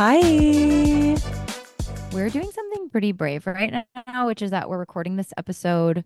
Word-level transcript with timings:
Hi. 0.00 0.20
We're 2.12 2.30
doing 2.30 2.52
something 2.52 2.88
pretty 2.88 3.10
brave 3.10 3.48
right 3.48 3.84
now, 4.06 4.28
which 4.28 4.42
is 4.42 4.52
that 4.52 4.68
we're 4.70 4.78
recording 4.78 5.16
this 5.16 5.32
episode 5.36 6.04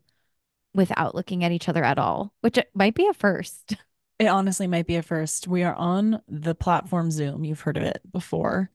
without 0.73 1.15
looking 1.15 1.45
at 1.45 1.53
each 1.53 1.69
other 1.69 1.85
at 1.85 1.99
all, 1.99 2.33
which 2.41 2.59
might 2.73 2.95
be 2.95 3.07
a 3.07 3.13
first. 3.13 3.77
It 4.19 4.29
honestly 4.29 4.67
might 4.67 4.87
be 4.87 4.97
a 4.97 5.03
first. 5.03 5.47
We 5.47 5.63
are 5.63 5.75
on 5.75 6.23
the 6.27 6.55
platform 6.55 7.11
Zoom. 7.11 7.45
You've 7.45 7.61
heard 7.61 7.77
of 7.77 7.83
it 7.83 8.01
before. 8.11 8.71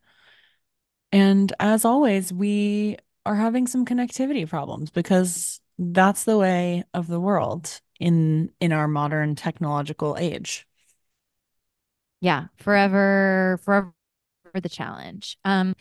And 1.12 1.52
as 1.60 1.84
always, 1.84 2.32
we 2.32 2.98
are 3.26 3.36
having 3.36 3.66
some 3.66 3.86
connectivity 3.86 4.48
problems 4.48 4.92
because 4.92 5.62
that's 5.80 6.26
the 6.26 6.38
way 6.38 6.84
of 6.94 7.08
the 7.08 7.20
world 7.20 7.82
in 8.00 8.52
in 8.60 8.72
our 8.72 8.88
modern 8.88 9.36
technological 9.36 10.16
age. 10.20 10.68
Yeah, 12.20 12.48
forever, 12.58 13.60
forever 13.64 13.94
the 14.62 14.70
challenge. 14.70 15.38
Um, 15.46 15.76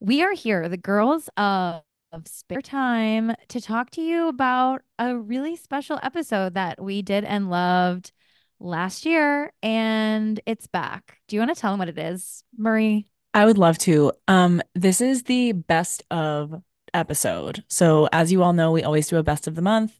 we 0.00 0.22
are 0.22 0.32
here, 0.32 0.68
the 0.68 0.76
girls 0.76 1.28
of, 1.36 1.82
of 2.12 2.26
Spare 2.26 2.62
Time, 2.62 3.34
to 3.48 3.60
talk 3.60 3.90
to 3.90 4.02
you 4.02 4.28
about 4.28 4.82
a 4.98 5.16
really 5.16 5.56
special 5.56 5.98
episode 6.02 6.54
that 6.54 6.82
we 6.82 7.02
did 7.02 7.24
and 7.24 7.50
loved 7.50 8.12
last 8.60 9.04
year, 9.04 9.52
and 9.62 10.40
it's 10.46 10.66
back. 10.66 11.18
Do 11.28 11.36
you 11.36 11.40
want 11.40 11.54
to 11.54 11.60
tell 11.60 11.72
them 11.72 11.78
what 11.78 11.88
it 11.88 11.98
is, 11.98 12.44
Marie? 12.56 13.06
I 13.34 13.46
would 13.46 13.58
love 13.58 13.78
to. 13.78 14.12
Um, 14.28 14.62
this 14.74 15.00
is 15.00 15.24
the 15.24 15.52
best 15.52 16.02
of 16.10 16.62
episode. 16.94 17.64
So, 17.68 18.08
as 18.12 18.30
you 18.30 18.42
all 18.42 18.52
know, 18.52 18.72
we 18.72 18.82
always 18.82 19.08
do 19.08 19.16
a 19.16 19.22
best 19.22 19.46
of 19.46 19.54
the 19.54 19.62
month. 19.62 19.98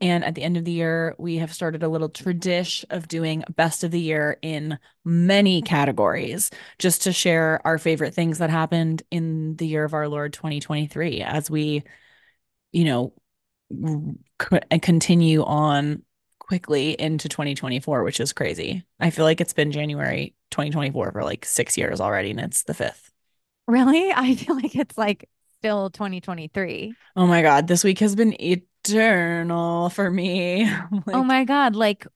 And 0.00 0.24
at 0.24 0.34
the 0.34 0.42
end 0.42 0.56
of 0.56 0.64
the 0.64 0.72
year, 0.72 1.14
we 1.18 1.36
have 1.36 1.54
started 1.54 1.82
a 1.82 1.88
little 1.88 2.10
tradition 2.10 2.86
of 2.90 3.08
doing 3.08 3.44
best 3.54 3.82
of 3.82 3.90
the 3.90 4.00
year 4.00 4.38
in 4.42 4.78
many 5.04 5.62
categories, 5.62 6.50
just 6.78 7.02
to 7.02 7.12
share 7.12 7.60
our 7.64 7.78
favorite 7.78 8.14
things 8.14 8.38
that 8.38 8.50
happened 8.50 9.02
in 9.10 9.56
the 9.56 9.66
year 9.66 9.84
of 9.84 9.94
our 9.94 10.08
Lord 10.08 10.34
2023 10.34 11.22
as 11.22 11.50
we, 11.50 11.82
you 12.72 12.84
know, 12.84 13.14
c- 14.42 14.78
continue 14.80 15.42
on 15.42 16.02
quickly 16.38 16.92
into 17.00 17.28
2024, 17.28 18.04
which 18.04 18.20
is 18.20 18.32
crazy. 18.32 18.84
I 19.00 19.10
feel 19.10 19.24
like 19.24 19.40
it's 19.40 19.52
been 19.52 19.72
January 19.72 20.34
2024 20.50 21.12
for 21.12 21.24
like 21.24 21.44
six 21.44 21.76
years 21.76 22.00
already, 22.00 22.30
and 22.30 22.40
it's 22.40 22.64
the 22.64 22.74
fifth. 22.74 23.10
Really? 23.66 24.12
I 24.14 24.34
feel 24.34 24.54
like 24.56 24.76
it's 24.76 24.98
like 24.98 25.28
still 25.58 25.90
2023. 25.90 26.94
Oh 27.16 27.26
my 27.26 27.42
God. 27.42 27.66
This 27.66 27.82
week 27.82 27.98
has 28.00 28.14
been 28.14 28.36
eternal 28.90 29.90
for 29.90 30.10
me. 30.10 30.70
Oh 30.92 31.02
like, 31.06 31.16
oh 31.16 31.24
my 31.24 31.44
God. 31.44 31.76
Like, 31.76 32.06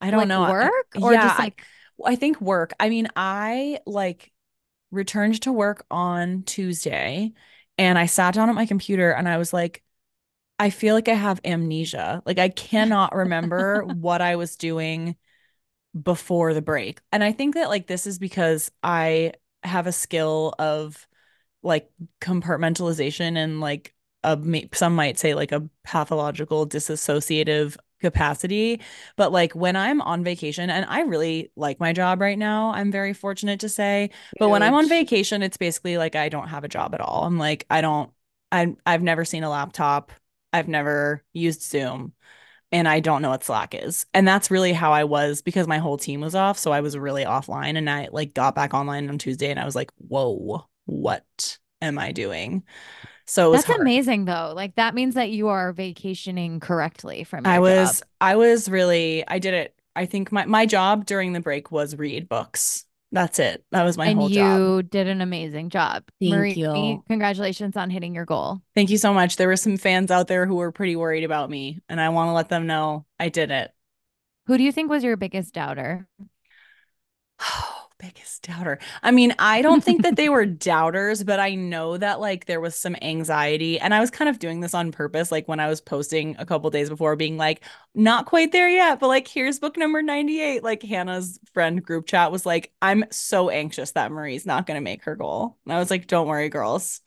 I 0.00 0.10
don't 0.10 0.20
like 0.20 0.28
know. 0.28 0.42
Work 0.42 0.96
or 1.00 1.12
yeah, 1.12 1.28
just 1.28 1.38
like, 1.38 1.62
I, 2.04 2.12
I 2.12 2.16
think 2.16 2.40
work. 2.40 2.72
I 2.78 2.88
mean, 2.88 3.08
I 3.16 3.80
like 3.86 4.32
returned 4.90 5.40
to 5.42 5.52
work 5.52 5.84
on 5.90 6.42
Tuesday 6.44 7.32
and 7.78 7.98
I 7.98 8.06
sat 8.06 8.34
down 8.34 8.48
at 8.48 8.54
my 8.54 8.66
computer 8.66 9.10
and 9.10 9.28
I 9.28 9.38
was 9.38 9.52
like, 9.52 9.82
I 10.58 10.70
feel 10.70 10.94
like 10.94 11.08
I 11.08 11.14
have 11.14 11.40
amnesia. 11.44 12.22
Like 12.24 12.38
I 12.38 12.48
cannot 12.48 13.14
remember 13.14 13.82
what 14.00 14.20
I 14.22 14.36
was 14.36 14.56
doing 14.56 15.16
before 16.00 16.54
the 16.54 16.62
break. 16.62 17.00
And 17.12 17.22
I 17.24 17.32
think 17.32 17.54
that 17.54 17.68
like 17.68 17.86
this 17.86 18.06
is 18.06 18.18
because 18.18 18.70
I 18.82 19.32
have 19.62 19.86
a 19.86 19.92
skill 19.92 20.54
of 20.58 21.06
like 21.62 21.90
compartmentalization 22.20 23.36
and 23.36 23.60
like 23.60 23.94
a 24.24 24.68
some 24.72 24.94
might 24.94 25.18
say 25.18 25.34
like 25.34 25.52
a 25.52 25.68
pathological 25.84 26.66
disassociative 26.66 27.76
capacity 28.00 28.80
but 29.16 29.32
like 29.32 29.54
when 29.54 29.76
i'm 29.76 30.02
on 30.02 30.22
vacation 30.22 30.68
and 30.68 30.84
i 30.90 31.00
really 31.02 31.50
like 31.56 31.80
my 31.80 31.92
job 31.92 32.20
right 32.20 32.36
now 32.36 32.70
i'm 32.74 32.92
very 32.92 33.14
fortunate 33.14 33.60
to 33.60 33.68
say 33.68 34.02
Huge. 34.02 34.38
but 34.38 34.50
when 34.50 34.62
i'm 34.62 34.74
on 34.74 34.88
vacation 34.88 35.42
it's 35.42 35.56
basically 35.56 35.96
like 35.96 36.14
i 36.14 36.28
don't 36.28 36.48
have 36.48 36.64
a 36.64 36.68
job 36.68 36.94
at 36.94 37.00
all 37.00 37.24
i'm 37.24 37.38
like 37.38 37.64
i 37.70 37.80
don't 37.80 38.10
I, 38.52 38.74
i've 38.84 39.02
never 39.02 39.24
seen 39.24 39.42
a 39.42 39.48
laptop 39.48 40.12
I've 40.54 40.68
never 40.68 41.24
used 41.32 41.62
Zoom 41.62 42.12
and 42.70 42.86
I 42.86 43.00
don't 43.00 43.22
know 43.22 43.30
what 43.30 43.42
Slack 43.42 43.74
is. 43.74 44.06
And 44.14 44.26
that's 44.26 44.52
really 44.52 44.72
how 44.72 44.92
I 44.92 45.02
was 45.02 45.42
because 45.42 45.66
my 45.66 45.78
whole 45.78 45.98
team 45.98 46.20
was 46.20 46.36
off. 46.36 46.60
So 46.60 46.70
I 46.70 46.80
was 46.80 46.96
really 46.96 47.24
offline 47.24 47.76
and 47.76 47.90
I 47.90 48.08
like 48.12 48.34
got 48.34 48.54
back 48.54 48.72
online 48.72 49.08
on 49.08 49.18
Tuesday 49.18 49.50
and 49.50 49.58
I 49.58 49.64
was 49.64 49.74
like, 49.74 49.90
whoa, 49.96 50.64
what 50.86 51.58
am 51.82 51.98
I 51.98 52.12
doing? 52.12 52.62
So 53.26 53.52
that's 53.52 53.64
hard. 53.64 53.80
amazing 53.80 54.26
though. 54.26 54.52
Like 54.54 54.74
that 54.76 54.94
means 54.94 55.14
that 55.14 55.30
you 55.30 55.48
are 55.48 55.72
vacationing 55.72 56.60
correctly 56.60 57.24
from 57.24 57.46
I 57.46 57.58
was 57.58 58.00
job. 58.00 58.08
I 58.20 58.36
was 58.36 58.68
really 58.68 59.26
I 59.26 59.38
did 59.38 59.54
it. 59.54 59.74
I 59.96 60.06
think 60.06 60.30
my 60.32 60.44
my 60.46 60.66
job 60.66 61.06
during 61.06 61.32
the 61.32 61.40
break 61.40 61.70
was 61.70 61.96
read 61.96 62.28
books. 62.28 62.84
That's 63.12 63.38
it. 63.38 63.64
That 63.70 63.84
was 63.84 63.96
my 63.96 64.06
and 64.06 64.18
whole 64.18 64.28
job. 64.28 64.58
You 64.58 64.82
did 64.82 65.06
an 65.06 65.20
amazing 65.20 65.70
job. 65.70 66.02
Thank 66.20 66.34
Marie, 66.34 66.52
you. 66.54 67.04
Congratulations 67.08 67.76
on 67.76 67.88
hitting 67.88 68.12
your 68.12 68.24
goal. 68.24 68.60
Thank 68.74 68.90
you 68.90 68.98
so 68.98 69.14
much. 69.14 69.36
There 69.36 69.46
were 69.46 69.56
some 69.56 69.76
fans 69.76 70.10
out 70.10 70.26
there 70.26 70.46
who 70.46 70.56
were 70.56 70.72
pretty 70.72 70.96
worried 70.96 71.22
about 71.22 71.48
me, 71.48 71.80
and 71.88 72.00
I 72.00 72.08
want 72.08 72.28
to 72.28 72.32
let 72.32 72.48
them 72.48 72.66
know 72.66 73.06
I 73.20 73.28
did 73.28 73.52
it. 73.52 73.70
Who 74.46 74.58
do 74.58 74.64
you 74.64 74.72
think 74.72 74.90
was 74.90 75.04
your 75.04 75.16
biggest 75.16 75.54
doubter? 75.54 76.08
biggest 78.04 78.42
doubter. 78.42 78.78
I 79.02 79.10
mean, 79.10 79.34
I 79.38 79.62
don't 79.62 79.82
think 79.82 80.02
that 80.02 80.16
they 80.16 80.28
were 80.28 80.44
doubters, 80.44 81.24
but 81.24 81.40
I 81.40 81.54
know 81.54 81.96
that 81.96 82.20
like 82.20 82.44
there 82.44 82.60
was 82.60 82.74
some 82.74 82.96
anxiety 83.00 83.80
and 83.80 83.94
I 83.94 84.00
was 84.00 84.10
kind 84.10 84.28
of 84.28 84.38
doing 84.38 84.60
this 84.60 84.74
on 84.74 84.92
purpose 84.92 85.32
like 85.32 85.48
when 85.48 85.58
I 85.58 85.68
was 85.68 85.80
posting 85.80 86.36
a 86.38 86.44
couple 86.44 86.68
days 86.70 86.90
before 86.90 87.16
being 87.16 87.38
like 87.38 87.64
not 87.94 88.26
quite 88.26 88.52
there 88.52 88.68
yet, 88.68 89.00
but 89.00 89.08
like 89.08 89.26
here's 89.26 89.58
book 89.58 89.78
number 89.78 90.02
98. 90.02 90.62
Like 90.62 90.82
Hannah's 90.82 91.38
friend 91.54 91.82
group 91.82 92.06
chat 92.06 92.30
was 92.30 92.44
like 92.44 92.72
I'm 92.82 93.04
so 93.10 93.48
anxious 93.48 93.92
that 93.92 94.12
Marie's 94.12 94.44
not 94.44 94.66
going 94.66 94.76
to 94.76 94.84
make 94.84 95.04
her 95.04 95.16
goal. 95.16 95.56
And 95.64 95.72
I 95.72 95.78
was 95.78 95.90
like 95.90 96.06
don't 96.06 96.28
worry 96.28 96.50
girls. 96.50 97.00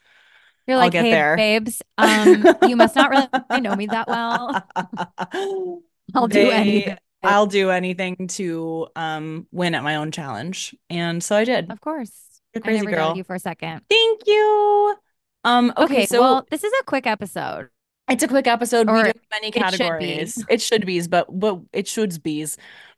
You're 0.65 0.77
like, 0.77 0.93
hey, 0.93 1.11
there. 1.11 1.37
babes, 1.37 1.81
um, 1.97 2.45
you 2.63 2.75
must 2.75 2.93
not 2.93 3.09
really 3.09 3.61
know 3.61 3.73
me 3.73 3.85
that 3.85 4.05
well. 4.09 4.67
I'll 6.13 6.27
they, 6.27 6.43
do 6.43 6.51
anything. 6.51 6.97
I'll 7.27 7.47
do 7.47 7.69
anything 7.69 8.27
to 8.29 8.87
um 8.95 9.47
win 9.51 9.75
at 9.75 9.83
my 9.83 9.95
own 9.95 10.11
challenge. 10.11 10.75
And 10.89 11.23
so 11.23 11.35
I 11.35 11.43
did. 11.43 11.71
Of 11.71 11.81
course. 11.81 12.11
You're 12.53 12.61
crazy 12.61 12.85
girl. 12.85 13.15
you 13.15 13.23
for 13.23 13.35
a 13.35 13.39
second. 13.39 13.81
Thank 13.89 14.21
you. 14.25 14.95
Um 15.43 15.71
okay, 15.77 15.83
okay 15.83 16.05
so 16.05 16.21
well, 16.21 16.47
this 16.49 16.63
is 16.63 16.73
a 16.79 16.83
quick 16.83 17.05
episode. 17.07 17.69
It's 18.09 18.23
a 18.23 18.27
quick 18.27 18.47
episode. 18.47 18.89
Or 18.89 18.93
we 18.93 19.03
do 19.03 19.11
many 19.31 19.51
categories. 19.51 20.37
It 20.37 20.39
should 20.39 20.47
be. 20.47 20.53
it 20.53 20.61
should 20.61 20.85
be, 20.85 21.07
but 21.07 21.39
but 21.39 21.59
it 21.73 21.87
should 21.87 22.23
be. 22.23 22.47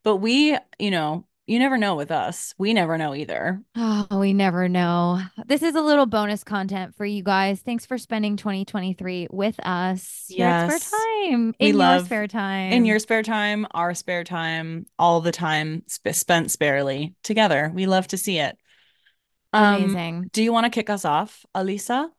But 0.04 0.18
we, 0.18 0.58
you 0.78 0.92
know, 0.92 1.26
you 1.50 1.58
never 1.58 1.78
know 1.78 1.96
with 1.96 2.12
us. 2.12 2.54
We 2.60 2.74
never 2.74 2.98
know 2.98 3.16
either. 3.16 3.62
Oh, 3.76 4.08
we 4.20 4.34
never 4.34 4.70
know. 4.70 5.20
This 5.48 5.64
is 5.64 5.74
a 5.74 5.82
little 5.82 6.06
bonus 6.06 6.44
content 6.44 6.96
for 6.96 7.06
you 7.06 7.24
guys. 7.24 7.60
Thanks 7.60 7.88
for 7.88 7.98
spending 7.98 8.38
2023 8.38 9.30
with 9.32 9.60
us. 9.66 10.26
Yes. 10.30 10.70
Your 10.70 10.80
spare 10.80 11.00
time. 11.00 11.56
In 11.58 11.66
we 11.66 11.72
love, 11.74 12.02
your 12.02 12.06
spare 12.06 12.28
time. 12.28 12.72
In 12.72 12.86
your 12.86 13.00
spare 13.00 13.24
time, 13.24 13.66
our 13.72 13.96
spare 13.96 14.24
time, 14.24 14.86
all 15.00 15.22
the 15.22 15.32
time 15.32 15.82
sp- 15.90 16.14
spent 16.14 16.52
sparely 16.52 17.16
together. 17.24 17.72
We 17.74 17.88
love 17.88 18.08
to 18.10 18.18
see 18.18 18.38
it. 18.38 18.56
Um, 19.52 19.84
Amazing. 19.84 20.30
Do 20.32 20.44
you 20.44 20.54
want 20.54 20.66
to 20.66 20.70
kick 20.70 20.92
us 20.92 21.04
off, 21.04 21.46
Alisa? 21.56 22.10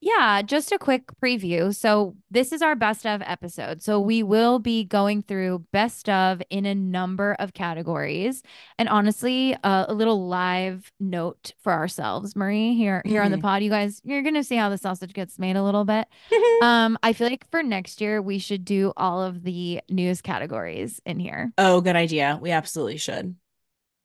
Yeah, 0.00 0.40
just 0.42 0.72
a 0.72 0.78
quick 0.78 1.04
preview. 1.22 1.74
So, 1.74 2.16
this 2.30 2.52
is 2.52 2.62
our 2.62 2.74
best 2.74 3.04
of 3.04 3.20
episode. 3.22 3.82
So, 3.82 4.00
we 4.00 4.22
will 4.22 4.58
be 4.58 4.84
going 4.84 5.22
through 5.22 5.66
best 5.72 6.08
of 6.08 6.42
in 6.48 6.64
a 6.64 6.74
number 6.74 7.36
of 7.38 7.52
categories. 7.52 8.42
And 8.78 8.88
honestly, 8.88 9.54
uh, 9.62 9.86
a 9.88 9.94
little 9.94 10.26
live 10.26 10.90
note 11.00 11.52
for 11.62 11.72
ourselves, 11.72 12.34
Marie, 12.34 12.74
here 12.74 13.02
here 13.04 13.20
mm-hmm. 13.20 13.24
on 13.26 13.30
the 13.30 13.36
mm-hmm. 13.36 13.42
pod. 13.42 13.62
You 13.62 13.70
guys, 13.70 14.00
you're 14.04 14.22
going 14.22 14.34
to 14.34 14.44
see 14.44 14.56
how 14.56 14.70
the 14.70 14.78
sausage 14.78 15.12
gets 15.12 15.38
made 15.38 15.56
a 15.56 15.62
little 15.62 15.84
bit. 15.84 16.08
um, 16.62 16.98
I 17.02 17.12
feel 17.12 17.28
like 17.28 17.48
for 17.50 17.62
next 17.62 18.00
year, 18.00 18.22
we 18.22 18.38
should 18.38 18.64
do 18.64 18.92
all 18.96 19.22
of 19.22 19.42
the 19.42 19.80
news 19.90 20.22
categories 20.22 21.00
in 21.04 21.18
here. 21.18 21.52
Oh, 21.58 21.80
good 21.80 21.96
idea. 21.96 22.38
We 22.40 22.52
absolutely 22.52 22.96
should. 22.96 23.36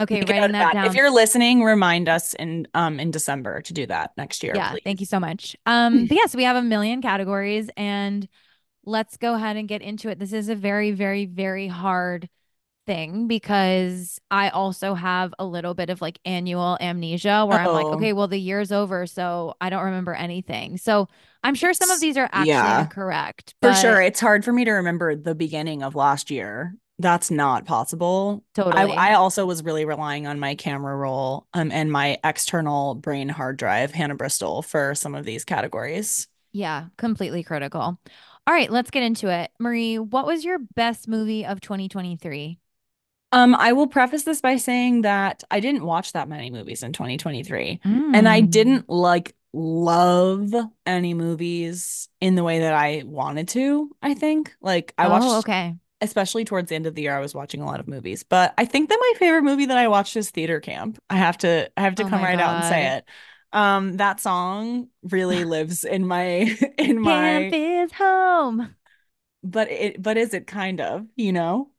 Okay, 0.01 0.21
writing 0.21 0.33
that, 0.33 0.51
that, 0.51 0.73
down. 0.73 0.85
If 0.85 0.93
you're 0.93 1.11
listening, 1.11 1.63
remind 1.63 2.09
us 2.09 2.33
in 2.33 2.67
um 2.73 2.99
in 2.99 3.11
December 3.11 3.61
to 3.61 3.73
do 3.73 3.85
that 3.85 4.11
next 4.17 4.43
year. 4.43 4.53
Yeah, 4.55 4.71
please. 4.71 4.81
thank 4.83 4.99
you 4.99 5.05
so 5.05 5.19
much. 5.19 5.55
Um, 5.65 6.07
but 6.07 6.15
yes, 6.15 6.33
yeah, 6.33 6.37
we 6.37 6.43
have 6.43 6.57
a 6.57 6.61
million 6.61 7.01
categories, 7.01 7.69
and 7.77 8.27
let's 8.83 9.15
go 9.17 9.35
ahead 9.35 9.55
and 9.55 9.67
get 9.67 9.81
into 9.81 10.09
it. 10.09 10.19
This 10.19 10.33
is 10.33 10.49
a 10.49 10.55
very, 10.55 10.91
very, 10.91 11.25
very 11.25 11.67
hard 11.67 12.29
thing 12.85 13.27
because 13.27 14.19
I 14.29 14.49
also 14.49 14.93
have 14.93 15.33
a 15.39 15.45
little 15.45 15.73
bit 15.73 15.89
of 15.89 16.01
like 16.01 16.19
annual 16.25 16.77
amnesia 16.79 17.45
where 17.45 17.59
Uh-oh. 17.59 17.75
I'm 17.75 17.83
like, 17.83 17.95
okay, 17.95 18.13
well, 18.13 18.27
the 18.27 18.37
year's 18.37 18.71
over, 18.71 19.07
so 19.07 19.55
I 19.59 19.69
don't 19.69 19.85
remember 19.85 20.13
anything. 20.13 20.77
So 20.77 21.07
I'm 21.43 21.55
sure 21.55 21.73
some 21.73 21.89
of 21.89 21.99
these 21.99 22.17
are 22.17 22.29
actually 22.31 22.49
yeah. 22.49 22.85
correct. 22.85 23.55
For 23.61 23.73
sure. 23.73 24.01
It's 24.01 24.19
hard 24.19 24.45
for 24.45 24.53
me 24.53 24.65
to 24.65 24.71
remember 24.71 25.15
the 25.15 25.35
beginning 25.35 25.83
of 25.83 25.95
last 25.95 26.29
year 26.29 26.75
that's 26.99 27.29
not 27.29 27.65
possible. 27.65 28.43
Totally. 28.53 28.95
I, 28.95 29.11
I, 29.11 29.13
also 29.15 29.45
was 29.45 29.63
really 29.63 29.85
relying 29.85 30.27
on 30.27 30.39
my 30.39 30.55
camera 30.55 30.95
roll 30.95 31.47
um, 31.53 31.71
and 31.71 31.91
my 31.91 32.17
external 32.23 32.95
brain 32.95 33.27
hard 33.29 33.57
drive, 33.57 33.91
Hannah 33.91 34.15
Bristol, 34.15 34.61
for 34.61 34.95
some 34.95 35.13
of 35.15 35.25
these 35.25 35.43
categories. 35.43 36.27
Yeah, 36.53 36.85
completely 36.97 37.43
critical. 37.43 37.81
All 37.81 38.53
right, 38.53 38.71
let's 38.71 38.91
get 38.91 39.03
into 39.03 39.27
it. 39.29 39.51
Marie, 39.59 39.99
what 39.99 40.25
was 40.25 40.45
your 40.45 40.59
best 40.75 41.07
movie 41.07 41.45
of 41.45 41.59
2023? 41.59 42.59
Um, 43.31 43.55
I 43.55 43.73
will 43.73 43.87
preface 43.87 44.23
this 44.23 44.39
by 44.39 44.55
saying 44.55 45.01
that 45.01 45.43
I 45.51 45.59
didn't 45.59 45.83
watch 45.83 46.13
that 46.13 46.29
many 46.29 46.49
movies 46.49 46.83
in 46.83 46.93
2023. 46.93 47.81
And 47.83 48.29
I 48.29 48.41
Mm. 48.41 48.49
didn't 48.51 48.89
like 48.89 49.35
love 49.51 50.53
any 50.85 51.13
movies 51.13 52.07
in 52.21 52.35
the 52.35 52.43
way 52.43 52.59
that 52.59 52.73
I 52.73 53.03
wanted 53.05 53.49
to, 53.49 53.93
I 54.01 54.13
think. 54.13 54.55
Like 54.61 54.93
I 54.97 55.07
Oh, 55.07 55.09
watched 55.09 55.25
okay. 55.39 55.75
Especially 56.01 56.45
towards 56.45 56.69
the 56.69 56.75
end 56.75 56.85
of 56.85 56.95
the 56.95 57.03
year, 57.03 57.15
I 57.17 57.19
was 57.21 57.35
watching 57.35 57.61
a 57.61 57.65
lot 57.65 57.79
of 57.79 57.87
movies. 57.87 58.23
But 58.23 58.53
I 58.57 58.65
think 58.65 58.89
that 58.89 58.97
my 58.99 59.13
favorite 59.19 59.43
movie 59.43 59.65
that 59.67 59.77
I 59.77 59.87
watched 59.87 60.15
is 60.17 60.29
Theater 60.31 60.59
Camp. 60.59 60.99
I 61.09 61.17
have 61.17 61.37
to 61.39 61.69
I 61.77 61.81
have 61.81 61.95
to 61.95 62.03
Oh 62.03 62.05
come 62.05 62.23
right 62.23 62.39
out 62.39 62.55
and 62.55 62.65
say 62.65 62.97
it. 62.97 63.05
Um, 63.53 63.97
that 63.97 64.19
song 64.19 64.89
really 65.03 65.43
lives 65.45 65.83
in 65.83 66.05
my 66.07 66.57
in 66.77 66.99
my 67.01 67.29
Camp 67.29 67.53
is 67.53 67.93
home. 67.93 68.75
but 69.43 69.69
it 69.71 70.01
but 70.01 70.17
is 70.17 70.33
it 70.33 70.47
kind 70.47 70.81
of, 70.81 71.05
you 71.15 71.31
know? 71.33 71.71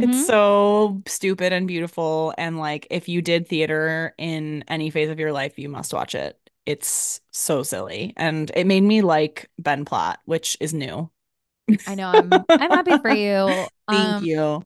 It's 0.00 0.18
Mm-hmm. 0.18 0.24
so 0.24 1.02
stupid 1.06 1.52
and 1.52 1.68
beautiful. 1.68 2.34
And 2.38 2.58
like, 2.58 2.86
if 2.90 3.08
you 3.08 3.22
did 3.22 3.48
theater 3.48 4.14
in 4.18 4.64
any 4.68 4.90
phase 4.90 5.10
of 5.10 5.20
your 5.20 5.32
life, 5.32 5.58
you 5.58 5.68
must 5.70 5.94
watch 5.94 6.14
it. 6.16 6.38
It's 6.66 7.20
so 7.32 7.62
silly. 7.64 8.14
And 8.16 8.50
it 8.56 8.66
made 8.66 8.82
me 8.82 9.02
like 9.02 9.50
Ben 9.58 9.84
Platt, 9.86 10.20
which 10.26 10.56
is 10.60 10.74
new. 10.74 11.10
I 11.86 11.94
know 11.94 12.08
I'm 12.08 12.46
I'm 12.58 12.70
happy 12.72 12.96
for 12.96 13.10
you. 13.10 13.68
Thank 13.90 14.20
Um, 14.20 14.20
you. 14.20 14.64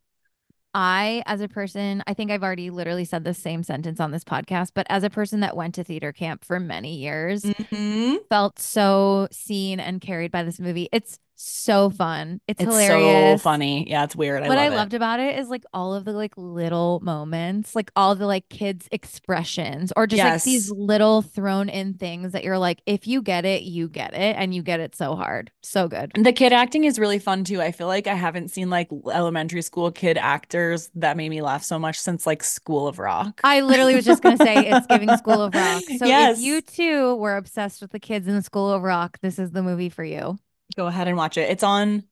I, 0.74 1.22
as 1.26 1.40
a 1.40 1.48
person, 1.48 2.02
I 2.06 2.14
think 2.14 2.30
I've 2.30 2.42
already 2.42 2.70
literally 2.70 3.04
said 3.04 3.24
the 3.24 3.34
same 3.34 3.62
sentence 3.62 4.00
on 4.00 4.10
this 4.10 4.24
podcast, 4.24 4.72
but 4.74 4.86
as 4.90 5.02
a 5.02 5.10
person 5.10 5.40
that 5.40 5.56
went 5.56 5.74
to 5.76 5.84
theater 5.84 6.12
camp 6.12 6.44
for 6.44 6.60
many 6.60 6.94
years, 6.96 7.52
hmm 7.60 8.18
felt 8.30 8.58
so 8.58 9.28
seen 9.32 9.80
and 9.80 10.00
carried 10.00 10.32
by 10.32 10.42
this 10.44 10.60
movie. 10.60 10.88
It's 10.92 11.18
so 11.40 11.90
fun. 11.90 12.40
It's 12.48 12.60
It's 12.60 12.64
so 12.64 12.72
hilarious. 12.72 13.42
funny. 13.42 13.88
Yeah, 13.88 14.04
it's 14.04 14.16
weird. 14.16 14.42
I 14.42 14.48
What 14.48 14.58
I 14.58 14.68
love 14.68 14.72
it. 14.72 14.74
loved 14.76 14.94
about 14.94 15.20
it 15.20 15.38
is 15.38 15.48
like 15.48 15.64
all 15.72 15.94
of 15.94 16.04
the 16.04 16.12
like 16.12 16.32
little 16.36 17.00
moments, 17.00 17.76
like 17.76 17.90
all 17.94 18.14
the 18.16 18.26
like 18.26 18.48
kids' 18.48 18.88
expressions, 18.90 19.92
or 19.96 20.06
just 20.06 20.24
like 20.24 20.42
these 20.42 20.68
little 20.70 21.22
thrown 21.22 21.68
in 21.68 21.94
things 21.94 22.32
that 22.32 22.42
you're 22.44 22.58
like, 22.58 22.82
if 22.86 23.06
you 23.06 23.22
get 23.22 23.44
it, 23.44 23.62
you 23.62 23.88
get 23.88 24.14
it, 24.14 24.36
and 24.36 24.54
you 24.54 24.62
get 24.62 24.80
it 24.80 24.96
so 24.96 25.14
hard. 25.14 25.52
So 25.62 25.86
good. 25.88 26.10
And 26.16 26.26
the 26.26 26.32
kid 26.32 26.52
acting 26.52 26.84
is 26.84 26.98
really 26.98 27.18
fun 27.20 27.44
too. 27.44 27.60
I 27.62 27.70
feel 27.70 27.86
like 27.86 28.06
I 28.08 28.14
haven't 28.14 28.48
seen 28.50 28.70
like 28.70 28.88
elementary 29.12 29.62
school 29.62 29.92
kid 29.92 30.18
actors 30.18 30.90
that 30.96 31.16
made 31.16 31.28
me 31.28 31.42
laugh 31.42 31.62
so 31.62 31.78
much 31.78 32.00
since 32.00 32.26
like 32.26 32.42
School 32.42 32.88
of 32.88 32.98
Rock. 32.98 33.40
I 33.44 33.60
literally 33.60 33.94
was 33.94 34.04
just 34.04 34.22
gonna 34.22 34.38
say 34.38 34.66
it's 34.66 34.86
giving 34.86 35.14
School 35.14 35.42
of 35.42 35.54
Rock. 35.54 35.90
So 35.98 36.12
if 36.14 36.34
you 36.34 36.54
Yes. 36.54 36.62
too 36.62 37.14
were 37.16 37.36
obsessed 37.36 37.80
with 37.80 37.92
the 37.92 38.00
kids 38.00 38.26
in 38.26 38.34
the 38.34 38.42
School 38.42 38.72
of 38.72 38.82
Rock, 38.82 39.18
this 39.20 39.38
is 39.38 39.52
the 39.52 39.62
movie 39.62 39.88
for 39.90 40.04
you. 40.04 40.38
Go 40.78 40.86
ahead 40.86 41.08
and 41.08 41.16
watch 41.16 41.36
it. 41.36 41.50
It's 41.50 41.64
on 41.64 42.04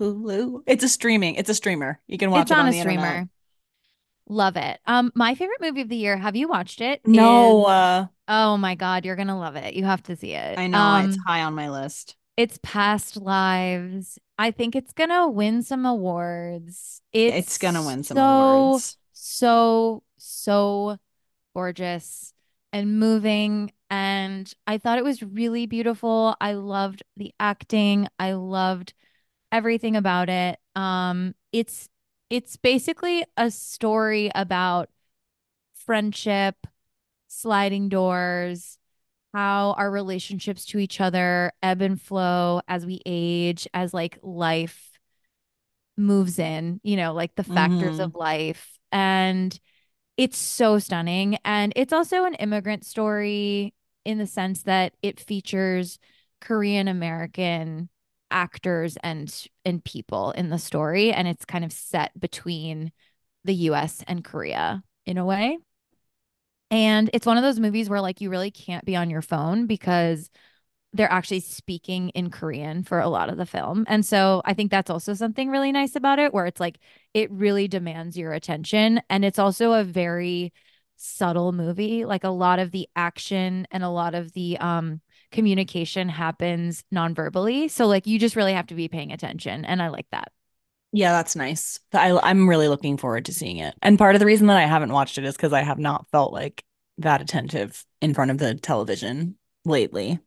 Hulu. 0.00 0.62
It's 0.66 0.82
a 0.82 0.88
streaming. 0.88 1.34
It's 1.34 1.50
a 1.50 1.54
streamer. 1.54 2.00
You 2.06 2.16
can 2.16 2.30
watch 2.30 2.42
It's 2.44 2.50
it 2.52 2.54
on 2.54 2.60
on 2.60 2.68
a 2.68 2.70
the 2.70 2.78
internet. 2.78 3.04
streamer. 3.04 3.28
Love 4.30 4.56
it. 4.56 4.80
Um, 4.86 5.12
my 5.14 5.34
favorite 5.34 5.60
movie 5.60 5.82
of 5.82 5.90
the 5.90 5.96
year, 5.96 6.16
have 6.16 6.34
you 6.36 6.48
watched 6.48 6.80
it? 6.80 7.02
No, 7.06 7.64
Is 7.64 7.68
uh, 7.68 8.06
oh 8.28 8.56
my 8.56 8.76
God, 8.76 9.04
you're 9.04 9.14
gonna 9.14 9.38
love 9.38 9.56
it. 9.56 9.74
You 9.74 9.84
have 9.84 10.02
to 10.04 10.16
see 10.16 10.32
it. 10.32 10.58
I 10.58 10.68
know 10.68 11.02
it's 11.04 11.18
Um, 11.18 11.22
high 11.26 11.42
on 11.42 11.52
my 11.54 11.68
list. 11.68 12.16
it's 12.38 12.58
Past 12.62 13.18
Lives. 13.18 14.18
I 14.38 14.50
think 14.50 14.74
it's 14.74 14.92
gonna 14.94 15.28
win 15.28 15.62
some 15.62 15.84
awards. 15.84 17.02
It's 17.12 17.58
gonna 17.58 17.84
win 17.84 18.04
some 18.04 18.16
so, 18.16 18.22
awards. 18.22 18.96
so, 19.12 20.02
so 20.16 20.96
gorgeous 21.54 22.32
and 22.72 22.98
moving. 22.98 23.70
And 23.90 24.52
I 24.66 24.78
thought 24.78 24.98
it 24.98 25.04
was 25.04 25.22
really 25.22 25.66
beautiful. 25.66 26.36
I 26.40 26.54
loved 26.54 27.02
the 27.16 27.32
acting. 27.38 28.08
I 28.18 28.32
loved 28.32 28.94
everything 29.52 29.96
about 29.96 30.28
it. 30.28 30.58
Um, 30.74 31.34
it's 31.52 31.88
it's 32.30 32.56
basically 32.56 33.24
a 33.36 33.50
story 33.50 34.30
about 34.34 34.90
friendship, 35.74 36.66
sliding 37.28 37.88
doors, 37.88 38.78
how 39.34 39.72
our 39.78 39.90
relationships 39.90 40.64
to 40.66 40.78
each 40.78 41.00
other 41.00 41.52
ebb 41.62 41.82
and 41.82 42.00
flow 42.00 42.62
as 42.68 42.86
we 42.86 43.00
age, 43.06 43.68
as 43.74 43.94
like 43.94 44.18
life 44.22 44.98
moves 45.96 46.38
in, 46.38 46.80
you 46.82 46.96
know, 46.96 47.12
like 47.12 47.34
the 47.34 47.44
factors 47.44 47.98
hmm 47.98 48.02
of 48.02 48.14
life. 48.14 48.78
And 48.92 49.58
it's 50.18 50.38
so 50.38 50.78
stunning. 50.80 51.38
And 51.44 51.72
it's 51.76 51.94
also 51.94 52.24
an 52.24 52.34
immigrant 52.36 52.86
story 52.86 53.74
in 54.06 54.18
the 54.18 54.26
sense 54.26 54.62
that 54.62 54.94
it 55.02 55.20
features 55.20 55.98
Korean 56.40 56.88
American 56.88 57.88
actors 58.30 58.96
and 59.02 59.48
and 59.64 59.84
people 59.84 60.32
in 60.32 60.50
the 60.50 60.58
story 60.58 61.12
and 61.12 61.28
it's 61.28 61.44
kind 61.44 61.64
of 61.64 61.72
set 61.72 62.18
between 62.18 62.92
the 63.44 63.54
US 63.54 64.02
and 64.06 64.24
Korea 64.24 64.82
in 65.04 65.18
a 65.18 65.24
way. 65.24 65.58
And 66.70 67.10
it's 67.12 67.26
one 67.26 67.36
of 67.36 67.42
those 67.42 67.60
movies 67.60 67.88
where 67.88 68.00
like 68.00 68.20
you 68.20 68.30
really 68.30 68.50
can't 68.50 68.84
be 68.84 68.96
on 68.96 69.10
your 69.10 69.22
phone 69.22 69.66
because 69.66 70.30
they're 70.92 71.12
actually 71.12 71.40
speaking 71.40 72.08
in 72.10 72.30
Korean 72.30 72.82
for 72.82 72.98
a 72.98 73.08
lot 73.08 73.28
of 73.28 73.36
the 73.36 73.46
film. 73.46 73.84
And 73.86 74.04
so 74.04 74.42
I 74.44 74.54
think 74.54 74.70
that's 74.70 74.90
also 74.90 75.14
something 75.14 75.50
really 75.50 75.70
nice 75.70 75.94
about 75.94 76.18
it, 76.18 76.32
where 76.32 76.46
it's 76.46 76.60
like 76.60 76.78
it 77.12 77.30
really 77.30 77.68
demands 77.68 78.16
your 78.16 78.32
attention. 78.32 79.00
And 79.10 79.24
it's 79.24 79.38
also 79.38 79.72
a 79.72 79.84
very 79.84 80.52
subtle 80.96 81.52
movie. 81.52 82.04
Like 82.04 82.24
a 82.24 82.30
lot 82.30 82.58
of 82.58 82.70
the 82.70 82.88
action 82.96 83.66
and 83.70 83.82
a 83.82 83.88
lot 83.88 84.14
of 84.14 84.32
the 84.32 84.58
um 84.58 85.00
communication 85.32 86.08
happens 86.08 86.84
non-verbally. 86.90 87.68
So 87.68 87.86
like 87.86 88.06
you 88.06 88.18
just 88.18 88.36
really 88.36 88.52
have 88.52 88.66
to 88.68 88.74
be 88.74 88.88
paying 88.88 89.12
attention. 89.12 89.64
And 89.64 89.82
I 89.82 89.88
like 89.88 90.06
that. 90.12 90.32
Yeah, 90.92 91.12
that's 91.12 91.36
nice. 91.36 91.78
I, 91.92 92.18
I'm 92.22 92.48
really 92.48 92.68
looking 92.68 92.96
forward 92.96 93.26
to 93.26 93.32
seeing 93.34 93.58
it. 93.58 93.74
And 93.82 93.98
part 93.98 94.14
of 94.14 94.20
the 94.20 94.26
reason 94.26 94.46
that 94.46 94.56
I 94.56 94.66
haven't 94.66 94.92
watched 94.92 95.18
it 95.18 95.24
is 95.24 95.36
because 95.36 95.52
I 95.52 95.62
have 95.62 95.78
not 95.78 96.06
felt 96.10 96.32
like 96.32 96.64
that 96.98 97.20
attentive 97.20 97.84
in 98.00 98.14
front 98.14 98.30
of 98.30 98.38
the 98.38 98.54
television 98.54 99.36
lately. 99.64 100.20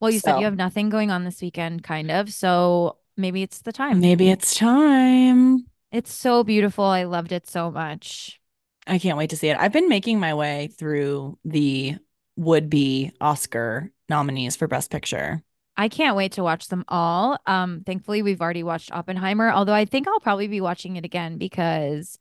Well, 0.00 0.10
you 0.10 0.20
said 0.20 0.38
you 0.38 0.44
have 0.44 0.56
nothing 0.56 0.90
going 0.90 1.10
on 1.10 1.24
this 1.24 1.40
weekend, 1.40 1.82
kind 1.82 2.10
of. 2.10 2.32
So 2.32 2.98
maybe 3.16 3.42
it's 3.42 3.62
the 3.62 3.72
time. 3.72 4.00
maybe 4.00 4.30
it's 4.30 4.54
time. 4.54 5.64
It's 5.90 6.12
so 6.12 6.44
beautiful. 6.44 6.84
I 6.84 7.04
loved 7.04 7.32
it 7.32 7.48
so 7.48 7.70
much. 7.70 8.40
I 8.86 8.98
can't 8.98 9.16
wait 9.18 9.30
to 9.30 9.36
see 9.36 9.48
it. 9.48 9.56
I've 9.58 9.72
been 9.72 9.88
making 9.88 10.20
my 10.20 10.34
way 10.34 10.68
through 10.68 11.38
the 11.44 11.96
would-be 12.36 13.12
Oscar 13.20 13.90
nominees 14.08 14.56
for 14.56 14.66
Best 14.68 14.90
Picture. 14.90 15.42
I 15.76 15.88
can't 15.88 16.16
wait 16.16 16.32
to 16.32 16.42
watch 16.44 16.68
them 16.68 16.84
all. 16.88 17.38
Um, 17.46 17.82
thankfully, 17.84 18.22
we've 18.22 18.40
already 18.40 18.62
watched 18.62 18.92
Oppenheimer, 18.92 19.50
although 19.50 19.72
I 19.74 19.84
think 19.84 20.06
I'll 20.06 20.20
probably 20.20 20.46
be 20.46 20.60
watching 20.60 20.96
it 20.96 21.04
again 21.04 21.36
because 21.36 22.18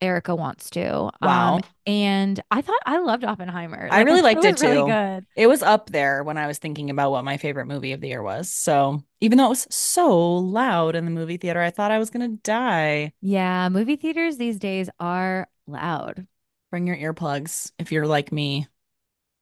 Erica 0.00 0.34
wants 0.34 0.70
to. 0.70 1.10
Um, 1.22 1.60
Wow. 1.60 1.64
and 1.86 2.40
I 2.50 2.62
thought 2.62 2.80
I 2.84 2.98
loved 2.98 3.24
Oppenheimer. 3.24 3.90
I 3.90 4.00
Like 4.00 4.10
I 4.10 4.16
really 4.16 4.22
it 4.22 4.22
liked 4.22 4.44
it 4.44 4.52
was 4.52 4.58
really 4.58 4.82
too. 4.82 4.82
good. 4.82 5.26
It 5.34 5.46
was 5.48 5.62
up 5.62 5.90
there 5.90 6.24
when 6.24 6.38
I 6.38 6.46
was 6.46 6.58
thinking 6.58 6.88
about 6.90 7.10
what 7.10 7.24
my 7.24 7.36
favorite 7.36 7.66
movie 7.66 7.92
of 7.92 8.00
the 8.00 8.08
year 8.08 8.22
was. 8.22 8.50
So 8.50 9.02
even 9.20 9.38
though 9.38 9.46
it 9.46 9.50
was 9.50 9.66
so 9.70 10.36
loud 10.36 10.96
in 10.96 11.04
the 11.04 11.10
movie 11.10 11.36
theater, 11.36 11.60
I 11.60 11.70
thought 11.70 11.90
I 11.90 11.98
was 11.98 12.10
gonna 12.10 12.28
die. 12.28 13.12
Yeah, 13.20 13.68
movie 13.68 13.96
theaters 13.96 14.36
these 14.36 14.58
days 14.58 14.88
are 15.00 15.48
loud. 15.66 16.26
Bring 16.70 16.86
your 16.86 16.96
earplugs 16.96 17.72
if 17.78 17.92
you're 17.92 18.06
like 18.06 18.32
me. 18.32 18.66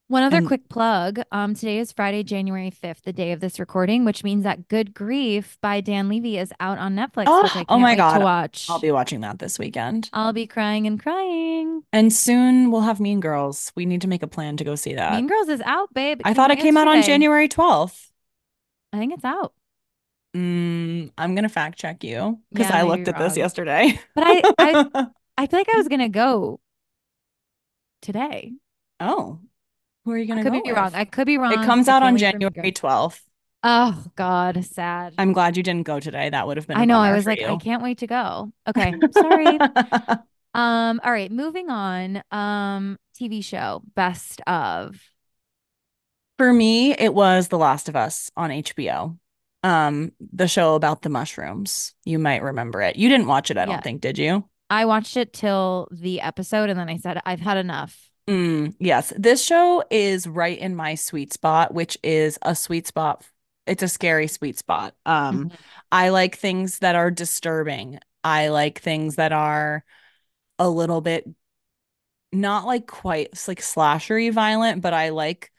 One 0.08 0.22
other 0.22 0.36
And 0.36 0.46
quick 0.46 0.68
plug. 0.68 1.22
Um, 1.32 1.54
today 1.54 1.78
is 1.78 1.90
Friday, 1.90 2.22
January 2.22 2.70
5th, 2.70 3.02
the 3.04 3.12
day 3.12 3.32
of 3.32 3.40
this 3.40 3.58
recording, 3.58 4.04
which 4.04 4.22
means 4.22 4.44
that 4.44 4.68
Good 4.68 4.92
Grief 4.92 5.56
by 5.62 5.80
Dan 5.80 6.10
Levy 6.10 6.36
is 6.36 6.52
out 6.60 6.78
on 6.78 6.94
Netflix, 6.94 7.16
which 7.16 7.28
oh, 7.28 7.50
I 7.54 7.64
oh 7.70 7.78
my 7.78 7.92
wait 7.92 7.96
to 7.96 8.18
God, 8.20 8.60
I'll 8.68 8.78
be 8.80 8.90
watching 8.90 9.22
that 9.22 9.38
this 9.38 9.58
weekend. 9.58 10.10
I'll 10.12 10.34
be 10.34 10.46
crying 10.46 10.86
and 10.86 11.02
crying. 11.02 11.84
And 11.90 12.12
soon 12.12 12.70
we'll 12.70 12.82
have 12.82 13.00
Mean 13.00 13.20
Girls. 13.20 13.72
We 13.74 13.86
need 13.86 14.02
to 14.02 14.08
make 14.08 14.22
a 14.22 14.26
plan 14.26 14.58
to 14.58 14.64
go 14.64 14.74
see 14.74 14.94
that. 14.94 15.14
Mean 15.14 15.26
Girls 15.26 15.48
is 15.48 15.62
out, 15.62 15.92
babe. 15.94 16.20
It 16.20 16.26
I 16.26 16.34
thought 16.34 16.50
it 16.50 16.58
came 16.58 16.76
out 16.76 16.86
on. 16.86 17.02
January 17.02 17.48
12th. 17.48 18.10
I 18.92 18.98
think 18.98 19.14
it's 19.14 19.24
out. 19.24 19.54
Mm, 20.36 21.12
I'm 21.16 21.34
gonna 21.34 21.48
fact 21.48 21.78
check 21.78 22.04
you 22.04 22.40
because 22.52 22.68
Yeah, 22.68 22.78
I 22.78 22.82
looked 22.82 23.08
at 23.08 23.18
this 23.18 23.36
yesterday. 23.36 23.98
But 24.14 24.24
I, 24.26 24.42
I, 24.58 25.06
I 25.36 25.46
feel 25.46 25.60
like 25.60 25.68
I 25.68 25.76
was 25.76 25.88
gonna 25.88 26.08
go 26.08 26.60
today. 28.02 28.52
Oh, 29.00 29.40
who 30.04 30.12
are 30.12 30.18
you 30.18 30.26
gonna 30.26 30.42
could 30.42 30.52
go 30.52 30.62
be 30.62 30.72
wrong. 30.72 30.94
I 30.94 31.04
could 31.04 31.26
be 31.26 31.38
wrong. 31.38 31.52
It 31.52 31.66
comes 31.66 31.88
out 31.88 32.02
on 32.02 32.14
wait 32.14 32.20
for 32.20 32.38
Mean 32.38 32.40
January 32.40 32.72
12th. 32.72 33.20
Oh 33.62 34.04
God, 34.14 34.62
sad. 34.64 35.14
I'm 35.16 35.32
glad 35.32 35.56
you 35.56 35.62
didn't 35.62 35.86
go 35.86 35.98
today. 36.00 36.28
That 36.30 36.46
would 36.46 36.56
have 36.58 36.66
been 36.66 36.76
I 36.76 36.84
know. 36.84 36.98
I 36.98 37.12
was 37.14 37.26
like, 37.26 37.40
I 37.40 37.56
can't 37.56 37.82
wait 37.82 37.98
to 37.98 38.06
go. 38.06 38.52
Okay, 38.68 38.94
sorry. 39.12 39.58
Um, 40.56 41.00
all 41.02 41.10
right, 41.10 41.32
moving 41.32 41.68
on. 41.68 42.22
Um, 42.30 42.96
TV 43.18 43.42
show 43.42 43.82
best 43.96 44.40
of. 44.46 45.00
For 46.38 46.52
me, 46.52 46.92
it 46.92 47.14
was 47.14 47.48
The 47.48 47.58
Last 47.58 47.88
of 47.88 47.96
Us 47.96 48.30
on 48.36 48.50
HBO. 48.50 49.18
Um, 49.62 50.12
the 50.20 50.46
show 50.46 50.74
about 50.74 51.02
the 51.02 51.08
mushrooms. 51.08 51.94
You 52.04 52.18
might 52.18 52.42
remember 52.42 52.82
it. 52.82 52.96
You 52.96 53.08
didn't 53.08 53.26
watch 53.26 53.50
it, 53.50 53.56
I 53.56 53.62
Yeah, 53.62 53.66
don't 53.66 53.82
think, 53.82 54.00
did 54.00 54.18
you? 54.18 54.48
I 54.70 54.84
watched 54.86 55.16
it 55.16 55.32
till 55.32 55.88
the 55.90 56.20
episode, 56.20 56.70
and 56.70 56.78
then 56.78 56.88
I 56.88 56.96
said 56.96 57.20
I've 57.24 57.40
had 57.40 57.56
enough. 57.56 58.10
Mm, 58.28 58.74
yes, 58.78 59.12
this 59.18 59.44
show 59.44 59.84
is 59.90 60.26
right 60.26 60.58
in 60.58 60.74
my 60.74 60.94
sweet 60.94 61.32
spot, 61.32 61.74
which 61.74 61.98
is 62.02 62.38
a 62.42 62.54
sweet 62.54 62.86
spot 62.86 63.24
it's 63.66 63.82
a 63.82 63.88
scary 63.88 64.26
sweet 64.26 64.58
spot. 64.58 64.94
Um, 65.06 65.48
Mhm. 65.48 65.56
I 65.90 66.10
like 66.10 66.36
things 66.36 66.80
that 66.80 66.96
are 66.96 67.10
disturbing. 67.10 67.98
I 68.22 68.48
like 68.48 68.80
things 68.80 69.16
that 69.16 69.32
are 69.32 69.84
a 70.58 70.68
little 70.68 71.00
bit 71.00 71.26
not 72.32 72.66
like 72.66 72.86
quite 72.86 73.28
like 73.46 73.60
slashery 73.60 74.32
violent, 74.32 74.82
but 74.82 74.92
I 74.92 75.10
like 75.10 75.52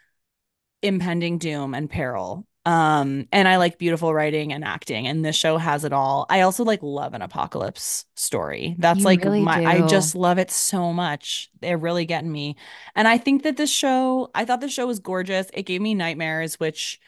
impending 0.81 1.37
doom 1.37 1.73
and 1.73 1.89
peril. 1.89 2.47
Um, 2.65 3.27
and 3.31 3.47
I 3.47 3.57
like 3.57 3.77
beautiful 3.77 4.11
writing 4.11 4.51
and 4.51 4.63
acting, 4.63 5.05
and 5.05 5.23
this 5.23 5.35
show 5.35 5.57
has 5.57 5.83
it 5.85 5.93
all. 5.93 6.25
I 6.29 6.41
also 6.41 6.63
like 6.63 6.81
love 6.81 7.13
an 7.13 7.21
apocalypse 7.21 8.05
story. 8.15 8.75
That's 8.79 8.99
You 8.99 9.05
like 9.05 9.23
really 9.23 9.41
my, 9.41 9.63
I 9.63 9.87
just 9.87 10.15
love 10.15 10.39
it 10.39 10.49
so 10.49 10.91
much. 10.91 11.51
They're 11.61 11.77
really 11.77 12.05
getting 12.05 12.31
me. 12.31 12.55
And 12.95 13.07
I 13.07 13.19
think 13.19 13.43
that 13.43 13.55
this 13.55 13.71
show, 13.71 14.31
I 14.33 14.45
thought 14.45 14.61
this 14.61 14.73
show 14.73 14.87
was 14.87 14.99
gorgeous. 14.99 15.47
It 15.53 15.63
gave 15.63 15.79
me 15.79 15.93
nightmares, 15.93 16.59
which 16.59 16.99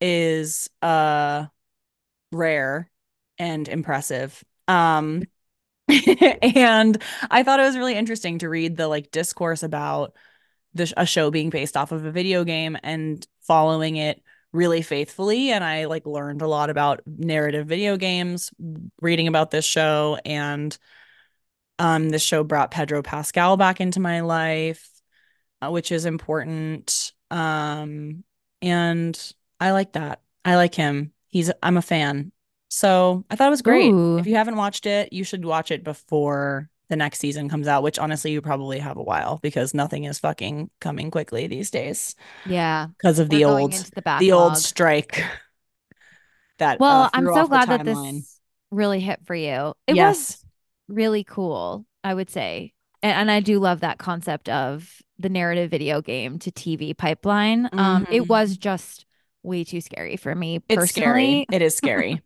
is 0.00 0.70
uh 0.80 1.46
rare 2.32 2.90
and 3.38 3.68
impressive. 3.68 4.42
Um, 4.66 5.24
and 5.88 7.02
I 7.30 7.42
thought 7.42 7.60
it 7.60 7.64
was 7.64 7.76
really 7.76 7.94
interesting 7.94 8.38
to 8.38 8.48
read 8.48 8.76
the 8.76 8.88
like 8.88 9.10
discourse 9.10 9.62
about 9.62 10.14
the 10.74 10.92
a 10.96 11.04
show 11.04 11.30
being 11.30 11.50
based 11.50 11.76
off 11.76 11.92
of 11.92 12.04
a 12.04 12.10
video 12.10 12.44
game 12.44 12.78
and 12.82 13.26
following 13.42 13.96
it 13.96 14.22
really 14.52 14.82
faithfully 14.82 15.50
and 15.50 15.64
I 15.64 15.86
like 15.86 16.06
learned 16.06 16.42
a 16.42 16.46
lot 16.48 16.70
about 16.70 17.00
narrative 17.06 17.66
video 17.66 17.96
games 17.96 18.50
reading 19.00 19.28
about 19.28 19.50
this 19.50 19.64
show 19.64 20.18
and 20.24 20.76
um 21.78 22.10
this 22.10 22.22
show 22.22 22.44
brought 22.44 22.70
Pedro 22.70 23.02
Pascal 23.02 23.56
back 23.56 23.80
into 23.80 24.00
my 24.00 24.20
life 24.20 24.88
uh, 25.62 25.70
which 25.70 25.90
is 25.90 26.04
important 26.04 27.12
um 27.30 28.24
and 28.60 29.32
I 29.62 29.70
like 29.72 29.92
that. 29.92 30.20
I 30.44 30.56
like 30.56 30.74
him. 30.74 31.12
He's 31.28 31.50
I'm 31.62 31.76
a 31.76 31.82
fan. 31.82 32.32
So, 32.68 33.24
I 33.30 33.36
thought 33.36 33.48
it 33.48 33.50
was 33.50 33.62
great. 33.62 33.92
If 34.18 34.26
you 34.26 34.36
haven't 34.36 34.56
watched 34.56 34.86
it, 34.86 35.12
you 35.12 35.24
should 35.24 35.44
watch 35.44 35.70
it 35.70 35.84
before 35.84 36.68
the 36.92 36.96
next 36.96 37.20
season 37.20 37.48
comes 37.48 37.68
out, 37.68 37.82
which 37.82 37.98
honestly 37.98 38.32
you 38.32 38.42
probably 38.42 38.78
have 38.80 38.98
a 38.98 39.02
while 39.02 39.38
because 39.42 39.74
nothing 39.74 40.04
is 40.04 40.20
fucking 40.20 40.70
coming 40.80 41.10
quickly 41.10 41.48
these 41.48 41.70
days 41.72 42.16
yeah. 42.44 42.88
because 42.98 43.18
of 43.18 43.30
We're 43.30 43.40
the 43.40 43.44
old 43.44 43.74
the 43.94 44.02
the 44.18 44.32
old 44.32 44.56
strike 44.56 45.24
that 46.58 46.82
uh 46.88 47.08
Well, 47.08 47.10
I'm 47.12 47.28
so 47.28 47.48
glad 47.48 47.68
that 47.70 47.84
this 47.84 48.40
really 48.70 49.00
hit 49.00 49.20
for 49.26 49.34
you. 49.34 49.74
It 49.86 49.98
Yes. 49.98 50.38
was 50.38 50.44
really 50.88 51.24
cool, 51.24 51.86
I 52.02 52.14
would 52.14 52.30
say. 52.30 52.72
And, 53.02 53.12
and 53.12 53.30
I 53.30 53.40
do 53.40 53.58
love 53.58 53.80
that 53.80 53.98
concept 53.98 54.48
of 54.48 55.00
the 55.18 55.28
narrative 55.28 55.70
video 55.70 56.00
game 56.00 56.38
to 56.40 56.50
TV 56.50 56.94
pipeline. 56.94 57.70
Um, 57.76 58.06
it 58.10 58.28
was 58.28 58.56
hmm 58.56 58.56
just 58.56 59.06
way 59.42 59.64
too 59.64 59.80
scary 59.80 60.16
for 60.16 60.34
me 60.34 60.60
It's 60.68 60.86
scary. 60.86 61.42
personally, 61.42 61.48
It 61.50 61.62
is 61.62 61.76
scary. 61.76 62.22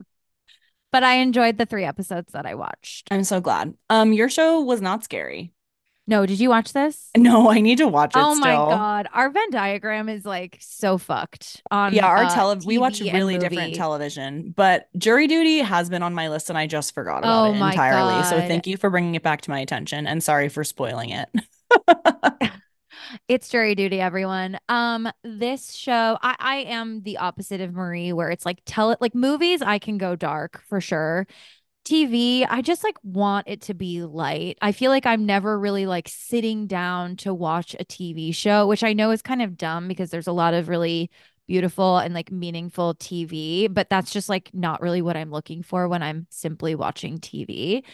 But 0.96 1.04
I 1.04 1.16
enjoyed 1.16 1.58
the 1.58 1.66
three 1.66 1.84
episodes 1.84 2.32
that 2.32 2.46
I 2.46 2.54
watched. 2.54 3.08
I'm 3.10 3.22
so 3.22 3.38
glad. 3.38 3.74
Um, 3.90 4.14
your 4.14 4.30
show 4.30 4.62
was 4.62 4.80
not 4.80 5.04
scary. 5.04 5.52
No, 6.06 6.24
did 6.24 6.40
you 6.40 6.48
watch 6.48 6.72
this? 6.72 7.10
No, 7.18 7.50
I 7.50 7.60
need 7.60 7.76
to 7.78 7.86
watch 7.86 8.16
it 8.16 8.18
Oh 8.18 8.34
my 8.34 8.54
still. 8.54 8.68
God. 8.68 9.08
Our 9.12 9.28
Venn 9.28 9.50
diagram 9.50 10.08
is 10.08 10.24
like 10.24 10.56
so 10.60 10.96
fucked 10.96 11.60
On 11.70 11.92
Yeah, 11.92 12.06
our 12.06 12.22
uh 12.22 12.34
tele 12.34 12.56
we 12.64 12.78
watch 12.78 13.02
really 13.02 13.36
different 13.36 13.74
television, 13.74 14.54
but 14.56 14.88
Jury 14.96 15.26
Duty 15.26 15.58
has 15.58 15.90
been 15.90 16.02
on 16.02 16.14
my 16.14 16.30
list 16.30 16.48
and 16.48 16.56
I 16.56 16.66
just 16.66 16.94
forgot 16.94 17.18
about 17.18 17.50
Oh 17.50 17.52
it 17.52 17.58
my 17.58 17.72
entirely. 17.72 18.22
So 18.22 18.40
thank 18.48 18.66
you 18.66 18.78
for 18.78 18.88
bringing 18.88 19.16
it 19.16 19.22
back 19.22 19.42
to 19.42 19.50
my 19.50 19.58
attention 19.60 20.06
and 20.06 20.22
sorry 20.22 20.48
for 20.48 20.64
spoiling 20.64 21.10
it. 21.10 21.28
It's 23.28 23.48
jury 23.48 23.74
duty, 23.74 24.00
everyone. 24.00 24.58
Um, 24.68 25.08
this 25.22 25.72
show, 25.72 26.18
I 26.22 26.36
I 26.38 26.56
am 26.68 27.02
the 27.02 27.18
opposite 27.18 27.60
of 27.60 27.72
Marie, 27.72 28.12
where 28.12 28.30
it's 28.30 28.46
like 28.46 28.60
tell 28.64 28.90
it 28.90 29.00
like 29.00 29.14
movies, 29.14 29.62
I 29.62 29.78
can 29.78 29.98
go 29.98 30.16
dark 30.16 30.62
for 30.68 30.80
sure. 30.80 31.26
TV, 31.84 32.44
I 32.44 32.62
just 32.62 32.82
like 32.82 32.96
want 33.04 33.46
it 33.48 33.62
to 33.62 33.74
be 33.74 34.02
light. 34.02 34.58
I 34.60 34.72
feel 34.72 34.90
like 34.90 35.06
I'm 35.06 35.24
never 35.24 35.58
really 35.58 35.86
like 35.86 36.08
sitting 36.08 36.66
down 36.66 37.16
to 37.18 37.32
watch 37.32 37.76
a 37.78 37.84
TV 37.84 38.32
show, 38.32 38.66
which 38.66 38.82
I 38.82 38.92
know 38.92 39.12
is 39.12 39.22
kind 39.22 39.40
of 39.42 39.56
dumb 39.56 39.86
because 39.88 40.10
there's 40.10 40.26
a 40.26 40.32
lot 40.32 40.54
of 40.54 40.68
really 40.68 41.10
beautiful 41.46 41.98
and 41.98 42.12
like 42.14 42.30
meaningful 42.30 42.94
TV, 42.94 43.68
but 43.68 43.88
that's 43.88 44.12
just 44.12 44.28
like 44.28 44.50
not 44.52 44.80
really 44.80 45.02
what 45.02 45.16
I'm 45.16 45.30
looking 45.30 45.62
for 45.62 45.88
when 45.88 46.02
I'm 46.02 46.26
simply 46.30 46.74
watching 46.74 47.18
TV. 47.18 47.84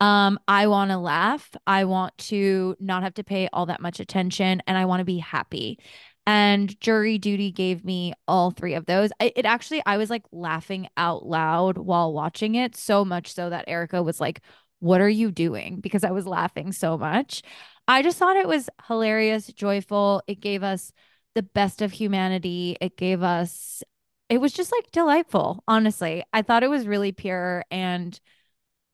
Um, 0.00 0.38
I 0.48 0.66
want 0.66 0.90
to 0.90 0.98
laugh. 0.98 1.50
I 1.66 1.84
want 1.84 2.16
to 2.18 2.76
not 2.80 3.02
have 3.02 3.14
to 3.14 3.24
pay 3.24 3.48
all 3.52 3.66
that 3.66 3.80
much 3.80 4.00
attention 4.00 4.62
and 4.66 4.76
I 4.76 4.86
want 4.86 5.00
to 5.00 5.04
be 5.04 5.18
happy. 5.18 5.78
And 6.24 6.78
jury 6.80 7.18
duty 7.18 7.50
gave 7.50 7.84
me 7.84 8.14
all 8.28 8.52
three 8.52 8.74
of 8.74 8.86
those. 8.86 9.10
I, 9.20 9.32
it 9.34 9.44
actually, 9.44 9.82
I 9.84 9.96
was 9.96 10.08
like 10.08 10.22
laughing 10.30 10.88
out 10.96 11.26
loud 11.26 11.78
while 11.78 12.12
watching 12.12 12.54
it, 12.54 12.76
so 12.76 13.04
much 13.04 13.34
so 13.34 13.50
that 13.50 13.64
Erica 13.68 14.02
was 14.02 14.20
like, 14.20 14.40
What 14.78 15.00
are 15.00 15.08
you 15.08 15.32
doing? 15.32 15.80
Because 15.80 16.04
I 16.04 16.12
was 16.12 16.26
laughing 16.26 16.72
so 16.72 16.96
much. 16.96 17.42
I 17.88 18.02
just 18.02 18.18
thought 18.18 18.36
it 18.36 18.46
was 18.46 18.70
hilarious, 18.86 19.48
joyful. 19.48 20.22
It 20.28 20.40
gave 20.40 20.62
us 20.62 20.92
the 21.34 21.42
best 21.42 21.82
of 21.82 21.92
humanity. 21.92 22.76
It 22.80 22.96
gave 22.96 23.22
us, 23.22 23.82
it 24.28 24.38
was 24.38 24.52
just 24.52 24.72
like 24.72 24.90
delightful, 24.92 25.62
honestly. 25.66 26.24
I 26.32 26.42
thought 26.42 26.62
it 26.62 26.70
was 26.70 26.86
really 26.86 27.12
pure 27.12 27.64
and 27.70 28.18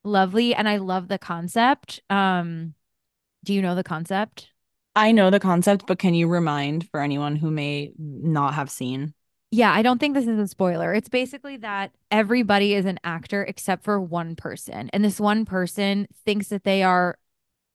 lovely. 0.05 0.55
And 0.55 0.69
I 0.69 0.77
love 0.77 1.09
the 1.09 1.19
concept. 1.19 2.01
Um, 2.11 2.75
do 3.45 3.55
you 3.55 3.63
know 3.63 3.75
the 3.75 3.85
concept? 3.85 4.49
I 4.97 5.13
know 5.13 5.31
the 5.31 5.41
concept, 5.41 5.85
but 5.87 5.99
can 5.99 6.15
you 6.15 6.27
remind 6.27 6.89
for 6.91 7.01
anyone 7.01 7.37
who 7.37 7.51
may 7.51 7.93
not 7.99 8.55
have 8.55 8.71
seen? 8.71 9.15
Yeah, 9.51 9.73
I 9.73 9.83
don't 9.83 9.99
think 9.99 10.15
this 10.15 10.27
is 10.27 10.39
a 10.39 10.49
spoiler. 10.49 10.93
It's 10.93 11.09
basically 11.09 11.57
that 11.59 11.93
everybody 12.11 12.75
is 12.75 12.85
an 12.85 12.99
actor 13.05 13.43
except 13.45 13.85
for 13.85 14.01
one 14.01 14.37
person. 14.37 14.91
And 14.93 15.05
this 15.05 15.21
one 15.21 15.45
person 15.45 16.07
thinks 16.25 16.49
that 16.49 16.65
they 16.65 16.83
are 16.83 17.17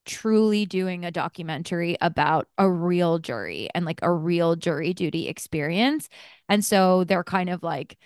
truly 0.05 0.65
doing 0.65 1.05
a 1.05 1.11
documentary 1.11 1.97
about 2.01 2.47
a 2.57 2.69
real 2.69 3.19
jury 3.19 3.69
and 3.73 3.85
like 3.85 3.99
a 4.01 4.11
real 4.11 4.55
jury 4.55 4.93
duty 4.93 5.27
experience. 5.27 6.09
And 6.49 6.63
so 6.63 7.03
they're 7.05 7.23
kind 7.23 7.49
of 7.49 7.63
like, 7.63 7.97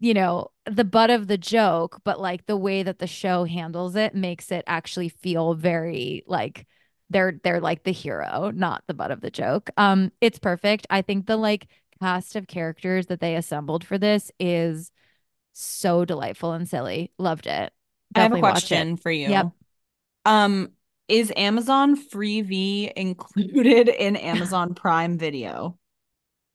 you 0.00 0.14
know, 0.14 0.50
the 0.66 0.84
butt 0.84 1.10
of 1.10 1.26
the 1.26 1.38
joke, 1.38 2.00
but 2.04 2.20
like 2.20 2.46
the 2.46 2.56
way 2.56 2.82
that 2.82 2.98
the 2.98 3.06
show 3.06 3.44
handles 3.44 3.96
it 3.96 4.14
makes 4.14 4.52
it 4.52 4.64
actually 4.66 5.08
feel 5.08 5.54
very 5.54 6.22
like 6.26 6.66
they're 7.10 7.40
they're 7.42 7.60
like 7.60 7.84
the 7.84 7.92
hero, 7.92 8.50
not 8.54 8.84
the 8.86 8.94
butt 8.94 9.10
of 9.10 9.20
the 9.20 9.30
joke. 9.30 9.70
Um, 9.76 10.12
it's 10.20 10.38
perfect. 10.38 10.86
I 10.90 11.02
think 11.02 11.26
the 11.26 11.36
like 11.36 11.66
cast 12.00 12.36
of 12.36 12.46
characters 12.46 13.06
that 13.06 13.20
they 13.20 13.34
assembled 13.34 13.84
for 13.84 13.98
this 13.98 14.30
is 14.38 14.92
so 15.52 16.04
delightful 16.04 16.52
and 16.52 16.68
silly. 16.68 17.10
Loved 17.18 17.46
it. 17.46 17.72
I 18.14 18.20
have 18.20 18.32
a 18.32 18.36
Definitely 18.36 18.40
question 18.40 18.96
for 18.96 19.10
you. 19.10 19.28
Yep. 19.28 19.52
Um, 20.24 20.70
is 21.08 21.32
Amazon 21.36 21.96
Freevee 21.96 22.92
included 22.92 23.88
in 23.88 24.16
Amazon 24.32 24.74
Prime 24.74 25.18
Video? 25.18 25.78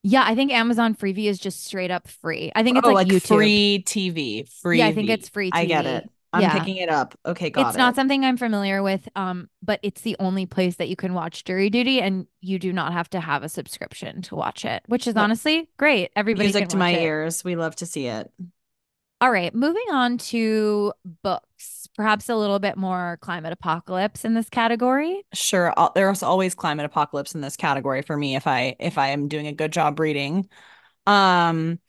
Yeah, 0.04 0.24
I 0.26 0.36
think 0.36 0.52
Amazon 0.52 0.96
Freevee 0.96 1.26
is 1.28 1.40
just 1.40 1.64
straight 1.64 1.90
up 1.92 2.08
free. 2.08 2.52
I 2.56 2.64
think 2.64 2.78
it's 2.78 2.88
Oh, 2.88 2.92
like 2.92 3.08
like 3.08 3.14
YouTube. 3.16 3.28
free 3.28 3.84
TV, 3.86 4.46
Yeah, 4.78 4.88
I 4.88 4.94
think 4.94 5.10
it's 5.10 5.30
free 5.30 5.50
I 5.54 5.66
get 5.66 5.86
it. 5.86 6.10
I'm 6.34 6.42
Yeah. 6.42 6.60
picking 6.60 6.78
it 6.78 6.90
up. 6.90 7.18
Okay, 7.26 7.48
It's 7.48 7.56
got 7.56 7.78
not 7.78 7.96
something 7.96 8.26
I'm 8.26 8.38
familiar 8.38 8.82
with, 8.84 9.08
um, 9.16 9.50
but 9.62 9.80
it's 9.84 10.02
the 10.02 10.16
only 10.20 10.46
place 10.46 10.76
that 10.78 10.90
you 10.90 10.96
can 10.96 11.14
watch 11.14 11.44
Jury 11.46 11.70
Duty, 11.70 12.02
and 12.02 12.28
you 12.42 12.60
do 12.60 12.74
not 12.74 12.92
have 12.92 13.10
to 13.12 13.20
have 13.22 13.44
a 13.44 13.50
subscription 13.50 14.24
to 14.24 14.36
watch 14.36 14.66
it, 14.66 14.84
which 14.88 15.08
is 15.08 15.16
honestly 15.16 15.70
great. 15.78 16.12
Everybody 16.16 16.48
music 16.48 16.70
to 16.70 16.78
my 16.78 16.90
it. 16.92 17.04
ears. 17.04 17.44
We 17.44 17.56
love 17.56 17.76
to 17.78 17.86
see 17.86 18.08
it. 18.08 18.32
All 19.24 19.32
right, 19.32 19.56
moving 19.56 19.86
on 19.90 20.18
to 20.18 20.92
books, 21.22 21.88
perhaps 21.96 22.28
a 22.28 22.36
little 22.36 22.60
bit 22.60 22.76
more 22.76 23.18
climate 23.22 23.54
apocalypse 23.54 24.26
in 24.26 24.34
this 24.34 24.50
category. 24.50 25.24
Sure, 25.34 25.74
there's 25.96 26.24
always 26.24 26.54
climate 26.54 26.86
apocalypse 26.86 27.34
in 27.34 27.40
this 27.40 27.56
category 27.56 28.02
for 28.02 28.18
me 28.18 28.36
if 28.36 28.48
I 28.48 28.76
if 28.82 28.98
I 28.98 29.12
am 29.12 29.30
doing 29.30 29.48
a 29.48 29.54
good 29.54 29.72
job 29.72 30.02
reading. 30.02 30.50
Um, 31.08 31.80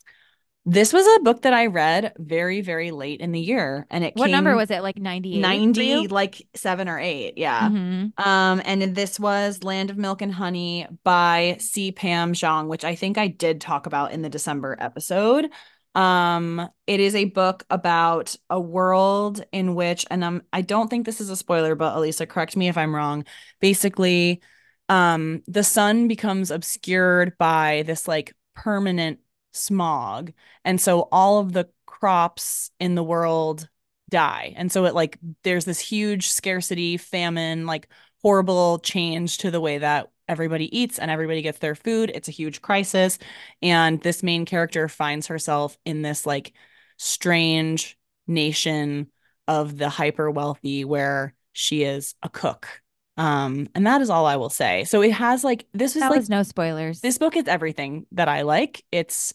this 0.65 0.93
was 0.93 1.05
a 1.17 1.25
book 1.25 1.43
that 1.43 1.53
I 1.53 1.67
read 1.67 2.13
very, 2.19 2.61
very 2.61 2.93
late 2.93 3.21
in 3.21 3.33
the 3.33 3.41
year, 3.41 3.85
and 3.91 4.05
it 4.05 4.15
What 4.15 4.31
number 4.31 4.55
was 4.55 4.71
it? 4.71 4.85
Like 4.85 4.99
98 4.99 5.41
90, 5.41 6.09
like 6.09 6.41
seven 6.55 6.89
or 6.89 7.01
eight. 7.01 7.35
Yeah. 7.37 7.69
Mm-hmm. 7.69 8.29
Um, 8.29 8.63
and 8.65 8.95
this 8.95 9.19
was 9.19 9.65
Land 9.65 9.91
of 9.91 9.97
Milk 9.97 10.23
and 10.23 10.33
Honey 10.33 10.87
by 11.03 11.57
C. 11.59 11.91
Pam 11.91 12.33
Zhang, 12.33 12.69
which 12.69 12.85
I 12.85 12.95
think 12.95 13.19
I 13.19 13.27
did 13.27 13.61
talk 13.61 13.87
about 13.87 14.13
in 14.13 14.23
the 14.23 14.31
December 14.31 14.77
episode. 14.79 15.51
Um, 15.95 16.69
it 16.87 17.01
is 17.01 17.15
a 17.15 17.27
book 17.27 17.65
about 17.71 18.35
a 18.51 18.61
world 18.61 19.45
in 19.53 19.75
which, 19.75 20.05
and 20.11 20.25
um, 20.25 20.43
I 20.53 20.61
don't 20.63 20.89
think 20.89 21.07
this 21.07 21.21
is 21.21 21.31
a 21.31 21.37
spoiler, 21.37 21.75
but 21.75 21.97
Elisa, 21.97 22.27
correct 22.27 22.57
me 22.57 22.69
if 22.69 22.77
I'm 22.77 22.95
wrong. 22.95 23.25
Basically, 23.61 24.43
um, 24.89 25.43
the 25.47 25.65
sun 25.65 26.09
becomes 26.09 26.51
obscured 26.51 27.39
by 27.39 27.85
this 27.87 28.09
like 28.09 28.35
permanent 28.55 29.21
smog, 29.53 30.33
and 30.65 30.81
so 30.81 31.09
all 31.13 31.39
of 31.39 31.53
the 31.53 31.69
crops 31.87 32.71
in 32.81 32.97
the 32.97 33.05
world 33.05 33.69
die. 34.11 34.53
And 34.57 34.71
so 34.71 34.85
it 34.87 34.95
like 34.95 35.19
there's 35.43 35.65
this 35.65 35.81
huge 35.81 36.29
scarcity, 36.29 36.97
famine, 36.97 37.67
like 37.67 37.89
horrible 38.23 38.79
change 38.81 39.39
to 39.39 39.51
the 39.51 39.61
way 39.61 39.79
that 39.79 40.11
everybody 40.29 40.77
eats 40.77 40.99
and 40.99 41.11
everybody 41.11 41.43
gets 41.43 41.59
their 41.59 41.75
food. 41.75 42.11
It's 42.15 42.29
a 42.29 42.33
huge 42.33 42.63
crisis. 42.63 43.19
And 43.63 44.01
this 44.01 44.23
main 44.23 44.45
character 44.45 44.89
finds 44.89 45.27
herself 45.27 45.77
in 45.85 46.03
this 46.03 46.27
like 46.27 46.53
strange 46.97 47.99
nation 48.27 49.11
of 49.47 49.77
the 49.77 49.89
hyper 49.89 50.31
wealthy 50.31 50.85
where 50.85 51.35
she 51.53 51.83
is 51.83 52.15
a 52.23 52.29
cook. 52.29 52.81
Um, 53.17 53.69
and 53.75 53.87
that 53.87 54.01
is 54.01 54.11
all 54.11 54.27
I 54.27 54.37
will 54.37 54.51
say. 54.51 54.85
So 54.85 55.03
it 55.03 55.13
has 55.13 55.45
like 55.45 55.67
this 55.73 55.95
is 55.95 56.01
That 56.01 56.11
like 56.11 56.29
no 56.29 56.43
spoilers. 56.43 57.01
this 57.01 57.19
book 57.19 57.37
is 57.37 57.47
everything 57.47 58.07
that 58.13 58.29
I 58.29 58.43
like. 58.43 58.85
It's 58.91 59.35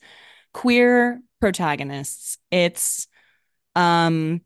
queer 0.53 1.21
protagonists. 1.39 2.37
It's 2.51 3.07
um 3.75 4.41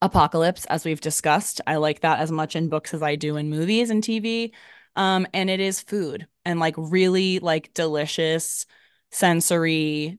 apocalypse 0.00 0.64
as 0.66 0.84
we've 0.84 1.00
discussed. 1.00 1.60
I 1.66 1.76
like 1.76 2.00
that 2.00 2.20
as 2.20 2.32
much 2.32 2.56
in 2.56 2.68
books 2.68 2.94
as 2.94 3.02
I 3.02 3.16
do 3.16 3.36
in 3.36 3.50
movies 3.50 3.90
and 3.90 4.02
TV. 4.02 4.52
Um 4.98 5.26
and 5.32 5.48
it 5.48 5.60
is 5.60 5.80
food 5.80 6.26
and 6.44 6.60
like 6.60 6.74
really 6.76 7.38
like 7.38 7.72
delicious 7.72 8.66
sensory 9.10 10.18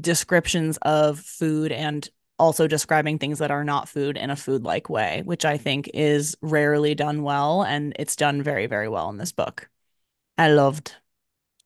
descriptions 0.00 0.78
of 0.82 1.18
food 1.18 1.72
and 1.72 2.08
also 2.38 2.66
describing 2.66 3.18
things 3.18 3.38
that 3.38 3.50
are 3.50 3.64
not 3.64 3.88
food 3.88 4.16
in 4.16 4.30
a 4.30 4.36
food 4.36 4.62
like 4.62 4.88
way, 4.88 5.22
which 5.24 5.44
I 5.44 5.56
think 5.56 5.90
is 5.92 6.36
rarely 6.40 6.94
done 6.94 7.22
well. 7.22 7.62
And 7.62 7.94
it's 7.98 8.14
done 8.16 8.42
very, 8.42 8.66
very 8.66 8.88
well 8.88 9.10
in 9.10 9.16
this 9.16 9.32
book. 9.32 9.68
I 10.36 10.50
loved. 10.50 10.94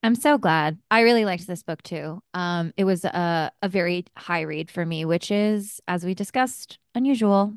I'm 0.02 0.14
so 0.14 0.38
glad. 0.38 0.79
I 0.91 1.00
really 1.00 1.25
liked 1.25 1.47
this 1.47 1.62
book 1.62 1.83
too. 1.83 2.23
Um, 2.35 2.73
it 2.76 2.85
was 2.85 3.05
a 3.05 3.52
a 3.62 3.69
very 3.69 4.07
high 4.17 4.41
read 4.41 4.71
for 4.71 4.85
me, 4.85 5.05
which 5.05 5.31
is, 5.31 5.81
as 5.87 6.05
we 6.05 6.14
discussed, 6.14 6.79
unusual. 6.95 7.55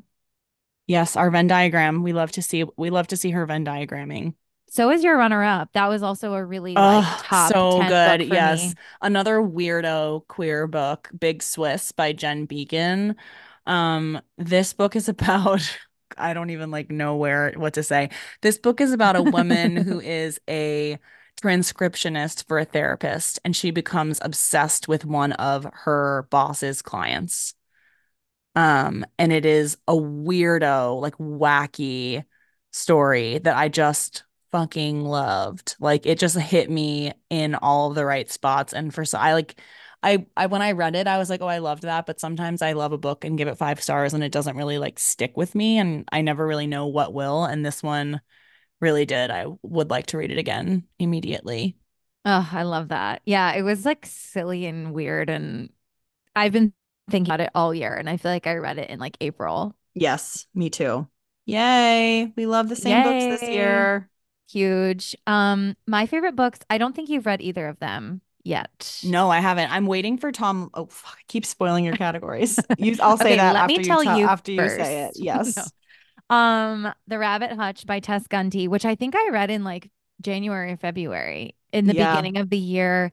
Yes, 0.86 1.16
our 1.16 1.30
Venn 1.30 1.46
diagram. 1.46 2.02
We 2.02 2.12
love 2.12 2.32
to 2.32 2.42
see 2.42 2.64
we 2.76 2.90
love 2.90 3.08
to 3.08 3.16
see 3.16 3.30
her 3.30 3.44
Venn 3.46 3.64
diagramming. 3.64 4.34
So 4.68 4.90
is 4.90 5.02
your 5.04 5.16
runner 5.16 5.42
up. 5.42 5.72
That 5.72 5.88
was 5.88 6.02
also 6.02 6.34
a 6.34 6.44
really 6.44 6.80
like 6.82 7.06
Oh, 7.06 7.18
top 7.18 7.52
so 7.52 7.78
10 7.78 7.88
good. 7.88 8.28
Yes. 8.28 8.60
me. 8.68 8.74
Another 9.00 9.38
weirdo 9.38 10.26
queer 10.28 10.66
book, 10.66 11.10
Big 11.18 11.42
Swiss 11.42 11.92
by 11.92 12.12
Jen 12.12 12.46
Beagin. 12.46 13.14
Um, 13.66 14.20
this 14.38 14.72
book 14.72 14.96
is 14.96 15.08
about 15.08 15.62
I 16.18 16.34
don't 16.34 16.50
even 16.50 16.70
like 16.70 16.90
know 16.90 17.16
where 17.16 17.52
what 17.56 17.74
to 17.74 17.82
say. 17.82 18.10
This 18.42 18.58
book 18.58 18.80
is 18.80 18.92
about 18.92 19.16
a 19.16 19.22
woman 19.22 19.76
who 19.76 20.00
is 20.04 20.40
a 20.48 20.98
transcriptionist 21.42 22.46
for 22.46 22.58
a 22.58 22.64
therapist, 22.64 23.38
and 23.44 23.54
she 23.54 23.70
becomes 23.70 24.18
obsessed 24.22 24.88
with 24.88 25.04
one 25.04 25.32
of 25.32 25.66
her 25.72 26.26
boss's 26.30 26.82
clients. 26.82 27.54
Um, 28.56 29.04
and 29.18 29.32
it 29.32 29.44
is 29.44 29.76
a 29.86 29.92
weirdo, 29.92 31.00
like 31.00 31.16
wacky 31.18 32.24
story 32.72 33.38
that 33.38 33.56
I 33.56 33.68
just 33.68 34.24
fucking 34.50 35.02
loved. 35.04 35.76
Like 35.78 36.06
it 36.06 36.18
just 36.18 36.38
hit 36.38 36.70
me 36.70 37.12
in 37.28 37.54
all 37.54 37.90
the 37.90 38.06
right 38.06 38.30
spots. 38.30 38.72
And 38.72 38.92
for 38.92 39.04
so 39.04 39.18
I 39.18 39.34
like 39.34 39.60
I 40.02 40.26
I 40.36 40.46
when 40.46 40.62
I 40.62 40.72
read 40.72 40.96
it, 40.96 41.06
I 41.06 41.18
was 41.18 41.28
like, 41.28 41.42
oh, 41.42 41.46
I 41.46 41.58
loved 41.58 41.82
that. 41.82 42.06
But 42.06 42.18
sometimes 42.18 42.62
I 42.62 42.72
love 42.72 42.92
a 42.92 42.98
book 42.98 43.24
and 43.24 43.36
give 43.36 43.48
it 43.48 43.58
five 43.58 43.82
stars 43.82 44.14
and 44.14 44.24
it 44.24 44.32
doesn't 44.32 44.56
really 44.56 44.78
like 44.78 44.98
stick 44.98 45.36
with 45.36 45.54
me 45.54 45.78
and 45.78 46.08
I 46.10 46.22
never 46.22 46.46
really 46.46 46.66
know 46.66 46.86
what 46.86 47.12
will. 47.12 47.44
And 47.44 47.64
this 47.64 47.82
one 47.82 48.22
really 48.80 49.04
did. 49.04 49.30
I 49.30 49.46
would 49.62 49.90
like 49.90 50.06
to 50.06 50.18
read 50.18 50.30
it 50.30 50.38
again 50.38 50.84
immediately. 50.98 51.76
Oh, 52.24 52.48
I 52.52 52.62
love 52.62 52.88
that. 52.88 53.20
Yeah, 53.26 53.52
it 53.52 53.62
was 53.62 53.84
like 53.84 54.06
silly 54.06 54.64
and 54.64 54.94
weird 54.94 55.28
and 55.28 55.70
I've 56.34 56.52
been 56.52 56.72
thinking 57.10 57.28
about 57.30 57.40
it 57.40 57.50
all 57.54 57.74
year 57.74 57.94
and 57.94 58.08
I 58.10 58.16
feel 58.16 58.30
like 58.32 58.46
I 58.46 58.56
read 58.56 58.78
it 58.78 58.90
in 58.90 58.98
like 58.98 59.16
April. 59.20 59.74
Yes, 59.94 60.46
me 60.54 60.70
too. 60.70 61.08
Yay. 61.46 62.32
We 62.36 62.46
love 62.46 62.68
the 62.68 62.76
same 62.76 63.02
books 63.02 63.26
this 63.26 63.48
year. 63.48 64.10
Huge. 64.48 65.16
Um, 65.26 65.76
my 65.86 66.06
favorite 66.06 66.36
books, 66.36 66.60
I 66.70 66.78
don't 66.78 66.94
think 66.94 67.08
you've 67.08 67.26
read 67.26 67.40
either 67.40 67.66
of 67.68 67.78
them 67.78 68.20
yet. 68.44 69.00
No, 69.02 69.30
I 69.30 69.40
haven't. 69.40 69.70
I'm 69.72 69.86
waiting 69.86 70.18
for 70.18 70.32
Tom. 70.32 70.70
Oh, 70.74 70.86
fuck, 70.86 71.16
I 71.18 71.22
keep 71.28 71.44
spoiling 71.44 71.84
your 71.84 71.94
categories. 71.94 72.58
You, 72.78 72.96
I'll 73.00 73.16
say 73.16 73.24
Okay, 73.24 73.36
that 73.36 73.54
let 73.54 73.64
after 73.64 73.80
me 73.80 73.80
you 73.80 73.84
tell 73.90 74.02
tell 74.02 74.18
you 74.18 74.26
after 74.26 74.52
you 74.52 74.68
say 74.68 75.04
it. 75.04 75.12
Yes. 75.16 75.72
No. 76.30 76.36
Um, 76.36 76.92
The 77.08 77.18
Rabbit 77.18 77.52
Hutch 77.52 77.86
by 77.86 78.00
Tess 78.00 78.26
Gunty, 78.26 78.68
which 78.68 78.84
I 78.84 78.94
think 78.94 79.14
I 79.16 79.30
read 79.30 79.50
in 79.50 79.64
like 79.64 79.90
January 80.22 80.72
or 80.72 80.76
February 80.76 81.56
in 81.72 81.86
the 81.86 81.94
Yeah. 81.94 81.94
beginning 81.94 82.38
of 82.38 82.50
the 82.50 82.58
year. 82.58 83.12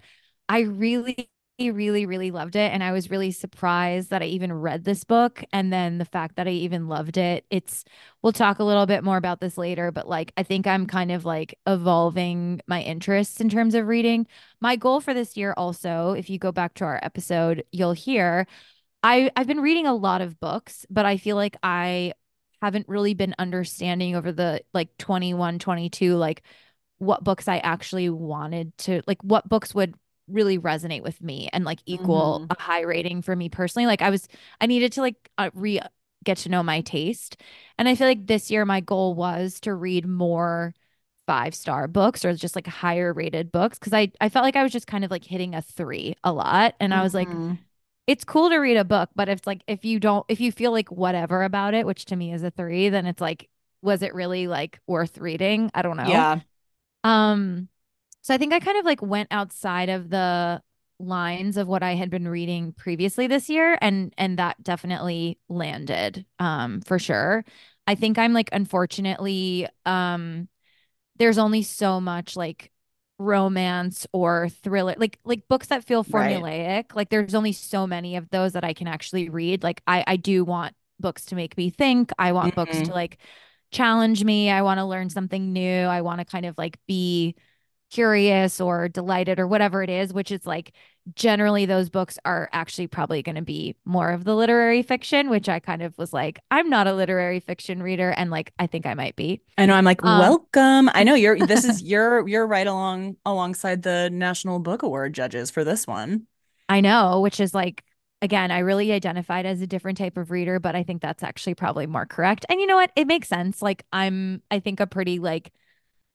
I 0.50 0.62
really, 0.62 1.30
really, 1.60 2.06
really 2.06 2.32
loved 2.32 2.56
it. 2.56 2.72
And 2.74 2.84
I 2.84 2.92
was 2.92 3.12
really 3.12 3.32
surprised 3.32 4.10
that 4.10 4.22
I 4.22 4.26
even 4.26 4.52
read 4.52 4.84
this 4.84 5.04
book. 5.04 5.44
And 5.54 5.72
then 5.72 5.98
the 5.98 6.06
fact 6.06 6.36
that 6.36 6.48
I 6.48 6.52
even 6.52 6.88
loved 6.88 7.18
it. 7.18 7.46
It's, 7.50 7.86
we'll 8.22 8.34
talk 8.34 8.60
a 8.60 8.64
little 8.64 8.86
bit 8.86 9.04
more 9.04 9.18
about 9.18 9.40
this 9.40 9.58
later, 9.58 9.92
but 9.92 10.08
like, 10.08 10.34
I 10.36 10.44
think 10.44 10.66
I'm 10.66 10.88
kind 10.88 11.12
of 11.12 11.26
like 11.26 11.58
evolving 11.68 12.62
my 12.68 12.82
interests 12.82 13.40
in 13.40 13.50
terms 13.50 13.76
of 13.76 13.88
reading. 13.88 14.28
My 14.62 14.76
goal 14.76 15.00
for 15.00 15.14
this 15.14 15.38
year, 15.38 15.54
also, 15.56 16.14
if 16.14 16.30
you 16.30 16.40
go 16.40 16.52
back 16.52 16.74
to 16.76 16.86
our 16.86 17.00
episode, 17.04 17.64
you'll 17.72 17.94
hear 17.94 18.48
I, 19.04 19.30
I've 19.36 19.48
been 19.48 19.60
reading 19.60 19.86
a 19.86 19.94
lot 19.94 20.22
of 20.22 20.40
books, 20.40 20.86
but 20.90 21.06
I 21.06 21.18
feel 21.18 21.36
like 21.36 21.58
I 21.62 22.14
haven't 22.62 22.88
really 22.88 23.14
been 23.14 23.36
understanding 23.38 24.16
over 24.16 24.32
the 24.32 24.62
like 24.74 24.98
21, 24.98 25.60
22, 25.60 26.16
like 26.16 26.42
what 27.00 27.24
books 27.24 27.50
I 27.50 27.58
actually 27.58 28.10
wanted 28.10 28.76
to, 28.80 29.02
like 29.06 29.22
what 29.22 29.50
books 29.50 29.76
would 29.76 29.96
really 30.28 30.58
resonate 30.60 31.04
with 31.04 31.22
me 31.22 31.50
and 31.54 31.66
like 31.66 31.80
equal 31.86 32.44
Mhm. 32.44 32.50
a 32.50 32.62
high 32.62 32.82
rating 32.82 33.22
for 33.22 33.36
me 33.36 33.50
personally. 33.50 33.86
Like 33.88 34.02
I 34.02 34.10
was, 34.10 34.28
I 34.62 34.66
needed 34.68 34.92
to 34.94 35.02
like 35.02 35.30
uh, 35.38 35.50
re 35.54 35.80
get 36.24 36.38
to 36.40 36.50
know 36.50 36.64
my 36.64 36.82
taste. 36.82 37.38
And 37.78 37.88
I 37.90 37.96
feel 37.96 38.08
like 38.08 38.28
this 38.28 38.50
year 38.52 38.66
my 38.66 38.80
goal 38.80 39.14
was 39.16 39.60
to 39.62 39.74
read 39.74 40.08
more 40.08 40.74
five 41.28 41.56
star 41.56 41.88
books 41.88 42.26
or 42.26 42.34
just 42.36 42.56
like 42.56 42.68
higher 42.68 43.14
rated 43.14 43.52
books 43.52 43.80
because 43.80 43.94
I, 43.94 44.12
I 44.22 44.30
felt 44.30 44.44
like 44.44 44.56
I 44.58 44.64
was 44.64 44.72
just 44.74 44.88
kind 44.88 45.06
of 45.06 45.12
like 45.12 45.24
hitting 45.26 45.56
a 45.56 45.62
three 45.62 46.16
a 46.24 46.34
lot. 46.34 46.76
And 46.80 46.94
I 46.94 47.02
was 47.04 47.14
like, 47.14 47.36
Mhm. 47.36 47.66
it's 48.08 48.26
cool 48.26 48.50
to 48.50 48.58
read 48.58 48.78
a 48.78 48.84
book, 48.84 49.10
but 49.16 49.30
if 49.30 49.40
it's 49.40 49.48
like 49.48 49.64
if 49.68 49.86
you 49.86 50.00
don't 50.00 50.26
if 50.30 50.42
you 50.42 50.52
feel 50.52 50.72
like 50.72 50.92
whatever 50.92 51.44
about 51.44 51.74
it, 51.74 51.86
which 51.86 52.06
to 52.06 52.16
me 52.16 52.34
is 52.34 52.44
a 52.44 52.52
3, 52.52 52.90
then 52.90 53.06
it's 53.06 53.22
like 53.22 53.50
was 53.82 54.02
it 54.02 54.14
really 54.14 54.48
like 54.48 54.80
worth 54.88 55.18
reading? 55.18 55.72
I 55.74 55.82
don't 55.82 55.98
know. 55.98 56.28
Yeah. 56.28 56.42
Um 57.04 57.70
so 58.24 58.36
I 58.36 58.40
think 58.40 58.54
I 58.54 58.62
kind 58.62 58.80
of 58.80 58.86
like 58.86 59.04
went 59.04 59.30
outside 59.32 59.90
of 59.90 60.10
the 60.12 60.64
lines 61.00 61.58
of 61.58 61.68
what 61.70 61.84
I 61.84 61.96
had 61.96 62.12
been 62.12 62.30
reading 62.30 62.74
previously 62.74 63.28
this 63.28 63.50
year 63.50 63.78
and 63.82 64.14
and 64.18 64.40
that 64.40 64.64
definitely 64.64 65.40
landed 65.50 66.26
um 66.40 66.82
for 66.82 67.00
sure. 67.00 67.46
I 67.88 67.96
think 67.96 68.20
I'm 68.20 68.34
like 68.34 68.50
unfortunately 68.54 69.68
um 69.86 70.50
there's 71.18 71.38
only 71.38 71.62
so 71.64 72.02
much 72.02 72.36
like 72.36 72.72
romance 73.20 74.08
or 74.14 74.50
thriller 74.50 74.96
like 74.98 75.20
like 75.24 75.48
books 75.48 75.68
that 75.68 75.84
feel 75.86 76.04
Right. 76.08 76.46
formulaic 76.46 76.96
like 76.96 77.10
there's 77.10 77.36
only 77.36 77.52
so 77.54 77.88
many 77.88 78.16
of 78.16 78.30
those 78.32 78.54
that 78.54 78.64
I 78.64 78.74
can 78.74 78.88
actually 78.88 79.30
read 79.30 79.64
like 79.64 79.82
I 79.88 80.04
I 80.08 80.16
do 80.18 80.44
want 80.44 80.76
books 81.00 81.26
to 81.26 81.36
make 81.36 81.56
me 81.58 81.70
think 81.70 82.12
I 82.20 82.32
want 82.34 82.56
books 82.56 82.82
Mhm. 82.82 82.84
to 82.84 82.94
like 82.94 83.18
challenge 83.72 84.24
me 84.24 84.50
I 84.50 84.62
want 84.64 84.80
to 84.80 84.86
learn 84.86 85.10
something 85.10 85.54
new 85.54 85.84
I 85.86 86.02
want 86.02 86.20
to 86.20 86.26
kind 86.26 86.46
of 86.46 86.58
like 86.58 86.78
be 86.88 87.36
curious 87.94 88.60
or 88.62 88.88
delighted 88.90 89.40
or 89.40 89.48
whatever 89.48 89.84
it 89.84 89.90
is 89.90 90.14
which 90.14 90.32
is 90.32 90.46
like 90.46 90.74
generally 91.16 91.66
those 91.66 91.90
books 91.90 92.18
are 92.26 92.50
actually 92.54 92.88
probably 92.88 93.22
going 93.22 93.36
to 93.36 93.42
be 93.42 93.76
more 93.86 94.10
of 94.12 94.24
the 94.24 94.36
literary 94.36 94.82
fiction 94.82 95.30
which 95.30 95.50
I 95.50 95.60
kind 95.60 95.82
of 95.82 95.98
was 95.98 96.14
like 96.14 96.40
I'm 96.52 96.70
not 96.70 96.88
a 96.88 96.94
literary 96.94 97.40
fiction 97.40 97.84
reader 97.84 98.10
and 98.12 98.32
like 98.32 98.54
I 98.60 98.68
think 98.68 98.86
I 98.86 98.94
might 98.94 99.16
be 99.16 99.42
I 99.58 99.66
know 99.68 99.76
I'm 99.76 99.86
like, 99.86 100.02
Um, 100.04 100.38
welcome. 100.44 100.90
I 100.94 101.04
know 101.04 101.14
you're 101.14 101.46
this 101.46 101.64
is 101.64 101.82
you're 101.84 102.28
you're 102.28 102.48
right 102.48 102.66
along 102.66 103.18
alongside 103.26 103.84
the 103.84 104.10
National 104.12 104.60
Book 104.60 104.82
Award 104.84 105.14
judges 105.14 105.52
for 105.52 105.64
this 105.64 105.86
one. 105.86 106.28
I 106.70 106.82
know, 106.82 107.22
which 107.22 107.40
is 107.40 107.54
like, 107.54 107.84
again, 108.22 108.52
I 108.52 108.60
really 108.60 108.92
identified 108.92 109.46
as 109.46 109.62
a 109.62 109.68
different 109.68 109.98
type 109.98 110.18
of 110.18 110.32
reader, 110.32 110.60
but 110.60 110.76
I 110.76 110.84
think 110.84 111.02
that's 111.02 111.24
actually 111.24 111.56
probably 111.56 111.88
more 111.88 112.06
correct. 112.06 112.46
And 112.50 112.60
you 112.62 112.68
know 112.68 112.76
what? 112.76 112.92
It 112.96 113.08
makes 113.08 113.28
sense. 113.28 113.62
Like, 113.62 113.86
I'm, 113.92 114.42
I 114.50 114.60
think, 114.60 114.80
a 114.80 114.88
pretty 114.88 115.20
like 115.20 115.52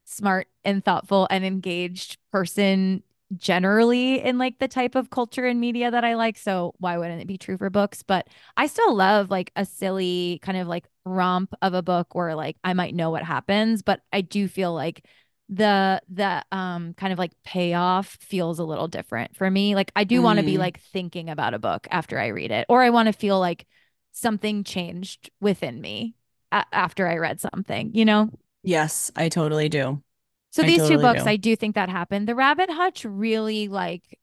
smart 0.09 0.49
and 0.65 0.85
thoughtful 0.85 1.27
and 1.31 1.45
engaged 1.45 2.17
person 2.33 3.03
generally 3.37 4.23
in 4.25 4.39
like 4.39 4.59
the 4.59 4.69
type 4.69 4.95
of 4.95 5.11
culture 5.11 5.45
and 5.45 5.61
media 5.61 5.91
that 5.91 6.05
I 6.05 6.15
like. 6.15 6.39
So 6.39 6.75
why 6.79 6.97
wouldn't 6.97 7.21
it 7.21 7.27
be 7.27 7.37
true 7.37 7.59
for 7.59 7.69
books? 7.69 8.03
But 8.03 8.29
I 8.57 8.67
still 8.67 8.95
love 8.95 9.31
like 9.31 9.53
a 9.55 9.67
silly 9.67 10.39
kind 10.43 10.57
of 10.57 10.67
like 10.67 10.87
romp 11.05 11.53
of 11.61 11.75
a 11.75 11.83
book 11.83 12.15
where 12.15 12.35
like 12.35 12.57
I 12.65 12.73
might 12.73 12.95
know 12.95 13.11
what 13.11 13.23
happens, 13.25 13.83
but 13.83 14.01
I 14.13 14.23
do 14.23 14.49
feel 14.49 14.73
like 14.75 15.05
the 15.51 16.01
the 16.11 16.45
um 16.53 16.95
kind 16.95 17.13
of 17.13 17.19
like 17.19 17.33
payoff 17.45 18.17
feels 18.21 18.59
a 18.59 18.65
little 18.65 18.89
different 18.89 19.37
for 19.37 19.51
me. 19.51 19.75
Like 19.75 19.93
I 19.97 20.05
do 20.05 20.23
want 20.23 20.39
to 20.39 20.43
be 20.43 20.55
Mm. 20.55 20.59
like 20.59 20.81
thinking 20.81 21.31
about 21.31 21.55
a 21.55 21.59
book 21.59 21.87
after 21.91 22.19
I 22.19 22.29
read 22.29 22.51
it, 22.51 22.67
or 22.69 22.83
I 22.83 22.91
want 22.91 23.07
to 23.07 23.13
feel 23.13 23.39
like 23.41 23.67
something 24.13 24.65
changed 24.65 25.31
within 25.41 25.81
me 25.81 26.15
a- 26.53 26.65
after 26.73 27.07
I 27.07 27.17
read 27.19 27.41
something, 27.41 27.95
you 27.95 28.05
know? 28.05 28.31
Yes, 28.63 29.11
I 29.17 29.29
totally 29.29 29.69
do. 29.69 30.03
So 30.51 30.63
I 30.63 30.67
these 30.67 30.87
two 30.89 30.99
books, 30.99 31.25
do. 31.25 31.29
I 31.31 31.37
do 31.37 31.57
think 31.57 31.75
that 31.75 31.89
happened. 31.89 32.27
The 32.29 32.35
Rabbit 32.35 32.71
Hutch 32.71 33.05
really 33.05 33.69
like 33.69 34.19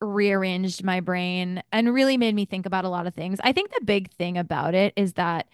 rearranged 0.00 0.82
my 0.84 1.00
brain 1.00 1.62
and 1.72 1.92
really 1.94 2.16
made 2.16 2.34
me 2.34 2.46
think 2.46 2.66
about 2.66 2.84
a 2.84 2.88
lot 2.88 3.06
of 3.06 3.14
things. 3.14 3.38
I 3.44 3.52
think 3.52 3.70
the 3.72 3.84
big 3.84 4.10
thing 4.12 4.38
about 4.38 4.74
it 4.74 4.92
is 4.96 5.14
that 5.14 5.48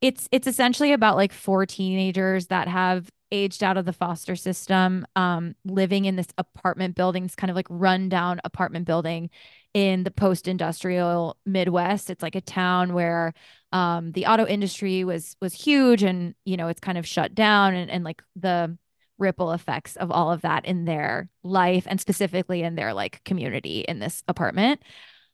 it's 0.00 0.28
it's 0.32 0.46
essentially 0.46 0.92
about 0.92 1.16
like 1.16 1.32
four 1.32 1.66
teenagers 1.66 2.46
that 2.48 2.68
have 2.68 3.10
aged 3.32 3.62
out 3.62 3.76
of 3.76 3.84
the 3.84 3.92
foster 3.92 4.34
system, 4.36 5.06
um, 5.16 5.54
living 5.64 6.04
in 6.06 6.16
this 6.16 6.28
apartment 6.38 6.96
building, 6.96 7.22
this 7.24 7.36
kind 7.36 7.50
of 7.50 7.56
like 7.56 7.66
rundown 7.70 8.40
apartment 8.44 8.86
building 8.86 9.30
in 9.74 10.04
the 10.04 10.10
post-industrial 10.10 11.36
Midwest. 11.46 12.10
It's 12.10 12.22
like 12.22 12.34
a 12.34 12.40
town 12.40 12.92
where 12.92 13.32
um, 13.72 14.12
the 14.12 14.26
auto 14.26 14.46
industry 14.46 15.04
was 15.04 15.36
was 15.40 15.54
huge, 15.54 16.02
and 16.02 16.34
you 16.44 16.56
know 16.56 16.68
it's 16.68 16.80
kind 16.80 16.98
of 16.98 17.06
shut 17.06 17.34
down, 17.34 17.74
and 17.74 17.90
and 17.90 18.04
like 18.04 18.22
the 18.36 18.76
ripple 19.18 19.52
effects 19.52 19.96
of 19.96 20.10
all 20.10 20.32
of 20.32 20.40
that 20.42 20.64
in 20.64 20.86
their 20.86 21.28
life 21.44 21.86
and 21.86 22.00
specifically 22.00 22.62
in 22.62 22.74
their 22.74 22.94
like 22.94 23.22
community 23.24 23.80
in 23.80 23.98
this 23.98 24.22
apartment. 24.28 24.82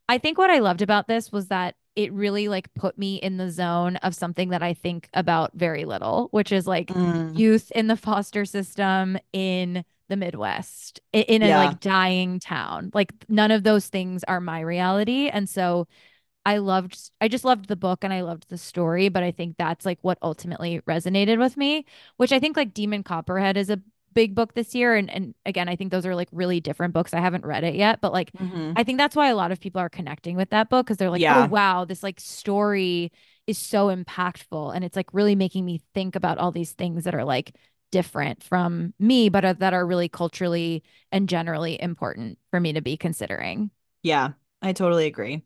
I 0.09 0.19
think 0.19 0.39
what 0.39 0.51
I 0.51 0.59
loved 0.61 0.83
about 0.83 1.09
this 1.09 1.33
was 1.33 1.49
that 1.49 1.75
it 1.95 2.13
really 2.13 2.49
like 2.49 2.73
put 2.75 2.99
me 2.99 3.17
in 3.17 3.39
the 3.39 3.51
zone 3.51 3.97
of 3.97 4.15
something 4.15 4.51
that 4.51 4.63
I 4.63 4.75
think 4.75 5.09
about 5.15 5.53
very 5.55 5.85
little, 5.85 6.29
which 6.31 6.53
is 6.53 6.67
like 6.67 6.95
Mm, 6.95 7.33
youth 7.33 7.71
in 7.75 7.87
the 7.87 7.97
foster 7.97 8.45
system 8.45 9.19
in 9.33 9.85
the 10.09 10.17
Midwest, 10.17 11.01
in 11.13 11.43
a 11.43 11.49
yeah. 11.49 11.59
like 11.59 11.81
dying 11.81 12.39
town. 12.39 12.91
Like 12.95 13.13
none 13.29 13.51
of 13.51 13.63
those 13.63 13.89
things 13.89 14.25
are 14.25 14.41
my 14.41 14.61
reality. 14.61 15.29
And 15.29 15.49
so 15.49 15.87
I 16.45 16.59
loved, 16.59 17.11
I 17.21 17.29
just 17.29 17.45
loved 17.45 17.67
the 17.67 17.77
book 17.77 18.05
and 18.05 18.13
I 18.13 18.21
loved 18.21 18.49
the 18.49 18.59
story, 18.59 19.09
but 19.09 19.23
I 19.23 19.33
think 19.33 19.57
that's 19.59 19.85
like 19.85 19.99
what 20.03 20.19
ultimately 20.23 20.81
resonated 20.83 21.39
with 21.39 21.57
me, 21.57 21.85
which 22.19 22.31
I 22.33 22.39
think 22.39 22.57
like 22.57 22.73
Demon 22.73 23.03
Copperhead 23.03 23.57
is 23.57 23.69
a 23.69 23.81
big 24.15 24.35
book 24.35 24.55
this 24.55 24.75
year. 24.75 24.95
And, 24.95 25.11
and 25.11 25.35
again, 25.45 25.69
I 25.69 25.77
think 25.77 25.91
those 25.91 26.07
are 26.07 26.15
like 26.15 26.29
really 26.33 26.61
different 26.61 26.95
books. 26.95 27.13
I 27.13 27.21
haven't 27.21 27.45
read 27.45 27.65
it 27.65 27.75
yet, 27.75 28.01
but 28.01 28.13
like, 28.13 28.31
hmm 28.37 28.73
I 28.77 28.85
think 28.85 28.99
that's 28.99 29.17
why 29.17 29.29
a 29.29 29.37
lot 29.37 29.53
of 29.53 29.61
people 29.61 29.81
are 29.81 29.89
connecting 29.89 30.37
with 30.37 30.51
that 30.51 30.69
book 30.69 30.87
because 30.87 30.99
they're 30.99 31.11
like, 31.11 31.21
oh, 31.23 31.47
wow, 31.47 31.85
this 31.85 32.03
like 32.03 32.21
story 32.21 33.11
is 33.47 33.59
so 33.59 33.95
impactful. 33.95 34.75
And 34.75 34.85
it's 34.85 34.97
like 34.97 35.13
really 35.13 35.35
making 35.35 35.65
me 35.65 35.81
think 35.95 36.15
about 36.15 36.39
all 36.39 36.53
these 36.53 36.73
things 36.73 37.05
that 37.05 37.15
are 37.15 37.25
like 37.25 37.55
different 37.91 38.43
from 38.43 38.95
me, 38.99 39.29
but 39.29 39.45
are, 39.45 39.55
that 39.55 39.75
are 39.75 39.87
really 39.87 40.09
culturally 40.09 40.83
and 41.13 41.29
generally 41.29 41.81
important 41.81 42.39
for 42.51 42.61
me 42.61 42.73
to 42.73 42.81
be 42.81 42.97
considering. 42.97 43.71
Yeah. 44.03 44.33
I 44.63 44.73
totally 44.73 45.07
agree. 45.07 45.43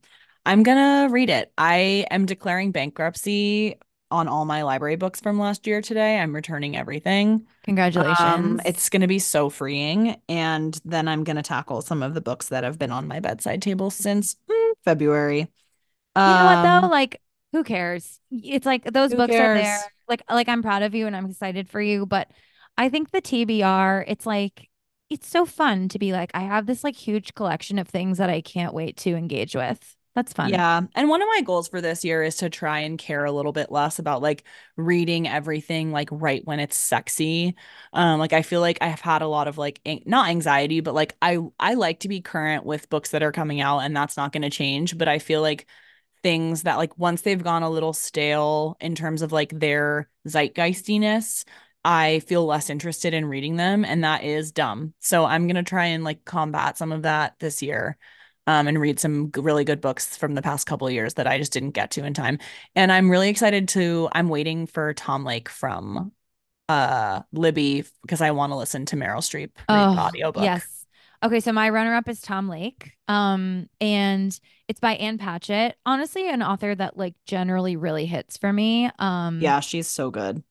I'm 0.46 0.62
gonna 0.62 1.08
read 1.10 1.30
it. 1.30 1.52
I 1.58 2.06
am 2.10 2.26
declaring 2.26 2.72
bankruptcy 2.72 3.76
on 4.10 4.28
all 4.28 4.44
my 4.44 4.62
library 4.62 4.96
books 4.96 5.20
from 5.20 5.38
last 5.38 5.66
year 5.66 5.82
today. 5.82 6.18
I'm 6.18 6.34
returning 6.34 6.76
everything. 6.76 7.28
Um, 7.28 7.46
Congratulations. 7.64 8.62
it's 8.64 8.88
gonna 8.88 9.08
be 9.08 9.18
so 9.18 9.50
freeing. 9.50 10.20
And 10.28 10.78
then 10.84 11.08
I'm 11.08 11.24
gonna 11.24 11.42
tackle 11.42 11.82
some 11.82 12.02
of 12.02 12.14
the 12.14 12.20
books 12.20 12.48
that 12.48 12.64
have 12.64 12.78
been 12.78 12.90
on 12.92 13.08
my 13.08 13.20
bedside 13.20 13.62
table 13.62 13.90
since 13.90 14.36
mm, 14.48 14.72
February. 14.84 15.40
You 15.40 16.34
know 16.34 16.44
what 16.44 16.62
though? 16.62 16.86
Um, 16.86 16.90
Like, 16.90 17.20
who 17.52 17.64
cares? 17.64 18.20
It's 18.30 18.66
like 18.66 18.84
those 18.84 19.10
who 19.10 19.16
books 19.16 19.34
are 19.34 19.54
there. 19.54 19.80
Like, 20.08 20.22
like 20.30 20.48
I'm 20.48 20.62
proud 20.62 20.82
of 20.82 20.94
you 20.94 21.06
and 21.06 21.16
I'm 21.16 21.26
excited 21.26 21.68
for 21.68 21.80
you, 21.80 22.06
but 22.06 22.28
I 22.76 22.88
think 22.88 23.10
the 23.10 23.20
TBR, 23.20 24.04
it's 24.06 24.26
like 24.26 24.68
it's 25.08 25.28
so 25.28 25.44
fun 25.44 25.88
to 25.88 25.98
be 25.98 26.12
like, 26.12 26.30
I 26.34 26.40
have 26.40 26.66
this 26.66 26.84
like 26.84 26.96
huge 26.96 27.34
collection 27.34 27.78
of 27.78 27.88
things 27.88 28.18
that 28.18 28.30
I 28.30 28.40
can't 28.40 28.74
wait 28.74 28.96
to 28.98 29.14
engage 29.16 29.56
with. 29.56 29.96
That's 30.14 30.32
fun. 30.32 30.50
Yeah. 30.50 30.82
And 30.94 31.08
one 31.08 31.22
of 31.22 31.28
my 31.28 31.40
goals 31.42 31.68
for 31.68 31.80
this 31.80 32.04
year 32.04 32.22
is 32.22 32.36
to 32.38 32.50
try 32.50 32.80
and 32.80 32.98
care 32.98 33.24
a 33.24 33.32
little 33.32 33.52
bit 33.52 33.70
less 33.70 34.00
about 34.00 34.22
like 34.22 34.44
reading 34.76 35.28
everything 35.28 35.92
like 35.92 36.08
right 36.10 36.44
when 36.44 36.58
it's 36.58 36.76
sexy. 36.76 37.54
Um 37.92 38.18
like 38.18 38.32
I 38.32 38.42
feel 38.42 38.60
like 38.60 38.78
I 38.80 38.88
have 38.88 39.00
had 39.00 39.22
a 39.22 39.28
lot 39.28 39.46
of 39.46 39.56
like 39.56 39.80
an- 39.86 40.02
not 40.06 40.28
anxiety, 40.28 40.80
but 40.80 40.94
like 40.94 41.16
I 41.22 41.38
I 41.60 41.74
like 41.74 42.00
to 42.00 42.08
be 42.08 42.20
current 42.20 42.64
with 42.64 42.90
books 42.90 43.10
that 43.10 43.22
are 43.22 43.32
coming 43.32 43.60
out 43.60 43.80
and 43.80 43.96
that's 43.96 44.16
not 44.16 44.32
going 44.32 44.42
to 44.42 44.50
change, 44.50 44.98
but 44.98 45.08
I 45.08 45.20
feel 45.20 45.42
like 45.42 45.66
things 46.22 46.62
that 46.64 46.76
like 46.76 46.96
once 46.98 47.22
they've 47.22 47.42
gone 47.42 47.62
a 47.62 47.70
little 47.70 47.92
stale 47.92 48.76
in 48.80 48.94
terms 48.94 49.22
of 49.22 49.32
like 49.32 49.50
their 49.58 50.08
zeitgeistiness, 50.28 51.44
I 51.84 52.20
feel 52.20 52.44
less 52.44 52.68
interested 52.70 53.14
in 53.14 53.24
reading 53.26 53.56
them 53.56 53.84
and 53.84 54.04
that 54.04 54.22
is 54.24 54.52
dumb. 54.52 54.94
So 55.00 55.24
I'm 55.24 55.46
going 55.46 55.56
to 55.56 55.62
try 55.62 55.86
and 55.86 56.04
like 56.04 56.24
combat 56.24 56.76
some 56.76 56.92
of 56.92 57.02
that 57.02 57.36
this 57.40 57.62
year 57.62 57.96
um, 58.46 58.68
and 58.68 58.80
read 58.80 59.00
some 59.00 59.30
really 59.36 59.64
good 59.64 59.80
books 59.80 60.16
from 60.16 60.34
the 60.34 60.42
past 60.42 60.66
couple 60.66 60.86
of 60.86 60.92
years 60.92 61.14
that 61.14 61.26
I 61.26 61.38
just 61.38 61.52
didn't 61.52 61.70
get 61.70 61.92
to 61.92 62.04
in 62.04 62.14
time. 62.14 62.38
And 62.74 62.92
I'm 62.92 63.10
really 63.10 63.28
excited 63.28 63.68
to, 63.68 64.08
I'm 64.12 64.28
waiting 64.28 64.66
for 64.66 64.92
Tom 64.94 65.24
Lake 65.24 65.48
from 65.48 66.12
uh 66.68 67.22
Libby 67.32 67.84
because 68.02 68.20
I 68.20 68.30
want 68.30 68.52
to 68.52 68.56
listen 68.56 68.86
to 68.86 68.96
Meryl 68.96 69.18
Streep 69.18 69.50
read 69.68 69.68
Oh, 69.68 69.98
audiobook. 69.98 70.44
yes. 70.44 70.79
Okay, 71.22 71.40
so 71.40 71.52
my 71.52 71.68
runner-up 71.68 72.08
is 72.08 72.20
Tom 72.22 72.48
Lake. 72.48 72.92
Um, 73.06 73.68
and 73.80 74.38
it's 74.68 74.80
by 74.80 74.94
Ann 74.94 75.18
Patchett. 75.18 75.76
Honestly, 75.84 76.28
an 76.28 76.42
author 76.42 76.74
that 76.74 76.96
like 76.96 77.14
generally 77.26 77.76
really 77.76 78.06
hits 78.06 78.38
for 78.38 78.52
me. 78.52 78.90
Um, 78.98 79.40
Yeah, 79.40 79.60
she's 79.60 79.86
so 79.86 80.10
good. 80.10 80.42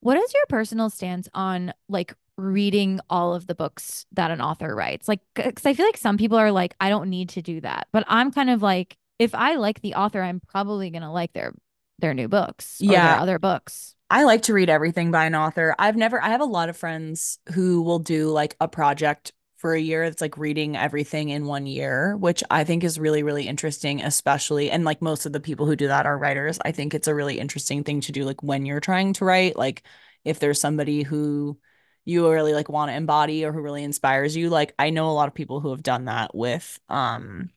What 0.00 0.16
is 0.16 0.32
your 0.34 0.44
personal 0.48 0.90
stance 0.90 1.28
on 1.34 1.72
like 1.88 2.14
reading 2.36 3.00
all 3.08 3.34
of 3.34 3.46
the 3.46 3.54
books 3.54 4.06
that 4.12 4.30
an 4.30 4.40
author 4.40 4.74
writes? 4.74 5.08
Like, 5.08 5.20
because 5.34 5.64
I 5.66 5.74
feel 5.74 5.86
like 5.86 5.96
some 5.96 6.16
people 6.16 6.36
are 6.38 6.52
like, 6.52 6.74
I 6.80 6.88
don't 6.90 7.10
need 7.10 7.30
to 7.30 7.42
do 7.42 7.60
that, 7.62 7.88
but 7.92 8.04
I'm 8.06 8.30
kind 8.32 8.50
of 8.50 8.62
like, 8.62 8.96
if 9.18 9.34
I 9.34 9.56
like 9.56 9.80
the 9.80 9.94
author, 9.94 10.20
I'm 10.20 10.40
probably 10.40 10.90
gonna 10.90 11.12
like 11.12 11.32
their 11.32 11.54
their 12.00 12.12
new 12.12 12.28
books 12.28 12.82
or 12.88 13.00
their 13.00 13.14
Yeah, 13.14 13.18
other 13.18 13.38
books. 13.38 13.94
I 14.10 14.24
like 14.24 14.42
to 14.42 14.52
read 14.54 14.68
everything 14.68 15.10
by 15.10 15.24
an 15.26 15.34
author. 15.34 15.74
I've 15.78 15.96
never, 15.96 16.22
I 16.22 16.28
have 16.28 16.40
a 16.40 16.44
lot 16.44 16.68
of 16.68 16.76
friends 16.76 17.38
who 17.54 17.82
will 17.82 17.98
do 18.00 18.28
like 18.30 18.56
a 18.60 18.68
project 18.68 19.32
for 19.64 19.72
a 19.72 19.80
year. 19.80 20.02
It's 20.04 20.20
like 20.20 20.36
reading 20.36 20.76
everything 20.76 21.30
in 21.30 21.46
one 21.46 21.64
year, 21.64 22.18
which 22.18 22.44
I 22.50 22.64
think 22.64 22.84
is 22.84 23.00
really, 23.00 23.22
really 23.22 23.48
interesting, 23.48 24.02
especially. 24.02 24.70
And 24.70 24.84
like 24.84 25.00
most 25.00 25.24
of 25.24 25.32
the 25.32 25.40
people 25.40 25.64
who 25.64 25.74
do 25.74 25.88
that 25.88 26.04
are 26.04 26.18
writers. 26.18 26.58
I 26.62 26.70
think 26.72 26.92
it's 26.92 27.08
a 27.08 27.14
really 27.14 27.38
interesting 27.38 27.82
thing 27.82 28.02
to 28.02 28.12
do, 28.12 28.24
like 28.24 28.42
when 28.42 28.66
you're 28.66 28.78
trying 28.78 29.14
to 29.14 29.24
write, 29.24 29.56
like 29.56 29.82
if 30.22 30.38
there's 30.38 30.60
somebody 30.60 31.02
who 31.02 31.56
you 32.04 32.30
really 32.30 32.52
like 32.52 32.68
want 32.68 32.90
to 32.90 32.94
embody 32.94 33.46
or 33.46 33.54
who 33.54 33.62
really 33.62 33.82
inspires 33.82 34.36
you. 34.36 34.50
Like 34.50 34.74
I 34.78 34.90
know 34.90 35.08
a 35.08 35.16
lot 35.16 35.28
of 35.28 35.34
people 35.34 35.60
who 35.60 35.70
have 35.70 35.82
done 35.82 36.04
that 36.04 36.34
with, 36.34 36.78
um, 36.90 37.48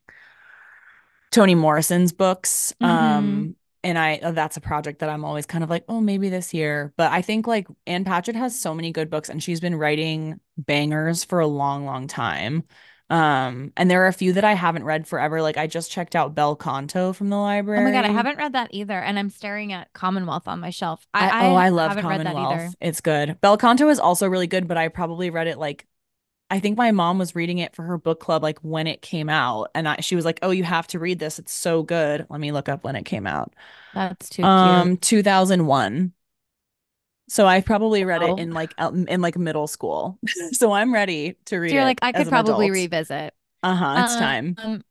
Toni 1.32 1.56
Morrison's 1.56 2.13
books. 2.13 2.74
Mm-hmm. 2.82 2.89
Um, 2.89 3.56
and 3.88 3.97
I 3.97 4.17
uh, 4.17 4.32
that's 4.32 4.58
a 4.58 4.62
project 4.62 5.00
that 5.00 5.10
I'm 5.10 5.23
always 5.23 5.45
kind 5.45 5.63
of 5.63 5.69
like, 5.69 5.86
oh, 5.88 6.02
maybe 6.02 6.28
this 6.28 6.54
year. 6.54 6.93
But 6.97 7.12
I 7.12 7.21
think 7.21 7.47
like 7.47 7.67
Ann 7.88 8.04
Patchett 8.04 8.36
has 8.36 8.60
so 8.60 8.73
many 8.73 8.91
good 8.91 9.10
books 9.10 9.30
and 9.30 9.41
she's 9.41 9.62
been 9.62 9.76
writing 9.76 10.39
bangers 10.58 11.23
for 11.23 11.39
a 11.39 11.47
long, 11.47 11.86
long 11.86 12.08
time. 12.08 12.63
Um, 13.10 13.71
and 13.78 13.89
there 13.89 14.04
are 14.04 14.08
a 14.08 14.13
few 14.13 14.34
that 14.34 14.43
I 14.43 14.52
haven't 14.54 14.84
read 14.84 15.08
forever. 15.08 15.41
Like 15.41 15.56
I 15.56 15.67
just 15.67 15.89
checked 15.89 16.17
out 16.17 16.36
Bel 16.36 16.58
Canto 16.58 17.13
from 17.13 17.30
the 17.30 17.38
library. 17.38 17.80
Oh 17.80 17.84
my 17.86 17.91
God, 17.91 18.04
I 18.04 18.12
haven't 18.12 18.38
read 18.38 18.52
that 18.52 18.67
either, 18.73 19.00
and 19.00 19.17
I'm 19.17 19.30
staring 19.30 19.71
at 19.71 19.93
Commonwealth 19.93 20.50
on 20.50 20.60
my 20.60 20.69
shelf. 20.69 21.08
I 21.13 21.47
oh, 21.47 21.56
I 21.56 21.63
I 21.63 21.65
I 21.67 21.69
love 21.69 21.91
haven't 21.91 22.08
read 22.08 22.19
that 22.19 22.34
Commonwealth. 22.34 22.56
either. 22.56 22.73
It's 22.82 23.00
good. 23.00 23.39
Bel 23.39 23.58
Canto 23.58 23.88
is 23.88 24.00
also 24.00 24.28
really 24.28 24.47
good, 24.47 24.67
but 24.67 24.76
I 24.76 24.89
probably 24.89 25.30
read 25.30 25.47
it 25.47 25.58
like 25.58 25.88
I 26.49 26.60
think 26.60 26.77
my 26.77 26.91
mom 26.91 27.17
was 27.19 27.36
reading 27.36 27.57
it 27.57 27.75
for 27.75 27.83
her 27.83 27.97
book 27.97 28.19
club 28.21 28.41
like 28.41 28.60
when 28.60 28.88
it 28.88 29.01
came 29.01 29.29
out 29.29 29.69
and 29.75 29.88
I, 29.88 29.97
she 30.01 30.15
was 30.15 30.23
like, 30.25 30.39
"Oh, 30.41 30.51
you 30.51 30.63
have 30.63 30.88
to 30.88 30.99
read 30.99 31.19
this. 31.19 31.39
It's 31.39 31.53
so 31.53 31.83
good." 31.83 32.25
Let 32.29 32.39
me 32.39 32.51
look 32.53 32.69
up 32.69 32.83
when 32.83 32.95
it 32.95 33.03
came 33.03 33.27
out. 33.27 33.53
That's 33.93 34.29
too 34.29 34.49
cute. 34.49 34.77
Um, 34.81 34.97
2001. 34.97 36.13
So 37.29 37.45
I 37.45 37.60
probably 37.62 38.05
read 38.05 38.23
it 38.23 38.38
in 38.38 38.53
like 38.53 38.73
in 38.79 39.21
like 39.21 39.38
middle 39.38 39.67
school. 39.67 40.19
So 40.53 40.71
I'm 40.71 40.93
ready 40.93 41.36
to 41.45 41.57
read. 41.57 41.71
so 41.71 41.75
you're 41.75 41.83
like, 41.83 41.99
I 42.01 42.13
could 42.13 42.27
probably 42.29 42.69
adult. 42.69 42.71
revisit. 42.71 43.33
Uh-huh, 43.63 43.95
it's 43.99 44.15
time. 44.15 44.55
Um, 44.57 44.81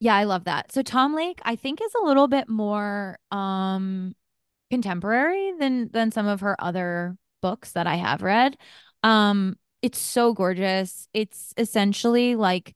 Yeah, 0.00 0.16
I 0.16 0.24
love 0.24 0.44
that. 0.44 0.72
So 0.72 0.82
Tom 0.82 1.14
Lake, 1.14 1.40
I 1.44 1.56
think, 1.56 1.80
is 1.82 1.94
a 2.02 2.04
little 2.06 2.28
bit 2.28 2.48
more 2.48 3.18
um 3.30 4.14
contemporary 4.70 5.52
than 5.58 5.90
than 5.92 6.12
some 6.12 6.26
of 6.28 6.40
her 6.42 6.56
other 6.62 7.16
books 7.42 7.72
that 7.72 7.86
I 7.88 7.96
have 7.96 8.22
read. 8.22 8.56
Um, 9.04 9.56
it's 9.84 9.98
so 9.98 10.34
gorgeous. 10.34 11.08
It's 11.14 11.54
essentially 11.58 12.36
like, 12.36 12.74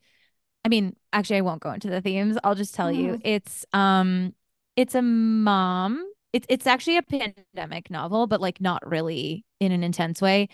I 0.65 0.69
mean, 0.69 0.97
actually, 1.13 1.39
I 1.39 1.43
won't 1.43 1.63
go 1.63 1.73
into 1.73 1.91
the 1.91 2.01
themes. 2.01 2.39
I'll 2.45 2.55
just 2.55 2.75
tell 2.75 2.93
you. 2.93 3.15
Mhm. 3.15 3.21
It's 3.25 3.67
um, 3.73 4.35
it's 4.77 4.95
a 4.95 5.03
mom. 5.03 6.05
It's 6.33 6.47
it's 6.51 6.67
actually 6.67 6.99
a 6.99 7.03
pandemic 7.03 7.91
novel, 7.91 8.27
but 8.27 8.41
like 8.41 8.61
not 8.61 8.87
really 8.87 9.45
in 9.61 9.73
an 9.73 9.83
intense 9.85 10.21
way 10.23 10.49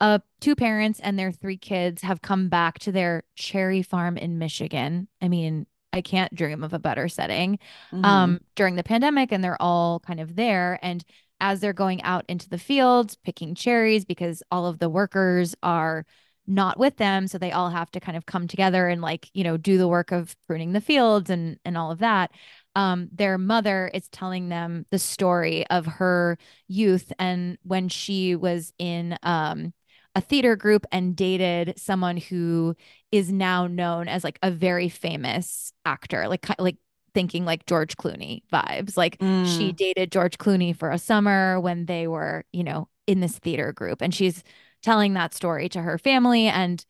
uh 0.00 0.18
two 0.40 0.54
parents 0.54 1.00
and 1.00 1.18
their 1.18 1.32
three 1.32 1.56
kids 1.56 2.02
have 2.02 2.22
come 2.22 2.48
back 2.48 2.78
to 2.80 2.92
their 2.92 3.22
cherry 3.34 3.82
farm 3.82 4.16
in 4.16 4.38
Michigan. 4.38 5.08
I 5.22 5.28
mean, 5.28 5.66
I 5.92 6.02
can't 6.02 6.34
dream 6.34 6.62
of 6.64 6.72
a 6.74 6.78
better 6.78 7.08
setting. 7.08 7.58
Mhm. 7.92 8.04
Um 8.04 8.40
during 8.56 8.76
the 8.76 8.84
pandemic 8.84 9.32
and 9.32 9.42
they're 9.42 9.60
all 9.60 10.00
kind 10.00 10.20
of 10.20 10.36
there 10.36 10.78
and 10.82 11.04
as 11.40 11.60
they're 11.60 11.72
going 11.72 12.02
out 12.02 12.24
into 12.28 12.48
the 12.48 12.58
fields 12.58 13.16
picking 13.24 13.54
cherries 13.54 14.04
because 14.04 14.42
all 14.50 14.66
of 14.66 14.78
the 14.78 14.88
workers 14.88 15.54
are 15.62 16.04
not 16.46 16.78
with 16.78 16.96
them. 16.96 17.26
So 17.26 17.38
they 17.38 17.52
all 17.52 17.70
have 17.70 17.90
to 17.92 18.00
kind 18.00 18.16
of 18.16 18.26
come 18.26 18.46
together 18.46 18.86
and 18.88 19.02
like 19.02 19.28
you 19.34 19.44
know 19.44 19.56
do 19.56 19.78
the 19.78 19.88
work 19.88 20.12
of 20.12 20.36
pruning 20.46 20.72
the 20.72 20.80
fields 20.80 21.30
and 21.30 21.58
and 21.64 21.76
all 21.76 21.90
of 21.90 21.98
that. 21.98 22.30
Um 22.74 23.08
their 23.12 23.38
mother 23.38 23.90
is 23.92 24.08
telling 24.08 24.48
them 24.48 24.86
the 24.90 24.98
story 24.98 25.66
of 25.68 25.86
her 25.86 26.38
youth 26.68 27.12
and 27.18 27.58
when 27.62 27.88
she 27.88 28.36
was 28.36 28.72
in 28.78 29.16
um 29.22 29.72
a 30.14 30.20
theater 30.20 30.56
group 30.56 30.86
and 30.90 31.14
dated 31.14 31.74
someone 31.78 32.16
who 32.16 32.74
is 33.12 33.30
now 33.30 33.66
known 33.66 34.08
as 34.08 34.24
like 34.24 34.38
a 34.42 34.50
very 34.50 34.88
famous 34.88 35.72
actor, 35.84 36.26
like 36.28 36.46
like 36.58 36.76
thinking 37.16 37.46
like 37.46 37.64
George 37.66 37.96
Clooney 37.96 38.42
vibes. 38.52 38.96
Like 38.98 39.22
she 39.42 39.72
Mm. 39.72 39.76
dated 39.76 40.12
George 40.12 40.36
Clooney 40.38 40.76
for 40.76 40.90
a 40.90 40.98
summer 40.98 41.58
when 41.60 41.86
they 41.86 42.06
were, 42.06 42.44
you 42.52 42.62
know, 42.62 42.88
in 43.06 43.20
this 43.20 43.38
theater 43.38 43.72
group 43.72 44.02
and 44.02 44.14
she's 44.14 44.44
telling 44.82 45.14
that 45.14 45.32
story 45.34 45.68
to 45.70 45.80
her 45.80 45.96
family 45.98 46.46
and 46.46 46.84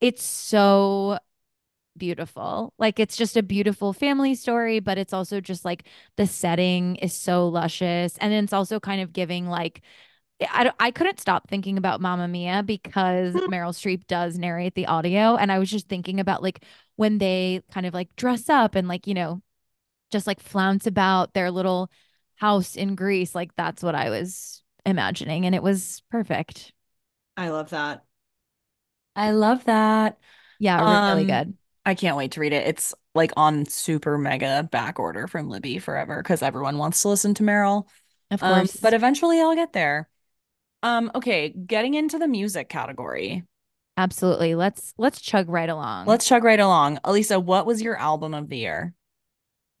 it's 0.00 0.24
so 0.24 1.18
beautiful. 1.96 2.72
Like 2.78 2.98
it's 3.00 3.16
just 3.16 3.36
a 3.36 3.42
beautiful 3.42 3.92
family 3.92 4.34
story, 4.34 4.80
but 4.80 4.98
it's 4.98 5.12
also 5.12 5.40
just 5.40 5.64
like 5.64 5.86
the 6.16 6.26
setting 6.26 6.96
is 6.96 7.14
so 7.14 7.48
luscious 7.48 8.16
and 8.18 8.32
it's 8.32 8.52
also 8.52 8.80
kind 8.80 9.00
of 9.00 9.12
giving 9.12 9.48
like 9.48 9.82
I, 10.42 10.72
I 10.80 10.90
couldn't 10.90 11.20
stop 11.20 11.48
thinking 11.48 11.78
about 11.78 12.00
Mamma 12.00 12.28
Mia 12.28 12.62
because 12.64 13.40
Meryl 13.42 13.72
Streep 13.72 14.06
does 14.08 14.38
narrate 14.38 14.74
the 14.74 14.86
audio. 14.86 15.36
And 15.36 15.52
I 15.52 15.58
was 15.60 15.70
just 15.70 15.88
thinking 15.88 16.20
about 16.20 16.42
like 16.42 16.64
when 16.96 17.18
they 17.18 17.62
kind 17.72 17.86
of 17.86 17.94
like 17.94 18.14
dress 18.16 18.48
up 18.48 18.74
and 18.74 18.88
like, 18.88 19.06
you 19.06 19.14
know, 19.14 19.42
just 20.14 20.26
like 20.28 20.40
flounce 20.40 20.86
about 20.86 21.34
their 21.34 21.50
little 21.50 21.90
house 22.36 22.76
in 22.76 22.94
Greece. 22.96 23.34
Like 23.34 23.54
that's 23.56 23.82
what 23.82 23.94
I 23.96 24.10
was 24.10 24.62
imagining. 24.86 25.46
And 25.46 25.54
it 25.54 25.62
was 25.62 26.02
perfect. 26.10 26.72
I 27.36 27.50
love 27.50 27.70
that. 27.70 28.04
I 29.16 29.30
love 29.30 29.64
that. 29.64 30.18
Yeah, 30.58 30.80
Um, 30.80 31.16
really 31.18 31.26
good. 31.26 31.54
I 31.86 31.94
can't 31.94 32.16
wait 32.16 32.32
to 32.32 32.40
read 32.40 32.52
it. 32.52 32.66
It's 32.66 32.94
like 33.14 33.32
on 33.36 33.66
super 33.66 34.18
mega 34.18 34.62
back 34.64 34.98
order 34.98 35.26
from 35.28 35.48
Libby 35.48 35.78
forever 35.78 36.22
because 36.22 36.42
everyone 36.42 36.78
wants 36.78 37.02
to 37.02 37.08
listen 37.08 37.34
to 37.34 37.42
Meryl. 37.42 37.86
Of 38.30 38.40
Um, 38.42 38.62
course. 38.62 38.76
but 38.80 38.94
eventually 38.94 39.40
I'll 39.40 39.54
get 39.54 39.72
there. 39.72 40.08
Um, 40.82 41.10
okay, 41.14 41.50
getting 41.50 41.94
into 41.94 42.18
the 42.18 42.28
music 42.28 42.68
category. 42.68 43.44
Absolutely. 43.96 44.54
Let's 44.54 44.92
let's 44.98 45.20
chug 45.20 45.48
right 45.48 45.68
along. 45.68 46.06
Let's 46.06 46.26
chug 46.26 46.42
right 46.44 46.58
along. 46.58 46.98
Elisa, 47.04 47.38
what 47.38 47.64
was 47.66 47.80
your 47.80 47.96
album 47.96 48.34
of 48.34 48.48
the 48.48 48.58
year? 48.58 48.94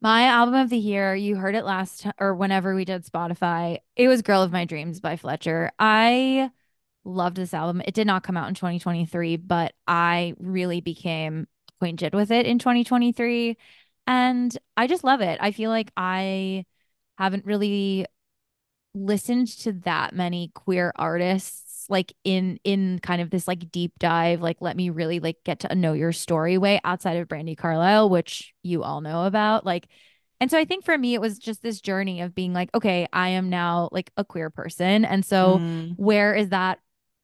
My 0.00 0.24
album 0.24 0.54
of 0.54 0.68
the 0.68 0.78
year, 0.78 1.14
you 1.14 1.36
heard 1.36 1.54
it 1.54 1.64
last 1.64 2.06
or 2.18 2.34
whenever 2.34 2.74
we 2.74 2.84
did 2.84 3.06
Spotify. 3.06 3.78
It 3.96 4.08
was 4.08 4.22
Girl 4.22 4.42
of 4.42 4.52
My 4.52 4.66
Dreams 4.66 5.00
by 5.00 5.16
Fletcher. 5.16 5.70
I 5.78 6.50
loved 7.04 7.36
this 7.36 7.54
album. 7.54 7.82
It 7.84 7.94
did 7.94 8.06
not 8.06 8.22
come 8.22 8.36
out 8.36 8.48
in 8.48 8.54
2023, 8.54 9.36
but 9.36 9.74
I 9.86 10.34
really 10.38 10.80
became 10.82 11.46
acquainted 11.76 12.14
with 12.14 12.30
it 12.30 12.46
in 12.46 12.58
2023 12.58 13.56
and 14.06 14.56
I 14.76 14.86
just 14.86 15.04
love 15.04 15.22
it. 15.22 15.38
I 15.40 15.52
feel 15.52 15.70
like 15.70 15.90
I 15.96 16.66
haven't 17.16 17.46
really 17.46 18.06
listened 18.94 19.48
to 19.48 19.72
that 19.72 20.14
many 20.14 20.50
queer 20.54 20.92
artists 20.96 21.63
like 21.88 22.12
in 22.24 22.58
in 22.64 22.98
kind 23.00 23.20
of 23.22 23.30
this 23.30 23.48
like 23.48 23.70
deep 23.70 23.92
dive 23.98 24.40
like 24.42 24.56
let 24.60 24.76
me 24.76 24.90
really 24.90 25.20
like 25.20 25.36
get 25.44 25.60
to 25.60 25.74
know 25.74 25.92
your 25.92 26.12
story 26.12 26.58
way 26.58 26.80
outside 26.84 27.16
of 27.16 27.28
Brandi 27.28 27.56
Carlile 27.56 28.08
which 28.10 28.52
you 28.62 28.82
all 28.82 29.00
know 29.00 29.24
about 29.24 29.64
like 29.66 29.86
and 30.40 30.50
so 30.50 30.58
I 30.58 30.64
think 30.64 30.84
for 30.84 30.96
me 30.98 31.14
it 31.14 31.20
was 31.20 31.38
just 31.38 31.62
this 31.62 31.80
journey 31.80 32.20
of 32.20 32.34
being 32.34 32.52
like 32.52 32.70
okay 32.74 33.06
I 33.12 33.30
am 33.30 33.50
now 33.50 33.88
like 33.92 34.10
a 34.16 34.24
queer 34.24 34.50
person 34.50 35.04
and 35.04 35.24
so 35.24 35.62
Mm, 35.62 35.96
where 35.96 36.34
is 36.34 36.50
that 36.50 36.80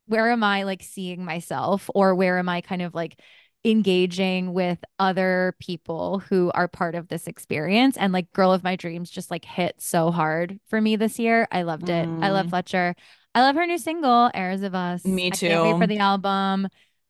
where 0.07 0.31
am 0.31 0.43
I 0.43 0.65
like 0.65 0.83
seeing 0.83 1.25
myself 1.25 1.89
or 1.95 2.15
where 2.15 2.39
am 2.39 2.49
I 2.49 2.61
kind 2.61 2.83
of 2.83 2.95
like 2.95 3.19
engaging 3.65 4.53
with 4.55 4.79
other 4.99 5.55
people 5.61 6.21
who 6.21 6.51
are 6.55 6.67
part 6.67 6.95
of 6.95 7.09
this 7.09 7.27
experience? 7.27 7.97
And 7.97 8.13
like 8.13 8.33
girl 8.33 8.53
of 8.53 8.65
my 8.65 8.75
dreams 8.77 9.11
just 9.11 9.31
like 9.31 9.45
hit 9.45 9.77
so 9.79 10.11
hard 10.11 10.59
for 10.69 10.81
me 10.81 10.97
this 10.97 11.19
year. 11.19 11.47
I 11.53 11.63
loved 11.63 11.89
it. 11.91 12.11
I 12.21 12.31
love 12.31 12.49
mm, 12.49 12.51
fletcher 12.51 12.97
i 13.35 13.41
love 13.41 13.55
her 13.57 13.67
new 13.67 13.79
single 13.79 14.31
Eras 14.35 14.63
of 14.63 14.75
Us. 14.75 15.05
Me 15.05 15.27
i 15.29 15.31
can't 15.31 15.63
wait 15.63 15.79
for 15.79 15.87
the 15.87 15.99
album. 15.99 16.69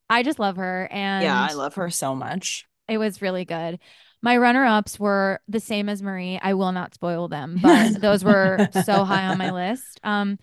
I 0.09 0.23
just 0.23 0.39
love 0.39 0.57
her 0.57 0.89
And 0.91 1.23
Yeah, 1.23 1.47
I 1.49 1.53
love 1.53 1.75
her 1.75 1.89
so 1.89 2.13
much. 2.15 2.65
it 2.87 2.97
was 2.97 3.21
really 3.21 3.45
good. 3.45 3.79
My 4.21 4.37
runner-ups 4.37 4.99
were 4.99 5.39
the 5.47 5.59
same 5.59 5.89
as 5.89 6.03
marie. 6.03 6.39
I 6.41 6.53
will 6.53 6.71
not 6.71 6.93
spoil 6.93 7.27
them 7.27 7.57
but 7.61 8.01
those 8.01 8.23
were 8.23 8.69
so 8.85 9.03
high 9.03 9.27
on 9.27 9.37
my 9.37 9.51
list. 9.51 9.99
Um 10.03 10.37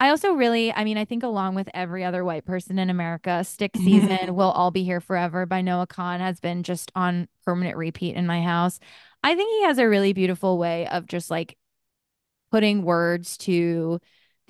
I 0.00 0.08
also 0.08 0.32
really, 0.32 0.72
I 0.72 0.82
mean, 0.82 0.98
I 0.98 1.04
think 1.04 1.22
along 1.22 1.54
with 1.54 1.68
every 1.74 2.02
other 2.02 2.24
white 2.24 2.44
person 2.44 2.76
in 2.80 2.90
America, 2.90 3.44
Stick 3.44 3.70
Season, 3.76 4.34
We'll 4.34 4.50
All 4.50 4.72
Be 4.72 4.82
Here 4.82 5.00
Forever. 5.00 5.46
By 5.46 5.60
Noah 5.60 5.86
Kahan 5.86 6.18
has 6.18 6.40
been 6.40 6.64
just 6.64 6.90
on 6.96 7.28
permanent 7.44 7.76
repeat 7.76 8.16
in 8.16 8.26
my 8.26 8.42
house. 8.42 8.80
I 9.22 9.36
think 9.36 9.48
he 9.48 9.62
has 9.62 9.78
a 9.78 9.88
really 9.88 10.12
beautiful 10.12 10.58
way 10.58 10.88
of 10.88 11.06
just 11.06 11.30
like 11.30 11.56
putting 12.50 12.82
words 12.82 13.36
to 13.38 14.00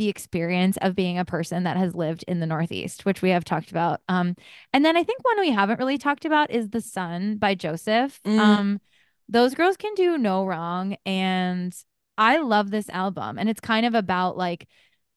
the 0.03 0.09
experience 0.09 0.77
of 0.83 0.97
being 0.97 1.17
a 1.17 1.25
person 1.25 1.63
that 1.63 1.77
has 1.77 1.95
lived 1.95 2.25
in 2.27 2.41
the 2.41 2.47
Northeast, 2.47 3.05
which 3.05 3.23
we 3.23 3.31
have 3.31 3.45
talked 3.45 3.71
about. 3.71 4.01
Um, 4.09 4.35
and 4.73 4.85
then 4.85 4.97
I 4.97 5.05
think 5.05 5.25
one 5.25 5.39
we 5.39 5.53
haven't 5.53 5.79
really 5.79 5.97
talked 5.97 6.25
about 6.25 6.51
is 6.51 6.71
The 6.71 6.81
Sun 6.81 7.37
by 7.37 7.55
Joseph. 7.55 8.21
Mm, 8.25 8.39
Um, 8.41 8.81
those 9.29 9.55
girls 9.55 9.77
can 9.77 9.95
do 9.95 10.19
no 10.19 10.45
wrong. 10.45 10.97
And 11.07 11.73
I 12.19 12.39
love 12.39 12.73
this 12.73 12.89
album. 12.89 13.39
And 13.39 13.49
it's 13.49 13.61
kind 13.61 13.87
of 13.87 13.95
about 13.95 14.37
like, 14.37 14.67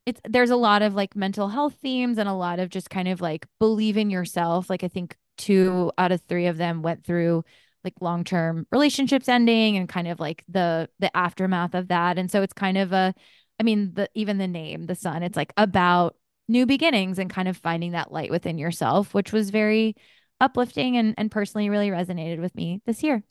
it's 0.06 0.22
there's 0.24 0.52
a 0.52 0.56
lot 0.56 0.84
of 0.84 0.94
like 0.94 1.16
mental 1.16 1.48
health 1.48 1.74
themes 1.82 2.20
and 2.20 2.30
a 2.30 2.34
lot 2.34 2.60
of 2.60 2.70
just 2.70 2.92
kind 2.92 3.08
of 3.08 3.22
like 3.22 3.48
believe 3.60 3.98
in 3.98 4.12
yourself. 4.12 4.70
Like 4.70 4.84
I 4.84 4.88
think 4.88 5.18
two 5.36 5.92
out 5.98 6.12
of 6.12 6.22
three 6.22 6.46
of 6.46 6.58
them 6.58 6.84
went 6.84 7.04
through 7.04 7.44
like 7.84 7.94
long-term 8.02 8.68
relationships 8.72 9.28
ending 9.28 9.78
and 9.78 9.90
kind 9.90 10.08
of 10.08 10.20
like 10.20 10.44
the 10.48 10.90
the 11.00 11.10
aftermath 11.18 11.74
of 11.74 11.88
that. 11.88 12.20
And 12.20 12.30
so 12.30 12.44
it's 12.44 12.54
kind 12.54 12.78
of 12.78 12.94
a 12.94 13.16
I 13.60 13.64
mean 13.64 13.94
the 13.94 14.10
even 14.16 14.38
the 14.38 14.48
name, 14.48 14.86
the 14.86 14.96
sun, 14.96 15.24
it's 15.24 15.38
like 15.38 15.54
about 15.58 16.16
new 16.48 16.66
beginnings 16.66 17.20
and 17.20 17.30
kind 17.30 17.48
of 17.48 17.58
finding 17.58 17.92
that 17.92 18.12
light 18.12 18.32
within 18.32 18.58
yourself, 18.58 19.14
which 19.14 19.32
was 19.32 19.50
very 19.50 19.96
uplifting 20.42 20.98
and 20.98 21.14
and 21.18 21.32
personally 21.32 21.70
really 21.70 21.90
resonated 21.90 22.40
with 22.42 22.56
me 22.56 22.82
this 22.86 23.04
year. 23.04 23.24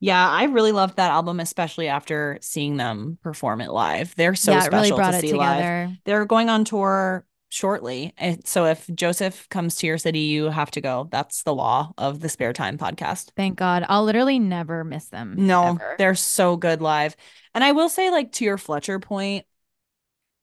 yeah, 0.00 0.28
I 0.28 0.44
really 0.44 0.72
loved 0.72 0.96
that 0.96 1.10
album, 1.10 1.40
especially 1.40 1.88
after 1.88 2.38
seeing 2.42 2.76
them 2.76 3.18
perform 3.22 3.60
it 3.60 3.70
live. 3.70 4.14
They're 4.14 4.34
so 4.34 4.52
Yeah, 4.52 4.64
it 4.64 4.72
really 4.72 4.88
special 4.88 4.98
to 4.98 5.12
see 5.12 5.32
live. 5.32 5.58
together. 5.58 5.96
They're 6.04 6.26
going 6.26 6.50
on 6.50 6.64
tour 6.64 7.24
shortly. 7.48 8.12
And 8.18 8.46
so 8.46 8.66
if 8.66 8.88
Joseph 8.94 9.48
comes 9.48 9.76
to 9.76 9.86
your 9.86 9.98
city, 9.98 10.20
you 10.20 10.46
have 10.50 10.70
to 10.72 10.80
go. 10.80 11.08
That's 11.10 11.42
the 11.42 11.54
law 11.54 11.92
of 11.96 12.20
the 12.20 12.28
Spare 12.28 12.52
Time 12.52 12.76
podcast. 12.78 13.30
Thank 13.36 13.56
God. 13.56 13.84
I'll 13.88 14.04
literally 14.04 14.38
never 14.38 14.84
miss 14.84 15.06
them 15.06 15.34
No, 15.38 15.70
ever. 15.70 15.94
they're 15.98 16.14
so 16.14 16.56
good 16.56 16.80
live. 16.82 17.16
And 17.54 17.62
I 17.62 17.72
will 17.72 17.88
say, 17.88 18.10
like, 18.10 18.32
to 18.32 18.44
your 18.44 18.58
Fletcher 18.58 18.98
point, 18.98 19.46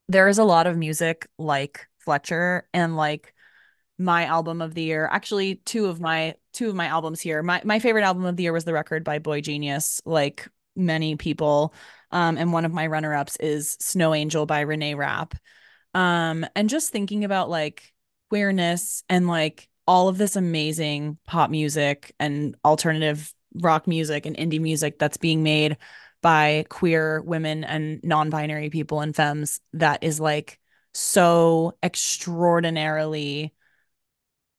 there 0.07 0.27
is 0.27 0.37
a 0.37 0.43
lot 0.43 0.67
of 0.67 0.77
music 0.77 1.27
like 1.37 1.87
Fletcher 1.99 2.67
and 2.73 2.95
like 2.95 3.33
my 3.97 4.25
album 4.25 4.61
of 4.61 4.73
the 4.73 4.81
year. 4.83 5.07
Actually, 5.11 5.55
two 5.55 5.85
of 5.85 6.01
my 6.01 6.35
two 6.53 6.69
of 6.69 6.75
my 6.75 6.87
albums 6.87 7.21
here. 7.21 7.41
My 7.43 7.61
my 7.63 7.79
favorite 7.79 8.03
album 8.03 8.25
of 8.25 8.35
the 8.35 8.43
year 8.43 8.53
was 8.53 8.65
The 8.65 8.73
Record 8.73 9.03
by 9.03 9.19
boygenius, 9.19 10.01
like 10.05 10.47
many 10.75 11.15
people. 11.15 11.73
Um, 12.11 12.37
and 12.37 12.51
one 12.53 12.65
of 12.65 12.71
my 12.73 12.87
runner-ups 12.87 13.37
is 13.37 13.77
Snow 13.79 14.13
Angel 14.13 14.45
by 14.45 14.61
Renee 14.61 14.93
Rapp. 14.95 15.35
Um, 15.93 16.45
and 16.55 16.69
just 16.69 16.91
thinking 16.91 17.23
about 17.23 17.49
like 17.49 17.93
queerness 18.29 19.03
and 19.09 19.27
like 19.27 19.69
all 19.87 20.07
of 20.07 20.17
this 20.17 20.35
amazing 20.35 21.17
pop 21.25 21.49
music 21.49 22.15
and 22.19 22.55
alternative 22.63 23.33
rock 23.61 23.87
music 23.87 24.25
and 24.25 24.35
indie 24.35 24.59
music 24.61 24.97
that's 24.97 25.17
being 25.17 25.43
made 25.43 25.77
by 26.21 26.65
queer 26.69 27.21
women 27.21 27.63
and 27.63 27.99
non-binary 28.03 28.69
people 28.69 29.01
and 29.01 29.15
femmes 29.15 29.59
that 29.73 30.03
is 30.03 30.19
like 30.19 30.59
so 30.93 31.77
extraordinarily 31.83 33.53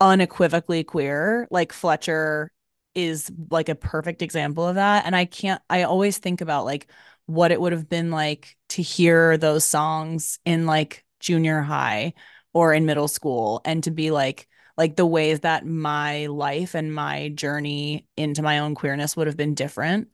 unequivocally 0.00 0.84
queer. 0.84 1.48
Like 1.50 1.72
Fletcher 1.72 2.52
is 2.94 3.32
like 3.50 3.68
a 3.68 3.74
perfect 3.74 4.22
example 4.22 4.66
of 4.68 4.76
that. 4.76 5.06
And 5.06 5.16
I 5.16 5.24
can't, 5.24 5.60
I 5.68 5.82
always 5.82 6.18
think 6.18 6.40
about 6.40 6.64
like 6.64 6.88
what 7.26 7.50
it 7.50 7.60
would 7.60 7.72
have 7.72 7.88
been 7.88 8.10
like 8.10 8.56
to 8.70 8.82
hear 8.82 9.36
those 9.36 9.64
songs 9.64 10.38
in 10.44 10.66
like 10.66 11.04
junior 11.24 11.62
high 11.62 12.12
or 12.52 12.74
in 12.74 12.86
middle 12.86 13.08
school 13.08 13.60
and 13.64 13.82
to 13.84 13.90
be 13.90 14.10
like, 14.10 14.46
like 14.76 14.96
the 14.96 15.06
ways 15.06 15.40
that 15.40 15.66
my 15.66 16.26
life 16.26 16.74
and 16.74 16.94
my 16.94 17.30
journey 17.30 18.06
into 18.16 18.42
my 18.42 18.58
own 18.60 18.74
queerness 18.74 19.16
would 19.16 19.26
have 19.26 19.36
been 19.36 19.54
different. 19.54 20.08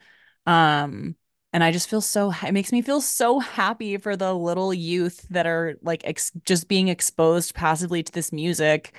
Um, 0.47 1.17
and 1.53 1.65
I 1.65 1.73
just 1.73 1.91
feel 1.91 2.01
so, 2.01 2.33
it 2.47 2.53
makes 2.53 2.71
me 2.71 2.81
feel 2.83 3.01
so 3.01 3.41
happy 3.41 3.97
for 3.97 4.17
the 4.17 4.33
little 4.33 4.73
youth 4.73 5.27
that 5.31 5.47
are 5.47 5.77
like 5.83 6.03
ex 6.05 6.31
just 6.45 6.69
being 6.69 6.89
exposed 6.89 7.55
passively 7.55 8.03
to 8.03 8.13
this 8.13 8.33
music 8.33 8.97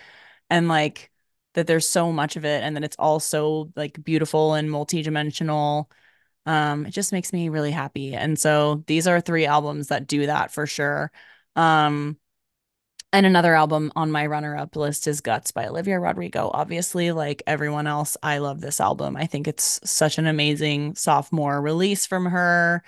and 0.49 0.67
like 0.67 1.11
that 1.53 1.67
there's 1.67 1.87
so 1.87 2.11
much 2.11 2.35
of 2.35 2.45
it 2.45 2.63
and 2.63 2.75
that 2.75 2.83
it's 2.83 2.95
all 2.99 3.19
so 3.19 3.71
like 3.75 4.03
beautiful 4.03 4.53
and 4.55 4.69
multi-dimensional. 4.69 5.89
Um 6.45 6.85
it 6.85 6.91
just 6.91 7.11
makes 7.11 7.31
me 7.33 7.49
really 7.49 7.71
happy. 7.71 8.15
And 8.15 8.37
so 8.37 8.83
these 8.87 9.07
are 9.07 9.21
three 9.21 9.45
albums 9.45 9.87
that 9.87 10.07
do 10.07 10.25
that 10.25 10.51
for 10.51 10.65
sure 10.65 11.11
um 11.55 12.17
and 13.13 13.25
another 13.25 13.55
album 13.55 13.91
on 13.95 14.11
my 14.11 14.25
runner-up 14.25 14.75
list 14.75 15.07
is 15.07 15.21
Guts 15.21 15.51
by 15.51 15.67
Olivia 15.67 15.99
Rodrigo. 15.99 16.49
Obviously, 16.53 17.11
like 17.11 17.43
everyone 17.47 17.87
else, 17.87 18.15
I 18.23 18.37
love 18.37 18.61
this 18.61 18.79
album. 18.79 19.17
I 19.17 19.25
think 19.27 19.47
it's 19.47 19.81
such 19.89 20.17
an 20.17 20.27
amazing 20.27 20.95
sophomore 20.95 21.61
release 21.61 22.05
from 22.05 22.25
her. 22.27 22.83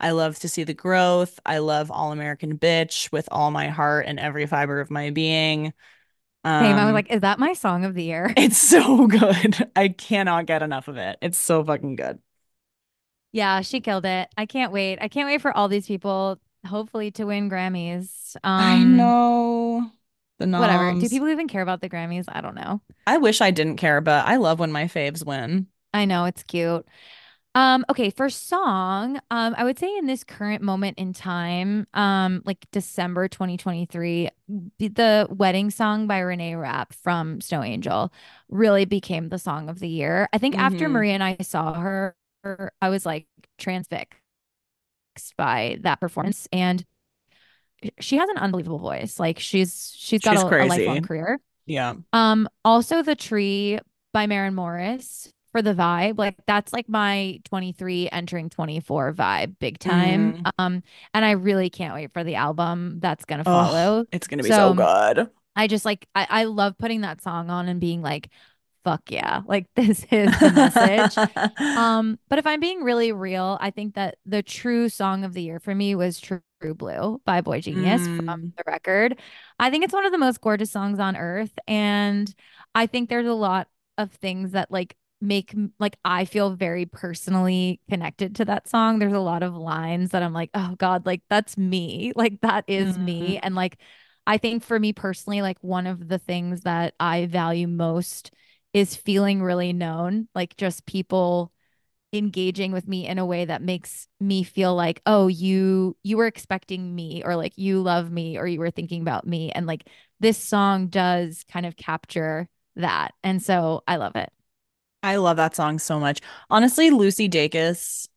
I 0.00 0.12
love 0.12 0.38
to 0.40 0.48
see 0.48 0.64
the 0.64 0.74
growth. 0.74 1.40
I 1.46 1.58
love 1.58 1.90
All 1.90 2.12
American 2.12 2.58
Bitch 2.58 3.10
with 3.12 3.28
all 3.32 3.50
my 3.50 3.68
heart 3.68 4.06
and 4.06 4.20
every 4.20 4.46
fiber 4.46 4.80
of 4.80 4.90
my 4.90 5.10
being. 5.10 5.72
Same. 6.60 6.78
I 6.78 6.84
was 6.86 6.94
Um, 6.94 6.94
like, 6.94 7.10
is 7.10 7.20
that 7.22 7.38
my 7.38 7.52
song 7.52 7.84
of 7.84 7.94
the 7.94 8.04
year? 8.04 8.32
it's 8.36 8.58
so 8.58 9.06
good. 9.06 9.70
I 9.76 9.88
cannot 9.88 10.46
get 10.46 10.62
enough 10.62 10.88
of 10.88 10.96
it. 10.96 11.18
It's 11.22 11.38
so 11.38 11.64
fucking 11.64 11.96
good. 11.96 12.18
Yeah, 13.32 13.62
she 13.62 13.80
killed 13.80 14.06
it. 14.06 14.28
I 14.36 14.46
can't 14.46 14.72
wait. 14.72 14.98
I 15.00 15.08
can't 15.08 15.26
wait 15.26 15.40
for 15.42 15.52
all 15.56 15.68
these 15.68 15.86
people 15.86 16.38
hopefully 16.66 17.10
to 17.12 17.24
win 17.24 17.50
Grammys. 17.50 18.36
I 18.58 18.82
Um, 18.82 18.84
know 18.84 19.90
the 20.38 20.46
whatever. 20.56 20.94
Do 20.94 21.08
people 21.08 21.28
even 21.28 21.48
care 21.48 21.62
about 21.62 21.80
the 21.80 21.88
Grammys? 21.88 22.26
I 22.28 22.40
don't 22.40 22.54
know. 22.54 22.80
I 23.06 23.16
wish 23.18 23.40
I 23.40 23.50
didn't 23.50 23.76
care, 23.78 24.00
but 24.02 24.26
I 24.26 24.36
love 24.36 24.58
when 24.58 24.72
my 24.72 24.84
faves 24.84 25.24
win. 25.24 25.68
I 25.92 26.04
know 26.04 26.24
it's 26.24 26.42
cute. 26.42 26.86
Um, 27.56 27.84
okay, 27.90 28.10
for 28.10 28.30
song, 28.30 29.18
um, 29.30 29.54
I 29.58 29.64
would 29.64 29.78
say 29.78 29.96
in 29.98 30.06
this 30.06 30.24
current 30.24 30.62
moment 30.62 30.98
in 30.98 31.12
time, 31.14 31.86
um, 31.94 32.42
like 32.46 32.66
December 32.72 33.28
2023, 33.28 34.30
the 34.80 35.28
wedding 35.30 35.70
song 35.70 36.06
by 36.06 36.20
Renee 36.20 36.56
Rapp 36.56 36.94
from 36.94 37.40
Snow 37.42 37.62
Angel 37.62 38.12
really 38.50 38.86
became 38.86 39.30
the 39.30 39.38
song 39.38 39.68
of 39.68 39.80
the 39.80 39.88
year. 39.88 40.28
I 40.32 40.38
think 40.38 40.56
after 40.58 40.88
hmm 40.88 40.90
Maria 40.90 41.14
and 41.14 41.24
I 41.24 41.38
saw 41.42 41.74
her, 41.74 42.16
I 42.82 42.90
was 42.90 43.06
like 43.06 43.28
transfixed 43.58 44.20
by 45.36 45.78
that 45.82 46.00
performance. 46.00 46.48
And 46.52 46.84
she 48.00 48.16
has 48.16 48.28
an 48.30 48.38
unbelievable 48.38 48.78
voice. 48.78 49.18
Like 49.20 49.38
she's 49.38 49.94
she's 49.96 50.22
got 50.22 50.34
She's 50.34 50.42
a, 50.42 50.64
a 50.64 50.66
lifelong 50.66 51.02
career. 51.02 51.40
Yeah. 51.66 51.94
Um, 52.12 52.48
also 52.64 53.02
The 53.02 53.14
Tree 53.14 53.78
by 54.12 54.26
Maren 54.26 54.54
Morris 54.54 55.30
for 55.52 55.60
the 55.62 55.74
vibe. 55.74 56.18
Like 56.18 56.36
that's 56.46 56.72
like 56.72 56.88
my 56.88 57.40
23 57.44 58.08
entering 58.10 58.48
24 58.48 59.12
vibe 59.12 59.58
big 59.58 59.78
time. 59.78 60.32
hmm 60.34 60.42
Um, 60.58 60.82
and 61.12 61.24
I 61.24 61.32
really 61.32 61.70
can't 61.70 61.94
wait 61.94 62.12
for 62.12 62.24
the 62.24 62.36
album 62.36 63.00
that's 63.00 63.24
gonna 63.24 63.44
Oh, 63.46 63.52
follow. 63.52 64.06
it's 64.12 64.26
gonna 64.26 64.42
be 64.42 64.50
so 64.50 64.70
So 64.70 64.74
good. 64.74 65.30
I 65.56 65.66
just 65.66 65.84
like 65.84 66.06
I, 66.14 66.26
I 66.28 66.44
love 66.44 66.78
putting 66.78 67.02
that 67.02 67.22
song 67.22 67.50
on 67.50 67.68
and 67.68 67.80
being 67.80 68.02
like, 68.02 68.30
fuck 68.84 69.02
yeah, 69.10 69.42
like 69.46 69.66
this 69.76 70.04
is 70.10 70.36
the 70.38 70.50
message. 70.50 71.18
Um, 71.76 72.18
but 72.28 72.38
if 72.38 72.46
I'm 72.46 72.60
being 72.60 72.82
really 72.84 73.12
real, 73.12 73.58
I 73.60 73.70
think 73.70 73.94
that 73.96 74.16
the 74.26 74.42
true 74.42 74.88
song 74.88 75.24
of 75.24 75.34
the 75.34 75.42
year 75.42 75.58
for 75.58 75.74
me 75.74 75.94
was 75.96 76.20
True 76.20 76.40
Blue 76.62 77.20
by 77.24 77.40
boygenius 77.40 78.08
from 78.08 78.24
Mm, 78.24 78.52
the 78.56 78.62
record. 78.66 79.18
I 79.58 79.70
think 79.70 79.84
it's 79.84 79.92
one 79.92 80.06
of 80.06 80.12
the 80.12 80.18
most 80.18 80.40
gorgeous 80.40 80.70
songs 80.70 81.00
on 81.00 81.16
earth. 81.16 81.52
And 81.66 82.32
I 82.74 82.86
think 82.86 83.08
there's 83.08 83.26
a 83.26 83.32
lot 83.34 83.68
of 83.98 84.12
things 84.12 84.52
that 84.52 84.70
like 84.70 84.96
make 85.20 85.54
like 85.80 85.96
I 86.04 86.26
feel 86.26 86.54
very 86.54 86.86
personally 86.86 87.80
connected 87.90 88.36
to 88.36 88.44
that 88.46 88.68
song. 88.68 88.98
There's 89.00 89.12
a 89.12 89.18
lot 89.20 89.42
of 89.42 89.54
lines 89.56 90.10
that 90.10 90.22
I'm 90.22 90.32
like, 90.32 90.50
oh 90.54 90.76
God, 90.78 91.06
like 91.06 91.22
that's 91.28 91.56
me. 91.58 92.12
Like 92.16 92.40
that 92.42 92.64
is 92.68 92.98
me. 92.98 93.38
mm. 93.38 93.42
And 93.42 93.54
like 93.56 93.78
I 94.26 94.38
think 94.38 94.62
for 94.64 94.78
me 94.78 94.92
personally, 94.92 95.42
like 95.42 95.58
one 95.60 95.86
of 95.86 96.08
the 96.08 96.18
things 96.18 96.62
that 96.62 96.94
I 97.00 97.26
value 97.26 97.66
most 97.68 98.30
is 98.74 98.96
feeling 98.96 99.42
really 99.42 99.72
known, 99.72 100.28
like 100.34 100.56
just 100.58 100.86
people 100.86 101.52
engaging 102.12 102.72
with 102.72 102.86
me 102.86 103.06
in 103.06 103.18
a 103.18 103.26
way 103.26 103.44
that 103.44 103.62
makes 103.62 104.06
me 104.20 104.42
feel 104.44 104.74
like 104.74 105.00
oh 105.04 105.26
you 105.26 105.96
you 106.04 106.16
were 106.16 106.26
expecting 106.26 106.94
me 106.94 107.22
or 107.24 107.34
like 107.36 107.58
you 107.58 107.82
love 107.82 108.10
me 108.10 108.38
or 108.38 108.46
you 108.46 108.60
were 108.60 108.70
thinking 108.70 109.02
about 109.02 109.26
me 109.26 109.50
and 109.50 109.66
like 109.66 109.88
this 110.20 110.38
song 110.38 110.86
does 110.86 111.44
kind 111.50 111.66
of 111.66 111.76
capture 111.76 112.48
that 112.76 113.14
and 113.24 113.42
so 113.42 113.82
i 113.88 113.96
love 113.96 114.14
it 114.16 114.32
I 115.02 115.16
love 115.16 115.36
that 115.36 115.54
song 115.54 115.78
so 115.78 116.00
much. 116.00 116.20
Honestly, 116.48 116.90
Lucy 116.90 117.28
Dacus, 117.28 118.08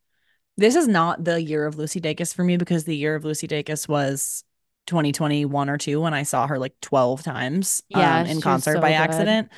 this 0.58 0.76
is 0.76 0.88
not 0.88 1.24
the 1.24 1.42
year 1.42 1.66
of 1.66 1.78
Lucy 1.78 2.02
Dacus 2.02 2.34
for 2.34 2.44
me 2.44 2.58
because 2.58 2.86
the 2.86 2.96
year 2.96 3.16
of 3.16 3.26
Lucy 3.26 3.48
Dacus 3.48 3.88
was 3.88 4.44
2021 4.88 5.70
or 5.70 5.78
2 5.78 6.00
when 6.00 6.14
I 6.14 6.24
saw 6.24 6.48
her 6.48 6.58
like 6.58 6.74
12 6.82 7.24
times 7.24 7.84
um 7.94 8.02
yeah 8.02 8.22
in 8.22 8.28
she 8.28 8.36
was 8.36 8.42
concert 8.42 8.80
by 8.80 8.94
good 8.94 8.94
accident. 8.94 9.50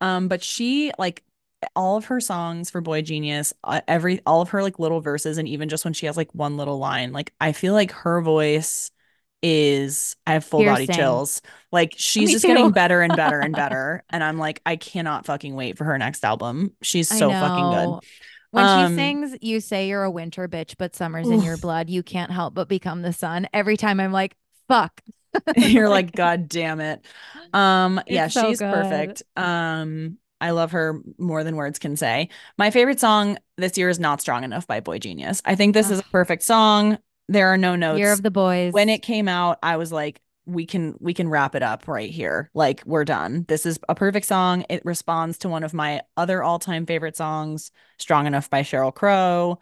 Um 0.00 0.28
but 0.28 0.42
she 0.42 0.92
like 0.98 1.22
all 1.74 1.96
of 1.96 2.06
her 2.06 2.20
songs 2.20 2.70
for 2.70 2.82
boygenius, 2.82 3.52
uh, 3.64 3.80
every 3.88 4.20
all 4.26 4.42
of 4.42 4.50
her 4.50 4.62
like 4.62 4.78
little 4.78 5.00
verses 5.00 5.38
and 5.38 5.48
even 5.48 5.68
just 5.68 5.84
when 5.84 5.94
she 5.94 6.06
has 6.06 6.16
like 6.16 6.34
one 6.34 6.56
little 6.56 6.78
line, 6.78 7.12
like 7.12 7.32
I 7.40 7.52
feel 7.52 7.74
like 7.74 7.92
her 7.92 8.20
voice 8.20 8.90
is 9.42 10.16
I 10.26 10.34
have 10.34 10.44
full 10.44 10.64
body 10.64 10.88
chills. 10.88 11.42
Like 11.72 11.94
she's 11.96 12.30
me 12.30 12.32
just 12.32 12.46
getting 12.46 12.72
better 12.72 13.02
and 13.02 13.16
better 13.16 13.40
and 13.40 13.54
better 13.56 14.04
and 14.10 14.22
I'm 14.24 14.38
like 14.38 14.60
I 14.66 14.76
cannot 14.76 15.26
fucking 15.26 15.54
wait 15.54 15.78
for 15.78 15.84
her 15.84 15.98
next 15.98 16.24
album. 16.24 16.72
She's 16.82 17.08
so 17.10 17.34
fucking 17.34 17.70
good. 17.70 17.98
when 18.50 18.66
she 18.66 18.86
Um 18.86 18.86
sings 18.86 19.36
you 19.40 19.60
say 19.60 19.88
you're 19.88 20.04
a 20.04 20.10
winter 20.10 20.48
bitch 20.48 20.74
but 20.78 20.94
summer's 20.94 21.30
in 21.30 21.42
your 21.42 21.56
blood 21.56 21.90
you 21.90 22.02
can't 22.02 22.30
help 22.30 22.54
but 22.54 22.68
become 22.68 23.02
the 23.02 23.12
sun 23.12 23.46
every 23.52 23.76
time 23.76 24.00
i'm 24.00 24.12
like 24.12 24.36
fuck 24.68 25.00
you're 25.56 25.88
like 25.88 26.12
god 26.16 26.48
damn 26.48 26.80
it. 26.80 27.04
Um 27.52 28.00
yeah, 28.06 28.28
so 28.28 28.48
she's 28.48 28.58
good 28.58 28.72
perfect. 28.72 29.22
Um 29.36 30.18
I 30.40 30.50
love 30.50 30.72
her 30.72 31.00
more 31.18 31.44
than 31.44 31.56
words 31.56 31.78
can 31.78 31.96
say. 31.96 32.28
My 32.58 32.70
favorite 32.70 33.00
song 33.00 33.38
this 33.56 33.78
year 33.78 33.88
is 33.88 33.98
Not 33.98 34.20
Strong 34.20 34.44
Enough 34.44 34.66
by 34.66 34.80
boygenius. 34.80 35.40
I 35.44 35.54
think 35.54 35.72
this 35.72 35.90
is 35.90 36.00
a 36.00 36.04
perfect 36.04 36.42
song. 36.42 36.98
There 37.28 37.48
are 37.48 37.56
no 37.56 37.74
notes. 37.74 37.98
year 37.98 38.12
of 38.12 38.22
the 38.22 38.30
Boys. 38.30 38.72
When 38.72 38.88
it 38.88 39.02
came 39.02 39.28
out, 39.28 39.58
I 39.62 39.76
was 39.76 39.90
like 39.90 40.20
we 40.46 40.64
can 40.64 40.94
we 41.00 41.12
can 41.12 41.28
wrap 41.28 41.54
it 41.54 41.62
up 41.62 41.88
right 41.88 42.10
here. 42.10 42.50
Like 42.54 42.82
we're 42.86 43.04
done. 43.04 43.44
This 43.48 43.66
is 43.66 43.78
a 43.88 43.94
perfect 43.94 44.26
song. 44.26 44.64
It 44.68 44.84
responds 44.84 45.38
to 45.38 45.48
one 45.48 45.64
of 45.64 45.74
my 45.74 46.02
other 46.16 46.42
all-time 46.42 46.86
favorite 46.86 47.16
songs, 47.16 47.72
Strong 47.98 48.26
Enough 48.26 48.48
by 48.48 48.62
Sheryl 48.62 48.94
Crow. 48.94 49.58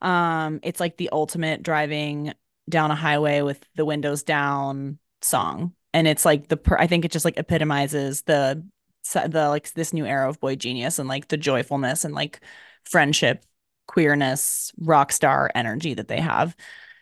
Um, 0.00 0.60
it's 0.62 0.80
like 0.80 0.96
the 0.96 1.10
ultimate 1.10 1.62
driving 1.62 2.34
down 2.68 2.90
a 2.90 2.94
highway 2.94 3.40
with 3.40 3.64
the 3.74 3.86
windows 3.86 4.22
down 4.22 4.98
song. 5.22 5.74
And 5.94 6.06
it's 6.06 6.24
like 6.24 6.48
the 6.48 6.56
per- 6.56 6.78
I 6.78 6.86
think 6.86 7.04
it 7.04 7.12
just 7.12 7.24
like 7.24 7.38
epitomizes 7.38 8.22
the 8.22 8.64
the 9.12 9.48
like 9.48 9.72
this 9.72 9.92
new 9.92 10.04
era 10.04 10.28
of 10.28 10.40
boygenius 10.40 10.98
and 10.98 11.08
like 11.08 11.28
the 11.28 11.38
joyfulness 11.38 12.04
and 12.04 12.14
like 12.14 12.40
friendship, 12.84 13.44
queerness, 13.86 14.72
rock 14.78 15.12
star 15.12 15.50
energy 15.54 15.94
that 15.94 16.08
they 16.08 16.20
have. 16.20 16.54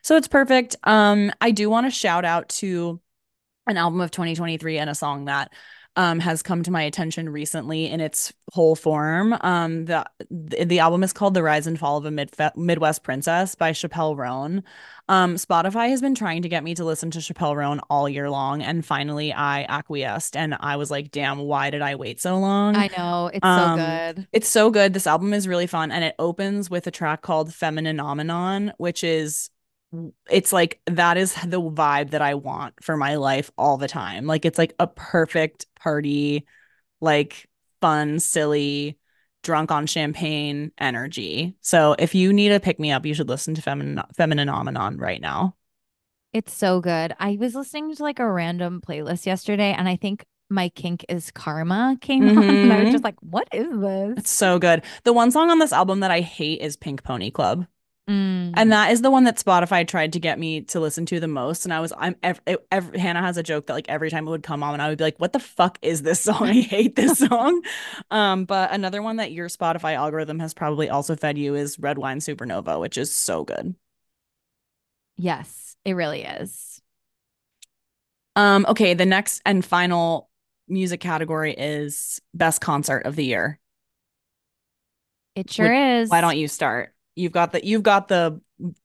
So 0.03 0.17
it's 0.17 0.29
perfect. 0.29 0.77
Um, 0.85 1.33
I 1.41 1.51
do 1.51 1.69
want 1.69 1.87
to 1.87 1.91
shout 1.91 2.25
out 2.25 2.49
to 2.51 3.01
an 3.67 3.77
album 3.77 4.01
of 4.01 4.13
2023 4.13 4.79
and 4.79 4.89
a 4.89 4.95
song 4.95 5.25
that 5.25 5.53
um, 5.97 6.21
has 6.21 6.43
come 6.43 6.63
to 6.63 6.71
my 6.71 6.83
attention 6.83 7.29
recently 7.31 7.87
in 7.87 8.01
its 8.01 8.33
whole 8.53 8.77
form. 8.77 9.37
Um, 9.41 9.87
the 9.87 10.05
the 10.31 10.79
album 10.79 11.03
is 11.03 11.13
called 11.13 11.35
"The 11.35 11.43
Rise 11.43 11.67
and 11.67 11.79
Fall 11.79 11.97
of 11.97 12.05
a 12.05 12.11
Mid- 12.11 12.35
Midwest 12.57 13.03
Princess" 13.03 13.55
by 13.55 13.73
Chappell 13.73 14.15
Roan. 14.17 14.63
Um, 15.09 15.37
Spotify 15.37 15.89
has 15.91 16.01
been 16.01 16.15
trying 16.15 16.43
to 16.43 16.49
get 16.49 16.65
me 16.65 16.75
to 16.75 16.85
listen 16.85 17.11
to 17.13 17.21
Chappell 17.21 17.55
Roan 17.57 17.81
all 17.89 18.09
year 18.09 18.29
long, 18.29 18.63
and 18.63 18.85
finally 18.85 19.33
I 19.33 19.65
acquiesced, 19.69 20.37
and 20.37 20.57
I 20.61 20.77
was 20.77 20.91
like, 20.91 21.11
"Damn, 21.11 21.39
why 21.39 21.71
did 21.71 21.83
I 21.83 21.95
wait 21.97 22.21
so 22.21 22.39
long?" 22.39 22.77
I 22.77 22.89
know. 22.97 23.31
It's 23.33 23.45
so 23.47 23.49
Um, 23.49 23.79
good. 23.79 24.29
it's 24.33 24.49
so 24.49 24.71
good. 24.71 24.93
This 24.93 25.07
album 25.07 25.33
is 25.33 25.49
really 25.49 25.67
fun, 25.67 25.91
and 25.93 26.05
it 26.05 26.15
opens 26.19 26.69
with 26.71 26.87
a 26.87 26.91
track 26.91 27.23
called 27.23 27.51
"Femininomenon," 27.51 28.73
which 28.79 29.03
is 29.05 29.51
it's 30.29 30.53
like 30.53 30.81
that 30.87 31.17
is 31.17 31.35
the 31.35 31.61
vibe 31.61 32.11
that 32.11 32.23
I 32.23 32.35
want 32.35 32.83
for 32.83 32.97
my 32.97 33.17
life 33.17 33.51
all 33.57 33.77
the 33.77 33.89
time. 33.89 34.27
Like 34.27 34.45
it's 34.45 34.59
like 34.59 34.75
a 34.79 34.87
perfect 34.87 35.67
party, 35.77 36.47
like 37.01 37.49
fun, 37.81 38.21
silly, 38.21 38.99
drunk 39.43 39.71
on 39.71 39.87
champagne 39.87 40.73
energy. 40.79 41.57
So 41.63 41.97
if 41.99 42.15
you 42.15 42.33
need 42.33 42.53
a 42.53 42.61
pick 42.61 42.81
me 42.81 42.93
up, 42.93 43.07
you 43.07 43.15
should 43.15 43.29
listen 43.29 43.55
to 43.57 43.63
Femin 43.63 44.03
Femininomenon 44.19 45.01
right 45.01 45.21
now. 45.21 45.57
It's 46.33 46.53
so 46.53 46.81
good. 46.81 47.15
I 47.19 47.37
was 47.41 47.55
listening 47.55 47.95
to 47.95 48.03
like 48.03 48.19
a 48.19 48.31
random 48.31 48.81
playlist 48.81 49.27
yesterday 49.27 49.73
and 49.73 49.89
I 49.89 49.97
think 49.97 50.25
My 50.51 50.69
Kink 50.71 51.05
is 51.09 51.31
Karma 51.31 51.97
came 52.01 52.29
on 52.29 52.59
and 52.63 52.73
I 52.73 52.79
was 52.79 52.91
just 52.91 53.05
hmm 53.05 53.05
like, 53.05 53.17
what 53.21 53.49
is 53.53 53.69
this? 53.81 54.19
It's 54.19 54.31
so 54.31 54.59
good. 54.59 54.83
The 55.05 55.13
one 55.13 55.31
song 55.31 55.51
on 55.51 55.59
this 55.59 55.73
album 55.73 56.01
that 56.01 56.11
I 56.11 56.21
hate 56.21 56.61
is 56.61 56.77
Pink 56.77 57.03
Pony 57.03 57.31
Club. 57.31 57.67
And 58.55 58.73
Mm, 58.73 58.73
that 58.73 58.91
is 58.93 59.03
the 59.03 59.11
one 59.11 59.25
that 59.25 59.37
Spotify 59.37 59.87
tried 59.87 60.15
to 60.15 60.21
get 60.21 60.39
me 60.39 60.63
to 60.63 60.81
listen 60.81 61.05
to 61.07 61.21
the 61.21 61.29
most. 61.29 61.65
And 61.67 61.75
I 61.75 61.81
was, 61.81 61.93
I'm, 61.97 62.17
ev 62.23 62.41
ev 62.73 62.95
Hannah 62.95 63.21
has 63.21 63.37
a 63.37 63.43
joke 63.43 63.67
that 63.67 63.75
like 63.75 63.89
every 63.89 64.11
time 64.11 64.27
it 64.27 64.31
would 64.31 64.43
come 64.43 64.63
on, 64.63 64.73
and 64.73 64.81
I 64.83 64.89
would 64.89 64.99
be 64.99 65.05
like, 65.05 65.19
what 65.19 65.33
the 65.35 65.39
fuck 65.41 65.79
is 65.83 66.03
this 66.03 66.21
song? 66.21 66.49
I 66.49 66.61
hate 66.63 66.97
this 66.97 67.19
song. 67.19 67.63
Um, 68.11 68.45
but 68.47 68.73
another 68.73 69.03
one 69.03 69.17
that 69.17 69.33
your 69.33 69.49
Spotify 69.49 69.95
algorithm 69.95 70.39
has 70.39 70.55
probably 70.55 70.89
also 70.89 71.17
fed 71.17 71.37
you 71.37 71.55
is 71.55 71.79
Red 71.79 71.99
Wine 71.99 72.21
Supernova, 72.21 72.81
which 72.81 72.97
is 72.97 73.13
so 73.13 73.45
good. 73.45 73.75
yes, 75.17 75.77
it 75.85 75.93
really 75.95 76.23
is. 76.23 76.81
Um, 78.35 78.67
okay, 78.69 78.95
the 78.95 79.07
next 79.07 79.41
and 79.47 79.65
final 79.65 80.29
music 80.69 81.01
category 81.01 81.55
is 81.55 82.21
best 82.35 82.61
concert 82.61 83.07
of 83.07 83.17
the 83.17 83.25
year. 83.25 83.59
It 85.35 85.51
sure 85.51 85.73
is. 85.73 86.11
why 86.11 86.21
don't 86.21 86.37
you 86.39 86.49
start? 86.49 86.95
You've 87.17 87.33
got 87.33 87.53
the, 87.53 87.67
you've 87.67 87.83
got 87.83 88.09
the, 88.09 88.41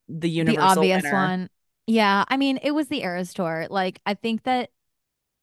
the 0.10 0.30
universal 0.30 0.82
the 0.82 0.94
obvious 0.94 1.04
winner. 1.04 1.14
one. 1.14 1.50
Yeah, 1.88 2.24
I 2.28 2.38
mean, 2.38 2.60
it 2.64 2.72
was 2.72 2.88
the 2.88 3.04
Eras 3.04 3.34
tour. 3.34 3.68
Like, 3.70 4.00
I 4.06 4.14
think 4.16 4.44
that 4.44 4.70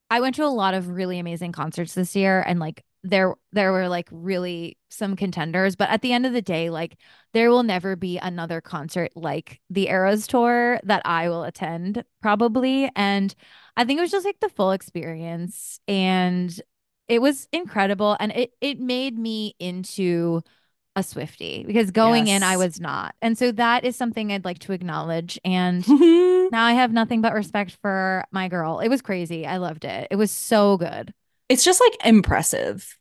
I 0.09 0.21
went 0.21 0.35
to 0.35 0.45
a 0.45 0.47
lot 0.47 0.73
of 0.73 0.89
really 0.89 1.19
amazing 1.19 1.51
concerts 1.51 1.93
this 1.93 2.15
year 2.15 2.43
and 2.45 2.59
like 2.59 2.83
there 3.03 3.35
there 3.53 3.71
were 3.71 3.87
like 3.87 4.09
really 4.11 4.77
some 4.89 5.15
contenders, 5.15 5.75
but 5.75 5.89
at 5.89 6.01
the 6.01 6.11
end 6.11 6.25
of 6.25 6.33
the 6.33 6.41
day, 6.41 6.69
like 6.69 6.97
there 7.33 7.49
will 7.49 7.63
never 7.63 7.95
be 7.95 8.17
another 8.17 8.59
concert 8.59 9.11
like 9.15 9.61
the 9.69 9.87
Eras 9.87 10.27
tour 10.27 10.79
that 10.83 11.01
I 11.05 11.29
will 11.29 11.43
attend 11.43 12.03
probably. 12.21 12.91
And 12.95 13.33
I 13.77 13.85
think 13.85 13.99
it 13.99 14.01
was 14.01 14.11
just 14.11 14.25
like 14.25 14.39
the 14.39 14.49
full 14.49 14.71
experience 14.71 15.79
and 15.87 16.59
it 17.07 17.21
was 17.21 17.47
incredible 17.53 18.17
and 18.19 18.31
it 18.33 18.51
it 18.59 18.79
made 18.79 19.17
me 19.17 19.55
into 19.59 20.41
a 20.99 21.01
Swiftie 21.01 21.65
because 21.65 21.91
going 21.91 22.27
in, 22.27 22.43
I 22.43 22.57
was 22.57 22.79
not. 22.79 23.15
And 23.21 23.37
so 23.37 23.51
that 23.53 23.83
is 23.83 23.95
something 23.95 24.31
I'd 24.31 24.45
like 24.45 24.59
to 24.59 24.73
acknowledge. 24.73 25.39
And 25.43 25.87
now 26.51 26.65
I 26.65 26.73
have 26.73 26.91
nothing 26.91 27.21
but 27.21 27.33
respect 27.33 27.77
for 27.81 28.25
my 28.31 28.47
girl. 28.47 28.79
It 28.79 28.89
was 28.89 29.01
crazy. 29.01 29.47
I 29.47 29.57
loved 29.57 29.85
it. 29.85 30.07
It 30.11 30.17
was 30.17 30.31
so 30.31 30.77
good. 30.77 31.13
It's 31.47 31.63
just 31.63 31.81
like 31.81 32.05
impressive. 32.05 32.97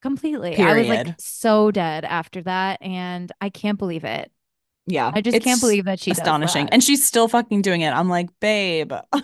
Completely. 0.00 0.56
I 0.56 0.78
was 0.78 0.88
like 0.88 1.14
so 1.18 1.70
dead 1.70 2.04
after 2.04 2.42
that. 2.42 2.80
And 2.80 3.30
I 3.40 3.50
can't 3.50 3.78
believe 3.78 4.04
it. 4.04 4.30
Yeah. 4.86 5.10
I 5.14 5.20
just 5.20 5.42
can't 5.42 5.60
believe 5.60 5.84
that 5.84 6.00
she 6.00 6.10
does 6.10 6.18
astonishing. 6.18 6.66
that. 6.66 6.72
And 6.72 6.82
she's 6.82 7.06
still 7.06 7.28
fucking 7.28 7.62
doing 7.62 7.82
it. 7.82 7.90
I'm 7.90 8.08
like, 8.08 8.30
babe. 8.40 8.92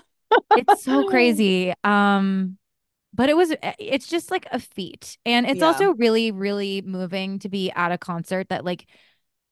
It's 0.51 0.83
so 0.83 1.09
crazy. 1.09 1.73
Um, 1.85 2.59
but 3.17 3.29
it 3.31 3.37
was 3.37 3.53
eh, 3.63 3.75
it's 3.79 4.09
just 4.09 4.31
like 4.31 4.47
a 4.53 4.61
feat. 4.61 5.19
And 5.27 5.47
it's 5.47 5.63
Yeah. 5.63 5.69
also 5.69 5.95
really, 5.95 6.33
really 6.33 6.83
moving 6.83 7.39
to 7.41 7.49
be 7.49 7.71
at 7.73 7.93
a 7.93 7.99
concert 7.99 8.49
that 8.51 8.65
like 8.65 8.87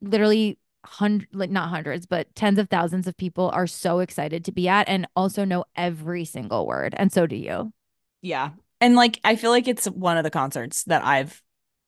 literally 0.00 0.58
hundred 0.84 1.28
like 1.32 1.50
not 1.50 1.70
hundreds, 1.70 2.06
but 2.06 2.34
tens 2.36 2.58
of 2.58 2.68
thousands 2.70 3.06
of 3.06 3.16
people 3.16 3.50
are 3.54 3.66
so 3.66 4.00
excited 4.00 4.44
to 4.46 4.52
be 4.52 4.68
at 4.68 4.88
and 4.88 5.06
also 5.16 5.44
know 5.44 5.64
every 5.76 6.24
single 6.24 6.66
word. 6.66 6.94
And 6.98 7.12
so 7.12 7.26
do 7.26 7.36
you. 7.36 7.72
Yeah. 8.22 8.50
And 8.80 8.96
like 8.96 9.20
I 9.24 9.36
feel 9.36 9.50
like 9.50 9.68
it's 9.68 9.86
one 9.86 10.16
of 10.16 10.24
the 10.24 10.30
concerts 10.30 10.84
that 10.84 11.04
I've 11.04 11.40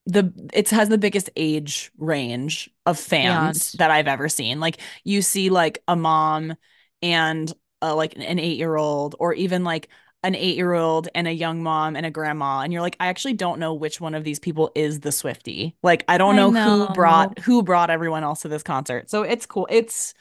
the 0.06 0.32
it 0.54 0.70
has 0.70 0.88
the 0.88 0.98
biggest 0.98 1.30
age 1.36 1.90
range 1.98 2.70
of 2.86 2.98
fans 2.98 3.72
Beyond. 3.72 3.74
that 3.74 3.90
I've 3.90 4.08
ever 4.08 4.28
seen. 4.28 4.60
Like 4.60 4.78
you 5.04 5.22
see 5.22 5.50
like 5.50 5.82
a 5.88 5.96
mom 5.96 6.54
and 7.02 7.52
uh, 7.82 7.94
like 7.94 8.16
an 8.16 8.38
8-year-old 8.40 9.16
or 9.18 9.34
even 9.34 9.64
like 9.64 9.88
an 10.26 10.34
8-year-old 10.34 11.08
and 11.14 11.28
a 11.28 11.32
young 11.32 11.62
mom 11.62 11.94
and 11.94 12.04
a 12.04 12.10
grandma 12.10 12.60
and 12.60 12.72
you're 12.72 12.82
like 12.82 12.96
I 12.98 13.06
actually 13.06 13.34
don't 13.34 13.60
know 13.60 13.72
which 13.72 14.00
one 14.00 14.12
of 14.12 14.24
these 14.24 14.40
people 14.40 14.72
is 14.74 15.00
the 15.00 15.10
Swiftie. 15.10 15.74
Like 15.84 16.04
I 16.08 16.18
don't 16.18 16.34
I 16.34 16.48
know 16.48 16.50
who 16.50 16.92
brought 16.94 17.38
who 17.38 17.62
brought 17.62 17.90
everyone 17.90 18.24
else 18.24 18.42
to 18.42 18.48
this 18.48 18.64
concert. 18.64 19.08
So 19.08 19.22
it's 19.22 19.46
cool. 19.46 19.68
It's 19.70 20.14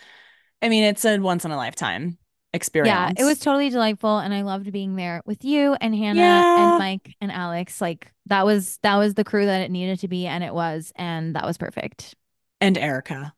I 0.62 0.70
mean 0.70 0.84
it's 0.84 1.04
a 1.06 1.18
once 1.18 1.44
in 1.44 1.50
a 1.50 1.58
lifetime 1.58 2.20
experience. 2.54 3.18
Yeah, 3.18 3.24
it 3.24 3.26
was 3.28 3.40
totally 3.40 3.72
delightful 3.72 4.20
and 4.20 4.32
I 4.32 4.44
loved 4.44 4.72
being 4.72 4.96
there 4.96 5.24
with 5.26 5.44
you 5.44 5.76
and 5.82 5.96
Hannah 5.96 6.22
and 6.22 6.78
Mike 6.78 7.16
and 7.20 7.32
Alex. 7.32 7.82
Like 7.82 8.12
that 8.28 8.46
was 8.46 8.78
that 8.84 8.98
was 8.98 9.16
the 9.16 9.24
crew 9.24 9.48
that 9.48 9.62
it 9.62 9.72
needed 9.72 10.00
to 10.02 10.08
be 10.08 10.28
and 10.28 10.44
it 10.44 10.54
was 10.54 10.94
and 10.96 11.36
that 11.36 11.46
was 11.46 11.58
perfect. 11.58 12.14
and 12.62 12.78
Erica. 12.78 13.34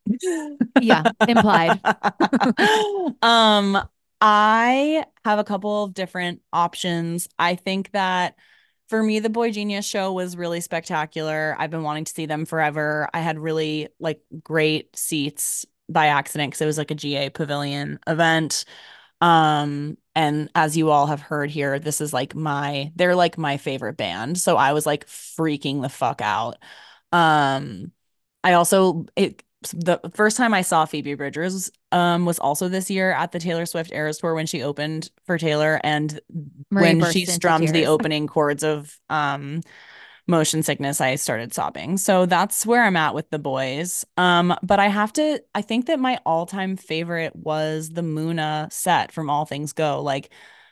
Yeah, 0.81 1.03
implied. 1.27 1.79
um, 3.21 3.87
I 4.21 5.05
have 5.25 5.39
a 5.39 5.43
couple 5.43 5.83
of 5.83 5.93
different 5.93 6.41
options. 6.51 7.27
I 7.37 7.55
think 7.55 7.91
that 7.91 8.35
for 8.89 9.03
me, 9.03 9.19
the 9.19 9.29
boygenius 9.29 9.89
show 9.89 10.13
was 10.13 10.37
really 10.37 10.61
spectacular. 10.61 11.55
I've 11.59 11.69
been 11.71 11.83
wanting 11.83 12.05
to 12.05 12.11
see 12.11 12.25
them 12.25 12.45
forever. 12.45 13.09
I 13.13 13.19
had 13.19 13.37
really 13.37 13.89
like 13.99 14.21
great 14.43 14.95
seats 14.95 15.65
by 15.89 16.07
accident 16.07 16.51
because 16.51 16.61
it 16.61 16.65
was 16.65 16.77
like 16.77 16.91
a 16.91 16.95
GA 16.95 17.29
pavilion 17.29 17.99
event. 18.07 18.65
Um, 19.21 19.97
and 20.15 20.49
as 20.55 20.77
you 20.77 20.91
all 20.91 21.07
have 21.07 21.21
heard 21.21 21.49
here, 21.51 21.79
this 21.79 22.01
is 22.01 22.13
like 22.13 22.35
my 22.35 22.91
they're 22.95 23.15
like 23.15 23.37
my 23.37 23.57
favorite 23.57 23.97
band. 23.97 24.39
So 24.39 24.57
I 24.57 24.73
was 24.73 24.85
like 24.85 25.07
freaking 25.07 25.81
the 25.81 25.89
fuck 25.89 26.21
out. 26.21 26.57
Um, 27.11 27.91
I 28.43 28.53
also 28.53 29.05
it 29.15 29.43
the 29.71 29.99
first 30.13 30.37
time 30.37 30.53
I 30.53 30.61
saw 30.61 30.85
Phoebe 30.85 31.15
Bridgers 31.15 31.71
um 31.91 32.25
was 32.25 32.39
also 32.39 32.67
this 32.67 32.89
year 32.89 33.11
at 33.11 33.31
the 33.31 33.39
Taylor 33.39 33.65
Swift 33.65 33.91
Eras 33.91 34.17
Tour 34.17 34.33
when 34.33 34.45
she 34.45 34.63
opened 34.63 35.09
for 35.25 35.37
Taylor 35.37 35.79
and 35.83 36.19
Marie 36.69 36.95
when 36.95 37.11
she 37.11 37.25
strummed 37.25 37.69
the 37.69 37.85
opening 37.87 38.27
chords 38.27 38.63
of 38.63 38.97
um 39.09 39.61
Motion 40.29 40.61
Sickness, 40.61 40.99
I 40.99 41.15
started 41.15 41.53
sobbing. 41.53 41.95
So 41.97 42.25
that's 42.25 42.65
where 42.65 42.83
I'm 42.83 42.97
at 42.97 43.15
with 43.15 43.29
the 43.29 43.39
boys. 43.39 44.05
Um, 44.17 44.53
but 44.61 44.77
I 44.79 44.87
have 44.87 45.13
to 45.13 45.41
I 45.55 45.61
think 45.61 45.85
that 45.85 45.99
my 45.99 46.19
all-time 46.25 46.75
favorite 46.75 47.33
was 47.35 47.89
the 47.89 48.01
Muna 48.01 48.71
set 48.71 49.13
from 49.13 49.29
All 49.29 49.45
Things 49.45 49.71
Go. 49.71 50.01
Like 50.01 50.29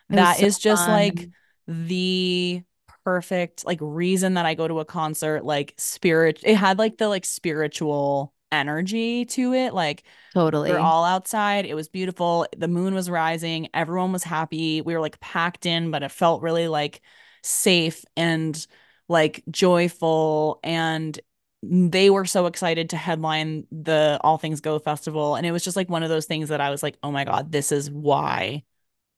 that 0.09 0.37
so 0.37 0.45
is 0.45 0.59
just 0.59 0.87
like 0.89 1.29
the 1.67 2.61
perfect 3.05 3.65
like 3.65 3.79
reason 3.81 4.33
that 4.33 4.45
I 4.45 4.55
go 4.55 4.67
to 4.67 4.79
a 4.79 4.85
concert 4.85 5.45
like 5.45 5.73
spirit 5.77 6.39
it 6.43 6.55
had 6.55 6.79
like 6.79 6.97
the 6.97 7.07
like 7.07 7.25
spiritual 7.25 8.33
energy 8.55 9.25
to 9.25 9.53
it 9.53 9.73
like 9.73 10.03
totally. 10.33 10.69
we 10.69 10.75
were 10.75 10.81
all 10.81 11.03
outside 11.03 11.65
it 11.65 11.75
was 11.75 11.87
beautiful 11.87 12.47
the 12.57 12.67
moon 12.67 12.93
was 12.93 13.09
rising 13.09 13.67
everyone 13.73 14.11
was 14.11 14.23
happy 14.23 14.81
we 14.81 14.93
were 14.93 15.01
like 15.01 15.19
packed 15.19 15.65
in 15.65 15.91
but 15.91 16.03
it 16.03 16.11
felt 16.11 16.41
really 16.41 16.67
like 16.67 17.01
safe 17.43 18.03
and 18.17 18.67
like 19.07 19.43
joyful 19.49 20.59
and 20.63 21.19
they 21.61 22.09
were 22.09 22.25
so 22.25 22.45
excited 22.45 22.91
to 22.91 22.97
headline 22.97 23.65
the 23.71 24.19
All 24.23 24.37
Things 24.37 24.61
Go 24.61 24.77
festival 24.77 25.35
and 25.35 25.45
it 25.45 25.51
was 25.51 25.63
just 25.63 25.75
like 25.75 25.89
one 25.89 26.03
of 26.03 26.09
those 26.09 26.25
things 26.25 26.49
that 26.49 26.61
I 26.61 26.69
was 26.69 26.83
like 26.83 26.97
oh 27.03 27.11
my 27.11 27.23
god 27.25 27.51
this 27.51 27.71
is 27.71 27.89
why 27.89 28.63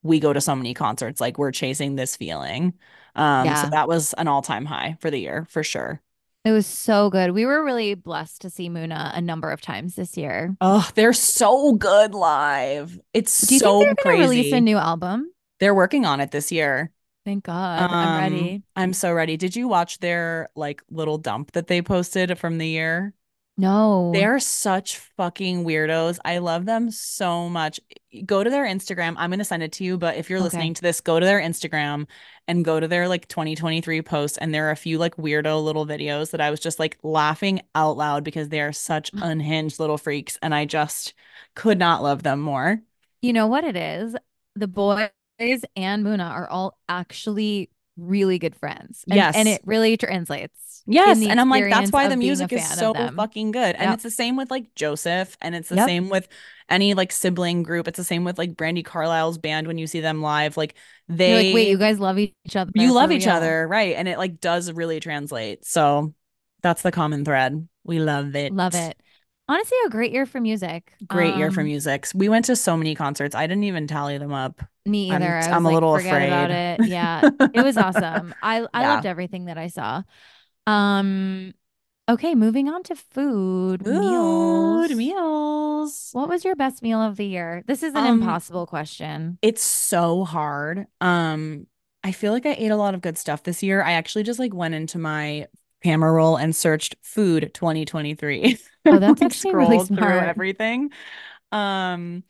we 0.03 0.19
go 0.19 0.31
to 0.31 0.39
so 0.39 0.55
many 0.55 0.73
concerts 0.73 1.19
like 1.19 1.37
we're 1.37 1.51
chasing 1.51 1.95
this 1.95 2.15
feeling. 2.15 2.73
Um 3.15 3.53
so 3.55 3.69
that 3.69 3.87
was 3.87 4.13
an 4.13 4.27
all-time 4.27 4.65
high 4.65 4.97
for 5.01 5.11
the 5.11 5.19
year 5.19 5.45
for 5.49 5.63
sure 5.63 6.01
It 6.47 6.51
was 6.53 6.65
so 6.65 7.09
good. 7.09 7.31
We 7.31 7.45
were 7.45 7.61
really 7.61 7.93
blessed 7.93 8.41
to 8.43 8.49
see 8.49 8.69
Muna 8.69 9.11
a 9.13 9.19
number 9.19 9.51
of 9.51 9.59
times 9.59 9.95
this 9.95 10.15
year. 10.15 10.55
oh 10.61 10.89
they're 10.95 11.11
so 11.11 11.73
good 11.73 12.13
live 12.13 12.97
it's 13.13 13.45
Do 13.47 13.55
you 13.55 13.59
think 13.59 13.67
so 13.69 13.79
they're 13.79 13.95
going 14.01 14.17
to 14.17 14.23
release 14.23 14.53
a 14.53 14.61
new 14.61 14.77
album? 14.77 15.29
they're 15.59 15.75
working 15.75 16.05
on 16.05 16.21
it 16.21 16.31
this 16.31 16.49
year 16.51 16.91
Thank 17.25 17.43
God. 17.43 17.91
I'm 17.91 17.91
um 18.27 18.33
ready. 18.33 18.63
i'm 18.77 18.93
so 18.93 19.11
ready 19.11 19.35
did 19.35 19.57
you 19.57 19.67
watch 19.67 19.99
their 19.99 20.47
like 20.55 20.81
little 20.89 21.17
dump 21.17 21.51
that 21.51 21.67
they 21.67 21.81
posted 21.81 22.37
from 22.39 22.57
the 22.59 22.67
year 22.67 23.13
No. 23.57 24.13
They're 24.13 24.39
such 24.39 24.97
fucking 25.17 25.65
weirdos. 25.65 26.17
I 26.23 26.37
love 26.37 26.65
them 26.65 26.91
so 26.91 27.49
much. 27.49 27.79
Go 28.25 28.41
to 28.41 28.49
their 28.49 28.65
Instagram. 28.65 29.15
I'm 29.17 29.29
going 29.29 29.39
to 29.39 29.45
send 29.45 29.63
it 29.63 29.73
to 29.73 29.83
you, 29.83 29.97
but 29.97 30.15
if 30.15 30.29
you're 30.29 30.39
Okay. 30.39 30.45
listening 30.45 30.73
to 30.75 30.81
this, 30.81 31.01
go 31.01 31.19
to 31.19 31.25
their 31.25 31.41
Instagram 31.41 32.07
and 32.47 32.63
go 32.63 32.79
to 32.79 32.87
their 32.87 33.09
like 33.09 33.27
2023 33.27 34.01
posts. 34.01 34.37
And 34.37 34.53
there 34.53 34.67
are 34.69 34.71
a 34.71 34.77
few 34.77 34.97
like 34.97 35.17
weirdo 35.17 35.61
little 35.63 35.85
videos 35.85 36.31
that 36.31 36.39
I 36.41 36.51
was 36.51 36.61
just 36.61 36.79
like 36.79 36.97
laughing 37.03 37.61
out 37.75 37.97
loud 37.97 38.23
because 38.23 38.47
they 38.47 38.61
are 38.61 38.71
such 38.71 39.11
unhinged 39.21 39.77
little 39.79 39.97
freaks. 39.97 40.37
And 40.41 40.55
I 40.55 40.63
just 40.65 41.13
could 41.53 41.77
not 41.77 42.01
love 42.01 42.23
them 42.23 42.39
more. 42.39 42.81
You 43.21 43.33
know 43.33 43.47
what 43.47 43.63
it 43.63 43.75
is? 43.75 44.15
The 44.55 44.67
boys 44.67 45.09
and 45.75 46.05
Muna 46.05 46.29
are 46.29 46.47
all 46.49 46.77
actually 46.87 47.69
really 47.97 48.39
good 48.39 48.55
friends. 48.55 49.03
And 49.09 49.19
and 49.33 49.47
it 49.47 49.61
really 49.65 49.97
translates 49.97 50.83
Yes, 50.89 51.25
and 51.27 51.39
I'm 51.41 51.49
like, 51.49 51.67
that's 51.69 51.91
why 51.91 52.07
the 52.07 52.15
of 52.15 52.19
being 52.19 52.41
a 52.41 52.47
music 52.47 52.53
is 52.53 52.65
so 52.65 52.93
fucking 52.93 53.51
good. 53.51 53.75
And 53.75 53.91
Yep. 53.91 53.95
it's 53.95 54.03
the 54.03 54.11
same 54.11 54.37
with 54.37 54.49
like 54.49 54.73
Joseph, 54.73 55.35
and 55.41 55.53
it's 55.53 55.67
the 55.67 55.75
Yep. 55.75 55.85
same 55.85 56.07
with 56.09 56.29
any 56.69 56.93
like 56.93 57.11
sibling 57.11 57.63
group. 57.63 57.89
It's 57.89 57.97
the 57.97 58.05
same 58.05 58.23
with 58.23 58.37
like 58.37 58.53
Brandi 58.55 58.85
Carlile's 58.85 59.37
band 59.37 59.67
when 59.67 59.77
you 59.77 59.85
see 59.85 59.99
them 59.99 60.21
live. 60.21 60.55
Like 60.55 60.75
You're 61.25 61.37
like, 61.37 61.51
wait, 61.51 61.67
you 61.67 61.77
guys 61.77 61.99
love 61.99 62.17
each 62.17 62.55
other 62.55 62.71
you 62.73 62.93
love 62.93 63.11
each 63.11 63.23
real. 63.23 63.35
other, 63.35 63.67
right? 63.67 63.95
And 63.95 64.07
it 64.07 64.17
like 64.17 64.39
does 64.39 64.71
really 64.71 64.99
translate. 65.01 65.65
So 65.65 66.13
that's 66.61 66.81
the 66.83 66.91
common 66.91 67.25
thread. 67.25 67.67
We 67.83 67.99
love 67.99 68.35
it. 68.35 68.53
Love 68.53 68.75
it. 68.75 68.97
Honestly, 69.49 69.77
a 69.85 69.89
great 69.89 70.11
year 70.11 70.25
for 70.25 70.39
music. 70.41 70.93
Great 71.05 71.35
year 71.35 71.51
for 71.51 71.61
Um, 71.61 71.65
music. 71.65 72.07
We 72.15 72.27
went 72.29 72.45
to 72.45 72.55
so 72.55 72.75
many 72.75 72.95
concerts. 72.95 73.35
I 73.35 73.45
didn't 73.47 73.63
even 73.65 73.87
tally 73.87 74.17
them 74.17 74.33
up. 74.33 74.61
Me 74.87 75.11
I'm 75.11 75.13
either. 75.13 75.37
I 75.37 75.51
I'm 75.51 75.65
was 75.65 75.65
a 75.65 75.71
little 75.71 75.89
forget 75.91 76.21
about 76.21 76.51
it. 76.51 76.81
Yeah. 76.85 77.25
It 77.53 77.61
was 77.63 77.77
awesome. 77.77 78.33
I 78.41 78.65
I 78.73 78.83
Yeah. 78.83 78.85
loved 78.85 79.05
everything 79.05 79.45
that 79.45 79.57
I 79.57 79.67
saw. 79.67 80.03
Um, 80.67 81.53
okay, 82.09 82.35
moving 82.35 82.69
on 82.69 82.83
to 82.85 82.95
food, 82.95 83.83
Food 83.83 84.91
meals. 84.91 84.95
meals. 84.95 86.09
What 86.11 86.29
was 86.29 86.43
your 86.45 86.55
best 86.55 86.81
meal 86.83 87.01
of 87.01 87.15
the 87.17 87.25
year? 87.25 87.63
This 87.67 87.83
is 87.83 87.95
an 87.95 88.05
Um, 88.05 88.07
impossible 88.07 88.65
question. 88.67 89.39
It's 89.41 89.63
so 89.63 90.25
hard. 90.25 90.87
Um, 91.01 91.67
I 92.03 92.11
feel 92.11 92.33
like 92.33 92.45
I 92.45 92.53
ate 92.53 92.71
a 92.71 92.75
lot 92.75 92.95
of 92.95 93.01
good 93.01 93.17
stuff 93.17 93.43
this 93.43 93.63
year. 93.63 93.81
I 93.83 93.93
actually 93.93 94.23
just 94.23 94.39
like 94.39 94.53
went 94.53 94.75
into 94.75 94.97
my 94.97 95.47
camera 95.83 96.11
roll 96.11 96.37
and 96.37 96.55
searched 96.55 96.95
food 97.03 97.51
2023 97.53 98.57
Oh, 98.89 98.99
that's 98.99 99.21
like 99.21 99.33
actually 99.33 99.55
really 99.55 99.79
scrolled 99.79 99.93
through 99.93 100.21
everything. 100.21 100.91
Um, 101.51 102.23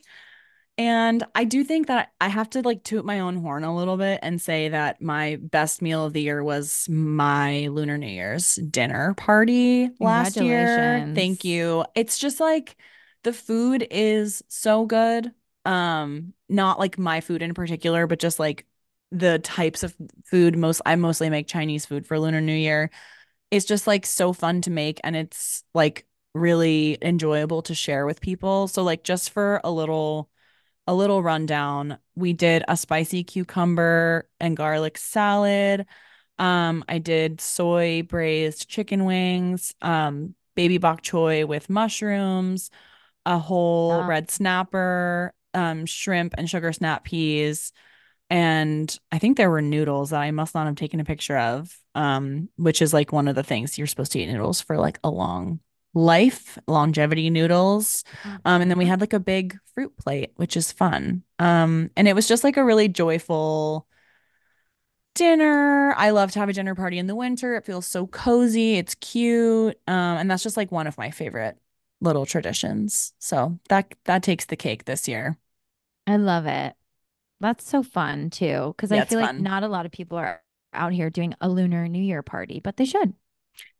and 0.78 1.24
I 1.34 1.44
do 1.44 1.64
think 1.64 1.88
that 1.88 2.12
I 2.22 2.28
have 2.28 2.52
to 2.52 2.62
like 2.62 2.84
toot 2.84 3.04
my 3.04 3.20
own 3.22 3.38
horn 3.38 3.64
a 3.64 3.76
little 3.76 3.98
bit 3.98 4.20
and 4.22 4.40
say 4.40 4.70
that 4.70 5.02
my 5.02 5.38
best 5.42 5.82
meal 5.82 6.06
of 6.06 6.14
the 6.14 6.22
year 6.22 6.44
was 6.44 6.88
my 6.88 7.68
Lunar 7.68 7.98
New 7.98 8.08
Year's 8.08 8.56
dinner 8.56 9.16
party 9.16 9.90
last 10.00 10.40
year. 10.40 11.04
Thank 11.16 11.44
you. 11.44 11.84
It's 11.96 12.20
just 12.20 12.40
like 12.40 12.78
the 13.24 13.34
food 13.34 13.88
is 13.90 14.44
so 14.50 14.86
good. 14.86 15.32
Um, 15.66 16.34
not 16.48 16.78
like 16.80 16.98
my 17.00 17.22
food 17.22 17.42
in 17.42 17.54
particular, 17.56 18.06
but 18.06 18.20
just 18.20 18.40
like 18.40 18.66
the 19.12 19.40
types 19.40 19.82
of 19.84 19.96
food 20.26 20.56
most 20.58 20.82
I 20.86 20.96
mostly 20.96 21.30
make 21.30 21.48
Chinese 21.48 21.86
food 21.88 22.06
for 22.06 22.20
Lunar 22.20 22.42
New 22.42 22.54
Year. 22.54 22.92
It's 23.50 23.66
just 23.66 23.88
like 23.88 24.06
so 24.06 24.32
fun 24.34 24.62
to 24.62 24.70
make 24.70 25.00
and 25.04 25.16
it's 25.16 25.64
like 25.74 26.06
really 26.36 26.98
enjoyable 27.02 27.64
to 27.64 27.74
share 27.74 28.06
with 28.06 28.22
people. 28.22 28.68
So 28.68 28.84
like 28.84 29.04
just 29.04 29.32
for 29.32 29.60
a 29.64 29.72
little 29.72 30.30
a 30.88 30.94
little 30.94 31.22
rundown. 31.22 31.98
We 32.16 32.34
did 32.34 32.64
a 32.68 32.78
spicy 32.78 33.24
cucumber 33.24 34.30
and 34.40 34.58
garlic 34.58 34.98
salad. 34.98 35.86
Um, 36.40 36.84
I 36.88 37.00
did 37.00 37.42
soy 37.42 38.04
braised 38.04 38.70
chicken 38.70 39.06
wings, 39.06 39.76
um, 39.82 40.36
baby 40.56 40.78
bok 40.78 41.02
choy 41.02 41.46
with 41.46 41.70
mushrooms, 41.70 42.70
a 43.26 43.38
whole 43.40 44.04
red 44.04 44.32
snapper, 44.32 45.34
um, 45.54 45.86
shrimp 45.86 46.36
and 46.38 46.50
sugar 46.50 46.72
snap 46.74 47.04
peas, 47.04 47.74
and 48.30 48.98
I 49.12 49.20
think 49.20 49.38
there 49.38 49.50
were 49.50 49.62
noodles 49.62 50.10
that 50.10 50.20
I 50.22 50.32
must 50.32 50.54
not 50.54 50.68
have 50.68 50.76
taken 50.76 51.00
a 51.00 51.06
picture 51.06 51.38
of, 51.38 51.76
um, 51.96 52.50
which 52.58 52.82
is 52.82 52.94
like 52.94 53.12
one 53.14 53.28
of 53.28 53.36
the 53.36 53.44
things 53.44 53.78
you're 53.78 53.88
supposed 53.88 54.12
to 54.14 54.20
eat 54.20 54.28
noodles 54.28 54.62
for 54.62 54.78
like 54.78 55.00
a 55.04 55.10
long 55.10 55.62
life, 55.98 56.58
longevity 56.68 57.30
noodles. 57.30 58.04
Um, 58.46 58.62
and 58.62 58.72
then 58.72 58.78
we 58.78 58.86
Mhm. 58.86 58.92
had 58.92 59.02
like 59.02 59.14
a 59.14 59.20
big 59.20 59.58
fruit 59.76 59.96
plate, 59.98 60.32
which 60.38 60.58
is 60.58 60.72
fun. 60.72 61.24
Um, 61.40 61.92
and 61.98 62.08
it 62.08 62.16
was 62.16 62.28
just 62.28 62.44
like 62.44 62.58
a 62.58 62.64
really 62.66 62.88
joyful 62.90 63.88
dinner. 65.16 65.94
I 65.98 66.12
love 66.12 66.32
to 66.34 66.40
have 66.40 66.50
a 66.50 66.54
dinner 66.54 66.76
party 66.76 66.98
in 67.00 67.08
the 67.08 67.16
winter. 67.16 67.56
It 67.56 67.66
feels 67.66 67.88
so 67.88 68.08
cozy, 68.08 68.76
it's 68.76 68.96
cute. 68.96 69.80
Um, 69.88 70.18
and 70.18 70.32
that's 70.32 70.44
just 70.44 70.58
like 70.58 70.72
one 70.72 70.88
of 70.88 70.98
my 70.98 71.12
favorite 71.12 71.58
little 72.02 72.26
traditions. 72.26 73.14
So 73.20 73.60
that 73.70 73.94
that 74.06 74.24
takes 74.24 74.46
the 74.46 74.56
cake 74.56 74.86
this 74.86 75.08
year. 75.08 75.38
I 76.06 76.18
love 76.18 76.46
it. 76.46 76.76
That's 77.42 77.68
so 77.70 77.84
fun 77.84 78.30
too, 78.32 78.74
because 78.78 78.92
I 78.94 79.00
Yeah, 79.00 79.04
it's 79.04 79.14
feel 79.14 79.20
like 79.20 79.34
fun. 79.36 79.40
not 79.40 79.64
a 79.64 79.68
lot 79.70 79.86
of 79.86 79.94
people 79.94 80.18
are 80.18 80.44
out 80.74 80.94
here 80.94 81.10
doing 81.10 81.36
a 81.42 81.50
Lunar 81.50 81.88
New 81.88 82.04
Year 82.04 82.24
party, 82.24 82.60
but 82.62 82.78
they 82.78 82.86
should. 82.86 83.16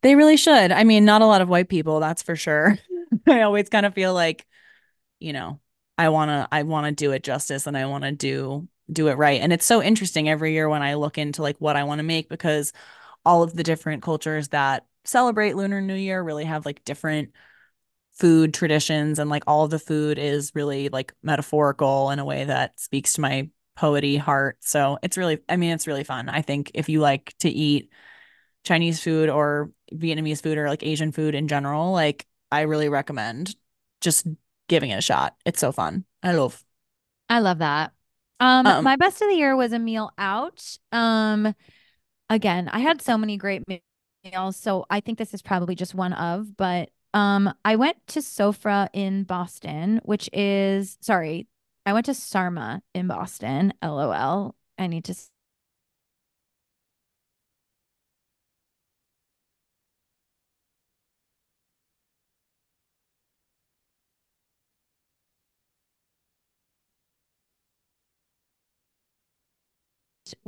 They 0.02 0.14
really 0.14 0.36
should. 0.36 0.72
I 0.72 0.84
mean, 0.84 1.04
not 1.04 1.22
a 1.22 1.26
lot 1.26 1.40
of 1.40 1.48
white 1.48 1.68
people, 1.68 2.00
that's 2.00 2.22
for 2.22 2.36
sure. 2.36 2.78
I 3.26 3.42
always 3.42 3.68
kind 3.68 3.86
of 3.86 3.94
feel 3.94 4.14
like, 4.14 4.46
you 5.20 5.32
know, 5.32 5.60
I 5.98 6.10
want 6.10 6.30
to 6.30 6.48
I 6.52 6.62
want 6.64 6.86
to 6.86 6.92
do 6.92 7.12
it 7.12 7.24
justice 7.24 7.66
and 7.66 7.76
I 7.76 7.86
want 7.86 8.04
to 8.04 8.12
do 8.12 8.68
do 8.92 9.08
it 9.08 9.14
right. 9.18 9.40
And 9.40 9.52
it's 9.52 9.66
so 9.66 9.82
interesting 9.82 10.28
every 10.28 10.52
year 10.52 10.68
when 10.68 10.82
I 10.82 10.94
look 10.94 11.18
into 11.18 11.42
like 11.42 11.58
what 11.58 11.76
I 11.76 11.84
want 11.84 11.98
to 12.00 12.04
make 12.04 12.28
because 12.28 12.72
all 13.24 13.42
of 13.42 13.54
the 13.54 13.62
different 13.64 14.02
cultures 14.02 14.48
that 14.48 14.86
celebrate 15.04 15.56
Lunar 15.56 15.80
New 15.80 15.94
Year 15.94 16.22
really 16.22 16.44
have 16.44 16.66
like 16.66 16.84
different 16.84 17.30
food 18.14 18.52
traditions 18.52 19.18
and 19.18 19.30
like 19.30 19.44
all 19.46 19.64
of 19.64 19.70
the 19.70 19.78
food 19.78 20.18
is 20.18 20.52
really 20.54 20.88
like 20.88 21.14
metaphorical 21.22 22.10
in 22.10 22.18
a 22.18 22.24
way 22.24 22.44
that 22.44 22.78
speaks 22.80 23.12
to 23.14 23.20
my 23.20 23.48
poety 23.78 24.18
heart. 24.18 24.58
So 24.60 24.98
it's 25.02 25.16
really 25.16 25.38
I 25.48 25.56
mean, 25.56 25.72
it's 25.72 25.86
really 25.86 26.04
fun. 26.04 26.28
I 26.28 26.42
think 26.42 26.70
if 26.74 26.88
you 26.88 27.00
like 27.00 27.34
to 27.40 27.48
eat 27.48 27.90
Chinese 28.68 29.02
food 29.02 29.30
or 29.30 29.72
Vietnamese 29.94 30.42
food 30.42 30.58
or 30.58 30.68
like 30.68 30.82
Asian 30.82 31.10
food 31.10 31.34
in 31.34 31.48
general, 31.48 31.90
like 31.92 32.26
I 32.52 32.62
really 32.62 32.90
recommend 32.90 33.56
just 34.02 34.26
giving 34.68 34.90
it 34.90 34.98
a 34.98 35.02
shot. 35.02 35.34
It's 35.46 35.58
so 35.58 35.72
fun. 35.72 36.04
I 36.22 36.32
love. 36.32 36.62
I 37.30 37.40
love 37.40 37.58
that. 37.58 37.92
Um, 38.40 38.66
Um, 38.66 38.84
my 38.84 38.96
best 38.96 39.22
of 39.22 39.28
the 39.28 39.34
year 39.34 39.56
was 39.56 39.72
a 39.72 39.78
meal 39.78 40.12
out. 40.18 40.62
Um, 40.92 41.54
again, 42.28 42.68
I 42.68 42.80
had 42.80 43.00
so 43.00 43.16
many 43.16 43.38
great 43.38 43.62
meals, 43.66 44.56
so 44.56 44.84
I 44.90 45.00
think 45.00 45.16
this 45.16 45.32
is 45.32 45.40
probably 45.42 45.74
just 45.74 45.94
one 45.94 46.12
of, 46.12 46.56
but 46.56 46.90
um, 47.14 47.52
I 47.64 47.76
went 47.76 47.96
to 48.08 48.20
Sofra 48.20 48.88
in 48.92 49.24
Boston, 49.24 50.00
which 50.04 50.28
is 50.32 50.98
sorry, 51.00 51.48
I 51.86 51.94
went 51.94 52.06
to 52.06 52.14
Sarma 52.14 52.82
in 52.94 53.06
Boston. 53.06 53.72
LOL. 53.82 54.54
I 54.76 54.86
need 54.86 55.04
to 55.06 55.14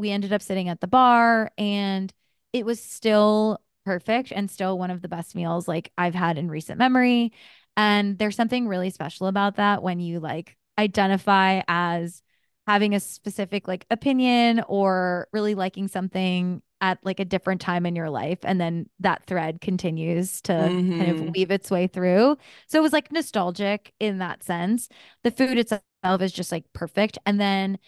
we 0.01 0.11
ended 0.11 0.32
up 0.32 0.42
sitting 0.42 0.68
at 0.68 0.80
the 0.80 0.86
bar 0.86 1.51
and 1.59 2.12
it 2.53 2.66
was 2.66 2.82
still 2.82 3.61
perfect 3.84 4.32
and 4.32 4.51
still 4.51 4.78
one 4.78 4.90
of 4.90 5.03
the 5.03 5.09
best 5.09 5.34
meals 5.34 5.68
like 5.68 5.92
I've 5.96 6.14
had 6.14 6.38
in 6.38 6.51
recent 6.51 6.78
memory. 6.78 7.32
And 7.76 8.18
there's 8.18 8.36
something 8.36 8.66
really 8.68 8.90
special 8.90 9.26
about 9.26 9.57
that 9.57 9.82
when 9.82 10.01
you 10.01 10.20
like 10.20 10.57
identify 10.78 11.62
as 11.68 12.22
having 12.66 12.94
a 12.94 13.01
specific 13.01 13.66
like 13.66 13.86
opinion 13.90 14.62
or 14.68 15.28
really 15.32 15.55
liking 15.55 15.88
something 15.88 16.62
at 16.80 16.98
like 17.05 17.20
a 17.20 17.24
different 17.24 17.61
time 17.61 17.84
in 17.84 17.96
your 17.96 18.09
life 18.11 18.38
and 18.42 18.61
then 18.61 18.88
that 19.01 19.24
thread 19.26 19.61
continues 19.61 20.40
to 20.40 20.76
kind 20.96 21.11
of 21.11 21.18
mhm. 21.18 21.32
weave 21.34 21.51
its 21.51 21.70
way 21.70 21.86
through. 21.86 22.36
So 22.68 22.78
it 22.78 22.82
was 22.82 22.92
like 22.92 23.12
nostalgic 23.12 23.92
in 24.01 24.18
that 24.18 24.42
sense. 24.42 24.88
The 25.24 25.30
food 25.30 25.59
itself 25.59 25.82
is 26.22 26.32
just 26.32 26.53
like 26.53 26.64
perfect 26.72 27.18
and 27.26 27.40
then 27.40 27.78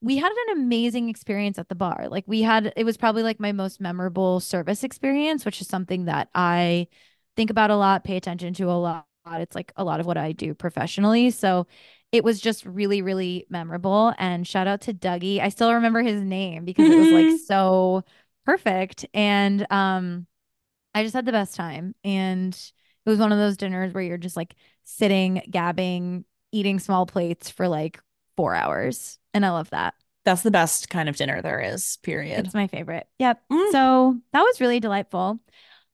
we 0.00 0.16
had 0.16 0.30
an 0.30 0.58
amazing 0.58 1.08
experience 1.08 1.58
at 1.58 1.68
the 1.68 1.74
bar. 1.74 2.06
Like 2.08 2.24
we 2.26 2.42
had 2.42 2.72
it 2.76 2.84
was 2.84 2.96
probably 2.96 3.22
like 3.22 3.40
my 3.40 3.52
most 3.52 3.80
memorable 3.80 4.40
service 4.40 4.84
experience, 4.84 5.44
which 5.44 5.60
is 5.60 5.66
something 5.68 6.04
that 6.06 6.28
I 6.34 6.88
think 7.36 7.50
about 7.50 7.70
a 7.70 7.76
lot, 7.76 8.04
pay 8.04 8.16
attention 8.16 8.54
to 8.54 8.70
a 8.70 8.72
lot. 8.78 9.06
It's 9.30 9.54
like 9.54 9.72
a 9.76 9.84
lot 9.84 10.00
of 10.00 10.06
what 10.06 10.16
I 10.16 10.32
do 10.32 10.54
professionally. 10.54 11.30
So 11.30 11.66
it 12.12 12.24
was 12.24 12.40
just 12.40 12.64
really, 12.64 13.02
really 13.02 13.46
memorable. 13.50 14.14
And 14.18 14.46
shout 14.46 14.66
out 14.66 14.80
to 14.82 14.94
Dougie. 14.94 15.40
I 15.40 15.50
still 15.50 15.74
remember 15.74 16.02
his 16.02 16.22
name 16.22 16.64
because 16.64 16.88
it 16.88 16.96
was 16.96 17.10
like 17.10 17.40
so 17.46 18.04
perfect. 18.46 19.04
And 19.14 19.66
um 19.70 20.26
I 20.94 21.02
just 21.02 21.14
had 21.14 21.26
the 21.26 21.32
best 21.32 21.54
time. 21.56 21.94
And 22.04 22.54
it 23.06 23.10
was 23.10 23.18
one 23.18 23.32
of 23.32 23.38
those 23.38 23.56
dinners 23.56 23.94
where 23.94 24.02
you're 24.02 24.18
just 24.18 24.36
like 24.36 24.54
sitting, 24.84 25.42
gabbing, 25.50 26.24
eating 26.52 26.78
small 26.78 27.06
plates 27.06 27.50
for 27.50 27.68
like 27.68 28.00
four 28.36 28.54
hours. 28.54 29.17
And 29.34 29.44
I 29.44 29.50
love 29.50 29.70
that. 29.70 29.94
That's 30.24 30.42
the 30.42 30.50
best 30.50 30.90
kind 30.90 31.08
of 31.08 31.16
dinner 31.16 31.40
there 31.40 31.60
is, 31.60 31.98
period. 32.02 32.44
It's 32.44 32.54
my 32.54 32.66
favorite. 32.66 33.06
Yep. 33.18 33.40
Mm. 33.50 33.72
So 33.72 34.16
that 34.32 34.42
was 34.42 34.60
really 34.60 34.80
delightful. 34.80 35.38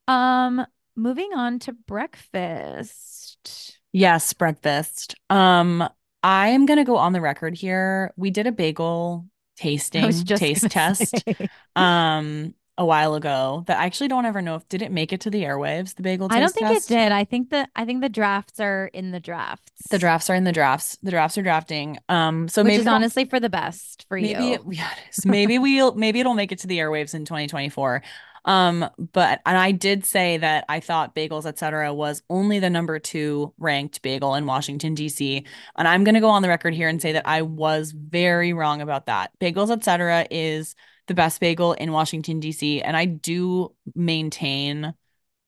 Um, 0.09 0.67
moving 0.97 1.31
on 1.35 1.59
to 1.61 1.73
breakfast. 1.73 3.79
Yes, 3.93 4.33
breakfast. 4.33 5.15
Um, 5.31 5.89
I 6.23 6.49
am 6.49 6.67
gonna 6.67 6.85
go 6.85 6.97
on 6.97 7.13
the 7.13 7.21
record 7.21 7.55
here. 7.55 8.13
We 8.17 8.31
did 8.31 8.47
a 8.47 8.53
bagel 8.53 9.27
tasting, 9.57 10.11
taste 10.25 10.71
test, 10.71 11.15
say. 11.25 11.49
um, 11.77 12.55
a 12.77 12.85
while 12.85 13.15
ago 13.15 13.63
that 13.67 13.79
I 13.79 13.87
actually 13.87 14.09
don't 14.09 14.27
ever 14.27 14.43
know 14.43 14.57
if 14.57 14.69
did 14.69 14.83
it 14.83 14.91
make 14.91 15.13
it 15.13 15.21
to 15.23 15.31
the 15.31 15.45
airwaves, 15.45 15.95
the 15.95 16.03
bagel 16.03 16.29
I 16.31 16.41
don't 16.41 16.53
think 16.53 16.71
it 16.71 16.85
did. 16.87 17.13
I 17.13 17.25
think 17.25 17.51
the 17.51 17.69
I 17.77 17.85
think 17.85 18.03
the 18.03 18.09
drafts 18.09 18.59
are 18.59 18.87
in 18.93 19.13
the 19.13 19.21
drafts. 19.21 19.89
The 19.91 19.99
drafts, 19.99 20.29
are 20.29 20.35
in 20.35 20.45
the 20.45 20.53
drafts. 20.53 20.99
The 21.03 21.11
drafts 21.11 21.39
are 21.39 21.43
drafting. 21.43 21.99
Um, 22.09 22.49
so 22.49 22.63
which 22.63 22.69
maybe 22.69 22.81
is 22.81 22.87
honestly 22.87 23.27
for 23.27 23.39
the 23.39 23.51
best 23.51 24.07
for 24.09 24.19
Maybe 24.19 24.53
it, 24.53 24.63
you. 24.65 24.73
yeah, 24.73 24.91
it 24.91 25.17
is. 25.17 25.27
Maybe 25.27 25.59
we'll 25.59 25.95
maybe 25.95 26.21
it'll 26.21 26.35
make 26.35 26.53
it 26.53 26.59
to 26.61 26.67
the 26.67 26.79
airwaves 26.79 27.15
in 27.15 27.25
2024. 27.25 28.03
Um, 28.47 28.87
but 28.99 29.41
and 29.47 29.57
I 29.57 29.71
did 29.71 30.05
say 30.05 30.37
that 30.37 30.65
I 30.69 30.81
thought 30.81 31.15
Bagels 31.15 31.47
Etc. 31.47 31.95
was 31.95 32.23
only 32.29 32.59
the 32.59 32.71
number 32.71 32.99
two 32.99 33.55
ranked 33.57 34.03
bagel 34.03 34.35
in 34.35 34.47
Washington, 34.47 34.95
D.C. 34.95 35.45
And 35.77 35.89
I'm 35.89 36.05
gonna 36.05 36.21
go 36.21 36.29
on 36.29 36.43
the 36.43 36.49
record 36.49 36.75
here 36.75 36.89
and 36.89 37.01
say 37.01 37.13
that 37.13 37.27
I 37.27 37.43
was 37.43 37.93
very 37.93 38.53
wrong 38.53 38.83
about 38.83 39.07
that. 39.07 39.31
Bagels 39.41 39.71
Etc. 39.71 40.27
is 40.31 40.75
the 41.07 41.15
best 41.15 41.41
bagel 41.41 41.73
in 41.73 41.93
Washington, 41.93 42.41
D.C. 42.41 42.83
And 42.83 42.97
I 42.97 43.05
do 43.05 43.75
maintain 43.95 44.95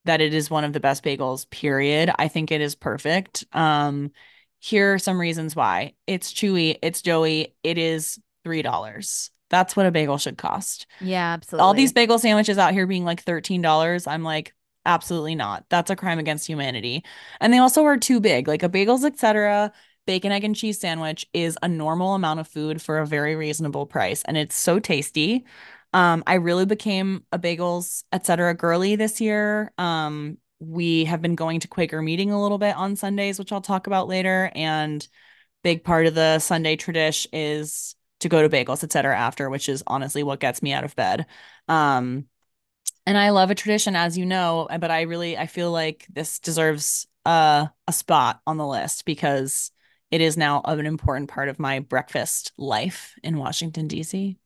that 0.05 0.21
it 0.21 0.35
is 0.35 0.51
one 0.51 0.65
of 0.65 0.73
the 0.73 0.81
best 0.81 1.03
bagels, 1.03 1.49
period. 1.51 2.13
I 2.19 2.29
think 2.29 2.53
it 2.53 2.61
is 2.61 2.75
perfect. 2.75 3.45
Um, 3.53 4.13
here 4.61 4.95
are 4.95 4.99
some 4.99 5.21
reasons 5.21 5.55
why. 5.55 5.95
It's 6.07 6.33
chewy, 6.33 6.79
it's 6.83 7.03
doughy, 7.03 7.55
it 7.63 7.79
is 7.79 8.19
$3. 8.45 9.31
That's 9.49 9.77
what 9.77 9.87
a 9.87 9.91
bagel 9.91 10.19
should 10.19 10.39
cost. 10.39 10.87
Yeah, 11.01 11.35
absolutely. 11.35 11.65
All 11.65 11.75
these 11.75 11.93
bagel 11.93 12.19
sandwiches 12.19 12.59
out 12.59 12.73
here 12.73 12.87
being 12.87 13.05
like 13.05 13.25
$13, 13.25 14.07
I'm 14.07 14.23
like, 14.23 14.55
absolutely 14.85 15.35
not. 15.35 15.65
That's 15.69 15.91
a 15.91 15.97
crime 15.97 16.19
against 16.19 16.47
humanity. 16.47 17.05
And 17.41 17.53
they 17.53 17.59
also 17.59 17.85
are 17.85 17.97
too 17.97 18.21
big. 18.21 18.49
Like 18.49 18.63
a 18.63 18.69
bagels, 18.69 19.05
etc., 19.05 19.73
bacon, 20.07 20.33
egg, 20.33 20.45
and 20.45 20.57
cheese 20.57 20.81
sandwich 20.81 21.27
is 21.33 21.59
a 21.63 21.69
normal 21.69 22.15
amount 22.15 22.41
of 22.41 22.49
food 22.49 22.81
for 22.81 22.99
a 22.99 23.07
very 23.07 23.37
reasonable 23.37 23.87
price. 23.87 24.23
And 24.25 24.37
it's 24.37 24.57
so 24.57 24.79
tasty. 24.79 25.45
Um, 25.93 26.23
I 26.27 26.35
really 26.35 26.67
became 26.67 27.25
a 27.33 27.39
bagels, 27.39 28.05
etc. 28.13 28.55
girly 28.55 28.97
this 28.97 29.21
year. 29.21 29.73
Um, 29.79 30.39
we 30.59 31.05
have 31.05 31.21
been 31.21 31.35
going 31.35 31.61
to 31.61 31.69
Quaker 31.69 32.01
meeting 32.01 32.31
a 32.31 32.41
little 32.41 32.59
bit 32.59 32.77
on 32.77 32.97
Sundays, 32.97 33.39
which 33.39 33.53
I'll 33.53 33.61
talk 33.61 33.87
about 33.87 34.09
later. 34.09 34.51
And 34.55 35.07
big 35.63 35.85
part 35.85 36.07
of 36.07 36.15
the 36.15 36.39
Sunday 36.39 36.77
tradition 36.77 37.31
is 37.33 37.95
to 38.21 38.29
go 38.29 38.43
to 38.43 38.49
bagels, 38.49 38.83
etc. 38.83 39.17
after, 39.17 39.51
which 39.51 39.69
is 39.69 39.83
honestly 39.87 40.23
what 40.23 40.41
gets 40.41 40.63
me 40.63 40.73
out 40.73 40.85
of 40.85 40.97
bed. 40.97 41.27
Um, 41.69 42.27
and 43.07 43.17
I 43.17 43.31
love 43.31 43.51
a 43.51 43.55
tradition, 43.55 43.95
as 43.95 44.19
you 44.19 44.27
know, 44.27 44.67
but 44.81 44.91
I 44.91 45.03
really 45.03 45.39
I 45.39 45.47
feel 45.47 45.71
like 45.71 46.07
this 46.11 46.41
deserves 46.41 47.07
uh, 47.25 47.67
a 47.87 47.93
spot 47.93 48.41
on 48.47 48.57
the 48.57 48.67
list 48.67 49.05
because 49.05 49.71
it 50.11 50.21
is 50.21 50.37
now 50.37 50.63
an 50.65 50.87
important 50.87 51.29
part 51.29 51.49
of 51.49 51.59
my 51.59 51.81
breakfast 51.81 52.53
life 52.57 53.15
in 53.23 53.39
Washington, 53.39 53.89
D.C. 53.89 54.39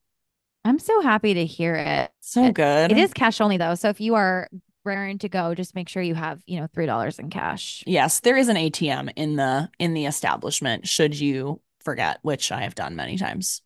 I'm 0.65 0.79
so 0.79 1.01
happy 1.01 1.35
to 1.35 1.47
hear 1.47 1.75
it. 1.75 2.11
So 2.21 2.53
good. 2.53 2.93
It 2.93 2.99
is 2.99 3.13
cash 3.13 3.41
only 3.41 3.57
though. 3.57 3.75
So 3.75 3.89
if 3.89 4.01
you 4.01 4.15
are 4.15 4.49
raring 4.85 5.19
to 5.19 5.29
go, 5.29 5.55
just 5.55 5.75
make 5.75 5.89
sure 5.89 6.03
you 6.03 6.15
have, 6.15 6.43
you 6.47 6.61
know, 6.61 6.67
three 6.73 6.87
dollars 6.87 7.19
in 7.19 7.31
cash. 7.31 7.83
Yes, 7.87 8.21
there 8.21 8.37
is 8.37 8.49
an 8.49 8.57
ATM 8.57 9.13
in 9.17 9.37
the 9.37 9.71
in 9.79 9.95
the 9.95 10.07
establishment 10.07 10.87
should 10.87 11.19
you 11.19 11.61
forget, 11.81 12.19
which 12.23 12.53
I 12.53 12.63
have 12.63 12.75
done 12.75 12.97
many 12.97 13.17
times. 13.17 13.63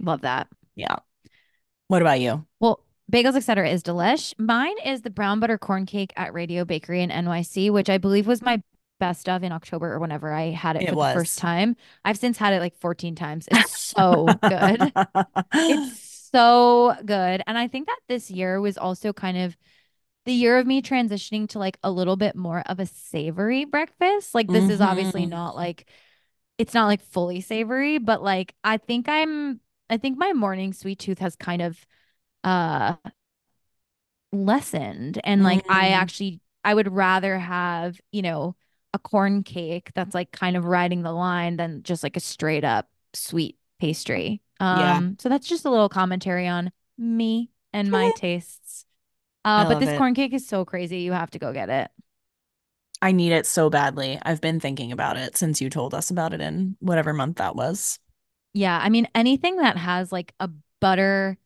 Love 0.00 0.22
that. 0.22 0.48
Yeah. 0.76 0.96
What 1.88 2.02
about 2.02 2.20
you? 2.20 2.46
Well, 2.60 2.80
Bagels 3.12 3.36
Etc. 3.36 3.68
is 3.68 3.82
delish. 3.82 4.34
Mine 4.38 4.76
is 4.84 5.02
the 5.02 5.10
brown 5.10 5.40
butter 5.40 5.58
corn 5.58 5.84
cake 5.84 6.12
at 6.16 6.32
Radio 6.32 6.64
Bakery 6.64 7.02
in 7.02 7.10
NYC, 7.10 7.70
which 7.70 7.90
I 7.90 7.98
believe 7.98 8.26
was 8.26 8.40
my 8.40 8.62
best 9.04 9.28
of 9.28 9.42
in 9.44 9.52
October 9.52 9.92
or 9.94 9.98
whenever 9.98 10.32
I 10.32 10.50
had 10.50 10.76
it 10.76 10.86
It 10.86 10.88
for 10.88 10.96
the 10.96 11.04
first 11.04 11.38
time. 11.38 11.76
I've 12.04 12.18
since 12.18 12.38
had 12.38 12.52
it 12.54 12.60
like 12.60 12.76
14 12.76 13.14
times. 13.14 13.48
It's 13.50 13.68
so 13.68 14.40
good. 14.46 14.92
It's 15.68 15.88
so 16.32 16.94
good. 17.04 17.42
And 17.46 17.58
I 17.58 17.68
think 17.68 17.86
that 17.88 18.00
this 18.08 18.30
year 18.30 18.60
was 18.60 18.78
also 18.78 19.12
kind 19.12 19.38
of 19.38 19.56
the 20.26 20.32
year 20.32 20.58
of 20.58 20.66
me 20.66 20.82
transitioning 20.82 21.48
to 21.50 21.58
like 21.58 21.78
a 21.82 21.90
little 21.90 22.16
bit 22.16 22.36
more 22.36 22.62
of 22.66 22.80
a 22.80 22.86
savory 22.86 23.64
breakfast. 23.64 24.34
Like 24.34 24.52
this 24.52 24.70
is 24.70 24.80
obviously 24.80 25.26
hmm 25.26 25.26
not 25.26 25.56
like 25.56 25.86
it's 26.58 26.74
not 26.74 26.86
like 26.86 27.02
fully 27.02 27.40
savory, 27.40 27.98
but 27.98 28.22
like 28.22 28.54
I 28.64 28.78
think 28.78 29.08
I'm 29.08 29.60
I 29.90 29.98
think 29.98 30.18
my 30.18 30.32
morning 30.32 30.72
sweet 30.72 30.98
tooth 31.00 31.18
has 31.20 31.36
kind 31.36 31.62
of 31.62 31.86
uh 32.44 32.96
lessened 34.32 35.20
and 35.24 35.42
like 35.42 35.62
I 35.68 35.90
mm 35.90 35.90
actually 35.90 36.40
I 36.64 36.74
would 36.74 36.92
rather 36.92 37.38
have, 37.38 38.00
you 38.10 38.22
know, 38.22 38.56
a 38.94 39.00
corn 39.00 39.44
cake 39.44 39.92
that's 39.94 40.14
like 40.14 40.32
kind 40.32 40.56
of 40.56 40.66
riding 40.66 41.02
the 41.02 41.12
line 41.12 41.58
than 41.58 41.84
just 41.84 42.04
like 42.04 42.16
a 42.18 42.20
straight 42.20 42.64
up 42.64 42.88
sweet 43.14 43.58
pastry. 43.80 44.42
Yeah, 44.70 45.02
Um 45.02 45.18
so 45.20 45.28
that's 45.30 45.48
just 45.48 45.66
a 45.66 45.70
little 45.70 45.90
commentary 45.90 46.48
on 46.48 46.72
me 46.98 47.50
and 47.74 47.92
my 47.92 48.10
tastes. 48.12 48.86
Uh 49.44 49.64
but 49.66 49.78
this 49.80 49.92
it. 49.92 49.94
corn 49.94 50.14
cake 50.14 50.34
is 50.34 50.46
so 50.48 50.64
crazy. 50.64 51.00
You 51.00 51.12
have 51.12 51.30
to 51.32 51.40
go 51.40 51.52
get 51.52 51.70
it. 51.70 51.90
I 53.02 53.12
need 53.12 53.32
it 53.32 53.46
so 53.46 53.68
badly. 53.70 54.18
I've 54.22 54.40
been 54.40 54.58
thinking 54.60 54.90
about 54.90 55.16
it 55.16 55.36
since 55.36 55.60
you 55.60 55.68
told 55.70 55.94
us 55.94 56.10
about 56.10 56.32
it 56.32 56.40
in 56.40 56.76
whatever 56.80 57.12
month 57.12 57.36
that 57.36 57.54
was. 57.54 57.98
Yeah, 58.52 58.78
I 58.80 58.88
mean 58.88 59.08
anything 59.14 59.56
that 59.56 59.76
has 59.76 60.12
like 60.12 60.32
a 60.40 60.48
butter 60.80 61.38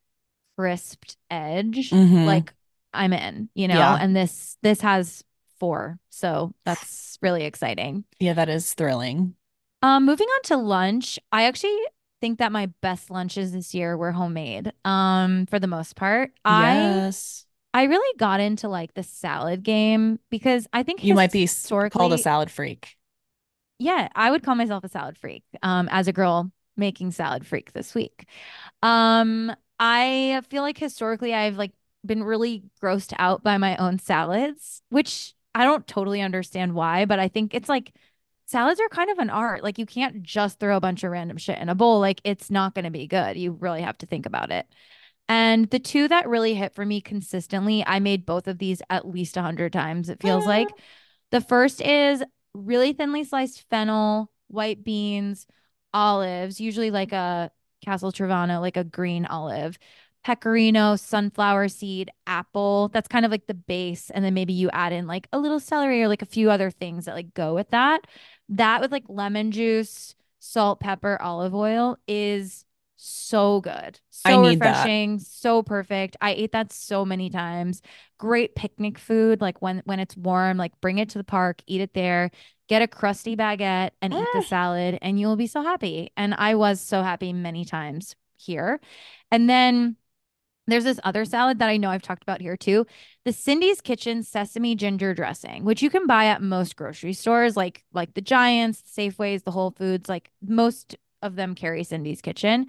crisped 0.56 1.16
edge, 1.30 1.98
hmm 1.98 2.16
like 2.24 2.54
I'm 2.94 3.12
in, 3.12 3.50
you 3.54 3.68
know, 3.68 3.76
Yeah. 3.78 3.96
and 3.96 4.16
this 4.16 4.58
this 4.62 4.80
has 4.82 5.24
four. 5.58 5.98
So 6.10 6.54
that's 6.64 7.18
really 7.22 7.44
exciting. 7.44 8.04
Yeah, 8.18 8.34
that 8.34 8.48
is 8.48 8.74
thrilling. 8.74 9.34
Um, 9.82 10.06
moving 10.06 10.26
on 10.28 10.42
to 10.44 10.56
lunch, 10.56 11.18
I 11.30 11.44
actually 11.44 11.78
think 12.20 12.38
that 12.38 12.50
my 12.50 12.66
best 12.82 13.10
lunches 13.10 13.52
this 13.52 13.74
year 13.74 13.96
were 13.96 14.12
homemade. 14.12 14.72
Um, 14.84 15.46
for 15.46 15.58
the 15.58 15.68
most 15.68 15.96
part. 15.96 16.32
I 16.44 16.74
Yes. 16.74 17.46
I 17.74 17.84
really 17.84 18.18
got 18.18 18.40
into 18.40 18.68
like 18.68 18.94
the 18.94 19.02
salad 19.02 19.62
game 19.62 20.18
because 20.30 20.66
I 20.72 20.82
think 20.82 21.04
You 21.04 21.14
might 21.14 21.32
be 21.32 21.46
called 21.90 22.12
a 22.12 22.18
salad 22.18 22.50
freak. 22.50 22.96
yeah, 23.78 24.08
I 24.14 24.30
would 24.30 24.42
call 24.42 24.54
myself 24.54 24.84
a 24.84 24.88
salad 24.88 25.16
freak. 25.16 25.44
Um, 25.62 25.88
as 25.90 26.08
a 26.08 26.12
girl 26.12 26.50
making 26.76 27.10
salad 27.12 27.46
freak 27.46 27.72
this 27.72 27.94
week. 27.94 28.26
Um, 28.82 29.52
I 29.80 30.42
feel 30.50 30.62
like 30.62 30.78
historically 30.78 31.34
I've 31.34 31.56
like 31.56 31.72
been 32.06 32.24
really 32.24 32.64
grossed 32.82 33.14
out 33.18 33.42
by 33.42 33.58
my 33.58 33.76
own 33.76 33.98
salads, 33.98 34.82
which 34.90 35.34
I 35.58 35.64
don't 35.64 35.84
totally 35.88 36.22
understand 36.22 36.72
why, 36.72 37.04
but 37.04 37.18
I 37.18 37.26
think 37.26 37.52
it's 37.52 37.68
like 37.68 37.92
salads 38.46 38.78
are 38.78 38.88
kind 38.88 39.10
of 39.10 39.18
an 39.18 39.28
art. 39.28 39.64
Like 39.64 39.76
you 39.76 39.86
can't 39.86 40.22
just 40.22 40.60
throw 40.60 40.76
a 40.76 40.80
bunch 40.80 41.02
of 41.02 41.10
random 41.10 41.36
shit 41.36 41.58
in 41.58 41.68
a 41.68 41.74
bowl. 41.74 41.98
Like 41.98 42.20
it's 42.22 42.48
not 42.48 42.76
going 42.76 42.84
to 42.84 42.92
be 42.92 43.08
good. 43.08 43.36
You 43.36 43.50
really 43.50 43.82
have 43.82 43.98
to 43.98 44.06
think 44.06 44.24
about 44.24 44.52
it. 44.52 44.68
And 45.28 45.68
the 45.68 45.80
two 45.80 46.06
that 46.06 46.28
really 46.28 46.54
hit 46.54 46.76
for 46.76 46.86
me 46.86 47.00
consistently, 47.00 47.84
I 47.84 47.98
made 47.98 48.24
both 48.24 48.46
of 48.46 48.58
these 48.58 48.80
at 48.88 49.08
least 49.08 49.36
a 49.36 49.42
hundred 49.42 49.72
times, 49.72 50.08
it 50.08 50.22
feels 50.22 50.46
like. 50.46 50.68
The 51.32 51.40
first 51.40 51.80
is 51.82 52.22
really 52.54 52.92
thinly 52.92 53.24
sliced 53.24 53.68
fennel, 53.68 54.30
white 54.46 54.84
beans, 54.84 55.44
olives, 55.92 56.60
usually 56.60 56.92
like 56.92 57.12
a 57.12 57.50
Castelvetrano, 57.84 58.60
like 58.60 58.76
a 58.76 58.84
green 58.84 59.26
olive, 59.26 59.76
pecorino, 60.28 60.94
sunflower 60.94 61.68
seed, 61.68 62.10
apple. 62.26 62.90
That's 62.92 63.08
kind 63.08 63.24
of 63.24 63.30
like 63.30 63.46
the 63.46 63.54
base. 63.54 64.10
And 64.10 64.22
then 64.22 64.34
maybe 64.34 64.52
you 64.52 64.68
add 64.74 64.92
in 64.92 65.06
like 65.06 65.26
a 65.32 65.38
little 65.38 65.58
celery 65.58 66.02
or 66.02 66.08
like 66.08 66.20
a 66.20 66.26
few 66.26 66.50
other 66.50 66.70
things 66.70 67.06
that 67.06 67.14
like 67.14 67.32
go 67.32 67.54
with 67.54 67.70
that. 67.70 68.06
That 68.50 68.82
with 68.82 68.92
like 68.92 69.04
lemon 69.08 69.52
juice, 69.52 70.14
salt, 70.38 70.80
pepper, 70.80 71.16
olive 71.22 71.54
oil 71.54 71.96
is 72.06 72.66
so 72.96 73.62
good. 73.62 74.00
So 74.10 74.42
need 74.42 74.60
that. 74.60 74.80
refreshing, 74.80 75.18
so 75.18 75.62
perfect. 75.62 76.18
I 76.20 76.32
ate 76.32 76.52
that 76.52 76.74
so 76.74 77.06
many 77.06 77.30
times 77.30 77.80
great 78.18 78.54
picnic 78.54 78.98
food 78.98 79.40
like 79.40 79.62
when 79.62 79.80
when 79.86 80.00
it's 80.00 80.16
warm 80.16 80.58
like 80.58 80.78
bring 80.80 80.98
it 80.98 81.08
to 81.08 81.18
the 81.18 81.24
park 81.24 81.62
eat 81.68 81.80
it 81.80 81.94
there 81.94 82.32
get 82.68 82.82
a 82.82 82.88
crusty 82.88 83.36
baguette 83.36 83.92
and 84.02 84.12
eat 84.12 84.26
the 84.34 84.42
salad 84.42 84.98
and 85.02 85.20
you'll 85.20 85.36
be 85.36 85.46
so 85.46 85.62
happy 85.62 86.10
and 86.16 86.34
i 86.34 86.52
was 86.56 86.80
so 86.80 87.00
happy 87.00 87.32
many 87.32 87.64
times 87.64 88.16
here 88.36 88.80
and 89.30 89.48
then 89.48 89.94
there's 90.72 90.84
this 90.84 91.00
other 91.04 91.24
salad 91.24 91.58
that 91.58 91.68
i 91.68 91.76
know 91.76 91.90
i've 91.90 92.02
talked 92.02 92.22
about 92.22 92.40
here 92.40 92.56
too. 92.56 92.86
The 93.24 93.32
cindy's 93.32 93.80
kitchen 93.80 94.22
sesame 94.22 94.74
ginger 94.74 95.14
dressing 95.14 95.64
which 95.64 95.82
you 95.82 95.90
can 95.90 96.06
buy 96.06 96.26
at 96.26 96.42
most 96.42 96.76
grocery 96.76 97.12
stores 97.12 97.56
like 97.56 97.84
like 97.92 98.14
the 98.14 98.20
giants 98.20 98.82
safeways 98.96 99.44
the 99.44 99.50
whole 99.50 99.70
foods 99.72 100.08
like 100.08 100.30
most 100.42 100.96
of 101.22 101.34
them 101.36 101.54
carry 101.54 101.82
cindy's 101.84 102.20
kitchen. 102.20 102.66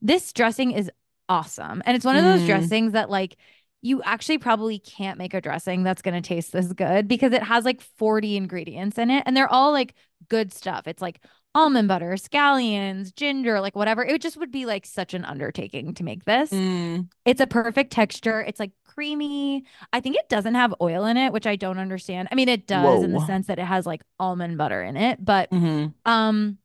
This 0.00 0.32
dressing 0.32 0.72
is 0.72 0.90
awesome 1.28 1.82
and 1.86 1.96
it's 1.96 2.04
one 2.04 2.16
of 2.16 2.24
those 2.24 2.42
Mm, 2.42 2.44
dressings 2.44 2.92
that 2.92 3.08
like 3.10 3.36
you 3.80 4.02
actually 4.02 4.38
probably 4.38 4.78
can't 4.78 5.18
make 5.18 5.34
a 5.34 5.40
dressing 5.40 5.82
that's 5.82 6.02
going 6.02 6.20
to 6.20 6.26
taste 6.26 6.52
this 6.52 6.72
good 6.72 7.08
because 7.08 7.32
it 7.32 7.42
has 7.42 7.64
like 7.64 7.80
40 7.80 8.36
ingredients 8.36 8.98
in 8.98 9.10
it 9.10 9.22
and 9.26 9.36
they're 9.36 9.52
all 9.52 9.72
like 9.72 9.94
good 10.28 10.52
stuff. 10.52 10.86
It's 10.86 11.02
like 11.02 11.20
almond 11.54 11.88
butter, 11.88 12.12
scallions, 12.12 13.14
ginger, 13.14 13.60
like 13.60 13.76
whatever. 13.76 14.04
It 14.04 14.22
just 14.22 14.36
would 14.38 14.50
be 14.52 14.66
like 14.66 14.86
such 14.86 15.14
an 15.14 15.24
undertaking 15.24 15.94
to 15.94 16.04
make 16.04 16.24
this. 16.24 16.62
mm. 16.62 17.08
It's 17.24 17.40
a 17.40 17.46
perfect 17.46 17.92
texture. 17.92 18.40
It's 18.42 18.60
like 18.60 18.72
creamy. 18.86 19.64
I 19.92 20.00
think 20.00 20.16
it 20.16 20.28
doesn't 20.28 20.54
have 20.56 20.74
oil 20.80 21.04
in 21.06 21.16
it, 21.16 21.32
which 21.32 21.46
I 21.46 21.56
don't 21.56 21.78
understand. 21.78 22.28
I 22.32 22.34
mean, 22.36 22.48
it 22.48 22.66
does 22.66 23.02
in 23.02 23.12
the 23.12 23.20
sense 23.20 23.46
that 23.48 23.58
it 23.60 23.64
has 23.66 23.86
like 23.86 24.02
almond 24.20 24.58
butter 24.58 24.82
in 24.82 24.96
it, 24.96 25.24
but 25.24 25.50
hmm 25.50 25.94
um 26.06 26.58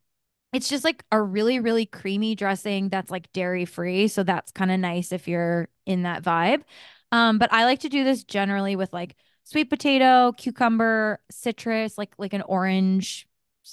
it's 0.53 0.69
just 0.69 0.83
like 0.83 1.03
a 1.11 1.21
really, 1.21 1.59
really 1.59 1.85
creamy 1.85 2.35
dressing 2.35 2.89
that's 2.89 3.11
like 3.11 3.31
dairy 3.33 3.65
free. 3.65 4.07
So 4.07 4.23
that's 4.23 4.51
kind 4.51 4.71
of 4.71 4.79
nice 4.79 5.11
if 5.11 5.27
you're 5.27 5.67
in 5.85 6.03
that 6.03 6.23
vibe. 6.23 6.63
Um, 7.11 7.37
but 7.37 7.51
I 7.53 7.65
like 7.65 7.79
to 7.81 7.89
do 7.89 8.03
this 8.03 8.23
generally 8.23 8.75
with 8.75 8.93
like 8.93 9.15
sweet 9.43 9.69
potato, 9.69 10.31
cucumber, 10.33 11.19
citrus, 11.31 11.97
like 11.97 12.13
like 12.17 12.33
an 12.33 12.41
orange, 12.43 13.27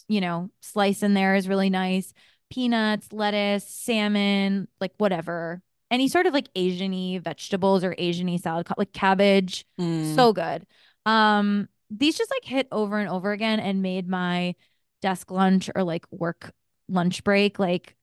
you 0.09 0.21
know, 0.21 0.51
slice 0.61 1.03
in 1.03 1.15
there 1.15 1.35
is 1.35 1.49
really 1.49 1.71
nice. 1.71 2.13
Peanuts, 2.51 3.13
lettuce, 3.13 3.67
salmon, 3.69 4.69
like 4.81 4.93
whatever. 4.99 5.63
Any 5.91 6.09
sort 6.09 6.27
of 6.27 6.35
like 6.35 6.49
Asian-y 6.55 7.21
vegetables 7.23 7.85
or 7.85 7.95
Asian-y 7.99 8.37
salad, 8.37 8.67
like 8.77 8.93
cabbage. 8.93 9.65
Mm. 9.81 10.15
So 10.15 10.33
good. 10.33 10.67
Um, 11.07 11.69
these 11.91 12.17
just 12.17 12.31
like 12.31 12.45
hit 12.45 12.69
over 12.73 12.99
and 12.99 13.09
over 13.09 13.33
again 13.33 13.61
and 13.61 13.83
made 13.83 14.09
my 14.09 14.55
desk 15.03 15.31
lunch 15.31 15.71
or 15.75 15.85
like 15.85 16.07
work 16.11 16.53
lunch 16.89 17.25
break 17.25 17.59
like 17.59 17.95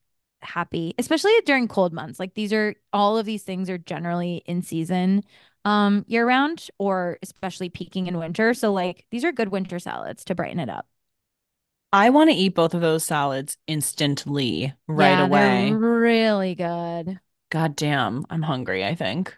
happy, 0.42 0.94
especially 0.98 1.32
during 1.46 1.68
cold 1.68 1.94
months. 1.94 2.20
Like 2.20 2.34
these 2.34 2.54
are 2.54 2.76
all 2.94 3.18
of 3.18 3.26
these 3.26 3.44
things 3.44 3.70
are 3.70 3.78
generally 3.78 4.44
in 4.46 4.62
season 4.62 5.24
um 5.64 6.04
year 6.08 6.26
round 6.26 6.70
or 6.80 7.20
especially 7.22 7.70
peaking 7.70 8.08
in 8.08 8.18
winter. 8.18 8.54
So 8.54 8.74
like 8.74 9.06
these 9.12 9.24
are 9.24 9.32
good 9.32 9.50
winter 9.50 9.80
salads 9.80 10.26
to 10.26 10.36
brighten 10.36 10.60
it 10.60 10.70
up. 10.70 10.88
I 11.94 12.10
want 12.10 12.30
to 12.30 12.36
eat 12.36 12.56
both 12.56 12.74
of 12.74 12.82
those 12.82 13.04
salads 13.04 13.58
instantly, 13.68 14.74
right 14.88 15.20
Yeah, 15.20 15.20
away. 15.20 15.80
really 15.80 16.56
good. 16.56 17.20
God 17.52 17.76
damn, 17.76 18.26
I'm 18.32 18.42
hungry, 18.42 18.84
I 18.84 18.96
think. 18.96 19.38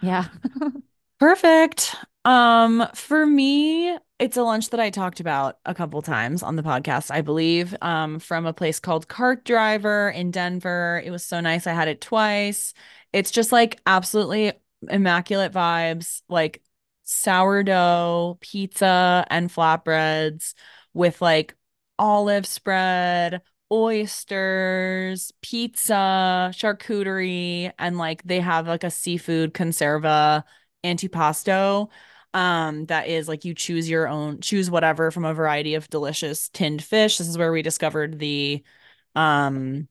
Yeah. 0.00 0.28
Perfect. 1.18 1.94
Um, 2.24 2.86
for 2.94 3.26
me, 3.26 3.96
it's 4.18 4.36
a 4.36 4.42
lunch 4.42 4.70
that 4.70 4.80
I 4.80 4.90
talked 4.90 5.20
about 5.20 5.58
a 5.64 5.74
couple 5.74 6.02
times 6.02 6.42
on 6.42 6.56
the 6.56 6.62
podcast, 6.62 7.10
I 7.10 7.20
believe, 7.20 7.74
um, 7.82 8.18
from 8.18 8.46
a 8.46 8.52
place 8.52 8.80
called 8.80 9.08
Cart 9.08 9.44
Driver 9.44 10.10
in 10.10 10.30
Denver. 10.30 11.02
It 11.04 11.10
was 11.10 11.24
so 11.24 11.40
nice. 11.40 11.66
I 11.66 11.72
had 11.72 11.88
it 11.88 12.00
twice. 12.00 12.74
It's 13.12 13.30
just 13.30 13.52
like 13.52 13.80
absolutely 13.86 14.52
immaculate 14.88 15.52
vibes, 15.52 16.22
like 16.28 16.62
sourdough 17.04 18.38
pizza 18.40 19.24
and 19.30 19.50
flatbreads 19.50 20.54
with 20.94 21.20
like 21.20 21.56
olive 22.02 22.46
spread, 22.46 23.42
oysters, 23.72 25.32
pizza, 25.42 26.52
charcuterie, 26.54 27.72
and 27.78 27.98
like 27.98 28.22
they 28.24 28.40
have 28.40 28.68
like 28.68 28.84
a 28.84 28.90
seafood 28.90 29.54
conserva 29.54 30.44
antipasto 30.84 31.88
um 32.34 32.86
that 32.86 33.08
is 33.08 33.28
like 33.28 33.44
you 33.44 33.54
choose 33.54 33.88
your 33.90 34.08
own 34.08 34.40
choose 34.40 34.70
whatever 34.70 35.10
from 35.12 35.24
a 35.24 35.34
variety 35.34 35.74
of 35.74 35.88
delicious 35.90 36.48
tinned 36.50 36.82
fish. 36.82 37.18
This 37.18 37.28
is 37.28 37.38
where 37.38 37.52
we 37.52 37.62
discovered 37.62 38.18
the 38.18 38.62
um 39.16 39.88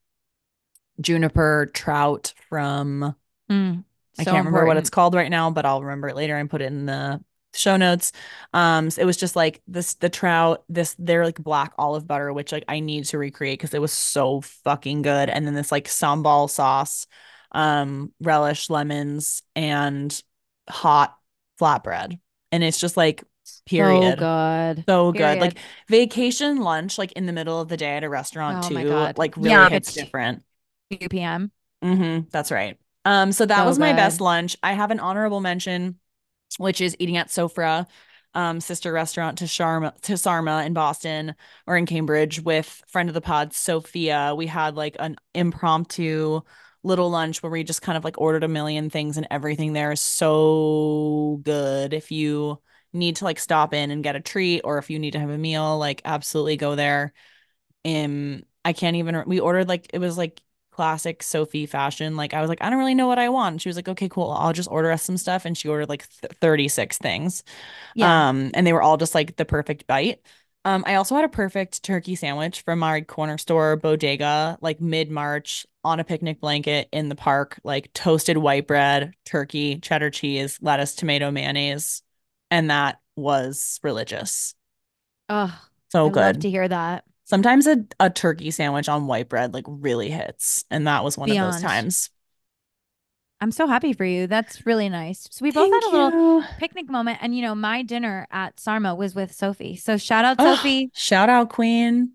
juniper 0.99 1.69
trout 1.73 2.33
from 2.49 3.15
Mm, 3.49 3.83
I 4.17 4.25
so 4.25 4.25
can't 4.25 4.45
remember 4.45 4.65
what 4.65 4.77
it's 4.77 4.89
called 4.89 5.15
right 5.15 5.29
now 5.29 5.49
but 5.51 5.65
I'll 5.65 5.81
remember 5.83 6.09
it 6.09 6.15
later 6.15 6.37
and 6.37 6.49
put 6.49 6.61
it 6.61 6.65
in 6.65 6.85
the 6.85 7.23
show 7.53 7.75
notes 7.77 8.11
um 8.53 8.89
so 8.89 9.01
it 9.01 9.05
was 9.05 9.17
just 9.17 9.35
like 9.35 9.61
this 9.67 9.95
the 9.95 10.09
trout 10.09 10.63
this 10.69 10.95
they're 10.99 11.25
like 11.25 11.37
black 11.43 11.73
olive 11.77 12.07
butter 12.07 12.31
which 12.31 12.51
like 12.51 12.63
I 12.67 12.79
need 12.79 13.05
to 13.05 13.17
recreate 13.17 13.59
because 13.59 13.73
it 13.73 13.81
was 13.81 13.91
so 13.91 14.41
fucking 14.41 15.01
good 15.01 15.29
and 15.29 15.45
then 15.45 15.53
this 15.53 15.71
like 15.71 15.85
sambal 15.87 16.49
sauce 16.49 17.07
um, 17.53 18.13
relish, 18.21 18.69
lemons, 18.69 19.43
and 19.55 20.21
hot 20.69 21.17
flatbread. 21.59 22.17
And 22.51 22.63
it's 22.63 22.79
just 22.79 22.95
like, 22.97 23.23
So 23.77 24.13
period. 24.13 24.13
good. 24.13 24.85
So 24.87 25.11
good. 25.13 25.39
Like 25.41 25.57
vacation 25.89 26.57
lunch, 26.59 26.97
like 26.97 27.11
in 27.13 27.25
the 27.25 27.33
middle 27.33 27.61
of 27.61 27.69
the 27.69 27.77
day 27.77 27.97
at 27.97 28.03
a 28.03 28.09
restaurant 28.09 28.61
Oh 28.61 28.63
too, 28.63 28.83
God. 28.83 29.17
like 29.17 29.37
really 29.37 29.65
Yeah. 29.65 29.67
hits 29.67 29.91
It's 29.91 29.93
different. 29.93 30.43
2 30.91 31.21
p.m. 31.21 31.51
hmm 31.81 32.19
that's 32.31 32.51
right. 32.51 32.77
Um, 33.05 33.31
so 33.31 33.45
that 33.47 33.65
So 33.65 33.67
was 33.67 33.79
my 33.79 33.93
best 33.93 34.21
lunch. 34.21 34.55
I 34.63 34.73
have 34.73 34.91
an 34.91 34.99
honorable 34.99 35.41
mention, 35.41 35.99
which 36.57 36.81
is 36.81 36.95
eating 36.99 37.17
at 37.17 37.29
Sofra, 37.29 37.87
um, 38.33 38.61
sister 38.61 38.93
restaurant 38.93 39.37
to 39.39 39.45
Sharma 39.45 39.99
to 40.01 40.17
Sarma 40.17 40.63
in 40.65 40.73
Boston 40.73 41.35
or 41.67 41.77
in 41.77 41.85
Cambridge 41.85 42.41
with 42.41 42.83
friend 42.87 43.09
of 43.09 43.13
the 43.13 43.21
pod, 43.21 43.53
Sophia. 43.53 44.33
We 44.35 44.47
had 44.47 44.75
like 44.75 44.95
an 44.99 45.17
impromptu 45.33 46.41
little 46.83 47.09
lunch 47.09 47.43
where 47.43 47.51
we 47.51 47.63
just 47.63 47.81
kind 47.81 47.97
of 47.97 48.03
like 48.03 48.19
ordered 48.19 48.43
a 48.43 48.47
million 48.47 48.89
things 48.89 49.17
and 49.17 49.27
everything 49.29 49.73
there 49.73 49.91
is 49.91 50.01
so 50.01 51.39
good. 51.43 51.93
If 51.93 52.11
you 52.11 52.59
need 52.93 53.17
to 53.17 53.25
like 53.25 53.39
stop 53.39 53.73
in 53.73 53.91
and 53.91 54.03
get 54.03 54.15
a 54.15 54.21
treat 54.21 54.61
or 54.63 54.77
if 54.77 54.89
you 54.89 54.99
need 54.99 55.11
to 55.11 55.19
have 55.19 55.29
a 55.29 55.37
meal, 55.37 55.77
like 55.77 56.01
absolutely 56.05 56.57
go 56.57 56.75
there. 56.75 57.13
Um, 57.85 58.43
I 58.63 58.73
can't 58.73 58.95
even, 58.95 59.23
we 59.25 59.39
ordered 59.39 59.67
like, 59.67 59.89
it 59.93 59.99
was 59.99 60.17
like 60.17 60.41
classic 60.71 61.23
Sophie 61.23 61.65
fashion. 61.65 62.15
Like, 62.17 62.33
I 62.33 62.41
was 62.41 62.49
like, 62.49 62.61
I 62.63 62.69
don't 62.69 62.79
really 62.79 62.95
know 62.95 63.07
what 63.07 63.19
I 63.19 63.29
want. 63.29 63.61
She 63.61 63.69
was 63.69 63.75
like, 63.75 63.89
okay, 63.89 64.09
cool. 64.09 64.31
I'll 64.31 64.53
just 64.53 64.69
order 64.71 64.91
us 64.91 65.03
some 65.03 65.17
stuff. 65.17 65.45
And 65.45 65.57
she 65.57 65.67
ordered 65.69 65.89
like 65.89 66.07
th 66.21 66.33
36 66.41 66.97
things. 66.97 67.43
Yeah. 67.93 68.21
Um, 68.29 68.51
and 68.53 68.65
they 68.65 68.73
were 68.73 68.81
all 68.81 68.97
just 68.97 69.15
like 69.15 69.35
the 69.37 69.45
perfect 69.45 69.87
bite. 69.87 70.21
Um, 70.63 70.83
I 70.85 70.95
also 70.95 71.15
had 71.15 71.25
a 71.25 71.29
perfect 71.29 71.83
turkey 71.83 72.15
sandwich 72.15 72.61
from 72.61 72.79
my 72.79 73.01
corner 73.01 73.37
store 73.37 73.75
bodega, 73.77 74.57
like 74.61 74.79
mid-March 74.79 75.65
on 75.83 75.99
a 75.99 76.03
picnic 76.03 76.39
blanket 76.39 76.87
in 76.91 77.09
the 77.09 77.15
park, 77.15 77.59
like 77.63 77.91
toasted 77.93 78.37
white 78.37 78.67
bread, 78.67 79.13
turkey, 79.25 79.79
cheddar 79.79 80.11
cheese, 80.11 80.59
lettuce, 80.61 80.93
tomato, 80.95 81.31
mayonnaise. 81.31 82.03
And 82.51 82.69
that 82.69 82.99
was 83.15 83.79
religious. 83.83 84.53
Oh, 85.29 85.69
So 85.89 86.09
I 86.09 86.11
love 86.11 86.37
good. 86.37 86.39
to 86.39 86.49
hear 86.49 86.67
that. 86.67 87.05
Sometimes 87.31 87.65
a, 87.65 87.85
a 87.97 88.09
turkey 88.09 88.51
sandwich 88.51 88.89
on 88.89 89.07
white 89.07 89.29
bread 89.29 89.53
like 89.53 89.63
really 89.65 90.09
hits. 90.11 90.65
And 90.69 90.85
that 90.85 91.01
was 91.01 91.17
one 91.17 91.31
of 91.31 91.37
those 91.37 91.61
times. 91.61 92.09
I'm 93.39 93.53
so 93.53 93.67
happy 93.67 93.93
for 93.93 94.03
you. 94.03 94.27
That's 94.27 94.65
really 94.65 94.89
nice. 94.89 95.29
So 95.31 95.43
we 95.45 95.49
both 95.51 95.71
had 95.71 95.71
Thank 95.71 95.83
a 95.93 95.95
little 95.95 96.11
you. 96.11 96.43
picnic 96.59 96.89
moment. 96.89 97.19
And, 97.21 97.33
you 97.33 97.41
know, 97.41 97.55
my 97.55 97.83
dinner 97.83 98.27
at 98.31 98.59
Sarma 98.59 98.95
was 98.95 99.15
with 99.15 99.33
Sophie. 99.33 99.77
So 99.77 99.95
shout 99.95 100.25
out, 100.25 100.41
Oh, 100.41 100.55
Sophie. 100.55 100.91
shout 100.93 101.29
out, 101.29 101.49
Queen. 101.49 102.11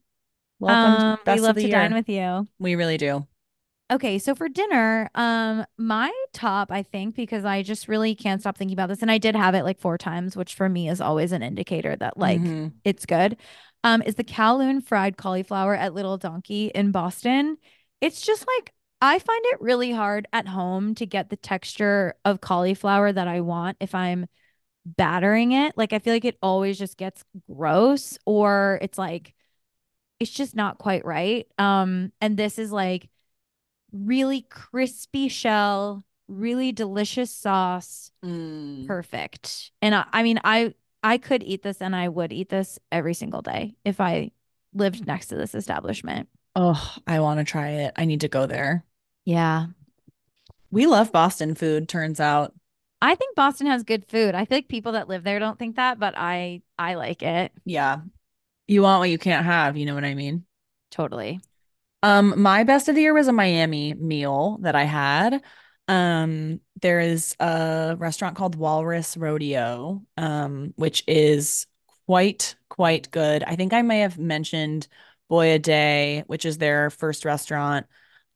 Welcome 0.60 0.98
to 0.98 1.00
Um, 1.00 1.18
we 1.34 1.40
love 1.40 1.56
to 1.56 1.68
dine 1.68 1.94
with 1.94 2.10
you. 2.10 2.46
We 2.58 2.74
really 2.74 2.98
do. 2.98 3.26
Okay, 3.88 4.18
so 4.18 4.34
for 4.34 4.48
dinner, 4.48 5.08
um, 5.14 5.64
my 5.78 6.12
top, 6.32 6.72
I 6.72 6.82
think, 6.82 7.14
because 7.14 7.44
I 7.44 7.62
just 7.62 7.86
really 7.86 8.16
can't 8.16 8.40
stop 8.40 8.58
thinking 8.58 8.74
about 8.74 8.88
this, 8.88 9.00
and 9.00 9.12
I 9.12 9.18
did 9.18 9.36
have 9.36 9.54
it 9.54 9.62
like 9.62 9.78
four 9.78 9.96
times, 9.96 10.36
which 10.36 10.56
for 10.56 10.68
me 10.68 10.88
is 10.88 11.00
always 11.00 11.30
an 11.30 11.40
indicator 11.44 11.94
that 11.94 12.18
like 12.18 12.40
Mhm. 12.40 12.72
it's 12.82 13.06
good. 13.06 13.36
Um, 13.84 14.02
is 14.02 14.16
the 14.16 14.24
Kowloon 14.24 14.82
fried 14.82 15.16
cauliflower 15.16 15.74
at 15.74 15.94
Little 15.94 16.18
Donkey 16.18 16.66
in 16.74 16.90
Boston. 16.90 17.56
It's 18.00 18.20
just 18.20 18.44
like 18.56 18.72
I 19.00 19.18
find 19.18 19.42
it 19.46 19.60
really 19.60 19.92
hard 19.92 20.26
at 20.32 20.48
home 20.48 20.94
to 20.96 21.06
get 21.06 21.30
the 21.30 21.36
texture 21.36 22.14
of 22.24 22.40
cauliflower 22.40 23.12
that 23.12 23.28
I 23.28 23.42
want 23.42 23.76
if 23.80 23.94
I'm 23.94 24.26
battering 24.84 25.52
it. 25.52 25.76
Like 25.76 25.92
I 25.92 25.98
feel 25.98 26.14
like 26.14 26.24
it 26.24 26.38
always 26.42 26.78
just 26.78 26.96
gets 26.96 27.24
gross 27.50 28.18
or 28.26 28.78
it's 28.82 28.98
like 28.98 29.34
it's 30.20 30.30
just 30.30 30.54
not 30.56 30.78
quite 30.78 31.04
right. 31.04 31.46
Um, 31.58 32.12
and 32.20 32.36
this 32.36 32.58
is 32.58 32.72
like 32.72 33.08
really 33.92 34.42
crispy 34.42 35.28
shell, 35.28 36.04
really 36.28 36.72
delicious 36.72 37.30
sauce, 37.30 38.10
Mm. 38.24 38.86
perfect. 38.86 39.70
And 39.82 39.94
I, 39.94 40.06
I 40.12 40.22
mean, 40.22 40.40
I 40.44 40.74
I 41.02 41.18
could 41.18 41.42
eat 41.42 41.62
this 41.62 41.80
and 41.80 41.94
I 41.94 42.08
would 42.08 42.32
eat 42.32 42.48
this 42.48 42.78
every 42.90 43.14
single 43.14 43.42
day 43.42 43.76
if 43.84 44.00
I 44.00 44.32
lived 44.74 45.06
next 45.06 45.28
to 45.28 45.36
this 45.36 45.54
establishment. 45.54 46.28
Oh, 46.54 46.96
I 47.06 47.20
want 47.20 47.38
to 47.38 47.44
try 47.44 47.68
it. 47.70 47.92
I 47.96 48.04
need 48.04 48.22
to 48.22 48.28
go 48.28 48.46
there. 48.46 48.84
Yeah. 49.24 49.66
We 50.70 50.86
love 50.86 51.12
Boston 51.12 51.54
food, 51.54 51.88
turns 51.88 52.20
out. 52.20 52.54
I 53.02 53.14
think 53.14 53.36
Boston 53.36 53.66
has 53.66 53.82
good 53.82 54.06
food. 54.08 54.34
I 54.34 54.46
feel 54.46 54.58
like 54.58 54.68
people 54.68 54.92
that 54.92 55.08
live 55.08 55.22
there 55.22 55.38
don't 55.38 55.58
think 55.58 55.76
that, 55.76 55.98
but 55.98 56.14
I 56.16 56.62
I 56.78 56.94
like 56.94 57.22
it. 57.22 57.52
Yeah. 57.64 57.98
You 58.66 58.82
want 58.82 59.00
what 59.00 59.10
you 59.10 59.18
can't 59.18 59.44
have, 59.44 59.76
you 59.76 59.86
know 59.86 59.94
what 59.94 60.04
I 60.04 60.14
mean? 60.14 60.44
Totally. 60.90 61.40
Um, 62.02 62.40
my 62.40 62.64
best 62.64 62.88
of 62.88 62.94
the 62.94 63.00
year 63.02 63.14
was 63.14 63.28
a 63.28 63.32
Miami 63.32 63.94
meal 63.94 64.58
that 64.62 64.74
I 64.74 64.84
had. 64.84 65.42
Um, 65.88 66.60
there 66.82 67.00
is 67.00 67.36
a 67.38 67.94
restaurant 67.98 68.36
called 68.36 68.56
Walrus 68.56 69.16
Rodeo, 69.16 70.02
um, 70.16 70.74
which 70.76 71.04
is 71.06 71.66
quite, 72.06 72.56
quite 72.68 73.10
good. 73.10 73.42
I 73.44 73.56
think 73.56 73.72
I 73.72 73.82
may 73.82 74.00
have 74.00 74.18
mentioned 74.18 74.88
Boia 75.30 75.60
De, 75.60 76.24
which 76.26 76.44
is 76.44 76.58
their 76.58 76.90
first 76.90 77.24
restaurant, 77.24 77.86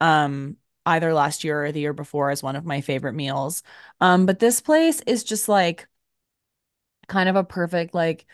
um, 0.00 0.56
either 0.86 1.12
last 1.12 1.44
year 1.44 1.64
or 1.64 1.72
the 1.72 1.80
year 1.80 1.92
before 1.92 2.30
as 2.30 2.42
one 2.42 2.56
of 2.56 2.64
my 2.64 2.80
favorite 2.80 3.14
meals. 3.14 3.62
Um, 4.00 4.26
but 4.26 4.38
this 4.38 4.60
place 4.60 5.00
is 5.02 5.24
just 5.24 5.48
like 5.48 5.86
kind 7.08 7.28
of 7.28 7.36
a 7.36 7.44
perfect 7.44 7.94
like 7.94 8.26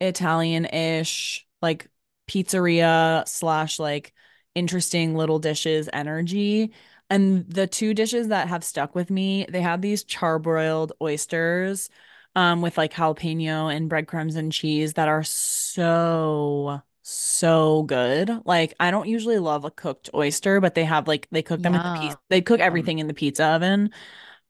Italian-ish 0.00 1.46
like 1.60 1.88
pizzeria 2.28 3.28
slash 3.28 3.78
like 3.78 4.12
interesting 4.54 5.14
little 5.14 5.38
dishes 5.38 5.88
energy. 5.92 6.72
And 7.10 7.46
the 7.50 7.66
two 7.66 7.92
dishes 7.94 8.28
that 8.28 8.48
have 8.48 8.64
stuck 8.64 8.94
with 8.94 9.10
me, 9.10 9.46
they 9.48 9.60
have 9.62 9.82
these 9.82 10.04
charbroiled 10.04 10.92
oysters 11.02 11.90
um 12.36 12.62
with 12.62 12.78
like 12.78 12.92
jalapeno 12.94 13.74
and 13.74 13.88
breadcrumbs 13.88 14.36
and 14.36 14.52
cheese 14.52 14.92
that 14.94 15.08
are 15.08 15.24
so 15.24 16.80
so 17.02 17.82
good. 17.84 18.30
Like 18.44 18.74
I 18.80 18.90
don't 18.92 19.08
usually 19.08 19.38
love 19.38 19.64
a 19.64 19.70
cooked 19.70 20.10
oyster, 20.14 20.60
but 20.60 20.74
they 20.76 20.84
have 20.84 21.08
like 21.08 21.28
they 21.32 21.42
cook 21.42 21.62
them 21.62 21.74
in 21.74 21.82
the 21.82 21.90
piece. 21.90 22.12
Yum. 22.12 22.18
They 22.28 22.40
cook 22.42 22.60
everything 22.60 22.98
in 23.00 23.08
the 23.08 23.14
pizza 23.14 23.44
oven. 23.46 23.90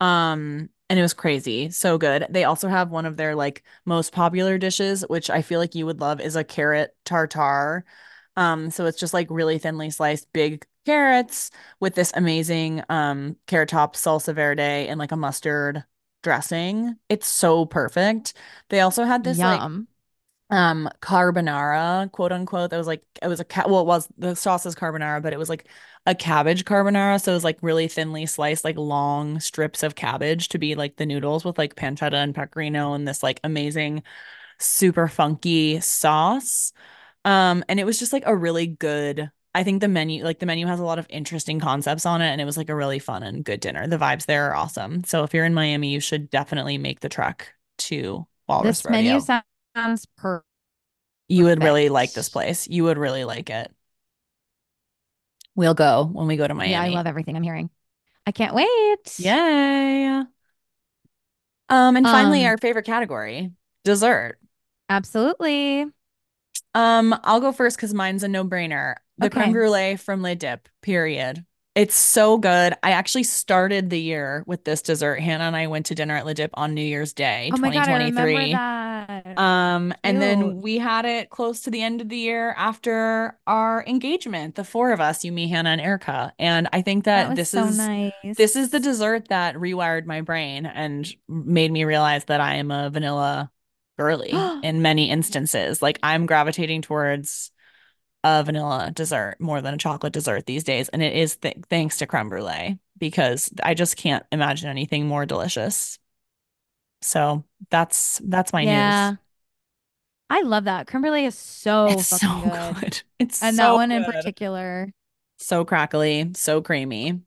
Um, 0.00 0.70
and 0.88 0.98
it 0.98 1.02
was 1.02 1.14
crazy. 1.14 1.70
So 1.70 1.98
good. 1.98 2.26
They 2.30 2.44
also 2.44 2.68
have 2.68 2.90
one 2.90 3.06
of 3.06 3.16
their 3.16 3.34
like 3.34 3.62
most 3.84 4.12
popular 4.12 4.58
dishes, 4.58 5.02
which 5.08 5.30
I 5.30 5.42
feel 5.42 5.60
like 5.60 5.74
you 5.74 5.86
would 5.86 6.00
love, 6.00 6.20
is 6.20 6.36
a 6.36 6.44
carrot 6.44 6.96
tartare. 7.04 7.84
Um, 8.36 8.70
so 8.70 8.86
it's 8.86 8.98
just 8.98 9.14
like 9.14 9.28
really 9.30 9.58
thinly 9.58 9.90
sliced 9.90 10.32
big 10.32 10.66
carrots 10.90 11.50
with 11.80 11.94
this 11.94 12.12
amazing 12.14 12.82
um 12.88 13.36
carrot 13.46 13.68
top 13.70 13.96
salsa 13.96 14.34
verde 14.34 14.62
and 14.88 14.98
like 14.98 15.12
a 15.12 15.16
mustard 15.16 15.84
dressing. 16.22 16.96
It's 17.08 17.26
so 17.26 17.66
perfect. 17.66 18.34
They 18.68 18.80
also 18.80 19.04
had 19.04 19.24
this 19.24 19.42
like 19.42 19.66
Yum. 19.68 19.88
um 20.50 20.88
carbonara 21.00 22.10
quote 22.10 22.32
unquote 22.32 22.70
that 22.70 22.78
was 22.78 22.86
like 22.88 23.04
it 23.22 23.28
was 23.28 23.38
a 23.38 23.44
ca- 23.44 23.66
well 23.68 23.82
it 23.82 23.86
was 23.86 24.08
the 24.18 24.34
sauce 24.34 24.66
is 24.66 24.74
carbonara 24.74 25.22
but 25.22 25.32
it 25.32 25.38
was 25.38 25.48
like 25.48 25.68
a 26.06 26.14
cabbage 26.14 26.64
carbonara 26.64 27.20
so 27.22 27.30
it 27.30 27.34
was 27.36 27.44
like 27.44 27.58
really 27.62 27.86
thinly 27.86 28.26
sliced 28.26 28.64
like 28.64 28.76
long 28.76 29.38
strips 29.38 29.84
of 29.84 29.94
cabbage 29.94 30.48
to 30.48 30.58
be 30.58 30.74
like 30.74 30.96
the 30.96 31.06
noodles 31.06 31.44
with 31.44 31.56
like 31.56 31.76
pancetta 31.76 32.14
and 32.14 32.34
pecorino 32.34 32.94
and 32.94 33.06
this 33.06 33.22
like 33.22 33.38
amazing 33.44 34.02
super 34.58 35.08
funky 35.08 35.80
sauce 35.80 36.72
um 37.24 37.64
and 37.68 37.80
it 37.80 37.86
was 37.86 37.98
just 37.98 38.12
like 38.12 38.24
a 38.26 38.36
really 38.36 38.66
good 38.66 39.30
I 39.54 39.64
think 39.64 39.80
the 39.80 39.88
menu 39.88 40.22
like 40.24 40.38
the 40.38 40.46
menu 40.46 40.66
has 40.66 40.78
a 40.80 40.84
lot 40.84 40.98
of 40.98 41.06
interesting 41.10 41.58
concepts 41.60 42.06
on 42.06 42.22
it 42.22 42.28
and 42.30 42.40
it 42.40 42.44
was 42.44 42.56
like 42.56 42.68
a 42.68 42.74
really 42.74 42.98
fun 43.00 43.22
and 43.22 43.44
good 43.44 43.60
dinner 43.60 43.86
the 43.88 43.98
vibes 43.98 44.26
there 44.26 44.50
are 44.50 44.54
awesome 44.54 45.02
so 45.04 45.24
if 45.24 45.34
you're 45.34 45.44
in 45.44 45.54
Miami 45.54 45.90
you 45.90 46.00
should 46.00 46.30
definitely 46.30 46.78
make 46.78 47.00
the 47.00 47.08
trek 47.08 47.52
to 47.78 48.26
Walrus 48.48 48.82
This 48.82 48.90
menu 48.90 49.10
Rodeo 49.10 49.20
sou- 49.20 49.40
sounds 49.76 50.06
perfect. 50.16 50.46
you 51.28 51.44
would 51.44 51.62
really 51.62 51.88
like 51.88 52.12
this 52.12 52.28
place. 52.28 52.68
You 52.68 52.84
would 52.84 52.98
really 52.98 53.24
like 53.24 53.50
it. 53.50 53.72
We'll 55.54 55.74
go 55.74 56.04
when 56.12 56.26
we 56.26 56.36
go 56.36 56.46
to 56.46 56.54
Miami. 56.54 56.72
Yeah, 56.72 56.82
I 56.82 56.88
love 56.88 57.06
everything 57.06 57.36
I'm 57.36 57.42
hearing. 57.42 57.70
I 58.26 58.32
can't 58.32 58.54
wait. 58.54 59.18
Yay. 59.18 60.24
Um, 61.68 61.96
and 61.96 62.06
finally, 62.06 62.40
Um, 62.40 62.46
our 62.46 62.58
favorite 62.58 62.84
category, 62.86 63.52
dessert. 63.84 64.38
absolutely. 64.88 65.86
Um, 66.74 67.18
I'll 67.24 67.40
go 67.40 67.52
first 67.52 67.76
because 67.76 67.92
mine's 67.94 68.22
a 68.22 68.28
no-brainer. 68.28 68.94
The 69.18 69.28
creme 69.30 69.52
brulee 69.52 69.96
from 69.96 70.22
Le 70.22 70.34
Dip, 70.34 70.68
period. 70.82 71.44
It's 71.76 71.94
so 71.94 72.36
good. 72.36 72.74
I 72.82 72.90
actually 72.92 73.22
started 73.22 73.90
the 73.90 74.00
year 74.00 74.42
with 74.46 74.64
this 74.64 74.82
dessert. 74.82 75.20
Hannah 75.20 75.44
and 75.44 75.54
I 75.56 75.66
went 75.68 75.86
to 75.86 75.94
dinner 75.94 76.16
at 76.16 76.26
Le 76.26 76.34
Dip 76.34 76.50
on 76.54 76.74
New 76.74 76.82
Year's 76.82 77.12
Day, 77.12 77.50
Oh 77.54 77.58
my 77.58 77.70
God, 77.72 77.88
I 77.88 77.92
remember 77.98 78.26
2023. 78.32 78.52
that. 78.52 79.38
Um, 79.38 79.94
and 80.02 80.20
then 80.20 80.60
we 80.60 80.78
had 80.78 81.04
it 81.04 81.30
close 81.30 81.60
to 81.62 81.70
the 81.70 81.80
end 81.82 82.00
of 82.00 82.08
the 82.08 82.16
year 82.16 82.54
after 82.56 83.38
our 83.46 83.84
engagement, 83.86 84.54
the 84.56 84.64
four 84.64 84.92
of 84.92 85.00
us, 85.00 85.24
you, 85.24 85.32
me, 85.32 85.48
Hannah, 85.48 85.70
and 85.70 85.80
Erica. 85.80 86.32
And 86.38 86.68
I 86.72 86.82
think 86.82 87.04
That 87.04 87.28
that 87.28 87.36
this 87.36 87.50
so 87.50 87.66
is 87.66 88.36
this 88.36 88.56
is 88.56 88.70
the 88.70 88.80
dessert 88.80 89.28
that 89.28 89.54
rewired 89.54 90.06
my 90.06 90.22
brain 90.22 90.66
and 90.66 91.08
made 91.28 91.70
me 91.70 91.84
realize 91.84 92.24
that 92.26 92.40
I 92.40 92.54
am 92.54 92.70
a 92.70 92.90
vanilla 92.90 93.50
girly 94.00 94.54
in 94.62 94.82
many 94.82 95.10
instances. 95.10 95.82
Like 95.82 95.98
I'm 96.02 96.26
gravitating 96.26 96.82
towards 96.82 97.50
a 98.24 98.44
vanilla 98.44 98.90
dessert 98.94 99.36
more 99.40 99.60
than 99.62 99.74
a 99.74 99.78
chocolate 99.78 100.12
dessert 100.14 100.46
these 100.46 100.64
days, 100.64 100.88
and 100.90 101.02
it 101.02 101.14
is 101.16 101.36
th 101.38 101.56
thanks 101.70 101.98
to 101.98 102.06
creme 102.06 102.28
brulee 102.30 102.78
because 102.98 103.50
I 103.64 103.74
just 103.74 103.96
can't 103.96 104.26
imagine 104.32 104.68
anything 104.70 105.06
more 105.08 105.26
delicious. 105.26 105.98
So 107.02 107.44
that's 107.70 108.20
that's 108.24 108.52
my 108.52 108.64
news. 108.64 109.14
I 110.28 110.42
love 110.42 110.64
that. 110.64 110.86
Creme 110.86 111.02
brulee 111.02 111.24
is 111.26 111.36
so 111.36 112.02
It's 112.02 112.06
so 112.06 112.50
good. 112.50 112.60
good. 112.80 113.02
It's 113.18 113.38
And 113.40 113.58
that 113.58 113.70
so 113.70 113.74
one 113.74 113.90
in 113.92 114.04
particular. 114.04 114.92
So 115.38 115.64
crackly, 115.64 116.30
so 116.34 116.60
creamy, 116.62 117.22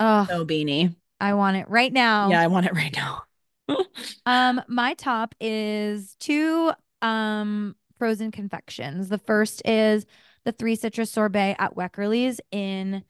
Oh, 0.00 0.28
so 0.28 0.44
beany. 0.44 0.96
I 1.20 1.34
want 1.34 1.56
it 1.58 1.68
right 1.70 1.92
now. 1.92 2.30
Yeah. 2.30 2.40
I 2.40 2.46
want 2.48 2.66
it 2.66 2.74
right 2.74 2.94
now. 2.94 3.24
Um, 4.26 4.60
my 4.68 4.94
top 4.94 5.34
is 5.40 6.16
two 6.20 6.72
um 7.00 7.74
frozen 7.98 8.30
confections. 8.30 9.08
The 9.08 9.18
first 9.18 9.62
is 9.64 10.06
the 10.44 10.52
three 10.52 10.74
citrus 10.76 11.10
sorbet 11.10 11.56
at 11.58 11.76
Weckerly's 11.76 12.40
in 12.50 13.04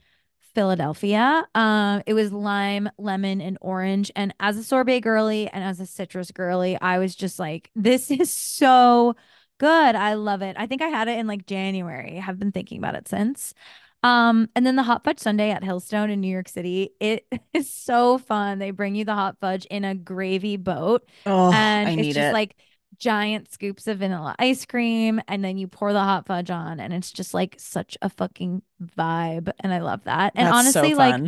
Philadelphia. 0.54 1.46
Um, 1.54 2.02
it 2.06 2.12
was 2.14 2.32
lime, 2.32 2.90
lemon, 2.98 3.40
and 3.40 3.56
orange. 3.60 4.10
And 4.14 4.34
as 4.38 4.58
a 4.58 4.64
sorbet 4.64 5.00
girly 5.00 5.48
and 5.48 5.64
as 5.64 5.80
a 5.80 5.86
citrus 5.86 6.30
girly, 6.30 6.78
I 6.80 6.98
was 6.98 7.14
just 7.14 7.38
like, 7.38 7.70
this 7.74 8.10
is 8.10 8.30
so 8.30 9.16
good. 9.58 9.94
I 9.94 10.14
love 10.14 10.42
it. 10.42 10.56
I 10.58 10.66
think 10.66 10.82
I 10.82 10.88
had 10.88 11.08
it 11.08 11.18
in 11.18 11.26
like 11.26 11.46
January. 11.46 12.18
I 12.18 12.20
have 12.20 12.38
been 12.38 12.52
thinking 12.52 12.78
about 12.78 12.94
it 12.96 13.08
since. 13.08 13.54
Um, 14.02 14.48
and 14.56 14.66
then 14.66 14.74
the 14.76 14.82
hot 14.82 15.04
fudge 15.04 15.20
sundae 15.20 15.50
at 15.50 15.62
Hillstone 15.62 16.10
in 16.10 16.20
New 16.20 16.28
York 16.28 16.48
City. 16.48 16.90
It 17.00 17.26
is 17.54 17.72
so 17.72 18.18
fun. 18.18 18.58
They 18.58 18.70
bring 18.72 18.94
you 18.94 19.04
the 19.04 19.14
hot 19.14 19.36
fudge 19.40 19.64
in 19.66 19.84
a 19.84 19.94
gravy 19.94 20.56
boat, 20.56 21.08
Oh, 21.24 21.52
and 21.52 21.88
I 21.88 21.92
it's 21.92 22.14
just 22.14 22.18
it. 22.18 22.32
like 22.32 22.56
giant 22.98 23.50
scoops 23.52 23.86
of 23.86 23.98
vanilla 23.98 24.34
ice 24.38 24.66
cream, 24.66 25.20
and 25.28 25.44
then 25.44 25.56
you 25.56 25.68
pour 25.68 25.92
the 25.92 26.00
hot 26.00 26.26
fudge 26.26 26.50
on, 26.50 26.80
and 26.80 26.92
it's 26.92 27.12
just 27.12 27.32
like 27.32 27.54
such 27.58 27.96
a 28.02 28.08
fucking 28.08 28.62
vibe. 28.96 29.52
And 29.60 29.72
I 29.72 29.78
love 29.78 30.04
that. 30.04 30.32
And 30.34 30.46
That's 30.46 30.72
so 30.72 30.80
honestly, 30.80 30.94
like. 30.94 31.22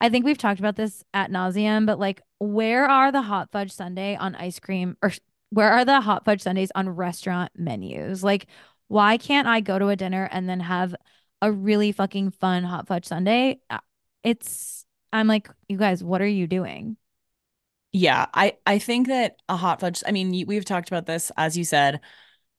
I 0.00 0.08
think 0.10 0.24
we've 0.24 0.38
talked 0.38 0.60
about 0.60 0.76
this 0.76 1.02
at 1.14 1.30
nauseum, 1.30 1.86
but 1.86 1.98
like, 1.98 2.20
where 2.38 2.84
are 2.86 3.10
the 3.12 3.22
hot 3.22 3.50
fudge 3.52 3.72
sundae 3.72 4.16
on 4.16 4.34
ice 4.34 4.58
cream 4.60 4.96
or 5.02 5.12
where 5.50 5.70
are 5.70 5.84
the 5.84 6.00
hot 6.00 6.24
fudge 6.24 6.42
sundaes 6.42 6.70
on 6.74 6.88
restaurant 6.90 7.52
menus? 7.56 8.22
Like, 8.22 8.46
why 8.88 9.16
can't 9.16 9.48
I 9.48 9.60
go 9.60 9.78
to 9.78 9.88
a 9.88 9.96
dinner 9.96 10.28
and 10.30 10.48
then 10.48 10.60
have 10.60 10.94
a 11.42 11.52
really 11.52 11.92
fucking 11.92 12.30
fun 12.32 12.64
hot 12.64 12.86
fudge 12.86 13.06
sundae? 13.06 13.56
Uh, 13.68 13.78
It's, 14.22 14.86
I'm 15.12 15.28
like, 15.28 15.48
you 15.68 15.76
guys, 15.76 16.02
what 16.02 16.22
are 16.22 16.26
you 16.26 16.46
doing? 16.46 16.96
Yeah, 17.92 18.26
I 18.34 18.56
I 18.66 18.80
think 18.80 19.06
that 19.06 19.36
a 19.48 19.56
hot 19.56 19.80
fudge, 19.80 20.02
I 20.06 20.10
mean, 20.10 20.46
we've 20.46 20.64
talked 20.64 20.88
about 20.88 21.06
this 21.06 21.30
as 21.36 21.56
you 21.56 21.64
said. 21.64 22.00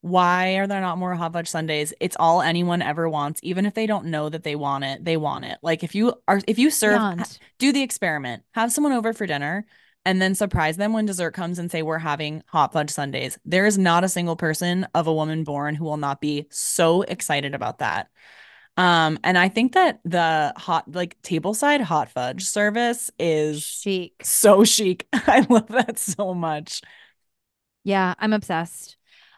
Why 0.01 0.57
are 0.57 0.67
there 0.67 0.81
not 0.81 0.99
more 0.99 1.15
hot 1.15 1.33
fudge 1.33 1.47
sundaes? 1.49 1.91
It's 1.99 2.15
all 2.19 2.43
anyone 2.43 2.83
ever 2.83 3.09
wants, 3.09 3.39
even 3.43 3.65
if 3.65 3.73
they 3.73 3.87
don't 3.87 4.05
know 4.05 4.29
that 4.29 4.43
they 4.43 4.55
want 4.55 4.83
it. 4.83 5.03
They 5.03 5.17
want 5.17 5.45
it. 5.45 5.57
Like 5.63 5.83
if 5.83 5.95
you 5.95 6.13
are 6.27 6.39
if 6.47 6.59
you 6.59 6.69
serve 6.69 6.99
Beyond. 6.99 7.39
do 7.57 7.73
the 7.73 7.81
experiment, 7.81 8.43
have 8.53 8.71
someone 8.71 8.93
over 8.93 9.13
for 9.13 9.25
dinner 9.25 9.65
and 10.05 10.21
then 10.21 10.35
surprise 10.35 10.77
them 10.77 10.93
when 10.93 11.07
dessert 11.07 11.31
comes 11.31 11.57
and 11.57 11.71
say 11.71 11.81
we're 11.81 11.97
having 11.97 12.43
hot 12.47 12.71
fudge 12.71 12.91
sundaes. 12.91 13.39
There 13.43 13.65
is 13.65 13.77
not 13.77 14.03
a 14.03 14.09
single 14.09 14.35
person 14.35 14.87
of 14.93 15.07
a 15.07 15.13
woman 15.13 15.43
born 15.43 15.73
who 15.75 15.85
will 15.85 15.97
not 15.97 16.21
be 16.21 16.45
so 16.51 17.01
excited 17.01 17.55
about 17.55 17.79
that. 17.79 18.09
Um, 18.77 19.17
and 19.23 19.37
I 19.37 19.47
think 19.47 19.73
that 19.73 20.01
the 20.03 20.53
hot, 20.57 20.91
like 20.93 21.21
tableside 21.21 21.81
hot 21.81 22.09
fudge 22.09 22.43
service 22.45 23.09
is 23.17 23.63
Chic. 23.63 24.13
so 24.21 24.63
chic. 24.63 25.07
I 25.13 25.45
love 25.49 25.67
that 25.67 25.97
so 25.97 26.33
much. 26.33 26.81
Yeah, 27.83 28.15
I'm 28.19 28.33
obsessed. 28.33 28.97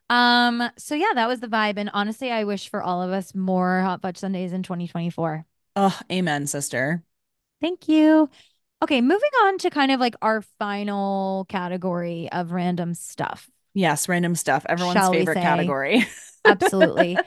Um, 0.09 0.63
so 0.77 0.95
yeah, 0.95 1.11
that 1.15 1.27
was 1.27 1.39
the 1.39 1.47
vibe. 1.47 1.77
And 1.77 1.91
honestly, 1.93 2.31
I 2.31 2.45
wish 2.45 2.69
for 2.69 2.81
all 2.81 3.01
of 3.01 3.11
us 3.11 3.35
more 3.35 3.81
hot 3.81 4.01
fudge 4.01 4.17
Sundays 4.17 4.53
in 4.53 4.63
2024. 4.63 5.45
Oh, 5.75 5.99
amen, 6.11 6.47
sister. 6.47 7.03
Thank 7.61 7.87
you. 7.87 8.29
Okay, 8.81 9.01
moving 9.01 9.29
on 9.43 9.57
to 9.59 9.69
kind 9.69 9.91
of 9.91 9.99
like 9.99 10.15
our 10.21 10.41
final 10.41 11.45
category 11.49 12.29
of 12.31 12.51
random 12.51 12.93
stuff, 12.93 13.49
Yes, 13.73 14.09
random 14.09 14.33
stuff. 14.33 14.65
Everyone's 14.67 14.95
shall 14.95 15.11
favorite 15.11 15.35
category. 15.35 16.07
Absolutely. 16.45 17.17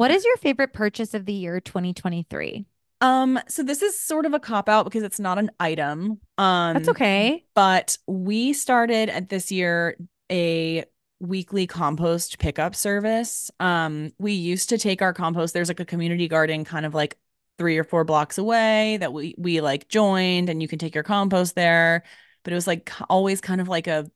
What 0.00 0.10
is 0.10 0.24
your 0.24 0.38
favorite 0.38 0.72
purchase 0.72 1.12
of 1.12 1.26
the 1.26 1.32
year 1.34 1.60
2023? 1.60 2.64
Um, 3.02 3.38
so 3.48 3.62
this 3.62 3.82
is 3.82 4.00
sort 4.00 4.24
of 4.24 4.32
a 4.32 4.40
cop 4.40 4.66
out 4.66 4.84
because 4.84 5.02
it's 5.02 5.20
not 5.20 5.36
an 5.36 5.50
item. 5.60 6.20
Um 6.38 6.72
That's 6.72 6.88
okay. 6.88 7.44
but 7.54 7.98
we 8.06 8.54
started 8.54 9.10
at 9.10 9.28
this 9.28 9.52
year 9.52 9.98
a 10.32 10.86
weekly 11.18 11.66
compost 11.66 12.38
pickup 12.38 12.74
service. 12.74 13.50
Um, 13.60 14.12
we 14.18 14.32
used 14.32 14.70
to 14.70 14.78
take 14.78 15.02
our 15.02 15.12
compost. 15.12 15.52
There's 15.52 15.68
like 15.68 15.80
a 15.80 15.84
community 15.84 16.28
garden 16.28 16.64
kind 16.64 16.86
of 16.86 16.94
like 16.94 17.18
three 17.58 17.76
or 17.76 17.84
four 17.84 18.04
blocks 18.04 18.38
away 18.38 18.96
that 19.00 19.12
we 19.12 19.34
we 19.36 19.60
like 19.60 19.88
joined, 19.88 20.48
and 20.48 20.62
you 20.62 20.68
can 20.68 20.78
take 20.78 20.94
your 20.94 21.04
compost 21.04 21.56
there. 21.56 22.04
But 22.42 22.54
it 22.54 22.56
was 22.56 22.66
like 22.66 22.90
always 23.10 23.42
kind 23.42 23.60
of 23.60 23.68
like 23.68 23.86
a, 23.86 24.10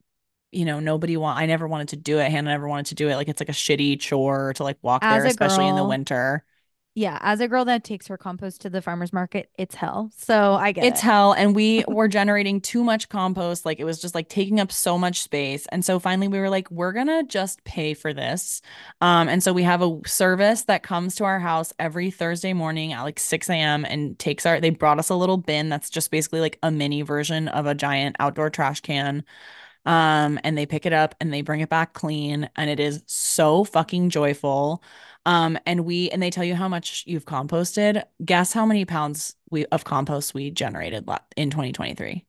you 0.55 0.65
know, 0.65 0.81
nobody 0.81 1.17
want. 1.17 1.39
I 1.39 1.47
never 1.47 1.67
wanted 1.69 1.89
to 1.91 1.97
do 1.97 2.19
it. 2.19 2.31
Hannah 2.31 2.51
never 2.51 2.69
wanted 2.69 2.87
to 2.87 2.95
do 2.95 3.09
it. 3.09 3.17
Like 3.17 3.29
it's 3.29 3.41
like 3.41 3.49
a 3.49 3.53
shitty 3.53 4.01
chore 4.01 4.53
to 4.55 4.63
like 4.65 4.79
walk 4.83 5.09
As 5.09 5.25
there, 5.25 5.27
especially 5.27 5.67
in 5.69 5.75
the 5.77 5.85
winter. 5.85 6.45
yeah, 6.95 7.19
as 7.23 7.41
a 7.41 7.49
girl 7.49 7.65
that 7.65 7.83
takes 7.83 8.07
her 8.07 8.17
compost 8.17 8.61
to 8.63 8.71
the 8.71 8.81
farmer's 8.81 9.13
market, 9.13 9.51
it's 9.59 9.75
hell. 9.75 10.11
So 10.17 10.55
I 10.55 10.71
get 10.73 10.87
It's 10.87 11.01
it. 11.01 11.01
hell. 11.01 11.33
And 11.33 11.55
we 11.57 11.83
were 11.89 12.09
generating 12.09 12.61
too 12.61 12.85
much 12.85 13.09
compost. 13.09 13.65
Like 13.65 13.81
it 13.81 13.85
was 13.85 14.01
just 14.03 14.15
like 14.15 14.29
taking 14.29 14.61
up 14.61 14.71
so 14.71 14.99
much 14.99 15.23
space. 15.23 15.67
And 15.73 15.83
so 15.83 15.99
finally 15.99 16.29
we 16.29 16.39
were 16.39 16.51
like, 16.51 16.71
we're 16.71 16.93
gonna 16.93 17.23
just 17.23 17.65
pay 17.65 17.95
for 17.95 18.13
this. 18.13 18.61
Um, 19.01 19.29
and 19.31 19.43
so 19.43 19.53
we 19.55 19.63
have 19.63 19.81
a 19.81 19.99
service 20.05 20.65
that 20.65 20.83
comes 20.83 21.15
to 21.17 21.25
our 21.25 21.41
house 21.41 21.73
every 21.79 22.11
Thursday 22.11 22.53
morning 22.53 22.93
at 22.93 23.03
like 23.03 23.19
6 23.19 23.55
a.m. 23.55 23.87
and 23.87 24.19
takes 24.19 24.45
our, 24.45 24.61
they 24.61 24.71
brought 24.71 24.99
us 24.99 25.09
a 25.09 25.15
little 25.15 25.39
bin 25.39 25.71
that's 25.71 25.89
just 25.89 26.11
basically 26.11 26.41
like 26.41 26.59
a 26.63 26.71
mini 26.71 27.01
version 27.01 27.49
of 27.49 27.65
a 27.67 27.75
giant 27.75 28.17
outdoor 28.19 28.51
trash 28.51 28.81
can. 28.83 29.25
Um, 29.87 30.39
and 30.43 30.57
they 30.57 30.64
pick 30.66 30.87
it 30.87 30.93
up 30.93 31.14
and 31.20 31.32
they 31.32 31.43
bring 31.43 31.61
it 31.61 31.68
back 31.68 31.93
clean, 31.93 32.49
and 32.57 32.70
it 32.70 32.80
is 32.80 33.03
so 33.07 33.64
fucking 33.64 34.11
joyful. 34.11 34.82
Um, 35.26 35.59
and 35.66 35.85
we 35.85 36.11
and 36.11 36.22
they 36.22 36.30
tell 36.30 36.45
you 36.45 36.55
how 36.55 36.68
much 36.68 37.05
you've 37.07 37.26
composted. 37.26 38.03
Guess 38.24 38.53
how 38.53 38.66
many 38.66 38.85
pounds 38.85 39.35
we 39.51 39.66
of 39.66 39.85
compost 39.85 40.35
we 40.35 40.51
generated 40.51 41.09
in 41.37 41.51
2023? 41.51 42.24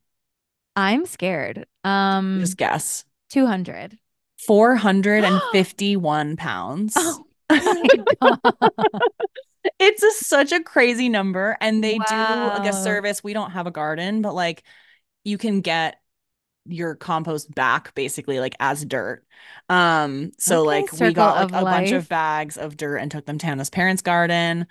I'm 0.76 1.06
scared. 1.06 1.66
Um, 1.84 2.40
just 2.40 2.56
guess. 2.58 3.04
200. 3.30 3.98
451 4.46 6.36
pounds. 6.38 6.94
Oh. 6.96 7.24
It's 9.78 10.02
a, 10.02 10.10
such 10.24 10.52
a 10.52 10.62
crazy 10.62 11.08
number. 11.08 11.56
And 11.60 11.82
they 11.82 11.94
do 11.94 12.14
like 12.14 12.68
a 12.68 12.72
service. 12.72 13.22
We 13.22 13.32
don't 13.32 13.50
have 13.50 13.66
a 13.66 13.70
garden, 13.70 14.22
but 14.22 14.34
like 14.34 14.62
you 15.24 15.38
can 15.38 15.60
get 15.60 16.00
your 16.68 16.94
compost 16.94 17.54
back 17.54 17.94
basically 17.94 18.40
like 18.40 18.54
as 18.60 18.84
dirt. 18.84 19.24
Um, 19.68 20.32
so 20.38 20.62
like 20.62 20.92
we 20.92 21.12
got 21.12 21.36
like 21.36 21.52
a 21.52 21.64
bunch 21.66 21.92
of 21.92 22.08
bags 22.08 22.56
of 22.56 22.76
dirt 22.76 22.98
and 22.98 23.10
took 23.10 23.26
them 23.26 23.38
to 23.38 23.46
Hannah's 23.46 23.70
parents' 23.70 24.02
garden. 24.02 24.66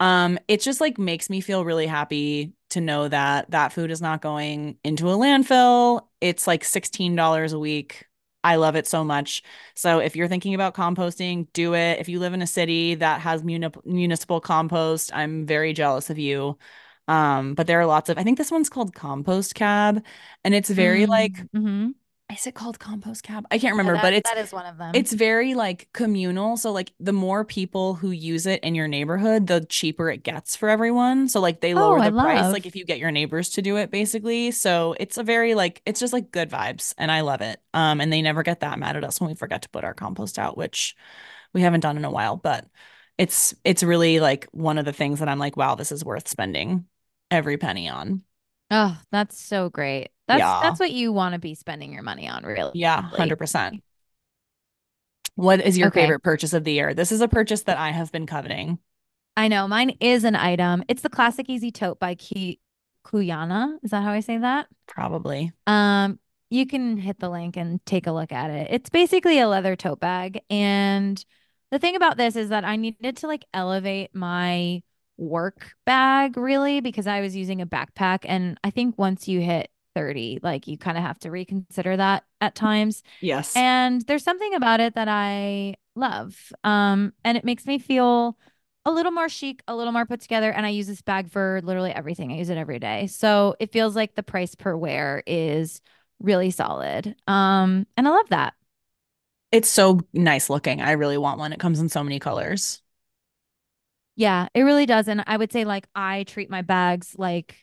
Um, 0.00 0.38
it 0.48 0.60
just 0.60 0.80
like 0.80 0.98
makes 0.98 1.28
me 1.28 1.40
feel 1.40 1.64
really 1.64 1.86
happy 1.86 2.54
to 2.70 2.80
know 2.80 3.08
that 3.08 3.50
that 3.50 3.72
food 3.72 3.90
is 3.90 4.00
not 4.00 4.22
going 4.22 4.78
into 4.82 5.10
a 5.10 5.14
landfill. 5.14 6.06
It's 6.20 6.46
like 6.46 6.64
$16 6.64 7.52
a 7.52 7.58
week. 7.58 8.06
I 8.42 8.56
love 8.56 8.74
it 8.76 8.86
so 8.86 9.04
much. 9.04 9.42
So 9.74 9.98
if 9.98 10.16
you're 10.16 10.28
thinking 10.28 10.54
about 10.54 10.74
composting, 10.74 11.48
do 11.52 11.74
it. 11.74 11.98
If 11.98 12.08
you 12.08 12.18
live 12.20 12.32
in 12.32 12.40
a 12.40 12.46
city 12.46 12.94
that 12.94 13.20
has 13.20 13.44
muni 13.44 13.68
municipal 13.84 14.40
compost, 14.40 15.10
I'm 15.14 15.44
very 15.46 15.74
jealous 15.74 16.08
of 16.08 16.18
you. 16.18 16.56
Um, 17.10 17.54
but 17.56 17.66
there 17.68 17.80
are 17.80 17.86
lots 17.86 18.08
of, 18.10 18.18
I 18.18 18.24
think 18.24 18.38
this 18.38 18.52
one's 18.52 18.70
called 18.70 18.94
Compost 18.94 19.54
Cab, 19.56 20.04
and 20.44 20.54
it's 20.54 20.70
very 20.70 21.06
like, 21.06 21.46
Mm-hmm. 21.54 21.90
is 22.32 22.46
it 22.46 22.54
called 22.54 22.78
Compost 22.78 23.22
Cab? 23.24 23.46
I 23.50 23.58
can't 23.58 23.72
Yeah, 23.72 23.74
remember, 23.74 23.96
but 23.98 24.12
it's 24.12 24.32
that 24.32 24.38
is 24.38 24.52
one 24.52 24.66
of 24.66 24.78
them. 24.78 24.94
it's 24.94 25.12
very 25.12 25.54
like 25.54 25.88
communal. 25.92 26.56
So 26.56 26.72
like 26.72 26.92
the 27.00 27.12
more 27.12 27.44
people 27.44 27.94
who 27.94 28.10
use 28.12 28.46
it 28.46 28.62
in 28.64 28.74
your 28.74 28.88
neighborhood, 28.88 29.46
the 29.48 29.64
cheaper 29.66 30.10
it 30.10 30.24
gets 30.24 30.56
for 30.56 30.68
everyone. 30.70 31.28
So 31.28 31.40
like 31.40 31.60
they 31.60 31.74
Oh, 31.74 31.74
lower 31.74 32.00
I 32.00 32.08
the 32.08 32.12
price, 32.12 32.52
like 32.52 32.66
if 32.66 32.76
you 32.76 32.84
get 32.86 32.98
your 32.98 33.10
neighbors 33.12 33.50
to 33.50 33.62
do 33.62 33.76
it, 33.78 33.90
basically. 33.90 34.50
So 34.52 34.96
it's 35.00 35.18
a 35.18 35.24
very 35.24 35.54
like 35.54 35.82
it's 35.86 36.00
just 36.00 36.12
like 36.14 36.32
good 36.32 36.50
vibes, 36.50 36.94
and 36.98 37.12
I 37.12 37.22
love 37.22 37.40
it. 37.42 37.60
Um, 37.74 38.00
and 38.00 38.12
they 38.12 38.22
never 38.22 38.42
get 38.42 38.60
that 38.60 38.78
mad 38.80 38.96
at 38.96 39.04
us 39.04 39.20
when 39.20 39.30
we 39.30 39.36
forget 39.36 39.62
to 39.62 39.68
put 39.70 39.84
our 39.84 39.94
compost 39.94 40.38
out, 40.38 40.56
which 40.58 40.96
we 41.52 41.62
haven't 41.62 41.80
done 41.80 41.96
in 41.96 42.04
a 42.04 42.10
while, 42.10 42.36
but 42.36 42.66
it's 43.18 43.54
it's 43.64 43.82
really 43.82 44.20
like 44.20 44.48
one 44.52 44.78
of 44.78 44.84
the 44.84 44.92
things 44.92 45.20
that 45.20 45.28
I'm 45.28 45.38
like, 45.38 45.56
wow, 45.56 45.74
this 45.76 45.92
is 45.92 46.04
worth 46.04 46.28
spending 46.28 46.86
every 47.30 47.56
penny 47.58 47.88
on. 47.88 48.22
Oh, 48.70 48.96
that's 49.10 49.38
so 49.40 49.68
great. 49.68 50.10
That's 50.28 50.38
Yeah. 50.40 50.60
that's 50.62 50.78
what 50.80 50.92
you 50.92 51.12
want 51.12 51.32
to 51.34 51.38
be 51.40 51.54
spending 51.54 51.92
your 51.92 52.02
money 52.02 52.28
on, 52.28 52.44
really. 52.44 52.72
Yeah, 52.74 53.08
100%. 53.10 53.82
What 55.34 55.60
is 55.60 55.78
your 55.78 55.88
Okay. 55.88 56.02
favorite 56.02 56.20
purchase 56.20 56.52
of 56.52 56.64
the 56.64 56.72
year? 56.72 56.94
This 56.94 57.12
is 57.12 57.20
a 57.20 57.28
purchase 57.28 57.62
that 57.62 57.78
I 57.78 57.90
have 57.90 58.12
been 58.12 58.26
coveting. 58.26 58.78
I 59.36 59.48
know 59.48 59.66
mine 59.66 59.90
is 60.00 60.24
an 60.24 60.36
item. 60.36 60.84
It's 60.88 61.02
the 61.02 61.08
classic 61.08 61.48
easy 61.48 61.70
tote 61.70 61.98
by 61.98 62.14
Cuyana. 62.14 63.78
Is 63.82 63.90
that 63.90 64.02
how 64.02 64.10
I 64.12 64.20
say 64.20 64.38
that? 64.38 64.66
Probably. 64.86 65.52
Um, 65.66 66.18
you 66.50 66.66
can 66.66 66.96
hit 66.96 67.18
the 67.20 67.30
link 67.30 67.56
and 67.56 67.84
take 67.86 68.06
a 68.06 68.12
look 68.12 68.32
at 68.32 68.50
it. 68.50 68.68
It's 68.70 68.90
basically 68.90 69.38
a 69.38 69.48
leather 69.48 69.76
tote 69.76 70.00
bag 70.00 70.42
and 70.50 71.24
the 71.70 71.78
thing 71.78 71.94
about 71.94 72.16
this 72.16 72.34
is 72.34 72.48
that 72.48 72.64
I 72.64 72.74
needed 72.74 73.16
to 73.18 73.28
like 73.28 73.44
elevate 73.54 74.12
my 74.12 74.82
work 75.20 75.74
bag 75.84 76.36
really 76.36 76.80
because 76.80 77.06
I 77.06 77.20
was 77.20 77.36
using 77.36 77.60
a 77.60 77.66
backpack. 77.66 78.20
And 78.24 78.58
I 78.64 78.70
think 78.70 78.98
once 78.98 79.28
you 79.28 79.40
hit 79.40 79.70
30, 79.94 80.40
like 80.42 80.66
you 80.66 80.78
kind 80.78 80.96
of 80.96 81.04
have 81.04 81.18
to 81.20 81.30
reconsider 81.30 81.96
that 81.96 82.24
at 82.40 82.54
times. 82.54 83.02
Yes. 83.20 83.54
And 83.54 84.02
there's 84.02 84.24
something 84.24 84.54
about 84.54 84.80
it 84.80 84.94
that 84.94 85.08
I 85.08 85.74
love. 85.94 86.36
Um, 86.64 87.12
and 87.24 87.36
it 87.36 87.44
makes 87.44 87.66
me 87.66 87.78
feel 87.78 88.36
a 88.84 88.90
little 88.90 89.12
more 89.12 89.28
chic, 89.28 89.62
a 89.68 89.76
little 89.76 89.92
more 89.92 90.06
put 90.06 90.20
together. 90.20 90.50
And 90.50 90.64
I 90.64 90.70
use 90.70 90.86
this 90.86 91.02
bag 91.02 91.30
for 91.30 91.60
literally 91.62 91.90
everything. 91.90 92.32
I 92.32 92.36
use 92.36 92.50
it 92.50 92.56
every 92.56 92.78
day. 92.78 93.06
So 93.08 93.56
it 93.60 93.72
feels 93.72 93.94
like 93.94 94.14
the 94.14 94.22
price 94.22 94.54
per 94.54 94.74
wear 94.74 95.22
is 95.26 95.82
really 96.18 96.50
solid. 96.50 97.14
Um, 97.26 97.86
and 97.96 98.08
I 98.08 98.10
love 98.10 98.28
that. 98.30 98.54
It's 99.52 99.68
so 99.68 100.00
nice 100.12 100.48
looking. 100.48 100.80
I 100.80 100.92
really 100.92 101.18
want 101.18 101.38
one. 101.38 101.52
It 101.52 101.58
comes 101.58 101.80
in 101.80 101.88
so 101.88 102.04
many 102.04 102.20
colors. 102.20 102.80
Yeah, 104.20 104.48
it 104.52 104.64
really 104.64 104.84
does. 104.84 105.08
And 105.08 105.24
I 105.26 105.38
would 105.38 105.50
say 105.50 105.64
like 105.64 105.86
I 105.94 106.24
treat 106.24 106.50
my 106.50 106.60
bags 106.60 107.14
like 107.16 107.56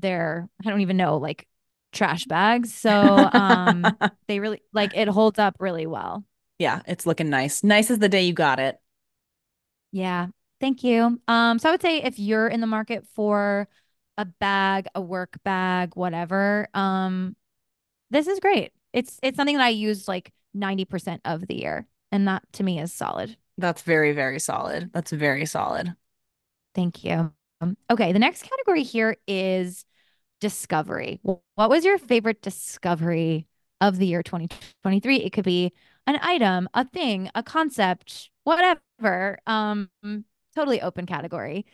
they're 0.00 0.48
I 0.66 0.68
don't 0.68 0.80
even 0.80 0.96
know, 0.96 1.16
like 1.18 1.46
trash 1.92 2.24
bags. 2.24 2.74
So 2.74 3.30
um 3.32 3.94
they 4.26 4.40
really 4.40 4.62
like 4.72 4.96
it 4.96 5.06
holds 5.06 5.38
up 5.38 5.54
really 5.60 5.86
well. 5.86 6.24
Yeah, 6.58 6.82
it's 6.88 7.06
looking 7.06 7.30
nice. 7.30 7.62
Nice 7.62 7.88
as 7.88 8.00
the 8.00 8.08
day 8.08 8.22
you 8.24 8.32
got 8.32 8.58
it. 8.58 8.80
Yeah. 9.92 10.26
Thank 10.60 10.82
you. 10.82 11.20
Um 11.28 11.60
so 11.60 11.68
I 11.68 11.72
would 11.72 11.82
say 11.82 12.02
if 12.02 12.18
you're 12.18 12.48
in 12.48 12.60
the 12.60 12.66
market 12.66 13.06
for 13.14 13.68
a 14.18 14.24
bag, 14.24 14.88
a 14.96 15.00
work 15.00 15.38
bag, 15.44 15.94
whatever, 15.94 16.66
um 16.74 17.36
this 18.10 18.26
is 18.26 18.40
great. 18.40 18.72
It's 18.92 19.20
it's 19.22 19.36
something 19.36 19.56
that 19.56 19.64
I 19.64 19.70
use 19.70 20.08
like 20.08 20.32
90% 20.54 21.22
of 21.24 21.46
the 21.46 21.54
year 21.60 21.86
and 22.12 22.28
that 22.28 22.42
to 22.54 22.64
me 22.64 22.80
is 22.80 22.92
solid. 22.92 23.36
That's 23.58 23.82
very, 23.82 24.12
very 24.12 24.38
solid. 24.38 24.90
That's 24.92 25.12
very 25.12 25.46
solid. 25.46 25.94
Thank 26.74 27.04
you. 27.04 27.32
Um, 27.60 27.76
okay, 27.90 28.12
the 28.12 28.18
next 28.18 28.42
category 28.42 28.82
here 28.82 29.16
is 29.26 29.84
discovery. 30.40 31.20
What 31.22 31.70
was 31.70 31.84
your 31.84 31.98
favorite 31.98 32.42
discovery 32.42 33.46
of 33.80 33.98
the 33.98 34.06
year 34.06 34.22
2023? 34.22 35.18
It 35.18 35.32
could 35.32 35.44
be 35.44 35.72
an 36.06 36.18
item, 36.20 36.68
a 36.74 36.84
thing, 36.84 37.30
a 37.34 37.42
concept, 37.42 38.30
whatever. 38.44 39.38
Um, 39.46 39.88
totally 40.54 40.82
open 40.82 41.06
category. 41.06 41.66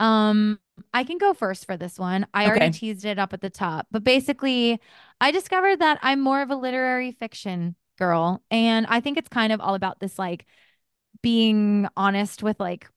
Um, 0.00 0.58
I 0.92 1.04
can 1.04 1.18
go 1.18 1.32
first 1.34 1.66
for 1.66 1.76
this 1.76 1.98
one. 1.98 2.26
I 2.34 2.46
already 2.46 2.70
teased 2.70 3.04
it 3.04 3.18
up 3.18 3.32
at 3.32 3.40
the 3.40 3.50
top, 3.50 3.86
but 3.90 4.04
basically, 4.04 4.80
I 5.20 5.30
discovered 5.30 5.80
that 5.80 5.98
I'm 6.02 6.20
more 6.20 6.42
of 6.42 6.50
a 6.50 6.56
literary 6.56 7.12
fiction 7.12 7.76
girl, 7.98 8.42
and 8.50 8.86
I 8.88 9.00
think 9.00 9.16
it's 9.16 9.28
kind 9.28 9.52
of 9.52 9.60
all 9.60 9.74
about 9.74 10.00
this 10.00 10.18
like 10.18 10.46
being 11.22 11.88
honest 11.96 12.42
with 12.42 12.58
like 12.60 12.88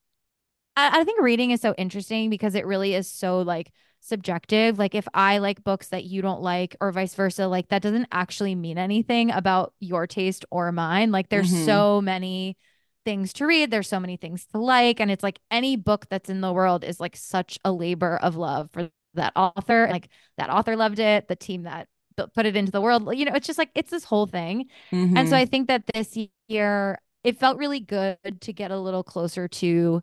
I, 0.75 1.01
I 1.01 1.03
think 1.03 1.21
reading 1.21 1.51
is 1.51 1.61
so 1.61 1.73
interesting 1.77 2.29
because 2.29 2.55
it 2.55 2.65
really 2.65 2.95
is 2.95 3.09
so 3.09 3.41
like 3.41 3.71
subjective. 4.01 4.79
Like 4.79 4.95
if 4.95 5.07
I 5.13 5.39
like 5.39 5.63
books 5.63 5.89
that 5.89 6.05
you 6.05 6.21
don't 6.21 6.41
like 6.41 6.75
or 6.81 6.91
vice 6.91 7.15
versa, 7.15 7.47
like 7.47 7.69
that 7.69 7.81
doesn't 7.81 8.07
actually 8.11 8.55
mean 8.55 8.77
anything 8.77 9.31
about 9.31 9.73
your 9.79 10.07
taste 10.07 10.45
or 10.51 10.71
mine. 10.71 11.11
Like 11.11 11.29
there's 11.29 11.51
hmm 11.51 11.51
so 11.51 12.01
many 12.01 12.57
things 13.05 13.33
to 13.33 13.45
read, 13.45 13.71
there's 13.71 13.87
so 13.87 13.99
many 13.99 14.17
things 14.17 14.45
to 14.47 14.59
like 14.59 14.99
and 14.99 15.09
it's 15.11 15.23
like 15.23 15.39
any 15.51 15.75
book 15.75 16.07
that's 16.09 16.29
in 16.29 16.41
the 16.41 16.53
world 16.53 16.83
is 16.83 16.99
like 16.99 17.15
such 17.15 17.57
a 17.65 17.71
labor 17.71 18.17
of 18.17 18.35
love 18.35 18.69
for 18.71 18.89
that 19.15 19.33
author. 19.35 19.87
Like 19.89 20.09
that 20.37 20.49
author 20.49 20.75
loved 20.75 20.99
it, 20.99 21.27
the 21.27 21.35
team 21.35 21.63
that 21.63 21.87
put 22.35 22.45
it 22.45 22.55
into 22.55 22.71
the 22.71 22.81
world. 22.81 23.09
You 23.17 23.25
know, 23.25 23.33
it's 23.33 23.47
just 23.47 23.59
like 23.59 23.71
it's 23.75 23.91
this 23.91 24.03
whole 24.03 24.25
thing. 24.27 24.65
And 25.15 25.27
so 25.27 25.35
hmm 25.35 25.37
I 25.37 25.45
think 25.45 25.67
that 25.67 25.83
this 25.93 26.17
year 26.47 26.99
it 27.23 27.39
felt 27.39 27.57
really 27.57 27.79
good 27.79 28.17
to 28.41 28.53
get 28.53 28.71
a 28.71 28.79
little 28.79 29.03
closer 29.03 29.47
to 29.47 30.01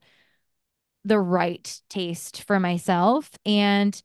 the 1.04 1.18
right 1.18 1.80
taste 1.88 2.42
for 2.44 2.58
myself. 2.58 3.30
And 3.44 4.00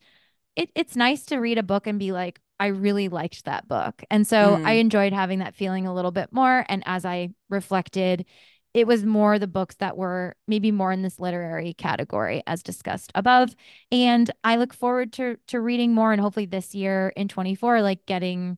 it, 0.55 0.71
it's 0.75 0.95
nice 0.95 1.25
to 1.27 1.37
read 1.39 1.57
a 1.57 1.63
book 1.63 1.87
and 1.87 1.99
be 1.99 2.11
like, 2.11 2.39
I 2.59 2.67
really 2.67 3.09
liked 3.09 3.45
that 3.45 3.67
book. 3.67 4.03
And 4.11 4.27
so 4.27 4.59
I 4.63 4.73
Mm. 4.73 4.79
enjoyed 4.81 5.13
having 5.13 5.39
that 5.39 5.55
feeling 5.55 5.87
a 5.87 5.93
little 5.95 6.11
bit 6.11 6.33
more. 6.33 6.65
And 6.69 6.83
as 6.85 7.05
I 7.05 7.29
reflected, 7.49 8.25
it 8.73 8.87
was 8.87 9.05
more 9.05 9.39
the 9.39 9.47
books 9.47 9.75
that 9.77 9.97
were 9.97 10.35
maybe 10.47 10.71
more 10.71 10.91
in 10.91 11.01
this 11.03 11.19
literary 11.19 11.73
category 11.73 12.43
as 12.47 12.63
discussed 12.63 13.11
above. 13.15 13.55
And 13.91 14.31
I 14.43 14.57
look 14.57 14.73
forward 14.73 15.13
to 15.13 15.37
to 15.47 15.61
reading 15.61 15.93
more 15.93 16.11
and 16.13 16.21
hopefully 16.21 16.47
this 16.47 16.75
year 16.75 17.13
in 17.17 17.27
24, 17.27 17.81
like 17.81 18.05
getting 18.05 18.57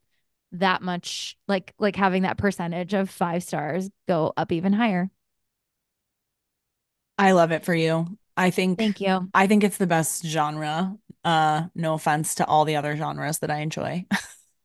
that 0.53 0.81
much 0.81 1.37
like 1.47 1.73
like 1.79 1.95
having 1.95 2.23
that 2.23 2.37
percentage 2.37 2.93
of 2.93 3.09
five 3.09 3.43
stars 3.43 3.89
go 4.07 4.33
up 4.37 4.51
even 4.51 4.73
higher. 4.73 5.09
I 7.17 7.31
love 7.33 7.51
it 7.51 7.63
for 7.63 7.73
you. 7.73 8.17
I 8.35 8.49
think 8.49 8.79
Thank 8.79 9.01
you. 9.01 9.31
I 9.33 9.47
think 9.47 9.63
it's 9.63 9.77
the 9.77 9.87
best 9.87 10.25
genre. 10.25 10.97
Uh, 11.23 11.67
no 11.75 11.93
offense 11.93 12.35
to 12.35 12.45
all 12.45 12.65
the 12.65 12.75
other 12.75 12.95
genres 12.97 13.39
that 13.39 13.51
I 13.51 13.59
enjoy. 13.59 14.05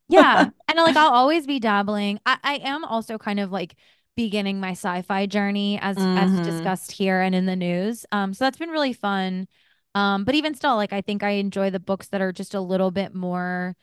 Yeah. 0.09 0.49
And 0.69 0.79
like 0.79 0.97
I'll 0.97 1.13
always 1.13 1.47
be 1.47 1.61
dabbling. 1.61 2.19
I, 2.27 2.39
I 2.43 2.55
am 2.65 2.85
also 2.85 3.19
kind 3.19 3.41
of 3.41 3.53
like 3.53 3.77
beginning 4.17 4.59
my 4.61 4.71
sci-fi 4.73 5.27
journey 5.27 5.79
as 5.81 6.09
as 6.17 6.41
hmm 6.41 6.41
discussed 6.41 6.93
here 6.93 7.21
and 7.21 7.35
in 7.35 7.47
the 7.47 7.57
news. 7.57 8.07
Um, 8.13 8.33
so 8.35 8.45
that's 8.45 8.59
been 8.59 8.71
really 8.71 8.93
fun. 8.93 9.49
Um, 9.95 10.25
but 10.25 10.35
even 10.35 10.55
still, 10.55 10.77
like 10.77 10.93
I 10.93 11.01
think 11.03 11.23
I 11.23 11.31
enjoy 11.33 11.71
the 11.71 11.81
books 11.81 12.09
that 12.09 12.21
are 12.21 12.33
just 12.33 12.55
a 12.55 12.61
little 12.61 12.91
bit 12.91 13.15
more 13.15 13.77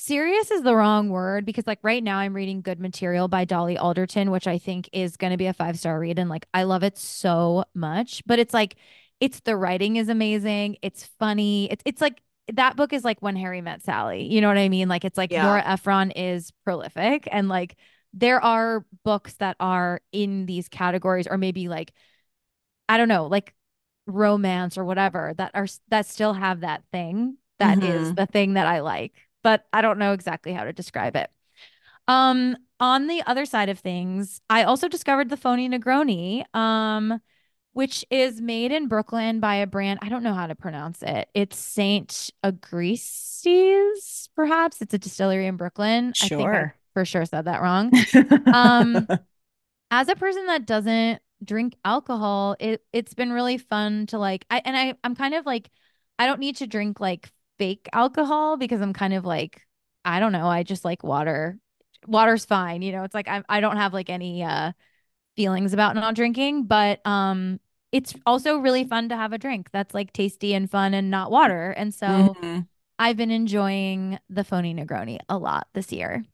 serious 0.00 0.50
is 0.50 0.62
the 0.62 0.74
wrong 0.74 1.08
word 1.10 1.44
because 1.44 1.66
like 1.66 1.80
right 1.82 2.02
now 2.02 2.18
I'm 2.18 2.34
reading 2.34 2.60
Good 2.62 2.80
Material 2.80 3.28
by 3.28 3.44
Dolly 3.44 3.76
Alderton, 3.76 4.30
which 4.30 4.46
I 4.46 4.58
think 4.58 4.88
is 4.92 5.16
gonna 5.16 5.36
be 5.36 5.46
a 5.46 5.52
five-star 5.52 5.98
read. 5.98 6.18
And 6.18 6.30
like 6.30 6.46
I 6.54 6.62
love 6.64 6.82
it 6.82 6.96
so 6.98 7.64
much. 7.74 8.22
But 8.26 8.38
it's 8.38 8.54
like 8.54 8.76
it's 9.20 9.40
the 9.40 9.56
writing 9.56 9.96
is 9.96 10.08
amazing. 10.08 10.76
It's 10.82 11.04
funny. 11.18 11.70
It's 11.70 11.82
it's 11.84 12.00
like 12.00 12.20
that 12.54 12.76
book 12.76 12.92
is 12.92 13.04
like 13.04 13.20
when 13.20 13.36
Harry 13.36 13.60
met 13.60 13.82
Sally. 13.82 14.22
You 14.24 14.40
know 14.40 14.48
what 14.48 14.58
I 14.58 14.68
mean? 14.68 14.88
Like 14.88 15.04
it's 15.04 15.18
like 15.18 15.34
Yeah. 15.34 15.36
Nora 15.36 15.62
Ephron 15.66 16.12
is 16.12 16.52
prolific 16.64 17.28
and 17.30 17.48
like 17.48 17.76
there 18.14 18.42
are 18.42 18.86
books 19.04 19.34
that 19.34 19.56
are 19.60 20.00
in 20.12 20.46
these 20.46 20.68
categories 20.68 21.26
or 21.26 21.36
maybe 21.36 21.68
like 21.68 21.92
I 22.88 22.96
don't 22.96 23.08
know, 23.08 23.26
like 23.26 23.54
romance 24.06 24.78
or 24.78 24.84
whatever 24.84 25.34
that 25.38 25.50
are 25.54 25.66
that 25.88 26.06
still 26.06 26.32
have 26.32 26.60
that 26.60 26.82
thing 26.92 27.36
that 27.58 27.82
is 27.82 28.12
hmm 28.12 28.14
the 28.14 28.26
thing 28.26 28.54
that 28.54 28.66
I 28.66 28.80
like, 28.80 29.27
but 29.48 29.64
I 29.72 29.80
don't 29.80 29.98
know 29.98 30.12
exactly 30.12 30.52
how 30.52 30.64
to 30.64 30.74
describe 30.74 31.16
it. 31.16 31.30
Um, 32.06 32.54
on 32.80 33.06
the 33.06 33.22
other 33.26 33.46
side 33.46 33.70
of 33.70 33.78
things, 33.78 34.42
I 34.50 34.64
also 34.64 34.88
discovered 34.88 35.30
the 35.30 35.38
phony 35.38 35.70
Negroni. 35.70 36.44
Um, 36.54 37.18
which 37.72 38.04
is 38.10 38.42
made 38.42 38.72
in 38.72 38.88
Brooklyn 38.88 39.40
by 39.40 39.54
a 39.54 39.66
brand. 39.66 40.00
I 40.02 40.10
don't 40.10 40.22
know 40.24 40.34
how 40.34 40.48
to 40.48 40.54
pronounce 40.54 41.02
it. 41.02 41.28
It's 41.32 41.56
Saint 41.56 42.30
Agrices, 42.42 44.28
perhaps. 44.34 44.82
It's 44.82 44.92
a 44.92 44.98
distillery 44.98 45.46
in 45.46 45.56
Brooklyn. 45.56 46.12
I 46.20 46.28
think 46.28 46.40
I 46.40 46.44
Sure. 46.44 46.74
for 46.92 47.04
sure 47.06 47.24
said 47.24 47.44
that 47.46 47.62
wrong. 47.62 47.92
Um, 48.52 49.06
as 49.90 50.08
a 50.08 50.16
person 50.16 50.44
that 50.46 50.66
doesn't 50.66 51.22
drink 51.42 51.74
alcohol, 51.86 52.56
it 52.60 52.82
it's 52.92 53.14
been 53.14 53.32
really 53.32 53.56
fun 53.56 54.06
to 54.06 54.18
like 54.18 54.44
I 54.50 54.60
and 54.64 54.76
I 54.76 54.94
I'm 55.04 55.14
kind 55.14 55.34
of 55.34 55.46
like 55.46 55.70
I 56.18 56.26
don't 56.26 56.40
need 56.40 56.56
to 56.56 56.66
drink 56.66 57.00
like 57.00 57.32
fake 57.58 57.88
alcohol 57.92 58.56
because 58.56 58.80
I'm 58.80 58.92
kind 58.92 59.14
of 59.14 59.24
like 59.24 59.62
I 60.04 60.20
don't 60.20 60.32
know, 60.32 60.46
I 60.48 60.62
just 60.62 60.84
like 60.84 61.02
water. 61.04 61.58
Water's 62.06 62.44
fine, 62.44 62.82
you 62.82 62.92
know. 62.92 63.04
It's 63.04 63.14
like 63.14 63.28
I 63.28 63.42
I 63.48 63.60
don't 63.60 63.76
have 63.76 63.92
like 63.92 64.10
any 64.10 64.42
uh 64.44 64.72
feelings 65.36 65.72
about 65.74 65.94
not 65.96 66.14
drinking, 66.16 66.64
but 66.66 67.06
um 67.06 67.60
it's 67.92 68.14
also 68.26 68.58
really 68.58 68.84
fun 68.84 69.08
to 69.10 69.16
have 69.16 69.32
a 69.32 69.38
drink 69.38 69.70
that's 69.72 69.94
like 69.94 70.12
tasty 70.12 70.54
and 70.54 70.70
fun 70.70 70.94
and 70.94 71.10
not 71.10 71.30
water. 71.30 71.72
And 71.72 71.94
so 71.94 72.36
hmm 72.36 72.68
I've 72.98 73.16
been 73.16 73.30
enjoying 73.32 74.18
the 74.30 74.44
phony 74.44 74.74
Negroni 74.74 75.18
a 75.28 75.38
lot 75.38 75.68
this 75.74 75.92
year. 75.92 76.24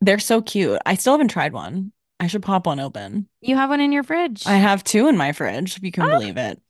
They're 0.00 0.18
so 0.18 0.42
cute. 0.42 0.80
I 0.86 0.94
still 0.94 1.14
haven't 1.14 1.28
tried 1.28 1.52
one. 1.52 1.92
I 2.20 2.26
should 2.26 2.42
pop 2.42 2.66
one 2.66 2.80
open. 2.80 3.28
You 3.42 3.56
have 3.56 3.68
one 3.68 3.80
in 3.82 3.92
your 3.92 4.02
fridge. 4.04 4.46
I 4.46 4.56
have 4.56 4.84
two 4.84 5.08
in 5.08 5.16
my 5.16 5.32
fridge, 5.32 5.76
if 5.76 5.82
you 5.82 5.90
can 5.92 6.08
Oh, 6.08 6.08
believe 6.10 6.36
it. 6.36 6.60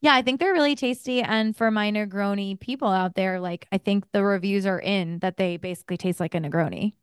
Yeah, 0.00 0.14
I 0.14 0.22
think 0.22 0.40
they're 0.40 0.52
really 0.52 0.74
tasty. 0.74 1.22
And 1.22 1.56
for 1.56 1.70
my 1.70 1.90
Negroni 1.90 2.58
people 2.58 2.88
out 2.88 3.14
there, 3.14 3.40
like 3.40 3.66
I 3.70 3.78
think 3.78 4.10
the 4.12 4.24
reviews 4.24 4.66
are 4.66 4.80
in 4.80 5.18
that 5.20 5.36
they 5.36 5.56
basically 5.56 5.96
taste 5.96 6.20
like 6.20 6.34
a 6.34 6.38
Negroni. 6.38 6.94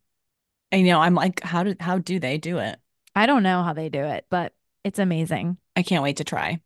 I 0.71 0.81
know. 0.81 0.99
I'm 0.99 1.15
like, 1.15 1.41
how 1.41 1.63
did 1.63 1.81
how 1.81 1.99
do 1.99 2.19
they 2.19 2.37
do 2.37 2.57
it? 2.57 2.77
I 3.15 3.25
don't 3.25 3.43
know 3.43 3.63
how 3.63 3.73
they 3.73 3.89
do 3.89 4.03
it, 4.03 4.25
but 4.29 4.53
it's 4.83 4.99
amazing. 4.99 5.57
I 5.75 5.83
can't 5.83 6.03
wait 6.03 6.17
to 6.17 6.23
try. 6.23 6.61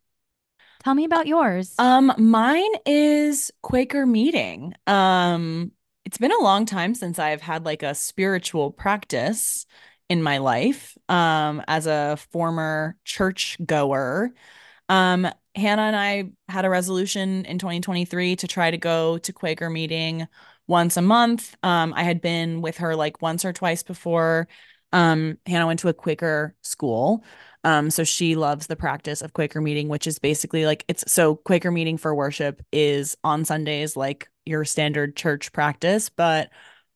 Tell 0.82 0.94
me 0.94 1.04
about 1.04 1.26
yours. 1.26 1.74
Um, 1.78 2.12
mine 2.18 2.70
is 2.84 3.52
Quaker 3.62 4.04
meeting. 4.04 4.74
Um, 4.86 5.72
it's 6.04 6.18
been 6.18 6.32
a 6.32 6.42
long 6.42 6.66
time 6.66 6.94
since 6.94 7.18
I've 7.18 7.40
had 7.40 7.64
like 7.64 7.82
a 7.82 7.94
spiritual 7.94 8.72
practice 8.72 9.66
in 10.08 10.22
my 10.22 10.38
life. 10.38 10.98
Um, 11.08 11.62
as 11.68 11.86
a 11.86 12.18
former 12.32 12.96
church 13.04 13.58
goer. 13.64 14.32
Um, 14.88 15.28
Hannah 15.54 15.82
and 15.82 15.96
I 15.96 16.30
had 16.48 16.64
a 16.64 16.70
resolution 16.70 17.44
in 17.44 17.58
2023 17.58 18.36
to 18.36 18.48
try 18.48 18.70
to 18.70 18.78
go 18.78 19.18
to 19.18 19.32
Quaker 19.32 19.68
meeting 19.68 20.26
once 20.66 20.96
a 20.96 21.02
month. 21.02 21.54
Um, 21.62 21.92
I 21.94 22.02
had 22.04 22.20
been 22.20 22.62
with 22.62 22.78
her 22.78 22.96
like 22.96 23.20
once 23.20 23.44
or 23.44 23.52
twice 23.52 23.82
before. 23.82 24.48
Um, 24.92 25.38
Hannah 25.46 25.66
went 25.66 25.80
to 25.80 25.88
a 25.88 25.94
Quaker 25.94 26.54
school. 26.62 27.24
Um, 27.64 27.90
so 27.90 28.02
she 28.04 28.34
loves 28.34 28.66
the 28.66 28.76
practice 28.76 29.22
of 29.22 29.32
Quaker 29.34 29.60
meeting, 29.60 29.88
which 29.88 30.06
is 30.06 30.18
basically 30.18 30.66
like 30.66 30.84
it's 30.88 31.10
so 31.10 31.36
Quaker 31.36 31.70
meeting 31.70 31.98
for 31.98 32.14
worship 32.14 32.62
is 32.72 33.16
on 33.22 33.44
Sundays, 33.44 33.96
like 33.96 34.28
your 34.44 34.64
standard 34.64 35.16
church 35.16 35.52
practice, 35.52 36.08
but 36.08 36.50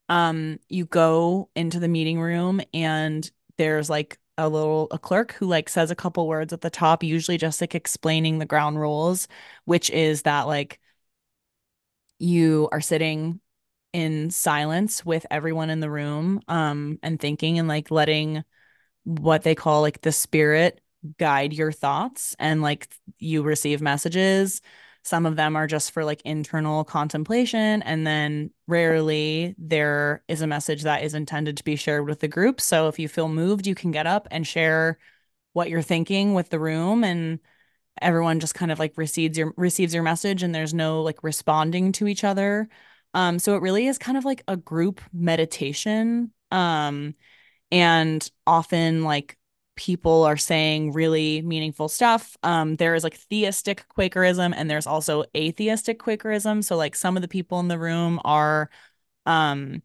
um, 0.08 0.58
you 0.68 0.86
go 0.86 1.50
into 1.54 1.78
the 1.78 1.88
meeting 1.88 2.20
room 2.20 2.60
and 2.72 3.28
there's 3.58 3.90
like 3.90 4.18
a 4.38 4.48
little 4.48 4.88
a 4.90 4.98
clerk 4.98 5.32
who 5.32 5.46
like 5.46 5.68
says 5.68 5.90
a 5.90 5.96
couple 5.96 6.26
words 6.28 6.52
at 6.52 6.60
the 6.60 6.70
top, 6.70 7.02
usually 7.02 7.38
just 7.38 7.60
like 7.60 7.74
explaining 7.74 8.38
the 8.38 8.46
ground 8.46 8.78
rules, 8.80 9.28
which 9.64 9.90
is 9.90 10.22
that 10.22 10.42
like 10.46 10.80
you 12.18 12.68
are 12.72 12.80
sitting 12.80 13.40
in 13.92 14.30
silence 14.30 15.04
with 15.04 15.26
everyone 15.30 15.70
in 15.70 15.80
the 15.80 15.90
room 15.90 16.40
um 16.48 16.98
and 17.02 17.20
thinking 17.20 17.58
and 17.58 17.68
like 17.68 17.90
letting 17.90 18.44
what 19.04 19.42
they 19.42 19.54
call 19.54 19.82
like 19.82 20.00
the 20.02 20.12
spirit 20.12 20.80
guide 21.18 21.52
your 21.52 21.72
thoughts 21.72 22.36
and 22.38 22.62
like 22.62 22.88
you 23.18 23.42
receive 23.42 23.80
messages 23.82 24.62
some 25.06 25.24
of 25.24 25.36
them 25.36 25.54
are 25.54 25.68
just 25.68 25.92
for 25.92 26.04
like 26.04 26.20
internal 26.22 26.82
contemplation 26.82 27.80
and 27.82 28.04
then 28.04 28.50
rarely 28.66 29.54
there 29.56 30.24
is 30.26 30.40
a 30.40 30.48
message 30.48 30.82
that 30.82 31.04
is 31.04 31.14
intended 31.14 31.56
to 31.56 31.62
be 31.62 31.76
shared 31.76 32.08
with 32.08 32.18
the 32.18 32.26
group. 32.26 32.60
So 32.60 32.88
if 32.88 32.98
you 32.98 33.06
feel 33.06 33.28
moved 33.28 33.68
you 33.68 33.76
can 33.76 33.92
get 33.92 34.08
up 34.08 34.26
and 34.32 34.44
share 34.44 34.98
what 35.52 35.70
you're 35.70 35.80
thinking 35.80 36.34
with 36.34 36.50
the 36.50 36.58
room 36.58 37.04
and 37.04 37.38
everyone 38.02 38.40
just 38.40 38.56
kind 38.56 38.72
of 38.72 38.80
like 38.80 38.94
receives 38.96 39.38
your 39.38 39.54
receives 39.56 39.94
your 39.94 40.02
message 40.02 40.42
and 40.42 40.52
there's 40.52 40.74
no 40.74 41.02
like 41.02 41.22
responding 41.22 41.92
to 41.92 42.08
each 42.08 42.24
other. 42.24 42.68
Um 43.14 43.38
so 43.38 43.54
it 43.54 43.62
really 43.62 43.86
is 43.86 43.98
kind 43.98 44.18
of 44.18 44.24
like 44.24 44.42
a 44.48 44.56
group 44.56 45.00
meditation 45.12 46.32
um 46.50 47.14
and 47.70 48.28
often 48.44 49.04
like 49.04 49.38
people 49.76 50.24
are 50.24 50.36
saying 50.36 50.92
really 50.92 51.42
meaningful 51.42 51.88
stuff. 51.88 52.36
Um 52.42 52.76
there 52.76 52.94
is 52.94 53.04
like 53.04 53.14
theistic 53.16 53.86
quakerism 53.88 54.52
and 54.54 54.70
there's 54.70 54.86
also 54.86 55.24
atheistic 55.36 55.98
quakerism. 55.98 56.62
So 56.62 56.76
like 56.76 56.96
some 56.96 57.16
of 57.16 57.22
the 57.22 57.28
people 57.28 57.60
in 57.60 57.68
the 57.68 57.78
room 57.78 58.20
are 58.24 58.70
um 59.26 59.82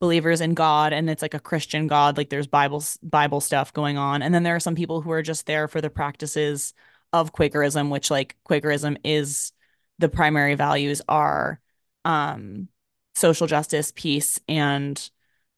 believers 0.00 0.40
in 0.40 0.54
God 0.54 0.92
and 0.92 1.08
it's 1.10 1.22
like 1.22 1.34
a 1.34 1.40
Christian 1.40 1.86
God. 1.86 2.16
Like 2.16 2.30
there's 2.30 2.46
Bible 2.46 2.82
Bible 3.02 3.40
stuff 3.40 3.72
going 3.72 3.98
on. 3.98 4.22
And 4.22 4.34
then 4.34 4.42
there 4.42 4.56
are 4.56 4.60
some 4.60 4.74
people 4.74 5.02
who 5.02 5.10
are 5.12 5.22
just 5.22 5.46
there 5.46 5.68
for 5.68 5.80
the 5.80 5.90
practices 5.90 6.74
of 7.12 7.32
Quakerism 7.32 7.90
which 7.90 8.10
like 8.10 8.36
Quakerism 8.44 8.96
is 9.04 9.52
the 9.98 10.08
primary 10.08 10.54
values 10.54 11.02
are 11.08 11.60
um 12.04 12.68
social 13.14 13.46
justice 13.46 13.92
peace 13.94 14.38
and 14.48 15.10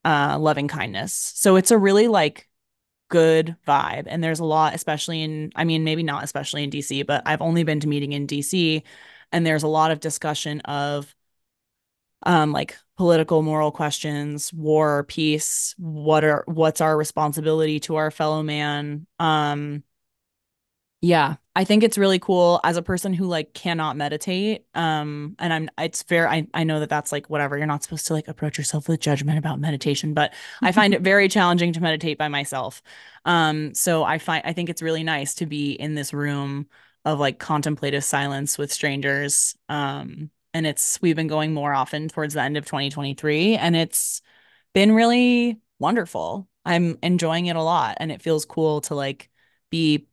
uh 0.04 0.36
loving 0.38 0.68
kindness. 0.68 1.12
So 1.36 1.56
it's 1.56 1.70
a 1.70 1.78
really 1.78 2.08
like 2.08 2.47
good 3.08 3.56
vibe. 3.66 4.04
And 4.06 4.22
there's 4.22 4.40
a 4.40 4.44
lot 4.44 4.74
especially 4.74 5.22
in 5.22 5.52
I 5.56 5.64
mean 5.64 5.84
maybe 5.84 6.02
not 6.02 6.24
especially 6.24 6.64
in 6.64 6.70
DC 6.70 7.02
but 7.02 7.22
I've 7.26 7.42
only 7.42 7.64
been 7.64 7.80
to 7.80 7.88
meeting 7.88 8.12
in 8.12 8.26
DC 8.26 8.82
and 9.32 9.46
there's 9.46 9.62
a 9.62 9.68
lot 9.68 9.90
of 9.90 10.00
discussion 10.00 10.60
of 10.62 11.14
um 12.24 12.52
like 12.52 12.76
political 12.96 13.42
moral 13.42 13.70
questions 13.70 14.52
war 14.52 15.04
peace 15.04 15.74
what 15.78 16.24
are 16.24 16.42
what's 16.46 16.80
our 16.80 16.96
responsibility 16.96 17.78
to 17.80 17.96
our 17.96 18.10
fellow 18.10 18.42
man 18.42 19.06
um 19.20 19.82
yeah 21.00 21.36
i 21.54 21.64
think 21.64 21.82
it's 21.82 21.96
really 21.98 22.18
cool 22.18 22.60
as 22.64 22.76
a 22.76 22.82
person 22.82 23.12
who 23.12 23.24
like 23.24 23.54
cannot 23.54 23.96
meditate 23.96 24.64
um 24.74 25.36
and 25.38 25.52
i'm 25.52 25.70
it's 25.78 26.02
fair 26.02 26.28
i, 26.28 26.46
I 26.54 26.64
know 26.64 26.80
that 26.80 26.88
that's 26.88 27.12
like 27.12 27.30
whatever 27.30 27.56
you're 27.56 27.66
not 27.66 27.82
supposed 27.82 28.06
to 28.08 28.14
like 28.14 28.28
approach 28.28 28.58
yourself 28.58 28.88
with 28.88 29.00
judgment 29.00 29.38
about 29.38 29.60
meditation 29.60 30.14
but 30.14 30.34
i 30.62 30.72
find 30.72 30.94
it 30.94 31.02
very 31.02 31.28
challenging 31.28 31.72
to 31.74 31.80
meditate 31.80 32.18
by 32.18 32.28
myself 32.28 32.82
um 33.24 33.74
so 33.74 34.02
i 34.02 34.18
find 34.18 34.42
i 34.44 34.52
think 34.52 34.68
it's 34.68 34.82
really 34.82 35.04
nice 35.04 35.34
to 35.34 35.46
be 35.46 35.72
in 35.72 35.94
this 35.94 36.12
room 36.12 36.66
of 37.04 37.20
like 37.20 37.38
contemplative 37.38 38.02
silence 38.02 38.58
with 38.58 38.72
strangers 38.72 39.56
um 39.68 40.30
and 40.54 40.66
it's 40.66 41.00
we've 41.00 41.16
been 41.16 41.28
going 41.28 41.54
more 41.54 41.72
often 41.72 42.08
towards 42.08 42.34
the 42.34 42.42
end 42.42 42.56
of 42.56 42.64
2023 42.64 43.56
and 43.56 43.76
it's 43.76 44.22
been 44.74 44.92
really 44.92 45.60
wonderful. 45.78 46.48
I'm 46.64 46.98
enjoying 47.02 47.46
it 47.46 47.56
a 47.56 47.62
lot 47.62 47.96
and 48.00 48.12
it 48.12 48.22
feels 48.22 48.44
cool 48.44 48.80
to 48.82 48.94
like 48.94 49.30
be 49.70 50.06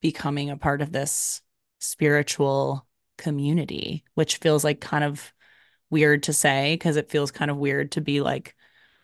becoming 0.00 0.50
a 0.50 0.56
part 0.56 0.82
of 0.82 0.92
this 0.92 1.42
spiritual 1.78 2.86
community, 3.18 4.04
which 4.14 4.36
feels 4.36 4.64
like 4.64 4.80
kind 4.80 5.04
of 5.04 5.32
weird 5.90 6.24
to 6.24 6.32
say 6.32 6.74
because 6.74 6.96
it 6.96 7.10
feels 7.10 7.30
kind 7.30 7.50
of 7.50 7.56
weird 7.56 7.92
to 7.92 8.00
be 8.00 8.20
like 8.20 8.54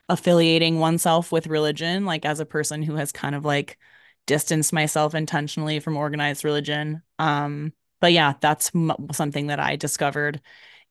affiliating 0.09 0.79
oneself 0.79 1.33
with 1.33 1.47
religion, 1.47 2.05
like 2.05 2.25
as 2.25 2.41
a 2.41 2.47
person 2.47 2.83
who 2.83 2.97
has 2.97 3.13
kind 3.13 3.35
of 3.35 3.45
like 3.45 3.79
distanced 4.27 4.73
myself 4.73 5.15
intentionally 5.15 5.81
from 5.81 5.97
organized 5.97 6.45
religion. 6.45 7.03
Um, 7.19 7.73
but 8.01 8.13
yeah, 8.13 8.35
that's 8.41 8.73
m- 8.75 8.93
something 9.13 9.49
that 9.49 9.61
I 9.61 9.77
discovered 9.77 10.41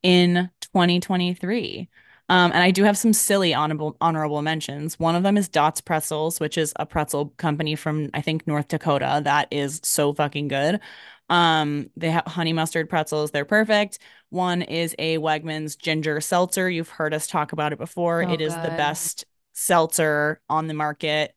in 0.02 0.50
2023. 0.72 1.88
Um, 2.28 2.52
and 2.52 2.62
I 2.62 2.70
do 2.70 2.84
have 2.84 2.96
some 2.96 3.12
silly 3.12 3.52
honorable 3.52 3.96
honorable 4.00 4.42
mentions. 4.42 4.98
One 4.98 5.14
of 5.14 5.22
them 5.22 5.36
is 5.36 5.48
Dots 5.48 5.80
Pretzels, 5.80 6.40
which 6.40 6.56
is 6.56 6.72
a 6.76 6.86
pretzel 6.86 7.34
company 7.36 7.74
from 7.74 8.10
I 8.14 8.20
think 8.20 8.46
North 8.46 8.68
Dakota 8.68 9.20
that 9.24 9.48
is 9.50 9.80
so 9.82 10.12
fucking 10.14 10.48
good. 10.48 10.80
Um, 11.28 11.88
they 11.96 12.10
have 12.10 12.26
honey 12.26 12.52
mustard 12.52 12.90
pretzels. 12.90 13.30
They're 13.30 13.46
perfect. 13.46 13.98
One 14.28 14.60
is 14.60 14.94
a 14.98 15.18
Wegmans 15.18 15.78
ginger 15.78 16.20
seltzer. 16.20 16.68
You've 16.68 16.90
heard 16.90 17.14
us 17.14 17.26
talk 17.26 17.52
about 17.52 17.72
it 17.72 17.78
before. 17.78 18.22
So 18.22 18.30
it 18.30 18.40
is 18.42 18.54
the 18.54 18.68
best 18.76 19.24
seltzer 19.54 20.42
on 20.50 20.66
the 20.66 20.74
market. 20.74 21.34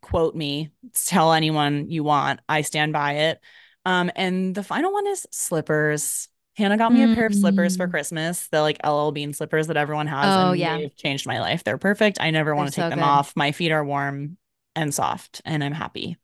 Quote 0.00 0.34
me, 0.34 0.70
tell 0.94 1.32
anyone 1.32 1.90
you 1.90 2.04
want. 2.04 2.40
I 2.48 2.62
stand 2.62 2.94
by 2.94 3.12
it. 3.12 3.40
Um, 3.84 4.10
and 4.16 4.54
the 4.54 4.62
final 4.62 4.92
one 4.92 5.06
is 5.06 5.26
slippers. 5.30 6.28
Hannah 6.60 6.76
got 6.78 6.92
me 6.92 7.02
a 7.02 7.14
pair 7.14 7.26
of 7.26 7.34
slippers 7.34 7.76
for 7.76 7.88
Mm. 7.88 7.90
Christmas, 7.90 8.46
the 8.48 8.60
like 8.62 8.78
LL 8.84 9.10
Bean 9.10 9.32
slippers 9.32 9.66
that 9.68 9.76
everyone 9.76 10.06
has, 10.06 10.26
Oh 10.36 10.50
and 10.50 10.60
yeah, 10.60 10.76
they've 10.78 10.96
changed 10.96 11.26
my 11.26 11.40
life. 11.40 11.64
They're 11.64 11.78
perfect. 11.78 12.18
I 12.20 12.30
never 12.30 12.54
want 12.54 12.68
to 12.68 12.74
take 12.74 12.84
so 12.84 12.90
them 12.90 13.00
good. 13.00 13.04
off. 13.04 13.34
My 13.36 13.52
feet 13.52 13.72
are 13.72 13.84
warm 13.84 14.38
and 14.76 14.94
soft, 14.94 15.42
and 15.44 15.64
I'm 15.64 15.72
happy. 15.72 16.16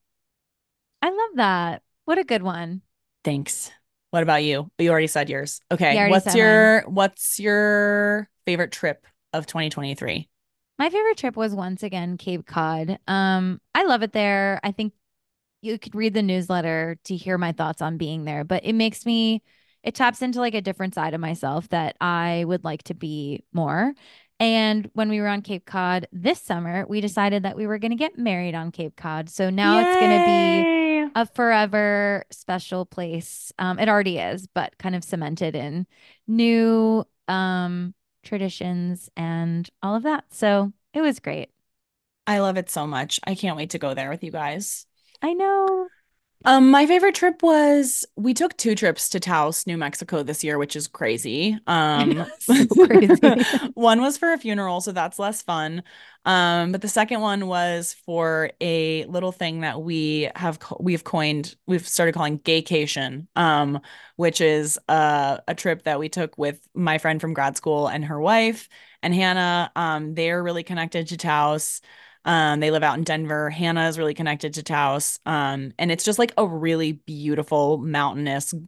I 1.03 1.11
love 1.11 1.31
that. 1.37 1.83
What 2.05 2.19
a 2.19 2.25
good 2.25 2.43
one. 2.43 2.83
Thanks. 3.25 3.71
What 4.11 4.23
about 4.23 4.45
you? 4.45 4.71
You 4.79 4.91
already 4.91 5.09
said 5.09 5.29
yours. 5.29 5.61
Okay. 5.71 6.09
What's 6.09 6.25
said 6.25 6.31
mine. 6.33 6.39
your 6.39 6.83
what's 6.89 7.41
your 7.41 8.29
favorite 8.47 8.73
trip 8.73 9.07
of 9.33 9.47
2023? 9.47 10.29
My 10.79 10.91
favorite 10.91 11.17
trip 11.17 11.37
was 11.37 11.55
once 11.55 11.83
again 11.83 12.17
Cape 12.19 12.47
Cod. 12.47 12.99
Um, 13.09 13.61
I 13.75 13.85
love 13.85 14.03
it 14.03 14.13
there. 14.13 14.61
I 14.63 14.73
think 14.73 14.93
you 15.63 15.79
could 15.79 15.95
read 15.95 16.15
the 16.15 16.23
newsletter 16.23 16.99
to 17.05 17.17
hear 17.17 17.39
my 17.39 17.53
thoughts 17.53 17.83
on 17.83 17.97
being 17.97 18.25
there, 18.25 18.45
but 18.45 18.65
it 18.65 18.75
makes 18.75 19.05
me, 19.07 19.43
it 19.87 19.95
taps 19.95 20.21
into 20.21 20.41
like 20.41 20.55
a 20.55 20.61
different 20.61 20.95
side 20.95 21.15
of 21.15 21.21
myself 21.21 21.69
that 21.69 21.97
I 22.01 22.45
would 22.47 22.65
like 22.65 22.83
to 22.85 22.95
be 22.95 23.45
more. 23.53 23.95
And 24.41 24.91
when 24.95 25.09
we 25.09 25.21
were 25.21 25.29
on 25.29 25.43
Cape 25.43 25.65
Cod 25.65 26.09
this 26.13 26.43
summer, 26.43 26.85
we 26.89 27.01
decided 27.01 27.45
that 27.45 27.57
we 27.57 27.69
were 27.69 27.79
going 27.79 27.93
to 27.93 27.97
get 27.97 28.19
married 28.19 28.57
on 28.57 28.73
Cape 28.73 28.97
Cod. 28.97 29.31
So 29.31 29.49
now 29.49 29.79
it's 29.79 30.01
going 30.01 30.11
to 30.11 30.27
be 30.27 31.13
a 31.15 31.25
forever 31.25 32.25
special 32.33 32.85
place. 32.85 33.53
Um, 33.61 33.79
it 33.79 33.89
already 33.89 34.19
is, 34.19 34.49
but 34.49 34.77
kind 34.77 34.97
of 34.97 35.05
cemented 35.05 35.55
in 35.55 35.87
new 36.27 37.07
um, 37.29 37.95
traditions 38.25 39.09
and 39.17 39.71
all 39.85 39.95
of 39.95 40.03
that. 40.03 40.25
So 40.33 40.73
it 40.95 41.01
was 41.01 41.21
great. 41.21 41.51
I 42.27 42.41
love 42.41 42.57
it 42.57 42.71
so 42.71 42.89
much. 42.89 43.21
I 43.25 43.37
can't 43.37 43.57
wait 43.57 43.71
to 43.71 43.79
go 43.79 43.95
there 43.95 44.11
with 44.11 44.25
you 44.25 44.33
guys. 44.33 44.85
I 45.23 45.33
know. 45.33 45.87
Um, 46.49 46.71
my 46.71 46.87
favorite 46.87 47.17
trip 47.17 47.43
was 47.43 48.05
we 48.15 48.33
took 48.33 48.57
two 48.57 48.77
trips 48.77 49.09
to 49.09 49.19
Taos, 49.19 49.67
New 49.67 49.77
Mexico 49.77 50.23
this 50.23 50.45
year, 50.45 50.59
which 50.59 50.77
is 50.77 50.87
crazy. 50.87 51.59
Um, 51.67 52.25
crazy. 52.87 53.21
one 53.75 54.01
was 54.01 54.17
for 54.17 54.33
a 54.33 54.39
funeral, 54.39 54.81
so 54.81 54.93
that's 54.93 55.19
less 55.19 55.43
fun. 55.43 55.83
Um, 56.25 56.71
but 56.73 56.81
the 56.83 56.89
second 56.89 57.21
one 57.21 57.49
was 57.49 57.95
for 58.07 58.51
a 58.61 59.05
little 59.07 59.33
thing 59.33 59.61
that 59.61 59.83
we 59.83 60.31
have 60.37 60.61
co- 60.61 60.79
we've 60.81 61.03
coined, 61.05 61.57
we've 61.67 61.87
started 61.87 62.13
calling 62.13 62.39
gaycation, 62.39 63.27
um, 63.35 63.81
which 64.15 64.41
is 64.41 64.79
uh, 64.89 65.39
a 65.49 65.55
trip 65.55 65.83
that 65.83 65.99
we 65.99 66.09
took 66.09 66.39
with 66.39 66.67
my 66.75 66.99
friend 66.99 67.21
from 67.21 67.35
grad 67.35 67.57
school 67.57 67.89
and 67.89 68.05
her 68.05 68.21
wife 68.21 68.69
and 69.03 69.13
Hannah. 69.13 69.71
Um, 69.77 70.15
they're 70.15 70.43
really 70.43 70.63
connected 70.63 71.09
to 71.09 71.17
Taos. 71.17 71.81
Um, 72.27 72.61
they 72.61 72.71
live 72.71 72.83
out 72.83 72.99
in 72.99 73.05
Denver. 73.05 73.49
Hannah 73.51 73.89
is 73.89 73.99
really 73.99 74.15
connected 74.15 74.55
to 74.55 74.63
Taos. 74.63 75.21
Um, 75.25 75.73
and 75.79 75.91
it's 75.91 76.05
just 76.05 76.19
like 76.19 76.35
a 76.37 76.47
really 76.47 76.93
beautiful, 76.93 77.79
mountainous, 77.79 78.51
g- 78.51 78.59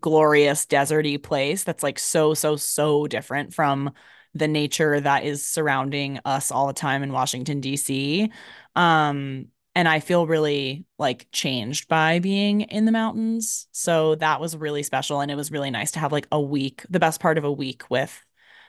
glorious, 0.00 0.64
deserty 0.64 1.22
place 1.22 1.64
that's 1.64 1.82
like 1.82 1.98
so, 1.98 2.32
so, 2.32 2.56
so 2.56 3.06
different 3.06 3.52
from 3.52 3.90
the 4.34 4.48
nature 4.48 5.00
that 5.00 5.24
is 5.24 5.44
surrounding 5.44 6.20
us 6.24 6.50
all 6.50 6.68
the 6.68 6.72
time 6.72 7.02
in 7.02 7.12
Washington, 7.12 7.60
D.C. 7.60 8.30
Um, 8.76 9.46
and 9.74 9.88
I 9.88 10.00
feel 10.00 10.26
really 10.26 10.86
like 10.98 11.28
changed 11.32 11.88
by 11.88 12.18
being 12.20 12.62
in 12.62 12.84
the 12.84 12.92
mountains. 12.92 13.66
So 13.72 14.14
that 14.16 14.40
was 14.40 14.56
really 14.56 14.82
special. 14.82 15.20
And 15.20 15.30
it 15.30 15.36
was 15.36 15.50
really 15.50 15.70
nice 15.70 15.92
to 15.92 15.98
have 15.98 16.12
like 16.12 16.26
a 16.32 16.40
week, 16.40 16.84
the 16.90 17.00
best 17.00 17.20
part 17.20 17.38
of 17.38 17.44
a 17.44 17.52
week 17.52 17.84
with 17.90 18.24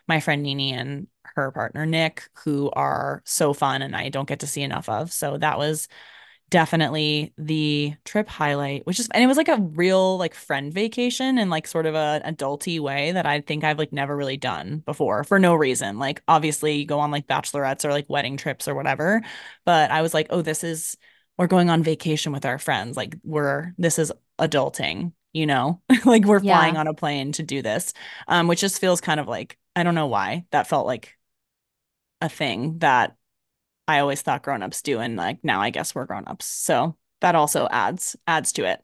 my 0.08 0.20
friend 0.20 0.44
Nini 0.44 0.74
and 0.74 1.08
her 1.42 1.52
partner 1.52 1.86
Nick, 1.86 2.30
who 2.44 2.70
are 2.72 3.22
so 3.26 3.54
fun 3.54 3.82
and 3.82 3.96
I 3.96 4.10
don't 4.10 4.28
get 4.28 4.40
to 4.40 4.48
see 4.48 4.62
enough 4.62 4.90
of. 4.90 5.12
So 5.12 5.38
that 5.38 5.58
was 5.58 5.88
definitely 6.50 7.34
the 7.38 7.94
trip 8.06 8.28
highlight, 8.28 8.86
which 8.86 9.00
is, 9.00 9.08
and 9.14 9.24
it 9.24 9.28
was 9.28 9.38
like 9.38 9.48
a 9.48 9.58
real 9.58 10.18
like 10.18 10.34
friend 10.34 10.74
vacation 10.74 11.38
in 11.38 11.50
like 11.50 11.68
sort 11.68 11.86
of 11.86 11.96
a 11.96 12.22
adulty 12.26 12.80
way 12.80 13.12
that 13.12 13.26
I 13.26 13.42
think 13.42 13.64
I've 13.64 13.78
like 13.78 13.94
never 13.94 14.16
really 14.16 14.38
done 14.38 14.80
before 14.86 15.24
for 15.24 15.40
no 15.40 15.54
reason. 15.54 16.00
Like 16.00 16.24
obviously 16.28 16.78
you 16.78 16.86
go 16.86 17.00
on 17.00 17.12
like 17.12 17.28
bachelorettes 17.28 17.86
or 17.86 17.92
like 17.92 18.10
wedding 18.10 18.38
trips 18.38 18.68
or 18.68 18.76
whatever, 18.76 19.22
but 19.66 19.92
I 19.92 20.02
was 20.02 20.14
like, 20.14 20.28
oh, 20.32 20.42
this 20.42 20.64
is 20.64 20.98
we're 21.38 21.48
going 21.48 21.70
on 21.70 21.84
vacation 21.84 22.34
with 22.34 22.46
our 22.46 22.58
friends. 22.58 22.98
Like 22.98 23.16
we're 23.24 23.74
this 23.78 24.00
is 24.00 24.12
adulting, 24.40 25.14
you 25.34 25.46
know, 25.46 25.82
like 26.06 26.26
we're 26.26 26.40
flying 26.40 26.78
on 26.78 26.88
a 26.88 26.94
plane 26.94 27.32
to 27.34 27.44
do 27.44 27.62
this, 27.62 27.94
um, 28.28 28.48
which 28.48 28.62
just 28.62 28.82
feels 28.82 29.02
kind 29.02 29.20
of 29.20 29.28
like 29.28 29.58
I 29.76 29.84
don't 29.84 29.96
know 29.96 30.08
why 30.08 30.46
that 30.52 30.68
felt 30.68 30.88
like 30.88 31.16
a 32.22 32.30
thing 32.30 32.80
that 32.80 33.16
I 33.88 34.00
always 34.00 34.22
thought 34.22 34.44
grown-ups 34.44 34.82
do 34.82 35.00
and 35.00 35.16
like 35.16 35.40
now 35.44 35.62
I 35.62 35.70
guess 35.70 35.96
we're 35.96 36.06
grown-ups. 36.06 36.46
So 36.46 36.96
that 37.22 37.36
also 37.36 37.68
adds 37.72 38.16
adds 38.28 38.52
to 38.54 38.66
it. 38.66 38.84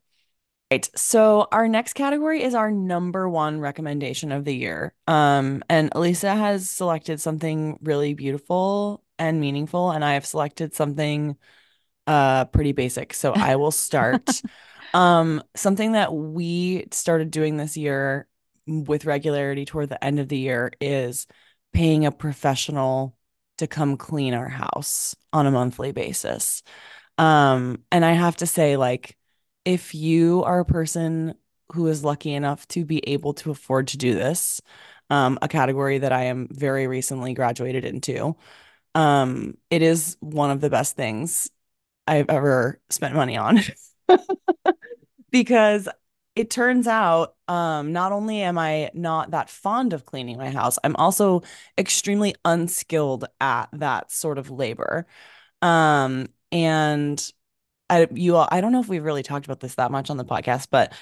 Right. 0.72 0.90
So 0.96 1.48
our 1.52 1.68
next 1.68 1.94
category 1.94 2.42
is 2.42 2.56
our 2.56 2.72
number 2.72 3.30
one 3.30 3.60
recommendation 3.60 4.32
of 4.32 4.46
the 4.46 4.56
year. 4.56 4.94
Um, 5.08 5.64
and 5.70 5.90
Elisa 5.94 6.36
has 6.36 6.70
selected 6.70 7.22
something 7.22 7.78
really 7.84 8.16
beautiful 8.16 9.04
and 9.20 9.40
meaningful, 9.40 9.92
and 9.92 10.04
I 10.04 10.14
have 10.14 10.26
selected 10.26 10.74
something 10.74 11.38
uh 12.08 12.46
pretty 12.46 12.72
basic. 12.72 13.14
So 13.14 13.34
I 13.34 13.56
will 13.58 13.72
start. 13.72 14.42
Um, 14.94 15.44
something 15.56 15.92
that 15.92 16.14
we 16.14 16.88
started 16.92 17.30
doing 17.30 17.58
this 17.58 17.76
year 17.76 18.28
with 18.66 19.06
regularity 19.06 19.66
toward 19.66 19.90
the 19.90 20.04
end 20.04 20.20
of 20.20 20.30
the 20.30 20.38
year 20.38 20.72
is 20.82 21.28
paying 21.74 22.06
a 22.06 22.12
professional 22.12 23.16
to 23.58 23.68
come 23.68 23.98
clean 23.98 24.34
our 24.34 24.50
house 24.50 25.16
on 25.32 25.46
a 25.46 25.52
monthly 25.52 25.92
basis. 25.92 26.64
Um, 27.18 27.84
and 27.92 28.04
I 28.04 28.12
have 28.14 28.36
to 28.38 28.46
say, 28.46 28.78
like, 28.78 29.18
if 29.64 29.96
you 29.96 30.44
are 30.44 30.60
a 30.60 30.66
person 30.66 31.36
who 31.72 31.88
is 31.88 32.04
lucky 32.04 32.34
enough 32.34 32.68
to 32.70 32.86
be 32.86 33.00
able 33.10 33.34
to 33.34 33.52
afford 33.52 33.88
to 33.90 33.98
do 33.98 34.14
this, 34.14 34.62
um, 35.10 35.40
a 35.42 35.48
category 35.48 36.00
that 36.00 36.12
I 36.12 36.26
am 36.26 36.48
very 36.52 36.88
recently 36.88 37.34
graduated 37.34 37.86
into, 37.86 38.36
um, 38.94 39.58
it 39.70 39.82
is 39.82 40.18
one 40.20 40.52
of 40.52 40.62
the 40.62 40.70
best 40.70 40.96
things 40.96 41.50
I've 42.08 42.30
ever 42.30 42.80
spent 42.90 43.16
money 43.16 43.38
on. 43.38 43.60
because 45.32 45.90
it 46.36 46.50
turns 46.50 46.88
out 46.88 47.36
um, 47.48 47.94
not 47.94 48.12
only 48.12 48.42
am 48.42 48.58
I 48.58 48.92
not 48.94 49.32
that 49.32 49.50
fond 49.50 49.94
of 49.94 50.06
cleaning 50.06 50.38
my 50.38 50.50
house, 50.50 50.78
I'm 50.84 50.96
also 50.98 51.44
extremely 51.78 52.36
unskilled 52.44 53.26
at 53.40 53.70
that 53.74 54.12
sort 54.12 54.38
of 54.38 54.52
labor. 54.52 55.08
Um, 55.62 56.28
and 56.52 57.32
I 57.90 58.08
you 58.12 58.36
all, 58.36 58.48
I 58.52 58.62
don't 58.62 58.72
know 58.72 58.82
if 58.82 58.90
we've 58.90 59.04
really 59.04 59.24
talked 59.24 59.46
about 59.46 59.62
this 59.62 59.76
that 59.76 59.92
much 59.92 60.10
on 60.10 60.18
the 60.18 60.26
podcast, 60.26 60.68
but 60.70 60.94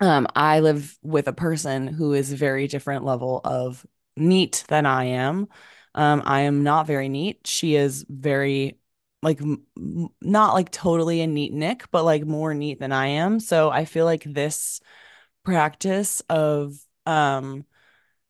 um, 0.00 0.26
I 0.34 0.60
live 0.60 0.98
with 1.02 1.28
a 1.28 1.32
person 1.32 1.86
who 1.86 2.14
is 2.14 2.32
a 2.32 2.36
very 2.36 2.66
different 2.66 3.04
level 3.04 3.40
of 3.44 3.84
neat 4.16 4.64
than 4.68 4.86
I 4.86 5.04
am. 5.04 5.48
Um, 5.94 6.22
I 6.24 6.42
am 6.42 6.62
not 6.62 6.86
very 6.86 7.08
neat. 7.08 7.46
She 7.46 7.74
is 7.74 8.06
very 8.08 8.79
like 9.22 9.40
m 9.40 9.64
not 10.20 10.54
like 10.54 10.70
totally 10.70 11.20
a 11.20 11.26
neat 11.26 11.52
Nick, 11.52 11.90
but 11.90 12.04
like 12.04 12.24
more 12.24 12.54
neat 12.54 12.80
than 12.80 12.92
I 12.92 13.08
am. 13.08 13.40
So 13.40 13.70
I 13.70 13.84
feel 13.84 14.04
like 14.04 14.24
this 14.24 14.80
practice 15.44 16.20
of 16.28 16.76
um 17.06 17.64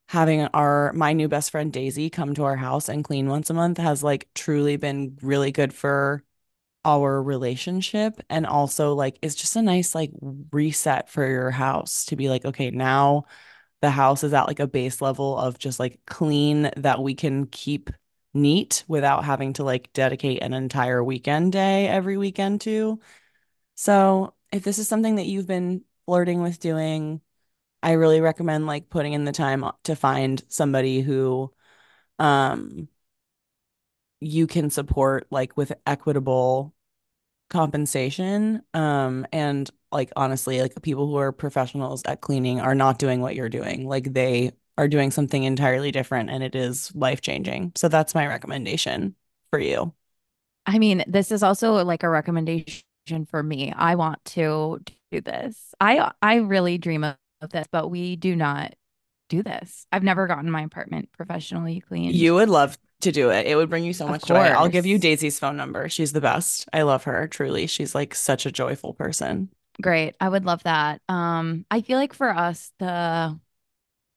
having 0.09 0.41
our 0.47 0.91
my 0.93 1.13
new 1.13 1.27
best 1.27 1.51
friend 1.51 1.71
Daisy 1.71 2.09
come 2.09 2.33
to 2.35 2.43
our 2.43 2.57
house 2.57 2.89
and 2.89 3.03
clean 3.03 3.29
once 3.29 3.49
a 3.49 3.53
month 3.53 3.77
has 3.77 4.03
like 4.03 4.27
truly 4.35 4.77
been 4.77 5.17
really 5.21 5.51
good 5.51 5.73
for 5.73 6.23
our 6.83 7.21
relationship 7.21 8.19
and 8.29 8.45
also 8.47 8.93
like 8.95 9.17
it's 9.21 9.35
just 9.35 9.55
a 9.55 9.61
nice 9.61 9.93
like 9.93 10.11
reset 10.51 11.09
for 11.09 11.27
your 11.27 11.51
house 11.51 12.05
to 12.05 12.15
be 12.15 12.27
like 12.27 12.43
okay 12.43 12.71
now 12.71 13.23
the 13.81 13.91
house 13.91 14.23
is 14.23 14.33
at 14.33 14.47
like 14.47 14.59
a 14.59 14.67
base 14.67 15.01
level 15.01 15.37
of 15.37 15.59
just 15.59 15.79
like 15.79 15.99
clean 16.07 16.71
that 16.77 17.01
we 17.01 17.13
can 17.13 17.45
keep 17.47 17.91
neat 18.33 18.83
without 18.87 19.25
having 19.25 19.53
to 19.53 19.63
like 19.63 19.91
dedicate 19.93 20.41
an 20.41 20.53
entire 20.53 21.03
weekend 21.03 21.51
day 21.51 21.87
every 21.87 22.17
weekend 22.17 22.61
to 22.61 22.99
so 23.75 24.33
if 24.51 24.63
this 24.63 24.79
is 24.79 24.87
something 24.87 25.15
that 25.15 25.25
you've 25.27 25.47
been 25.47 25.83
flirting 26.05 26.41
with 26.41 26.59
doing 26.59 27.21
I 27.83 27.93
really 27.93 28.21
recommend 28.21 28.67
like 28.67 28.89
putting 28.89 29.13
in 29.13 29.25
the 29.25 29.31
time 29.31 29.65
to 29.85 29.95
find 29.95 30.41
somebody 30.49 31.01
who 31.01 31.53
um 32.19 32.89
you 34.19 34.47
can 34.47 34.69
support 34.69 35.27
like 35.31 35.57
with 35.57 35.73
equitable 35.85 36.73
compensation. 37.49 38.63
Um, 38.73 39.27
and 39.33 39.69
like 39.91 40.11
honestly, 40.15 40.61
like 40.61 40.81
people 40.81 41.07
who 41.07 41.17
are 41.17 41.31
professionals 41.31 42.03
at 42.05 42.21
cleaning 42.21 42.61
are 42.61 42.75
not 42.75 42.99
doing 42.99 43.21
what 43.21 43.35
you're 43.35 43.49
doing. 43.49 43.87
Like 43.87 44.13
they 44.13 44.53
are 44.81 44.87
doing 44.87 45.11
something 45.11 45.43
entirely 45.43 45.91
different 45.91 46.31
and 46.31 46.41
it 46.41 46.55
is 46.55 46.91
life 46.95 47.21
changing. 47.21 47.71
So 47.75 47.87
that's 47.87 48.15
my 48.15 48.25
recommendation 48.25 49.13
for 49.51 49.59
you. 49.59 49.93
I 50.65 50.79
mean, 50.79 51.03
this 51.07 51.31
is 51.31 51.43
also 51.43 51.83
like 51.83 52.01
a 52.01 52.09
recommendation 52.09 52.81
for 53.29 53.43
me. 53.43 53.71
I 53.71 53.93
want 53.93 54.25
to 54.25 54.79
do 55.11 55.21
this. 55.21 55.75
I 55.79 56.11
I 56.19 56.37
really 56.37 56.79
dream 56.79 57.03
of 57.03 57.15
this, 57.51 57.67
but 57.71 57.89
we 57.89 58.15
do 58.15 58.35
not 58.35 58.73
do 59.29 59.43
this. 59.43 59.85
I've 59.91 60.01
never 60.03 60.25
gotten 60.25 60.49
my 60.49 60.63
apartment 60.63 61.09
professionally 61.11 61.79
cleaned. 61.79 62.15
You 62.15 62.33
would 62.35 62.49
love 62.49 62.75
to 63.01 63.11
do 63.11 63.29
it. 63.29 63.45
It 63.45 63.55
would 63.55 63.69
bring 63.69 63.83
you 63.83 63.93
so 63.93 64.05
Of 64.05 64.11
much 64.11 64.25
joy. 64.25 64.37
I'll 64.37 64.67
give 64.67 64.87
you. 64.87 64.97
Daisy's 64.97 65.37
phone 65.37 65.57
number. 65.57 65.89
She's 65.89 66.11
the 66.11 66.21
best. 66.21 66.67
I 66.73 66.81
love 66.81 67.03
her, 67.03 67.27
truly. 67.27 67.67
She's 67.67 67.93
like 67.93 68.15
such 68.15 68.47
a 68.47 68.51
joyful 68.51 68.95
person. 68.95 69.49
Great. 69.79 70.15
I 70.19 70.27
would 70.27 70.45
love 70.45 70.63
that. 70.63 71.01
Um, 71.07 71.65
I 71.69 71.81
feel 71.81 71.97
like 71.97 72.13
for 72.13 72.29
us, 72.29 72.71
the 72.79 73.39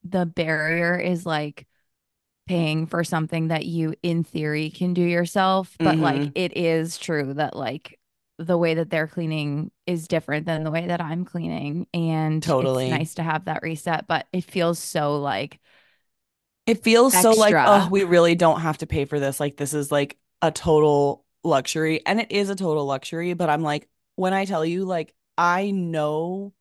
the 0.05 0.27
barrier 0.27 0.99
is 0.99 1.27
like 1.27 1.67
paying 2.47 2.87
for 2.87 3.05
something 3.05 3.49
that 3.49 3.67
you 3.67 3.95
in 4.03 4.25
theory 4.25 4.71
can 4.71 4.95
do 4.95 5.03
yourself, 5.03 5.79
but 5.83 6.01
like 6.01 6.27
hmm 6.27 6.35
it 6.35 6.57
is 6.57 6.99
true 6.99 7.35
that 7.35 7.57
like 7.57 7.99
the 8.39 8.59
way 8.59 8.75
that 8.75 8.91
they're 8.91 9.09
cleaning 9.09 9.71
is 9.87 10.09
different 10.09 10.47
than 10.47 10.65
the 10.65 10.71
way 10.71 10.87
that 10.89 11.01
I'm 11.01 11.25
cleaning. 11.25 11.87
And 11.95 12.49
it's 12.59 12.87
Totally. 12.87 12.87
nice 12.87 13.15
to 13.17 13.23
have 13.23 13.47
that 13.47 13.63
reset, 13.63 14.07
but 14.09 14.27
it 14.33 14.45
feels 14.45 14.79
so 14.79 15.17
like 15.21 15.61
It 16.67 16.83
feels 16.83 17.15
so 17.15 17.35
like, 17.35 17.61
oh, 17.67 17.89
we 17.91 18.05
really 18.05 18.35
don't 18.35 18.61
have 18.61 18.79
to 18.79 18.87
pay 18.87 19.05
for 19.05 19.21
this. 19.21 19.39
Like, 19.39 19.57
this 19.57 19.75
is 19.75 19.93
like 19.93 20.17
a 20.41 20.51
total 20.51 21.25
luxury. 21.43 22.05
And 22.07 22.21
it 22.21 22.33
is 22.33 22.49
a 22.49 22.57
total 22.57 22.87
luxury. 22.87 23.35
But 23.35 23.51
I'm 23.51 23.63
like, 23.63 23.89
when 24.17 24.33
I 24.33 24.45
tell 24.47 24.65
you, 24.65 24.85
like, 24.85 25.15
I 25.37 25.71
know 25.73 26.55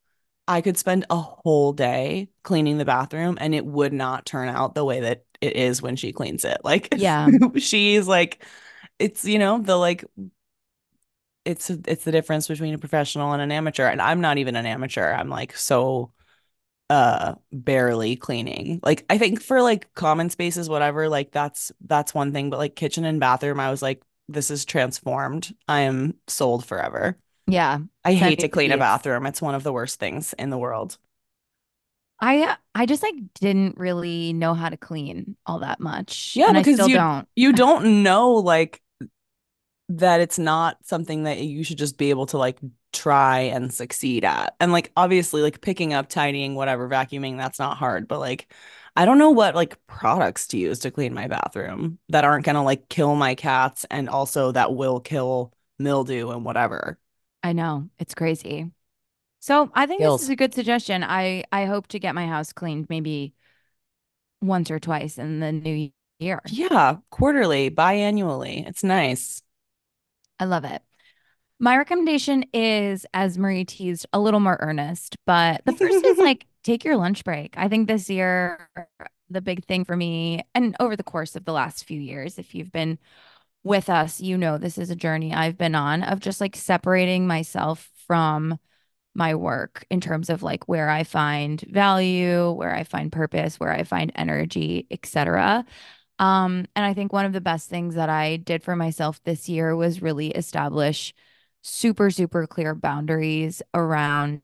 I 0.46 0.60
could 0.60 0.76
spend 0.76 1.06
a 1.10 1.16
whole 1.16 1.72
day 1.72 2.28
cleaning 2.42 2.78
the 2.78 2.84
bathroom 2.84 3.38
and 3.40 3.54
it 3.54 3.64
would 3.64 3.92
not 3.92 4.26
turn 4.26 4.48
out 4.48 4.74
the 4.74 4.84
way 4.84 5.00
that 5.00 5.24
it 5.40 5.56
is 5.56 5.80
when 5.82 5.96
she 5.96 6.12
cleans 6.12 6.44
it. 6.44 6.58
Like, 6.64 6.94
Yeah, 6.94 7.32
she's 7.56 8.06
like, 8.06 8.44
it's, 8.98 9.24
you 9.24 9.38
know, 9.38 9.58
the 9.58 9.76
like, 9.76 10.04
it's 11.44 11.68
it's 11.70 12.04
the 12.04 12.12
difference 12.12 12.48
between 12.48 12.74
a 12.74 12.78
professional 12.78 13.32
and 13.32 13.42
an 13.42 13.52
amateur. 13.52 13.86
And 13.86 14.00
I'm 14.00 14.20
not 14.20 14.38
even 14.38 14.56
an 14.56 14.66
amateur. 14.66 15.12
I'm 15.12 15.28
like 15.28 15.56
so 15.56 16.12
uh 16.90 17.36
barely 17.52 18.16
cleaning. 18.16 18.80
Like 18.82 19.06
I 19.10 19.18
think 19.18 19.42
for 19.42 19.62
like 19.62 19.92
common 19.94 20.30
spaces, 20.30 20.68
whatever, 20.68 21.08
like 21.08 21.32
that's 21.32 21.72
that's 21.86 22.14
one 22.14 22.32
thing. 22.32 22.50
But 22.50 22.58
like 22.58 22.76
kitchen 22.76 23.04
and 23.04 23.20
bathroom, 23.20 23.60
I 23.60 23.70
was 23.70 23.82
like, 23.82 24.02
this 24.28 24.50
is 24.50 24.64
transformed. 24.64 25.54
I 25.68 25.82
am 25.82 26.16
sold 26.28 26.66
forever. 26.66 27.18
Yeah. 27.46 27.80
I 28.04 28.14
hate 28.14 28.40
to 28.40 28.48
clean 28.48 28.72
a 28.72 28.78
bathroom. 28.78 29.26
It's 29.26 29.42
one 29.42 29.54
of 29.54 29.62
the 29.62 29.72
worst 29.72 29.98
things 30.00 30.32
in 30.38 30.50
the 30.50 30.58
world. 30.58 30.98
I 32.20 32.56
I 32.74 32.86
just 32.86 33.02
like 33.02 33.14
didn't 33.34 33.76
really 33.78 34.32
know 34.32 34.54
how 34.54 34.68
to 34.68 34.76
clean 34.76 35.36
all 35.46 35.60
that 35.60 35.80
much, 35.80 36.38
Yeah, 36.38 36.46
and 36.46 36.56
I 36.56 36.62
because 36.62 36.86
you 36.86 37.02
don't. 37.02 37.28
you 37.36 37.52
don't 37.52 38.02
know 38.02 38.32
like 38.34 38.80
that 39.90 40.20
it's 40.20 40.38
not 40.38 40.78
something 40.84 41.24
that 41.24 41.40
you 41.40 41.62
should 41.64 41.78
just 41.78 41.98
be 41.98 42.10
able 42.10 42.26
to 42.26 42.38
like 42.38 42.58
try 42.92 43.40
and 43.40 43.72
succeed 43.72 44.24
at. 44.24 44.54
And 44.60 44.72
like 44.72 44.90
obviously 44.96 45.42
like 45.42 45.60
picking 45.60 45.92
up, 45.92 46.08
tidying, 46.08 46.54
whatever, 46.54 46.88
vacuuming, 46.88 47.36
that's 47.36 47.58
not 47.58 47.76
hard, 47.76 48.08
but 48.08 48.18
like 48.20 48.52
I 48.96 49.04
don't 49.04 49.18
know 49.18 49.30
what 49.30 49.54
like 49.54 49.84
products 49.86 50.46
to 50.48 50.58
use 50.58 50.78
to 50.80 50.90
clean 50.90 51.12
my 51.14 51.26
bathroom 51.28 51.98
that 52.08 52.24
aren't 52.24 52.44
gonna 52.46 52.64
like 52.64 52.88
kill 52.88 53.14
my 53.14 53.34
cats 53.34 53.84
and 53.90 54.08
also 54.08 54.52
that 54.52 54.74
will 54.74 55.00
kill 55.00 55.52
mildew 55.78 56.30
and 56.30 56.44
whatever. 56.44 56.98
I 57.44 57.52
know 57.52 57.90
it's 57.98 58.14
crazy. 58.14 58.70
So 59.40 59.70
I 59.74 59.84
think 59.84 60.00
this 60.00 60.22
is 60.22 60.30
a 60.30 60.36
good 60.36 60.54
suggestion. 60.54 61.04
I 61.04 61.44
I 61.52 61.66
hope 61.66 61.86
to 61.88 61.98
get 61.98 62.14
my 62.14 62.26
house 62.26 62.54
cleaned 62.54 62.86
maybe 62.88 63.34
once 64.40 64.70
or 64.70 64.80
twice 64.80 65.18
in 65.18 65.40
the 65.40 65.52
new 65.52 65.90
year. 66.18 66.40
Yeah, 66.48 66.96
quarterly, 67.10 67.70
biannually. 67.70 68.66
It's 68.66 68.82
nice. 68.82 69.42
I 70.40 70.46
love 70.46 70.64
it. 70.64 70.80
My 71.60 71.76
recommendation 71.76 72.46
is, 72.54 73.06
as 73.12 73.38
Marie 73.38 73.66
teased, 73.66 74.06
a 74.12 74.18
little 74.18 74.40
more 74.40 74.56
earnest, 74.60 75.16
but 75.26 75.62
the 75.66 75.72
first 75.72 76.04
is 76.04 76.18
like 76.30 76.46
take 76.62 76.82
your 76.82 76.96
lunch 76.96 77.22
break. 77.24 77.54
I 77.58 77.68
think 77.68 77.86
this 77.86 78.08
year, 78.08 78.70
the 79.28 79.42
big 79.42 79.66
thing 79.66 79.84
for 79.84 79.96
me, 79.96 80.42
and 80.54 80.74
over 80.80 80.96
the 80.96 81.02
course 81.04 81.36
of 81.36 81.44
the 81.44 81.52
last 81.52 81.84
few 81.84 82.00
years, 82.00 82.38
if 82.38 82.54
you've 82.54 82.72
been 82.72 82.98
with 83.64 83.88
us, 83.88 84.20
you 84.20 84.38
know, 84.38 84.58
this 84.58 84.78
is 84.78 84.90
a 84.90 84.96
journey 84.96 85.34
I've 85.34 85.58
been 85.58 85.74
on 85.74 86.02
of 86.02 86.20
just 86.20 86.40
like 86.40 86.54
separating 86.54 87.26
myself 87.26 87.90
from 88.06 88.58
my 89.14 89.34
work 89.34 89.86
in 89.90 90.00
terms 90.00 90.28
of 90.28 90.42
like 90.42 90.68
where 90.68 90.90
I 90.90 91.04
find 91.04 91.60
value, 91.62 92.50
where 92.50 92.74
I 92.74 92.84
find 92.84 93.10
purpose, 93.10 93.58
where 93.58 93.72
I 93.72 93.84
find 93.84 94.12
energy, 94.14 94.86
etc. 94.90 95.64
Um, 96.18 96.66
and 96.76 96.84
I 96.84 96.94
think 96.94 97.12
one 97.12 97.24
of 97.24 97.32
the 97.32 97.40
best 97.40 97.68
things 97.70 97.94
that 97.94 98.08
I 98.10 98.36
did 98.36 98.62
for 98.62 98.76
myself 98.76 99.22
this 99.24 99.48
year 99.48 99.74
was 99.74 100.02
really 100.02 100.30
establish 100.30 101.14
super, 101.62 102.10
super 102.10 102.46
clear 102.46 102.74
boundaries 102.74 103.62
around 103.72 104.42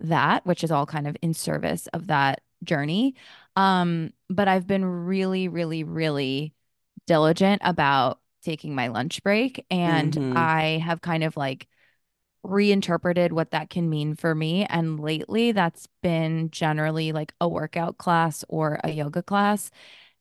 that, 0.00 0.46
which 0.46 0.64
is 0.64 0.70
all 0.70 0.86
kind 0.86 1.06
of 1.06 1.16
in 1.22 1.34
service 1.34 1.86
of 1.88 2.06
that 2.06 2.40
journey. 2.64 3.14
Um, 3.56 4.12
but 4.30 4.48
I've 4.48 4.66
been 4.66 4.84
really, 4.84 5.48
really, 5.48 5.84
really 5.84 6.54
diligent 7.06 7.62
about 7.64 8.20
taking 8.48 8.74
my 8.74 8.88
lunch 8.88 9.22
break. 9.22 9.64
And 9.70 10.16
Mm-hmm. 10.16 10.28
I 10.32 10.82
have 10.84 11.00
kind 11.02 11.24
of 11.24 11.36
like 11.36 11.68
reinterpreted 12.42 13.32
what 13.32 13.50
that 13.50 13.70
can 13.70 13.90
mean 13.90 14.14
for 14.14 14.34
me. 14.34 14.64
And 14.66 15.00
lately, 15.00 15.52
that's 15.52 15.86
been 16.02 16.50
generally 16.50 17.12
like 17.12 17.32
a 17.40 17.48
workout 17.48 17.98
class 17.98 18.44
or 18.48 18.80
a 18.84 18.90
yoga 18.90 19.22
class. 19.22 19.70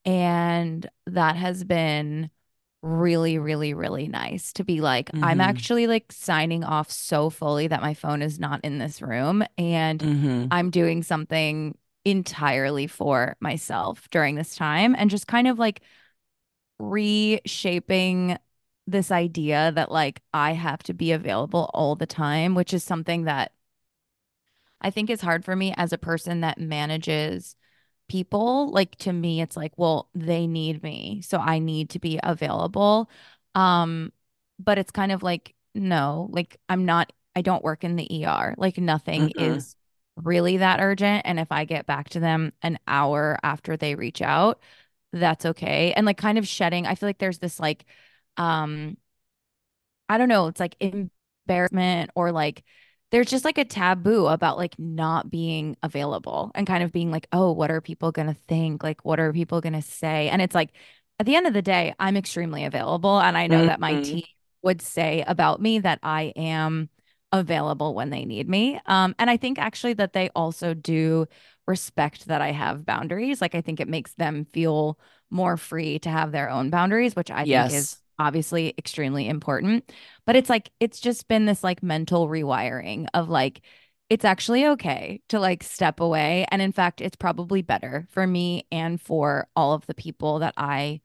And 0.05 0.87
that 1.07 1.35
has 1.35 1.63
been 1.63 2.29
really, 2.81 3.37
really, 3.39 3.73
really 3.73 4.07
nice 4.07 4.53
to 4.53 4.63
be 4.63 4.81
like, 4.81 5.09
I'm 5.21 5.41
Mm-hmm. 5.41 5.41
actually 5.41 5.87
like 5.87 6.11
signing 6.11 6.63
off 6.63 6.91
so 6.91 7.29
fully 7.29 7.67
that 7.67 7.81
my 7.81 7.93
phone 7.93 8.21
is 8.21 8.39
not 8.39 8.61
in 8.63 8.77
this 8.77 9.01
room 9.01 9.43
and 9.57 10.03
Mm-hmm. 10.03 10.47
I'm 10.51 10.69
doing 10.69 11.03
something 11.03 11.77
entirely 12.05 12.87
for 12.87 13.35
myself 13.41 14.09
during 14.11 14.35
this 14.35 14.55
time 14.55 14.95
and 14.97 15.09
just 15.09 15.27
kind 15.27 15.47
of 15.47 15.59
like 15.59 15.81
reshaping 16.79 18.37
this 18.87 19.11
idea 19.11 19.71
that 19.75 19.91
like 19.91 20.21
I 20.33 20.53
have 20.53 20.83
to 20.83 20.93
be 20.93 21.11
available 21.11 21.69
all 21.73 21.95
the 21.95 22.05
time, 22.07 22.55
which 22.55 22.73
is 22.73 22.83
something 22.83 23.23
that 23.25 23.51
I 24.81 24.91
think 24.91 25.09
is 25.09 25.21
hard 25.21 25.43
for 25.45 25.55
me 25.55 25.73
as 25.77 25.91
a 25.93 25.97
person 25.97 26.41
that 26.41 26.59
manages 26.59 27.55
people. 28.09 28.71
Like 28.71 28.95
to 28.97 29.13
me, 29.13 29.41
it's 29.41 29.57
like, 29.57 29.73
well, 29.77 30.09
they 30.15 30.47
need 30.47 30.83
me, 30.83 31.21
so 31.23 31.39
I 31.39 31.59
need 31.59 31.89
to 31.91 31.99
be 31.99 32.19
available. 32.23 33.09
Um, 33.55 34.13
but 34.59 34.77
it's 34.77 34.91
kind 34.91 35.11
of 35.11 35.23
like, 35.23 35.55
no, 35.75 36.29
like 36.31 36.57
I'm 36.69 36.85
not, 36.85 37.13
I 37.35 37.41
don't 37.41 37.63
work 37.63 37.83
in 37.83 37.95
the 37.95 38.07
ER. 38.19 38.55
Like 38.57 38.77
nothing 38.77 39.31
Mm-hmm. 39.35 39.59
is 39.59 39.75
really 40.15 40.57
that 40.57 40.79
urgent. 40.81 41.23
And 41.25 41.39
if 41.39 41.51
I 41.51 41.65
get 41.65 41.85
back 41.85 42.09
to 42.11 42.19
them 42.19 42.53
an 42.63 42.79
hour 42.87 43.37
after 43.43 43.77
they 43.77 43.95
reach 43.95 44.21
out, 44.21 44.59
that's 45.19 45.45
okay. 45.45 45.93
And 45.93 46.05
like 46.05 46.17
kind 46.17 46.37
of 46.37 46.47
shedding, 46.47 46.85
I 46.87 46.95
feel 46.95 47.09
like 47.09 47.19
there's 47.19 47.39
this 47.39 47.59
like, 47.59 47.85
um, 48.37 48.97
I 50.09 50.17
don't 50.17 50.29
know, 50.29 50.47
it's 50.47 50.59
like 50.59 50.75
embarrassment 50.79 52.11
or 52.15 52.31
like 52.31 52.63
there's 53.11 53.29
just 53.29 53.45
like 53.45 53.57
a 53.57 53.65
taboo 53.65 54.27
about 54.27 54.57
like 54.57 54.77
not 54.77 55.29
being 55.29 55.77
available 55.83 56.51
and 56.55 56.67
kind 56.67 56.83
of 56.83 56.91
being 56.91 57.11
like, 57.11 57.27
oh, 57.31 57.51
what 57.53 57.71
are 57.71 57.81
people 57.81 58.11
going 58.11 58.27
to 58.27 58.33
think? 58.47 58.83
Like, 58.83 59.03
what 59.05 59.19
are 59.19 59.31
people 59.33 59.61
going 59.61 59.73
to 59.73 59.81
say? 59.81 60.29
And 60.29 60.41
it's 60.41 60.55
like, 60.55 60.71
at 61.19 61.25
the 61.25 61.35
end 61.35 61.47
of 61.47 61.53
the 61.53 61.61
day, 61.61 61.93
I'm 61.99 62.17
extremely 62.17 62.65
available. 62.65 63.19
And 63.19 63.37
I 63.37 63.47
know 63.47 63.65
that 63.65 63.79
my 63.79 63.95
Mm-hmm. 63.95 63.97
team 63.97 64.23
would 64.61 64.81
say 64.81 65.23
about 65.25 65.61
me 65.61 65.79
that 65.79 65.99
I 66.03 66.33
am 66.35 66.89
available 67.31 67.93
when 67.95 68.09
they 68.09 68.25
need 68.25 68.49
me. 68.49 68.79
Um, 68.85 69.15
and 69.19 69.29
I 69.29 69.37
think 69.37 69.57
actually 69.57 69.93
that 69.93 70.13
they 70.13 70.29
also 70.35 70.73
do 70.73 71.27
respect 71.67 72.27
that 72.27 72.41
I 72.41 72.51
have 72.51 72.85
boundaries. 72.85 73.41
Like, 73.41 73.55
I 73.55 73.61
think 73.61 73.79
it 73.79 73.87
makes 73.87 74.13
them 74.13 74.45
feel 74.45 74.97
more 75.29 75.57
free 75.57 75.99
to 75.99 76.09
have 76.09 76.31
their 76.31 76.49
own 76.49 76.69
boundaries, 76.69 77.15
which 77.15 77.29
I 77.29 77.43
think 77.43 77.73
is 77.73 77.97
obviously 78.17 78.73
extremely 78.77 79.27
important. 79.27 79.91
But 80.25 80.35
it's 80.35 80.49
like, 80.49 80.71
it's 80.79 80.99
just 80.99 81.27
been 81.27 81.45
this 81.45 81.63
like 81.63 81.83
mental 81.83 82.27
rewiring 82.27 83.07
of 83.13 83.29
like, 83.29 83.61
it's 84.09 84.25
actually 84.25 84.65
okay 84.65 85.21
to 85.29 85.39
like 85.39 85.63
step 85.63 85.99
away. 85.99 86.45
And 86.49 86.61
in 86.61 86.71
fact, 86.71 87.01
it's 87.01 87.17
probably 87.17 87.61
better 87.61 88.07
for 88.11 88.25
me 88.25 88.65
and 88.71 89.01
for 89.01 89.47
all 89.55 89.73
of 89.73 89.85
the 89.85 89.93
people 89.93 90.39
that 90.39 90.53
I 90.55 91.01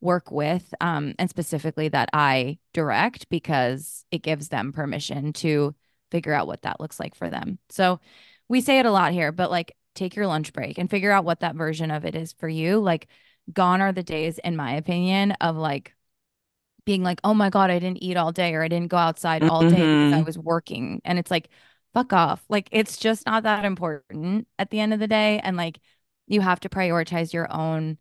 work 0.00 0.30
with, 0.30 0.72
um, 0.80 1.14
and 1.18 1.28
specifically 1.28 1.88
that 1.88 2.08
I 2.12 2.58
direct 2.72 3.28
because 3.28 4.04
it 4.10 4.22
gives 4.22 4.48
them 4.48 4.72
permission 4.72 5.32
to 5.34 5.74
figure 6.10 6.32
out 6.32 6.46
what 6.46 6.62
that 6.62 6.80
looks 6.80 6.98
like 6.98 7.14
for 7.14 7.28
them. 7.28 7.58
So 7.68 8.00
we 8.48 8.60
say 8.60 8.78
it 8.78 8.86
a 8.86 8.90
lot 8.90 9.12
here, 9.12 9.32
but 9.32 9.50
like 9.50 9.76
take 9.96 10.16
your 10.16 10.26
lunch 10.26 10.52
break 10.52 10.78
and 10.78 10.90
figure 10.90 11.12
out 11.12 11.24
what 11.24 11.40
that 11.40 11.56
version 11.56 11.90
of 11.90 12.04
it 12.04 12.14
is 12.14 12.32
for 12.32 12.48
you. 12.48 12.78
Like, 12.80 13.08
gone 13.52 13.80
are 13.80 13.92
the 13.92 14.02
days, 14.02 14.38
in 14.38 14.56
my 14.56 14.74
opinion, 14.74 15.32
of 15.40 15.56
like, 15.56 15.94
being 16.84 17.02
like, 17.02 17.20
oh 17.24 17.34
my 17.34 17.50
God, 17.50 17.70
I 17.70 17.78
didn't 17.78 18.02
eat 18.02 18.16
all 18.16 18.32
day 18.32 18.54
or 18.54 18.62
I 18.62 18.68
didn't 18.68 18.88
go 18.90 18.96
outside 18.96 19.44
all 19.48 19.64
day 19.64 19.86
because 19.88 20.12
I 20.12 20.22
Mm-hmm. 20.22 20.26
was 20.26 20.38
working. 20.38 21.00
And 21.04 21.18
it's 21.18 21.30
like, 21.30 21.48
fuck 21.94 22.12
off. 22.12 22.44
Like, 22.48 22.68
it's 22.72 22.96
just 22.98 23.26
not 23.26 23.42
that 23.44 23.64
important 23.64 24.46
at 24.58 24.70
the 24.70 24.80
end 24.80 24.92
of 24.94 25.00
the 25.00 25.08
day. 25.08 25.40
And 25.42 25.56
like, 25.56 25.80
you 26.28 26.40
have 26.40 26.60
to 26.60 26.68
prioritize 26.68 27.32
your 27.32 27.52
own 27.52 27.98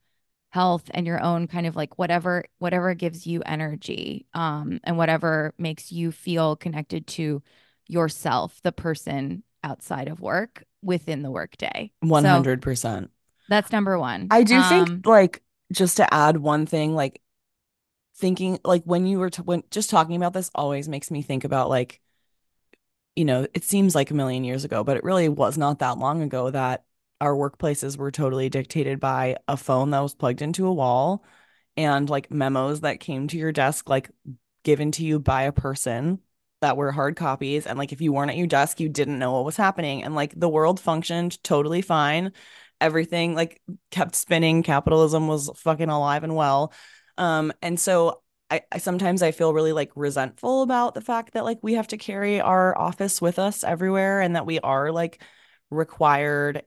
health 0.52 0.90
and 0.94 1.06
your 1.06 1.22
own 1.22 1.48
kind 1.48 1.68
of 1.68 1.76
like 1.76 2.00
whatever 2.00 2.46
whatever 2.60 2.94
gives 2.94 3.28
you 3.28 3.42
energy 3.46 4.26
um 4.34 4.80
and 4.86 4.98
whatever 4.98 5.54
makes 5.58 5.92
you 5.92 6.12
feel 6.12 6.56
connected 6.56 7.06
to 7.08 7.44
yourself 7.88 8.60
the 8.64 8.72
person 8.72 9.44
outside 9.64 10.08
of 10.08 10.22
work 10.22 10.64
within 10.86 11.22
the 11.24 11.32
workday. 11.32 11.92
100%. 12.04 13.10
that's 13.50 13.72
number 13.72 14.00
one. 14.00 14.28
I 14.32 14.44
do 14.44 14.62
think 14.62 14.90
um 14.90 15.02
like 15.06 15.42
just 15.74 15.98
to 15.98 16.14
add 16.14 16.38
one 16.38 16.66
thing, 16.66 16.96
like 16.96 17.22
thinking 18.18 18.60
like 18.64 18.84
when 18.86 19.06
you 19.06 19.20
were 19.20 19.30
t 19.30 19.42
when 19.42 19.64
just 19.72 19.90
talking 19.90 20.16
about 20.16 20.34
this 20.34 20.50
always 20.56 20.88
makes 20.88 21.12
me 21.12 21.22
think 21.22 21.44
about 21.44 21.70
like 21.70 22.00
you 23.16 23.26
know, 23.26 23.48
it 23.54 23.64
seems 23.64 23.96
like 23.96 24.12
a 24.12 24.14
million 24.14 24.44
years 24.44 24.66
ago, 24.66 24.84
but 24.84 24.98
it 24.98 25.04
really 25.04 25.30
was 25.30 25.58
not 25.58 25.80
that 25.80 25.98
long 25.98 26.22
ago 26.22 26.52
that 26.52 26.84
our 27.22 27.34
workplaces 27.34 27.98
were 27.98 28.12
totally 28.12 28.50
dictated 28.50 29.00
by 29.00 29.38
a 29.48 29.56
phone 29.56 29.92
that 29.92 30.02
was 30.02 30.14
plugged 30.14 30.42
into 30.42 30.68
a 30.68 30.74
wall 30.74 31.24
and 31.78 32.10
like 32.10 32.30
memos 32.30 32.82
that 32.82 33.00
came 33.00 33.28
to 33.30 33.38
your 33.38 33.54
desk, 33.54 33.90
like 33.90 34.10
given 34.64 34.92
to 34.92 35.06
you 35.06 35.20
by 35.20 35.44
a 35.44 35.52
person 35.54 36.20
that 36.66 36.78
were 36.78 36.92
hard 36.92 37.16
copies. 37.16 37.68
And 37.68 37.78
like 37.78 37.94
if 37.94 38.02
you 38.02 38.12
weren't 38.12 38.32
at 38.32 38.38
your 38.38 38.48
desk, 38.48 38.80
you 38.80 38.90
didn't 38.90 39.20
know 39.20 39.34
what 39.34 39.46
was 39.46 39.56
happening. 39.56 40.04
And 40.04 40.16
like 40.16 40.34
the 40.36 40.50
world 40.50 40.80
functioned 40.80 41.42
totally 41.44 41.84
fine. 41.84 42.32
Everything 42.82 43.36
like 43.36 43.62
kept 43.92 44.16
spinning. 44.16 44.64
Capitalism 44.64 45.28
was 45.28 45.52
fucking 45.58 45.90
alive 45.90 46.24
and 46.24 46.36
well. 46.36 46.74
Um, 47.20 47.54
and 47.62 47.80
so 47.80 48.24
I, 48.50 48.64
I 48.72 48.80
sometimes 48.80 49.22
I 49.22 49.32
feel 49.32 49.54
really 49.54 49.74
like 49.74 49.92
resentful 49.96 50.64
about 50.64 50.96
the 50.96 51.02
fact 51.02 51.34
that 51.34 51.46
like 51.46 51.60
we 51.62 51.76
have 51.76 51.88
to 51.90 51.98
carry 51.98 52.42
our 52.42 52.76
office 52.76 53.22
with 53.22 53.38
us 53.38 53.64
everywhere 53.64 54.22
and 54.22 54.36
that 54.36 54.48
we 54.48 54.60
are 54.60 54.92
like 54.92 55.22
required 55.70 56.64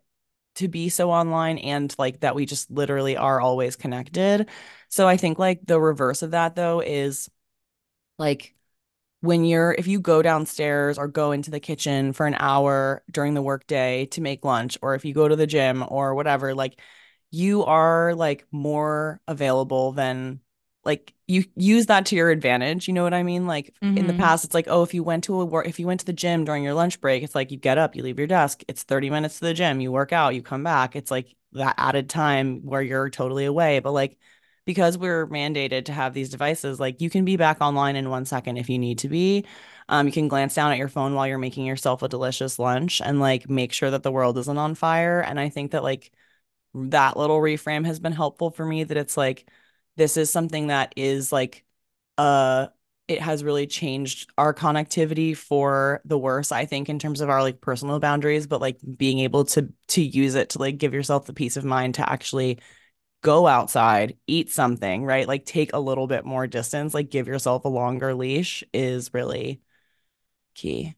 to 0.54 0.68
be 0.68 0.90
so 0.90 1.10
online 1.10 1.58
and 1.58 1.92
like 1.98 2.20
that 2.20 2.36
we 2.36 2.46
just 2.46 2.70
literally 2.70 3.16
are 3.16 3.40
always 3.40 3.74
connected. 3.74 4.48
So 4.88 5.08
I 5.08 5.16
think 5.16 5.40
like 5.40 5.60
the 5.66 5.80
reverse 5.80 6.22
of 6.22 6.30
that 6.30 6.54
though 6.54 6.80
is 6.80 7.28
like 8.16 8.54
when 9.20 9.44
you're 9.44 9.74
if 9.76 9.86
you 9.86 10.00
go 10.00 10.22
downstairs 10.22 10.98
or 10.98 11.08
go 11.08 11.32
into 11.32 11.50
the 11.50 11.60
kitchen 11.60 12.12
for 12.12 12.26
an 12.26 12.36
hour 12.38 13.02
during 13.10 13.34
the 13.34 13.42
workday 13.42 14.06
to 14.06 14.20
make 14.20 14.44
lunch 14.44 14.78
or 14.82 14.94
if 14.94 15.04
you 15.04 15.12
go 15.12 15.26
to 15.26 15.36
the 15.36 15.46
gym 15.46 15.84
or 15.88 16.14
whatever 16.14 16.54
like 16.54 16.80
you 17.30 17.64
are 17.64 18.14
like 18.14 18.46
more 18.52 19.20
available 19.26 19.92
than 19.92 20.40
like 20.84 21.12
you 21.26 21.44
use 21.56 21.86
that 21.86 22.06
to 22.06 22.16
your 22.16 22.30
advantage 22.30 22.86
you 22.86 22.94
know 22.94 23.02
what 23.02 23.12
i 23.12 23.22
mean 23.22 23.46
like 23.46 23.74
in 23.94 24.06
the 24.06 24.12
mhm. 24.12 24.18
past 24.18 24.44
it's 24.44 24.54
like 24.54 24.66
oh 24.68 24.82
if 24.82 24.94
you 24.94 25.02
went 25.02 25.24
to 25.24 25.40
a 25.40 25.44
work 25.44 25.66
if 25.66 25.80
you 25.80 25.86
went 25.86 26.00
to 26.00 26.06
the 26.06 26.12
gym 26.12 26.44
during 26.44 26.62
your 26.62 26.74
lunch 26.74 27.00
break 27.00 27.22
it's 27.22 27.34
like 27.34 27.50
you 27.50 27.58
get 27.58 27.76
up 27.76 27.96
you 27.96 28.02
leave 28.02 28.18
your 28.18 28.28
desk 28.28 28.62
it's 28.68 28.84
30 28.84 29.10
minutes 29.10 29.38
to 29.40 29.44
the 29.46 29.54
gym 29.54 29.80
you 29.80 29.90
work 29.90 30.12
out 30.12 30.34
you 30.34 30.42
come 30.42 30.62
back 30.62 30.94
it's 30.96 31.10
like 31.10 31.34
that 31.52 31.74
added 31.76 32.08
time 32.08 32.64
where 32.64 32.82
you're 32.82 33.10
totally 33.10 33.44
away 33.44 33.80
but 33.80 33.92
like 33.92 34.16
because 34.68 34.98
we're 34.98 35.26
mandated 35.28 35.86
to 35.86 35.94
have 35.94 36.12
these 36.12 36.28
devices, 36.28 36.78
like 36.78 37.00
you 37.00 37.08
can 37.08 37.24
be 37.24 37.38
back 37.38 37.56
online 37.62 37.96
in 37.96 38.10
one 38.10 38.26
second 38.26 38.58
if 38.58 38.68
you 38.68 38.78
need 38.78 38.98
to 38.98 39.08
be. 39.08 39.46
Um, 39.88 40.06
you 40.06 40.12
can 40.12 40.28
glance 40.28 40.54
down 40.54 40.72
at 40.72 40.76
your 40.76 40.88
phone 40.88 41.14
while 41.14 41.26
you're 41.26 41.38
making 41.38 41.64
yourself 41.64 42.02
a 42.02 42.08
delicious 42.08 42.58
lunch 42.58 43.00
and 43.00 43.18
like 43.18 43.48
make 43.48 43.72
sure 43.72 43.90
that 43.90 44.02
the 44.02 44.12
world 44.12 44.36
isn't 44.36 44.58
on 44.58 44.74
fire. 44.74 45.20
And 45.20 45.40
I 45.40 45.48
think 45.48 45.70
that 45.70 45.82
like 45.82 46.12
that 46.74 47.16
little 47.16 47.40
reframe 47.40 47.86
has 47.86 47.98
been 47.98 48.12
helpful 48.12 48.50
for 48.50 48.62
me 48.62 48.84
that 48.84 48.98
it's 48.98 49.16
like 49.16 49.48
this 49.96 50.18
is 50.18 50.30
something 50.30 50.66
that 50.66 50.92
is 50.96 51.32
like 51.32 51.64
uh 52.18 52.66
it 53.08 53.22
has 53.22 53.42
really 53.42 53.66
changed 53.66 54.30
our 54.36 54.52
connectivity 54.52 55.34
for 55.34 56.02
the 56.04 56.18
worse, 56.18 56.52
I 56.52 56.66
think, 56.66 56.90
in 56.90 56.98
terms 56.98 57.22
of 57.22 57.30
our 57.30 57.40
like 57.40 57.62
personal 57.62 58.00
boundaries, 58.00 58.46
but 58.46 58.60
like 58.60 58.76
being 58.98 59.20
able 59.20 59.46
to 59.46 59.72
to 59.88 60.02
use 60.02 60.34
it 60.34 60.50
to 60.50 60.58
like 60.58 60.76
give 60.76 60.92
yourself 60.92 61.24
the 61.24 61.32
peace 61.32 61.56
of 61.56 61.64
mind 61.64 61.94
to 61.94 62.12
actually 62.12 62.58
go 63.22 63.46
outside, 63.46 64.16
eat 64.26 64.50
something, 64.50 65.04
right? 65.04 65.26
Like 65.28 65.44
take 65.44 65.72
a 65.72 65.80
little 65.80 66.06
bit 66.06 66.24
more 66.24 66.46
distance, 66.46 66.94
like 66.94 67.10
give 67.10 67.28
yourself 67.28 67.64
a 67.64 67.68
longer 67.68 68.14
leash 68.14 68.64
is 68.72 69.12
really 69.14 69.60
key 70.54 70.96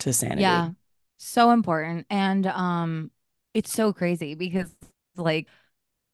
to 0.00 0.12
sanity. 0.12 0.42
yeah 0.42 0.70
so 1.18 1.50
important 1.50 2.06
and 2.10 2.46
um 2.46 3.10
it's 3.54 3.72
so 3.72 3.92
crazy 3.92 4.34
because 4.34 4.74
like 5.16 5.48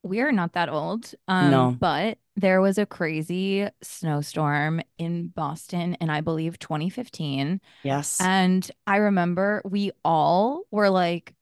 we 0.05 0.21
are 0.21 0.33
not 0.33 0.55
that 0.55 0.69
old. 0.69 1.15
Um, 1.29 1.51
No. 1.51 1.77
but 1.81 2.19
there 2.37 2.61
was 2.61 2.79
a 2.79 2.87
crazy 2.87 3.69
snowstorm 3.83 4.81
in 4.99 5.29
Boston 5.29 5.95
in 6.01 6.11
I 6.11 6.21
believe 6.23 6.59
2015. 6.59 7.61
Yes. 7.83 8.21
And 8.21 8.71
I 8.87 8.97
remember 8.99 9.63
we 9.65 9.93
all 10.05 10.65
were 10.71 10.91
like, 10.91 11.35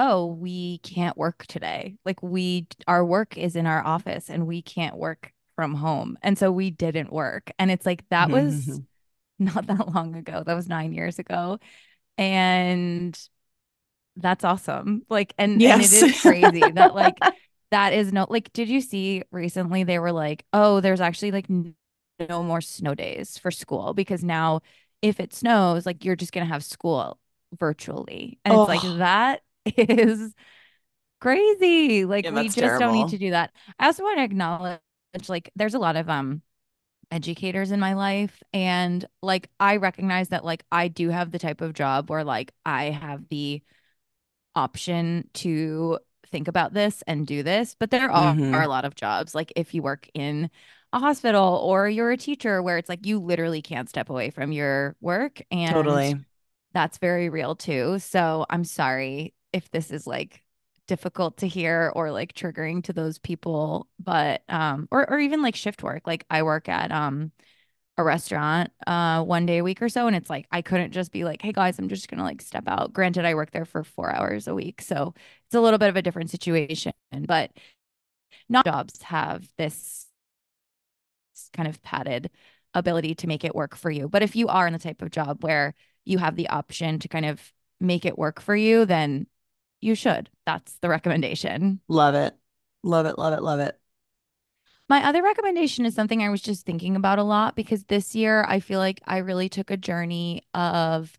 oh, 0.00 0.26
we 0.26 0.78
can't 0.78 1.16
work 1.18 1.46
today. 1.46 1.96
Like 2.06 2.22
we 2.22 2.66
our 2.88 3.04
work 3.04 3.36
is 3.36 3.54
in 3.54 3.66
our 3.66 3.84
office 3.84 4.30
and 4.30 4.46
we 4.46 4.62
can't 4.62 4.96
work 4.96 5.32
from 5.56 5.74
home. 5.74 6.16
And 6.22 6.38
so 6.38 6.50
we 6.50 6.70
didn't 6.70 7.12
work. 7.12 7.52
And 7.58 7.70
it's 7.70 7.84
like 7.86 8.08
that 8.08 8.30
was 8.30 8.66
mm-hmm. 8.66 8.78
not 9.44 9.66
that 9.66 9.92
long 9.94 10.14
ago. 10.16 10.42
That 10.44 10.54
was 10.54 10.68
9 10.68 10.92
years 10.94 11.18
ago. 11.18 11.58
And 12.18 13.18
that's 14.16 14.44
awesome. 14.44 15.02
Like 15.08 15.34
and 15.38 15.62
and 15.66 15.82
it 15.82 15.90
Yes. 15.90 15.92
is 15.92 16.12
crazy 16.20 16.70
that 16.72 16.94
like 16.94 17.18
that 17.70 17.92
is 17.92 18.12
no 18.12 18.26
like 18.28 18.52
did 18.52 18.68
you 18.68 18.80
see 18.80 19.22
recently 19.30 19.84
they 19.84 19.98
were 19.98 20.12
like, 20.12 20.44
"Oh, 20.52 20.80
there's 20.80 21.00
actually 21.00 21.32
like 21.32 21.46
no 21.48 22.42
more 22.42 22.60
snow 22.60 22.94
days 22.94 23.38
for 23.38 23.50
school 23.50 23.94
because 23.94 24.24
now 24.24 24.60
if 25.02 25.20
it 25.20 25.34
snows, 25.34 25.86
like 25.86 26.04
you're 26.04 26.16
just 26.16 26.32
going 26.32 26.46
to 26.46 26.52
have 26.52 26.64
school 26.64 27.18
virtually." 27.58 28.38
And 28.44 28.54
it's 28.54 28.68
like 28.68 28.84
Oh, 28.84 28.98
that 28.98 29.42
is 29.76 30.34
crazy. 31.20 32.04
Like 32.04 32.26
yeah, 32.26 32.32
we 32.32 32.48
just 32.48 32.78
don't 32.78 32.92
need 32.92 33.08
to 33.08 33.18
do 33.18 33.30
that. 33.30 33.52
I 33.78 33.86
also 33.86 34.02
want 34.02 34.18
to 34.18 34.24
acknowledge 34.24 34.80
like 35.28 35.50
there's 35.56 35.74
a 35.74 35.78
lot 35.78 35.96
of 35.96 36.08
um 36.08 36.42
educators 37.10 37.72
in 37.72 37.80
my 37.80 37.94
life 37.94 38.42
and 38.52 39.04
like 39.22 39.50
I 39.58 39.76
recognize 39.76 40.28
that 40.28 40.44
like 40.44 40.64
I 40.70 40.88
do 40.88 41.08
have 41.10 41.32
the 41.32 41.38
type 41.40 41.60
of 41.60 41.74
job 41.74 42.08
where 42.08 42.24
like 42.24 42.52
I 42.64 42.84
have 42.86 43.28
the 43.28 43.62
option 44.54 45.28
to 45.34 45.98
think 46.30 46.48
about 46.48 46.72
this 46.74 47.02
and 47.06 47.26
do 47.26 47.42
this, 47.42 47.74
but 47.78 47.90
there 47.90 48.10
are, 48.10 48.36
are 48.52 48.62
a 48.62 48.68
lot 48.68 48.84
of 48.84 48.94
jobs 48.94 49.34
like 49.34 49.52
if 49.56 49.74
you 49.74 49.82
work 49.82 50.08
in 50.14 50.50
a 50.92 50.98
hospital 50.98 51.60
or 51.64 51.88
you're 51.88 52.10
a 52.12 52.16
teacher 52.16 52.62
where 52.62 52.78
it's 52.78 52.88
like 52.88 53.06
you 53.06 53.18
literally 53.18 53.62
can't 53.62 53.88
step 53.88 54.10
away 54.10 54.30
from 54.30 54.52
your 54.52 54.96
work 55.00 55.42
and 55.50 55.70
Totally. 55.70 56.16
that's 56.72 56.98
very 56.98 57.28
real 57.28 57.54
too. 57.56 57.98
So 57.98 58.46
I'm 58.50 58.64
sorry 58.64 59.34
if 59.52 59.70
this 59.70 59.90
is 59.90 60.06
like 60.06 60.42
difficult 60.86 61.38
to 61.38 61.48
hear 61.48 61.92
or 61.94 62.10
like 62.10 62.34
triggering 62.34 62.82
to 62.84 62.92
those 62.92 63.18
people, 63.18 63.88
but 63.98 64.42
um 64.48 64.88
or 64.90 65.08
or 65.10 65.18
even 65.20 65.42
like 65.42 65.56
shift 65.56 65.82
work. 65.82 66.06
Like 66.06 66.26
I 66.30 66.42
work 66.42 66.68
at 66.68 66.92
um 66.92 67.32
a 67.98 68.04
restaurant 68.04 68.72
uh 68.86 69.22
one 69.24 69.46
day 69.46 69.58
a 69.58 69.64
week 69.64 69.82
or 69.82 69.88
so 69.88 70.06
and 70.06 70.16
it's 70.16 70.30
like 70.30 70.46
I 70.52 70.62
couldn't 70.62 70.92
just 70.92 71.12
be 71.12 71.24
like, 71.24 71.42
"Hey 71.42 71.52
guys, 71.52 71.78
I'm 71.78 71.88
just 71.88 72.08
to 72.10 72.16
like 72.22 72.42
step 72.42 72.64
out." 72.68 72.92
Granted, 72.92 73.24
I 73.26 73.34
work 73.34 73.52
there 73.52 73.64
for 73.66 73.84
4 73.84 74.12
hours 74.14 74.48
a 74.48 74.54
week, 74.54 74.82
so 74.82 75.14
it's 75.46 75.54
a 75.54 75.60
little 75.60 75.78
bit 75.78 75.88
of 75.90 75.96
a 75.96 76.02
different 76.02 76.30
situation, 76.30 76.92
but 77.26 77.52
not 78.48 78.64
jobs 78.64 79.02
have 79.02 79.48
this 79.56 80.06
kind 81.52 81.68
of 81.68 81.82
padded 81.82 82.30
ability 82.74 83.14
to 83.16 83.26
make 83.26 83.44
it 83.44 83.54
work 83.54 83.76
for 83.76 83.90
you. 83.90 84.08
But 84.08 84.22
if 84.22 84.36
you 84.36 84.48
are 84.48 84.66
in 84.66 84.72
the 84.72 84.78
type 84.78 85.02
of 85.02 85.10
job 85.10 85.42
where 85.42 85.74
you 86.04 86.18
have 86.18 86.36
the 86.36 86.48
option 86.48 86.98
to 87.00 87.08
kind 87.08 87.26
of 87.26 87.52
make 87.80 88.04
it 88.04 88.18
work 88.18 88.40
for 88.40 88.54
you, 88.54 88.84
then 88.84 89.26
you 89.80 89.94
should. 89.94 90.30
That's 90.46 90.76
the 90.78 90.88
recommendation. 90.88 91.80
Love 91.88 92.14
it. 92.14 92.34
Love 92.82 93.06
it. 93.06 93.18
Love 93.18 93.32
it. 93.34 93.42
Love 93.42 93.60
it. 93.60 93.78
My 94.88 95.06
other 95.06 95.22
recommendation 95.22 95.86
is 95.86 95.94
something 95.94 96.22
I 96.22 96.30
was 96.30 96.42
just 96.42 96.66
thinking 96.66 96.96
about 96.96 97.20
a 97.20 97.22
lot 97.22 97.54
because 97.54 97.84
this 97.84 98.16
year 98.16 98.44
I 98.48 98.58
feel 98.58 98.80
like 98.80 99.00
I 99.06 99.18
really 99.18 99.48
took 99.48 99.70
a 99.70 99.76
journey 99.76 100.42
of 100.52 101.16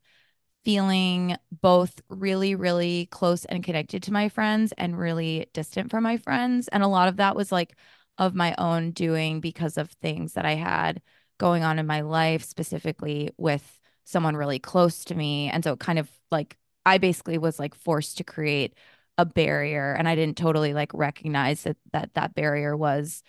feeling 0.66 1.38
both 1.62 2.02
really, 2.10 2.54
really 2.54 3.08
close 3.08 3.46
and 3.46 3.64
connected 3.64 4.04
to 4.04 4.14
my 4.14 4.30
friends 4.30 4.74
and 4.78 5.00
really 5.00 5.48
distant 5.54 5.90
from 5.90 6.04
my 6.04 6.18
friends. 6.18 6.68
And 6.68 6.84
a 6.84 6.88
lot 6.88 7.08
of 7.08 7.18
that 7.18 7.36
was 7.36 7.52
like 7.52 7.76
of 8.18 8.36
my 8.36 8.54
own 8.58 8.92
doing 8.92 9.40
because 9.40 9.78
of 9.78 9.90
things 9.90 10.34
that 10.34 10.46
I 10.46 10.56
had 10.56 11.02
going 11.38 11.64
on 11.64 11.80
in 11.80 11.88
my 11.88 12.02
life, 12.02 12.44
specifically 12.44 13.32
with 13.38 13.80
someone 14.04 14.36
really 14.36 14.60
close 14.60 15.06
to 15.06 15.16
me. 15.16 15.50
And 15.50 15.64
so 15.64 15.74
it 15.74 15.80
kind 15.80 15.98
of 15.98 16.10
like 16.30 16.58
I 16.86 16.98
basically 16.98 17.38
was 17.38 17.60
like 17.60 17.76
forced 17.76 18.18
to 18.18 18.24
create 18.24 18.74
a 19.18 19.26
barrier 19.26 19.94
and 19.94 20.08
I 20.08 20.16
didn't 20.16 20.38
totally 20.38 20.74
like 20.74 20.92
recognize 20.94 21.64
that 21.64 21.78
that 21.94 22.14
that 22.16 22.36
barrier 22.36 22.76
was 22.76 23.24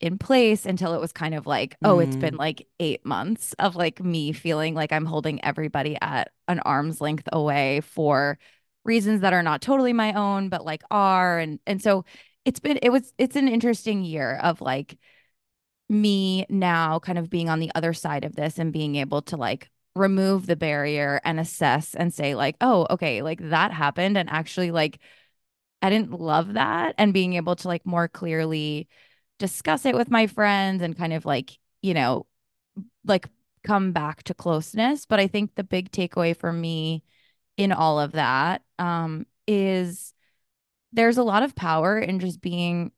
in 0.00 0.18
place 0.18 0.66
until 0.66 0.94
it 0.94 1.00
was 1.00 1.12
kind 1.12 1.34
of 1.34 1.46
like, 1.46 1.76
oh, 1.84 2.00
it's 2.00 2.16
been 2.16 2.34
Mm, 2.34 2.38
like 2.38 2.66
eight 2.80 3.06
months 3.06 3.54
of 3.58 3.76
like 3.76 4.02
me 4.02 4.32
feeling 4.32 4.74
like 4.74 4.92
I'm 4.92 5.06
holding 5.06 5.44
everybody 5.44 5.96
at 6.02 6.32
an 6.48 6.60
arm's 6.60 7.00
length 7.00 7.28
away 7.32 7.80
for 7.82 8.38
reasons 8.84 9.20
that 9.22 9.32
are 9.32 9.42
not 9.44 9.62
totally 9.62 9.92
my 9.92 10.12
own, 10.14 10.48
but 10.48 10.64
like 10.64 10.82
are. 10.90 11.38
And 11.38 11.60
and 11.66 11.82
so 11.82 12.04
it's 12.44 12.60
been 12.60 12.78
it 12.82 12.90
was 12.90 13.12
it's 13.18 13.36
an 13.36 13.48
interesting 13.48 14.02
year 14.04 14.36
of 14.42 14.60
like 14.60 14.98
me 15.88 16.46
now 16.48 16.98
kind 16.98 17.18
of 17.18 17.30
being 17.30 17.48
on 17.48 17.60
the 17.60 17.70
other 17.74 17.92
side 17.92 18.24
of 18.24 18.34
this 18.36 18.58
and 18.58 18.72
being 18.72 18.96
able 18.96 19.22
to 19.22 19.36
like 19.36 19.70
remove 19.94 20.46
the 20.46 20.56
barrier 20.56 21.20
and 21.24 21.38
assess 21.38 21.94
and 21.94 22.12
say 22.12 22.34
like, 22.34 22.56
oh, 22.60 22.86
okay, 22.90 23.22
like 23.22 23.40
that 23.50 23.72
happened. 23.72 24.16
And 24.16 24.30
actually 24.30 24.70
like 24.70 24.98
I 25.82 25.90
didn't 25.90 26.12
love 26.12 26.54
that 26.54 26.94
and 26.96 27.12
being 27.12 27.34
able 27.34 27.56
to 27.56 27.68
like 27.68 27.84
more 27.84 28.08
clearly 28.08 28.88
discuss 29.38 29.84
it 29.84 29.96
with 29.96 30.10
my 30.10 30.28
friends 30.28 30.82
and 30.82 30.96
kind 30.96 31.12
of 31.12 31.24
like, 31.24 31.58
you 31.82 31.94
know, 31.94 32.26
like 33.04 33.26
come 33.64 33.92
back 33.92 34.22
to 34.24 34.34
closeness. 34.34 35.06
But 35.06 35.20
I 35.20 35.26
think 35.26 35.54
the 35.54 35.64
big 35.64 35.90
takeaway 35.90 36.36
for 36.36 36.52
me 36.52 37.02
in 37.56 37.72
all 37.72 37.98
of 38.00 38.12
that 38.12 38.62
um, 38.78 39.26
is 39.46 40.14
there's 40.92 41.18
a 41.18 41.24
lot 41.24 41.42
of 41.42 41.54
power 41.54 41.98
in 41.98 42.20
just 42.20 42.40
being 42.40 42.92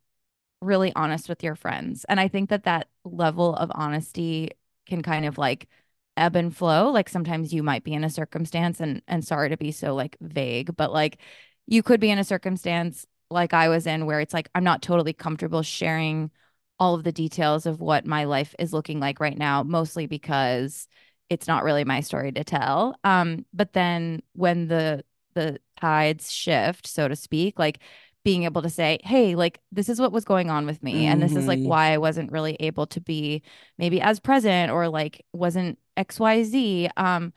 really 0.60 0.92
honest 0.94 1.28
with 1.28 1.42
your 1.42 1.54
friends. 1.54 2.04
And 2.08 2.20
I 2.20 2.28
think 2.28 2.50
that 2.50 2.64
that 2.64 2.88
level 3.04 3.54
of 3.54 3.70
honesty 3.74 4.50
can 4.86 5.02
kind 5.02 5.24
of 5.24 5.38
like 5.38 5.68
ebb 6.16 6.36
and 6.36 6.57
flow. 6.57 6.91
Like 6.91 7.09
sometimes 7.09 7.53
you 7.53 7.62
might 7.62 7.85
be 7.85 7.95
in 7.95 8.05
a 8.05 8.11
circumstance 8.11 8.81
and 8.81 9.03
and 9.09 9.24
sorry 9.24 9.51
to 9.51 9.57
be 9.57 9.73
so 9.73 9.95
like 9.95 10.16
vague, 10.20 10.77
but 10.77 10.93
like 10.93 11.19
you 11.66 11.82
could 11.82 12.01
be 12.01 12.11
in 12.11 12.19
a 12.19 12.24
circumstance 12.24 13.07
like 13.31 13.55
I 13.55 13.69
was 13.69 13.86
in 13.86 14.07
where 14.07 14.20
it's 14.20 14.35
like 14.35 14.49
I'm 14.55 14.65
not 14.65 14.82
totally 14.82 15.12
comfortable 15.12 15.62
sharing 15.62 16.31
all 16.78 16.95
of 16.95 17.05
the 17.05 17.12
details 17.12 17.66
of 17.66 17.81
what 17.81 18.07
my 18.07 18.24
life 18.24 18.55
is 18.59 18.73
looking 18.73 19.01
like 19.01 19.20
right 19.20 19.39
now, 19.39 19.62
mostly 19.62 20.07
because 20.07 20.89
it's 21.31 21.49
not 21.49 21.65
really 21.65 21.85
my 21.85 22.01
story 22.01 22.32
to 22.32 22.45
tell. 22.45 22.97
Um, 23.05 23.47
but 23.53 23.73
then 23.73 24.23
when 24.35 24.69
the 24.69 25.05
the 25.35 25.59
tides 25.81 26.31
shift, 26.31 26.86
so 26.86 27.09
to 27.09 27.16
speak, 27.16 27.59
like 27.59 27.81
being 28.24 28.44
able 28.44 28.62
to 28.62 28.70
say, 28.70 28.98
hey, 29.05 29.34
like 29.36 29.60
this 29.72 29.88
is 29.88 30.01
what 30.01 30.12
was 30.12 30.24
going 30.24 30.51
on 30.51 30.66
with 30.66 30.82
me. 30.82 31.06
And 31.06 31.22
this 31.22 31.36
is 31.36 31.46
like 31.46 31.60
hmm 31.60 31.64
why 31.64 31.92
I 31.92 31.98
wasn't 31.98 32.32
really 32.32 32.56
able 32.60 32.86
to 32.88 33.01
be 33.01 33.42
maybe 33.78 34.01
as 34.01 34.20
present 34.20 34.72
or 34.72 34.88
like 34.88 35.24
wasn't 35.32 35.78
XYZ. 35.96 36.88
Um, 36.96 37.32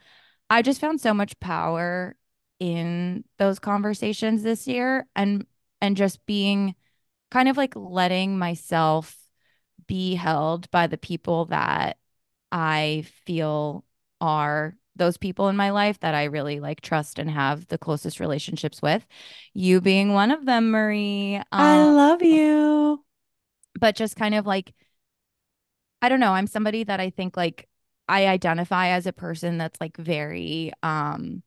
I 0.50 0.62
just 0.62 0.80
found 0.80 1.00
so 1.00 1.14
much 1.14 1.38
power 1.40 2.16
in 2.60 3.24
those 3.38 3.58
conversations 3.58 4.42
this 4.42 4.66
year 4.68 5.06
and 5.16 5.46
and 5.80 5.96
just 5.96 6.24
being 6.26 6.74
kind 7.30 7.48
of 7.48 7.56
like 7.56 7.74
letting 7.76 8.38
myself 8.38 9.16
be 9.86 10.14
held 10.14 10.70
by 10.70 10.86
the 10.86 10.98
people 10.98 11.46
that 11.46 11.98
I 12.52 13.06
feel 13.26 13.84
are 14.20 14.76
those 14.98 15.16
people 15.16 15.48
in 15.48 15.56
my 15.56 15.70
life 15.70 16.00
that 16.00 16.14
I 16.14 16.24
really 16.24 16.60
like 16.60 16.80
trust 16.80 17.18
and 17.18 17.30
have 17.30 17.66
the 17.68 17.78
closest 17.78 18.20
relationships 18.20 18.82
with. 18.82 19.06
You 19.54 19.80
being 19.80 20.12
one 20.14 20.30
of 20.30 20.46
them, 20.46 20.70
Marie. 20.70 21.40
I 21.58 21.82
Um, 21.82 21.90
love 21.90 22.22
you. 22.22 23.04
but 23.78 23.96
just 23.96 24.16
kind 24.16 24.34
of 24.34 24.46
like 24.46 24.72
I 26.02 26.08
don't 26.08 26.20
know, 26.20 26.32
I'm 26.32 26.46
somebody 26.46 26.84
that 26.84 27.00
I 27.00 27.10
think 27.10 27.36
like 27.36 27.68
I 28.08 28.26
identify 28.26 28.88
as 28.88 29.06
a 29.06 29.12
person 29.12 29.58
that's 29.58 29.80
like 29.80 29.96
very 29.96 30.72
um 30.82 31.42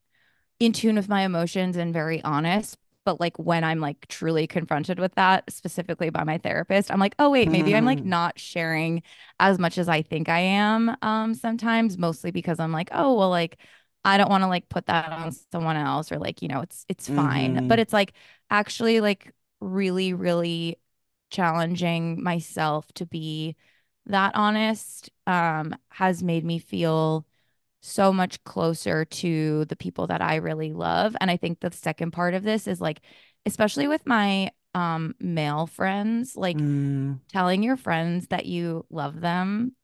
in 0.60 0.74
tune 0.74 0.96
with 0.96 1.10
my 1.10 1.24
emotions 1.24 1.78
and 1.78 1.94
very 1.94 2.24
honest. 2.24 2.78
But 3.06 3.20
like 3.20 3.38
when 3.40 3.64
I'm 3.64 3.80
like 3.80 4.08
truly 4.08 4.46
confronted 4.48 5.00
with 5.00 5.16
that, 5.16 5.52
specifically 5.52 6.10
by 6.12 6.24
my 6.24 6.38
therapist, 6.38 6.92
I'm 6.92 7.00
like, 7.00 7.16
oh 7.20 7.30
wait, 7.32 7.52
maybe 7.52 7.76
I'm 7.76 7.86
like 7.86 8.04
hmm 8.04 8.06
not 8.06 8.40
sharing 8.40 9.02
as 9.40 9.58
much 9.60 9.78
as 9.80 9.90
I 9.90 10.02
think 10.04 10.30
I 10.30 10.40
am 10.40 10.96
um 11.02 11.34
sometimes, 11.34 11.98
mostly 11.98 12.32
because 12.32 12.60
I'm 12.60 12.72
like, 12.72 12.90
oh 12.92 13.16
well, 13.18 13.30
like 13.30 13.58
I 14.06 14.18
don't 14.18 14.30
want 14.30 14.44
to 14.44 14.48
like 14.48 14.70
put 14.70 14.86
that 14.88 15.12
on 15.12 15.32
someone 15.52 15.78
else 15.78 16.12
or 16.12 16.18
like, 16.20 16.42
you 16.42 16.48
know, 16.48 16.62
it's 16.62 16.86
it's 16.90 17.10
fine. 17.10 17.62
But 17.68 17.80
hmm 17.80 17.82
it's 17.82 17.94
like 17.94 18.14
actually 18.50 19.02
like 19.02 19.34
really, 19.62 20.14
really 20.14 20.78
challenging 21.32 22.22
myself 22.24 22.92
to 22.94 23.06
be 23.06 23.56
that 24.08 24.34
honest 24.36 25.10
um 25.28 25.76
has 25.90 26.24
made 26.24 26.44
me 26.44 26.60
feel 26.60 27.26
so 27.82 28.14
much 28.14 28.44
closer 28.44 29.06
to 29.06 29.66
the 29.66 29.76
people 29.76 30.08
that 30.08 30.22
I 30.22 30.36
really 30.36 30.74
love. 30.74 31.16
And 31.22 31.32
I 31.32 31.38
think 31.38 31.60
the 31.60 31.72
second 31.72 32.12
part 32.12 32.34
of 32.34 32.44
this 32.44 32.68
is 32.68 32.82
like, 32.82 33.02
especially 33.46 33.88
with 33.88 34.06
my 34.06 34.52
um 34.74 35.16
male 35.20 35.68
friends, 35.68 36.36
like 36.38 36.64
mm 36.64 37.22
telling 37.32 37.64
your 37.64 37.78
friends 37.78 38.28
that 38.28 38.46
you 38.46 38.86
love 38.90 39.22
them 39.22 39.76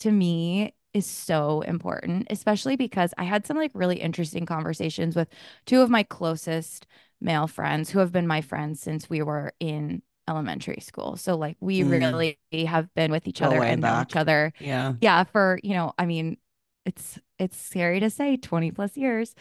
to 0.00 0.10
me 0.10 0.74
is 0.92 1.06
so 1.06 1.60
important, 1.62 2.26
especially 2.30 2.76
because 2.76 3.12
I 3.18 3.24
had 3.24 3.46
some 3.46 3.56
like 3.56 3.72
really 3.74 3.96
interesting 4.00 4.46
conversations 4.46 5.16
with 5.16 5.28
two 5.66 5.80
of 5.82 5.90
my 5.90 6.02
closest 6.04 6.86
male 7.20 7.46
friends 7.48 7.90
who 7.90 7.98
have 7.98 8.12
been 8.12 8.26
my 8.26 8.40
friends 8.40 8.80
since 8.80 9.10
we 9.10 9.22
were 9.22 9.52
in 9.60 10.02
elementary 10.28 10.80
school. 10.80 11.16
So 11.16 11.36
like 11.36 11.56
we 11.60 11.82
Mm, 11.82 11.84
really 11.84 12.38
have 12.66 12.92
been 12.94 13.10
with 13.10 13.26
each 13.26 13.42
other 13.42 13.62
and 13.64 13.82
known 13.82 14.00
each 14.00 14.16
other. 14.16 14.52
Yeah. 14.58 14.94
Yeah, 15.00 15.24
for, 15.24 15.58
you 15.62 15.74
know, 15.74 15.92
I 15.98 16.06
mean, 16.06 16.36
it's 16.84 17.18
it's 17.38 17.56
scary 17.56 18.00
to 18.00 18.10
say 18.10 18.36
20 18.36 18.70
plus 18.70 18.96
years. 18.96 19.34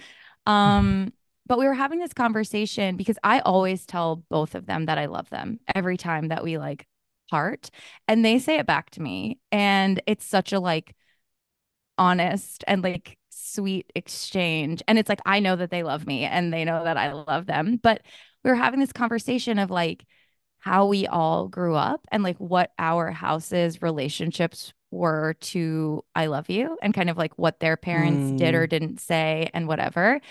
Um, 0.45 1.13
but 1.45 1.59
we 1.59 1.65
were 1.65 1.73
having 1.73 1.99
this 1.99 2.13
conversation 2.13 2.95
because 2.95 3.17
I 3.23 3.39
always 3.39 3.85
tell 3.85 4.23
both 4.29 4.55
of 4.55 4.65
them 4.65 4.85
that 4.85 4.97
I 4.97 5.05
love 5.05 5.29
them 5.29 5.59
every 5.75 5.97
time 5.97 6.29
that 6.29 6.43
we 6.43 6.57
like 6.57 6.87
part 7.29 7.69
and 8.07 8.23
they 8.23 8.39
say 8.39 8.57
it 8.59 8.67
back 8.67 8.89
to 8.91 9.01
me 9.01 9.39
and 9.51 10.01
it's 10.05 10.25
such 10.25 10.53
a 10.53 10.59
like 10.59 10.95
honest 11.97 12.63
and 12.67 12.83
like 12.83 13.17
sweet 13.29 13.91
exchange. 13.95 14.81
And 14.87 14.97
it's 14.97 15.09
like, 15.09 15.21
I 15.25 15.39
know 15.39 15.55
that 15.55 15.69
they 15.71 15.83
love 15.83 16.07
me 16.07 16.23
and 16.25 16.51
they 16.53 16.65
know 16.65 16.83
that 16.83 16.97
I 16.97 17.11
love 17.13 17.45
them. 17.45 17.79
But 17.81 18.01
we 18.43 18.49
were 18.49 18.55
having 18.55 18.79
this 18.79 18.93
conversation 18.93 19.59
of 19.59 19.69
like 19.69 20.05
how 20.63 20.85
we 20.87 21.07
all 21.07 21.47
grew 21.49 21.75
up 21.75 22.05
and 22.11 22.23
like 22.23 22.37
what 22.37 22.71
our 22.79 23.11
house's 23.11 23.81
relationships 23.81 24.73
were 24.91 25.35
to 25.41 26.03
I 26.15 26.27
love 26.27 26.49
you 26.49 26.77
and 26.81 26.93
kind 26.93 27.09
of 27.09 27.17
like 27.17 27.37
what 27.37 27.59
their 27.59 27.75
parents 27.77 28.31
did 28.37 28.55
or 28.55 28.65
Mm, 28.65 28.67
didn't 28.67 28.99
say 29.01 29.49
and 29.53 29.67
whatever. 29.67 30.21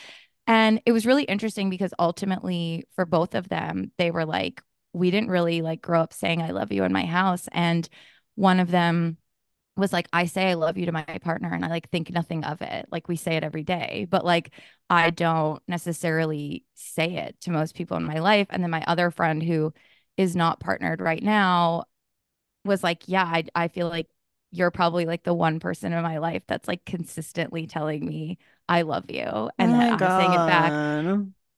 And 0.46 0.80
it 0.86 0.92
was 0.92 1.06
really 1.06 1.24
interesting 1.24 1.70
because 1.70 1.94
ultimately 1.98 2.86
for 2.96 3.06
both 3.06 3.34
of 3.34 3.48
them, 3.48 3.92
they 3.98 4.10
were 4.10 4.26
like, 4.26 4.62
we 4.92 5.10
didn't 5.10 5.30
really 5.30 5.62
like 5.62 5.82
grow 5.82 6.02
up 6.02 6.12
saying 6.12 6.42
I 6.42 6.50
love 6.50 6.72
you 6.72 6.84
in 6.84 6.92
my 6.92 7.06
house. 7.06 7.48
And 7.52 7.88
one 8.36 8.60
of 8.60 8.70
them 8.70 9.18
was 9.76 9.92
like 9.92 10.06
I 10.12 10.26
say 10.26 10.50
I 10.50 10.54
love 10.54 10.76
you 10.76 10.86
to 10.86 10.92
my 10.92 11.04
partner 11.22 11.50
and 11.52 11.64
I 11.64 11.68
like 11.68 11.88
think 11.90 12.10
nothing 12.10 12.44
of 12.44 12.60
it. 12.60 12.86
Like 12.90 13.08
we 13.08 13.16
say 13.16 13.36
it 13.36 13.44
every 13.44 13.64
day, 13.64 14.06
but 14.10 14.24
like 14.24 14.52
I 14.90 15.10
don't 15.10 15.62
necessarily 15.66 16.64
say 16.74 17.16
it 17.16 17.40
to 17.42 17.50
most 17.50 17.74
people 17.74 17.96
in 17.96 18.04
my 18.04 18.18
life. 18.18 18.48
And 18.50 18.62
then 18.62 18.70
my 18.70 18.84
other 18.86 19.10
friend 19.10 19.42
who 19.42 19.72
is 20.16 20.36
not 20.36 20.60
partnered 20.60 21.00
right 21.00 21.22
now 21.22 21.84
was 22.64 22.82
like, 22.82 23.02
yeah, 23.06 23.24
I 23.24 23.44
I 23.54 23.68
feel 23.68 23.88
like 23.88 24.08
you're 24.50 24.70
probably 24.70 25.06
like 25.06 25.24
the 25.24 25.34
one 25.34 25.60
person 25.60 25.92
in 25.92 26.02
my 26.02 26.18
life 26.18 26.42
that's 26.46 26.68
like 26.68 26.84
consistently 26.84 27.66
telling 27.66 28.04
me 28.04 28.38
I 28.68 28.82
love 28.82 29.10
you 29.10 29.24
oh 29.24 29.50
and 29.58 29.72
that 29.72 29.98
my 29.98 30.06
I'm 30.06 30.20
saying 30.20 30.32
it 30.32 30.46
back. 30.46 30.72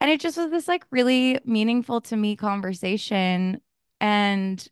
And 0.01 0.11
it 0.11 0.21
just 0.21 0.37
was 0.37 0.51
this 0.51 0.69
like 0.69 0.85
really 0.91 1.39
meaningful 1.45 2.01
to 2.03 2.17
me 2.17 2.37
conversation 2.37 3.61
and 4.01 4.67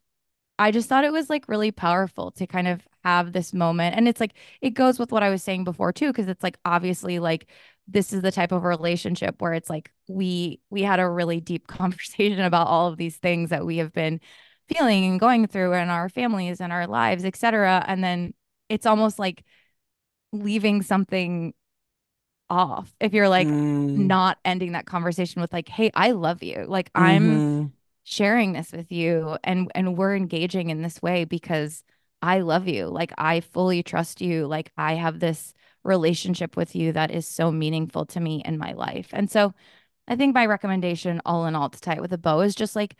I 0.58 0.70
just 0.70 0.88
thought 0.88 1.04
it 1.04 1.12
was 1.12 1.28
like 1.30 1.48
really 1.48 1.72
powerful 1.72 2.30
to 2.32 2.46
kind 2.46 2.68
of 2.68 2.86
have 3.04 3.32
this 3.32 3.52
moment. 3.52 3.96
And 3.96 4.06
it's 4.06 4.20
like, 4.20 4.34
it 4.60 4.70
goes 4.70 4.98
with 4.98 5.10
what 5.10 5.22
I 5.22 5.30
was 5.30 5.42
saying 5.42 5.64
before 5.64 5.92
too, 5.92 6.08
because 6.08 6.28
it's 6.28 6.42
like 6.42 6.58
obviously 6.64 7.18
like 7.18 7.48
this 7.88 8.12
is 8.12 8.22
the 8.22 8.32
type 8.32 8.52
of 8.52 8.64
relationship 8.64 9.40
where 9.40 9.52
it's 9.52 9.70
like 9.70 9.90
we 10.08 10.60
we 10.70 10.82
had 10.82 11.00
a 11.00 11.08
really 11.08 11.40
deep 11.40 11.66
conversation 11.68 12.40
about 12.40 12.66
all 12.66 12.88
of 12.88 12.96
these 12.96 13.16
things 13.16 13.50
that 13.50 13.66
we 13.66 13.78
have 13.78 13.92
been 13.92 14.20
feeling 14.68 15.04
and 15.04 15.20
going 15.20 15.46
through 15.46 15.72
in 15.74 15.88
our 15.88 16.08
families 16.08 16.60
and 16.60 16.72
our 16.72 16.86
lives, 16.86 17.24
etc. 17.24 17.84
And 17.86 18.02
then 18.02 18.34
it's 18.68 18.86
almost 18.86 19.18
like 19.18 19.44
leaving 20.32 20.82
something 20.82 21.52
off 22.48 22.94
if 23.00 23.14
you're 23.14 23.28
like 23.28 23.46
Mm, 23.46 23.96
not 23.96 24.38
ending 24.44 24.72
that 24.72 24.86
conversation 24.86 25.40
with 25.40 25.52
like, 25.52 25.68
hey, 25.68 25.90
I 25.94 26.12
love 26.12 26.42
you. 26.42 26.64
Like 26.68 26.90
I'm 26.94 27.22
mm-hmm. 27.22 27.66
sharing 28.04 28.52
this 28.52 28.72
with 28.72 28.92
you 28.92 29.36
and 29.44 29.70
and 29.74 29.96
we're 29.96 30.14
engaging 30.14 30.70
in 30.70 30.82
this 30.82 31.00
way 31.02 31.24
because 31.24 31.82
I 32.20 32.40
love 32.40 32.68
you. 32.68 32.86
Like 32.86 33.12
I 33.18 33.40
fully 33.40 33.82
trust 33.82 34.20
you. 34.20 34.46
Like 34.46 34.70
I 34.76 34.94
have 34.94 35.18
this 35.18 35.54
relationship 35.84 36.56
with 36.56 36.74
you 36.74 36.92
that 36.92 37.10
is 37.10 37.26
so 37.26 37.50
meaningful 37.50 38.06
to 38.06 38.20
me 38.20 38.42
in 38.44 38.58
my 38.58 38.72
life. 38.72 39.08
And 39.12 39.30
so 39.30 39.52
I 40.08 40.16
think 40.16 40.34
my 40.34 40.46
recommendation 40.46 41.20
all 41.24 41.46
in 41.46 41.54
all 41.54 41.70
to 41.70 41.80
tie 41.80 41.94
it 41.94 42.00
with 42.00 42.12
a 42.12 42.18
bow 42.18 42.40
is 42.40 42.54
just 42.54 42.76
like 42.76 42.96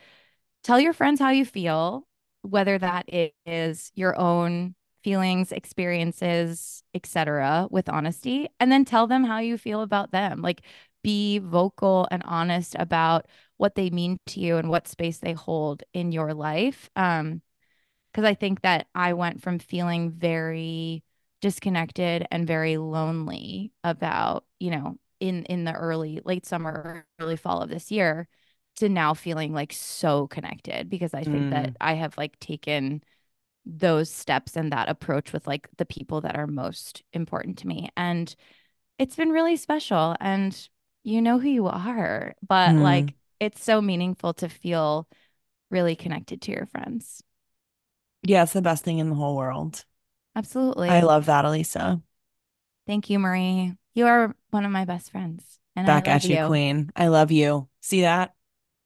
tell 0.63 0.81
your 0.81 0.93
friends 0.93 1.21
how 1.21 1.31
you 1.31 1.45
feel, 1.45 2.07
whether 2.43 2.79
that 2.79 3.07
is 3.47 3.93
your 3.95 4.19
own 4.19 4.75
feelings, 5.03 5.53
experiences, 5.53 6.83
etc., 6.95 7.67
with 7.71 7.89
honesty, 7.89 8.49
and 8.61 8.71
then 8.71 8.85
tell 8.85 9.07
them 9.07 9.25
how 9.25 9.39
you 9.39 9.59
feel 9.59 9.83
about 9.83 10.13
them. 10.13 10.43
Like 10.43 10.63
be 11.03 11.39
vocal 11.39 12.07
and 12.11 12.23
honest 12.25 12.77
about 12.79 13.27
what 13.57 13.75
they 13.75 13.91
mean 13.91 14.19
to 14.27 14.41
you 14.41 14.57
and 14.57 14.69
what 14.69 14.89
space 14.89 15.19
they 15.19 15.33
hold 15.33 15.83
in 15.93 16.13
your 16.13 16.35
life. 16.35 16.91
Um, 16.97 17.43
because 18.13 18.25
I 18.25 18.35
think 18.35 18.61
that 18.61 18.87
I 18.95 19.15
went 19.15 19.43
from 19.43 19.59
feeling 19.59 20.11
very 20.11 21.03
disconnected 21.43 22.27
and 22.33 22.49
very 22.49 22.79
lonely 22.79 23.73
about, 23.85 24.47
you 24.61 24.73
know, 24.73 24.99
in 25.21 25.45
in 25.47 25.65
the 25.65 25.75
early 25.75 26.23
late 26.27 26.47
summer, 26.47 27.07
early 27.21 27.37
fall 27.39 27.63
of 27.63 27.71
this 27.71 27.93
year 27.93 28.29
to 28.79 28.91
now 28.91 29.15
feeling 29.15 29.55
like 29.55 29.73
so 29.75 30.29
connected 30.29 30.91
because 30.91 31.15
I 31.15 31.25
think 31.27 31.51
that 31.51 31.73
Mm, 31.73 31.77
I 31.81 31.95
have 31.95 32.19
like 32.19 32.39
taken 32.41 33.03
those 33.67 34.11
steps 34.11 34.57
and 34.57 34.73
that 34.73 34.89
approach 34.89 35.33
with 35.33 35.47
like 35.47 35.69
the 35.79 35.87
people 35.87 36.21
that 36.23 36.37
are 36.37 36.47
most 36.47 37.03
important 37.13 37.59
to 37.59 37.67
me. 37.69 37.91
And 37.97 38.35
it's 38.99 39.17
been 39.17 39.31
really 39.31 39.57
special 39.57 40.17
and 40.21 40.69
you 41.05 41.23
know 41.23 41.39
who 41.39 41.49
you 41.49 41.67
are, 41.69 42.35
but 42.47 42.79
mm. 42.79 42.79
like 42.79 43.15
it's 43.41 43.63
so 43.65 43.83
meaningful 43.83 44.35
to 44.35 44.49
feel 44.49 45.09
really 45.71 45.97
connected 45.97 46.43
to 46.43 46.53
your 46.53 46.67
friends. 46.67 47.23
Yeah, 48.23 48.43
it's 48.45 48.53
the 48.53 48.63
best 48.63 48.85
thing 48.85 48.99
in 48.99 49.09
the 49.11 49.15
whole 49.17 49.37
world. 49.37 49.85
I 50.35 51.01
love 51.01 51.27
that, 51.27 51.45
Elisa. 51.45 52.01
Thank 52.87 53.11
you, 53.11 53.19
Marie. 53.19 53.75
You 53.95 54.07
are 54.07 54.35
one 54.51 54.65
of 54.65 54.71
my 54.71 54.85
best 54.85 55.11
friends, 55.11 55.59
and 55.77 55.87
Back 55.87 56.09
at 56.09 56.25
you, 56.25 56.39
you. 56.39 56.47
Queen. 56.47 56.91
I 56.97 57.09
love 57.09 57.31
you. 57.31 57.69
See 57.81 58.03
that? 58.03 58.35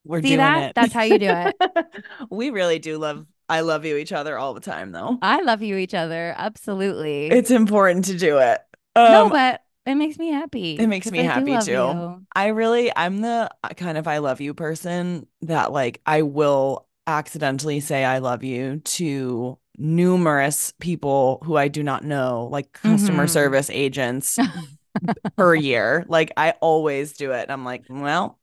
We're 0.05 0.23
See 0.23 0.29
doing 0.29 0.39
that? 0.39 0.71
it. 0.71 0.75
That's 0.75 0.93
how 0.93 1.03
you 1.03 1.19
do 1.19 1.29
it. 1.31 1.57
We 2.31 2.51
really 2.51 2.79
do 2.79 2.99
love 2.99 3.27
I 3.49 3.61
love 3.61 3.85
you 3.85 3.97
each 3.97 4.13
other 4.13 4.37
all 4.39 4.55
the 4.55 4.61
time 4.61 4.93
though. 4.93 5.19
I 5.23 5.43
love 5.43 5.63
you, 5.63 5.77
each 5.77 5.95
other. 5.95 6.35
Absolutely. 6.37 7.27
It's 7.29 7.51
important 7.51 8.07
to 8.07 8.17
do 8.19 8.39
it. 8.39 8.61
No, 8.97 9.27
Um, 9.27 9.31
but 9.31 9.63
it 9.85 9.95
makes 9.95 10.19
me 10.19 10.31
happy. 10.33 10.77
it 10.79 10.87
makes 10.89 11.11
me 11.11 11.21
I 11.21 11.23
happy 11.23 11.57
too. 11.65 11.73
you. 11.73 12.27
I 12.35 12.49
really 12.49 12.91
I'm 12.95 13.21
the 13.21 13.51
kind 13.77 13.99
of 13.99 14.09
I 14.09 14.19
love 14.19 14.41
you 14.41 14.55
person 14.55 15.27
that 15.43 15.73
like 15.73 16.01
I 16.07 16.23
will 16.23 16.87
accidentally 17.07 17.81
say 17.81 18.05
I 18.05 18.19
love 18.19 18.43
you 18.43 18.79
to 18.81 19.59
numerous 19.79 20.73
people 20.81 21.41
who 21.45 21.57
I 21.57 21.69
do 21.69 21.83
not 21.83 22.05
know, 22.05 22.49
like 22.51 22.73
customer 22.73 23.27
hmm 23.27 23.29
service 23.29 23.71
agents 23.71 24.39
per 25.37 25.55
year. 25.55 26.05
Like 26.09 26.33
I 26.37 26.53
always 26.61 27.15
do 27.17 27.33
it. 27.33 27.43
And 27.45 27.53
I'm 27.53 27.65
like, 27.65 27.85
well, 27.89 28.39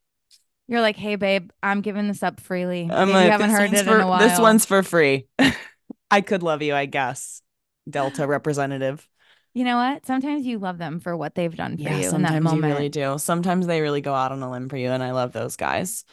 You're 0.68 0.82
like, 0.82 0.96
hey, 0.96 1.16
babe, 1.16 1.52
I'm 1.62 1.82
giving 1.82 2.08
this 2.08 2.24
up 2.24 2.40
freely. 2.40 2.90
I'm 2.90 3.12
Maybe 3.12 3.24
you 3.24 3.30
like, 3.30 3.32
haven't 3.32 3.50
this 3.50 3.52
heard 3.52 3.74
one's 3.74 3.74
it 3.74 3.88
in 3.88 3.88
for 3.88 4.00
a 4.00 4.08
this 4.14 4.38
one's 4.38 4.66
for 4.66 4.84
free. 4.84 5.28
I 6.12 6.22
could 6.22 6.44
love 6.44 6.62
you, 6.62 6.76
I 6.76 6.86
guess. 6.86 7.42
Delta 7.90 8.28
representative. 8.28 9.08
You 9.54 9.64
know 9.64 9.78
what? 9.78 10.06
Sometimes 10.06 10.46
you 10.46 10.58
love 10.60 10.78
them 10.78 11.00
for 11.00 11.16
what 11.16 11.36
they've 11.36 11.56
done 11.56 11.78
for 11.78 11.90
Yeah, 11.90 11.92
you 11.92 12.12
in 12.12 12.22
that 12.24 12.42
sometimes 12.42 12.52
you 12.54 12.64
really 12.64 12.90
do. 12.90 13.18
Sometimes 13.18 13.66
they 13.68 13.82
really 13.82 14.02
go 14.02 14.14
out 14.14 14.32
on 14.32 14.44
a 14.44 14.52
limb 14.52 14.70
for 14.70 14.78
you, 14.78 14.90
and 14.92 15.02
I 15.02 15.12
love 15.12 15.32
those 15.32 15.56
guys. 15.56 16.06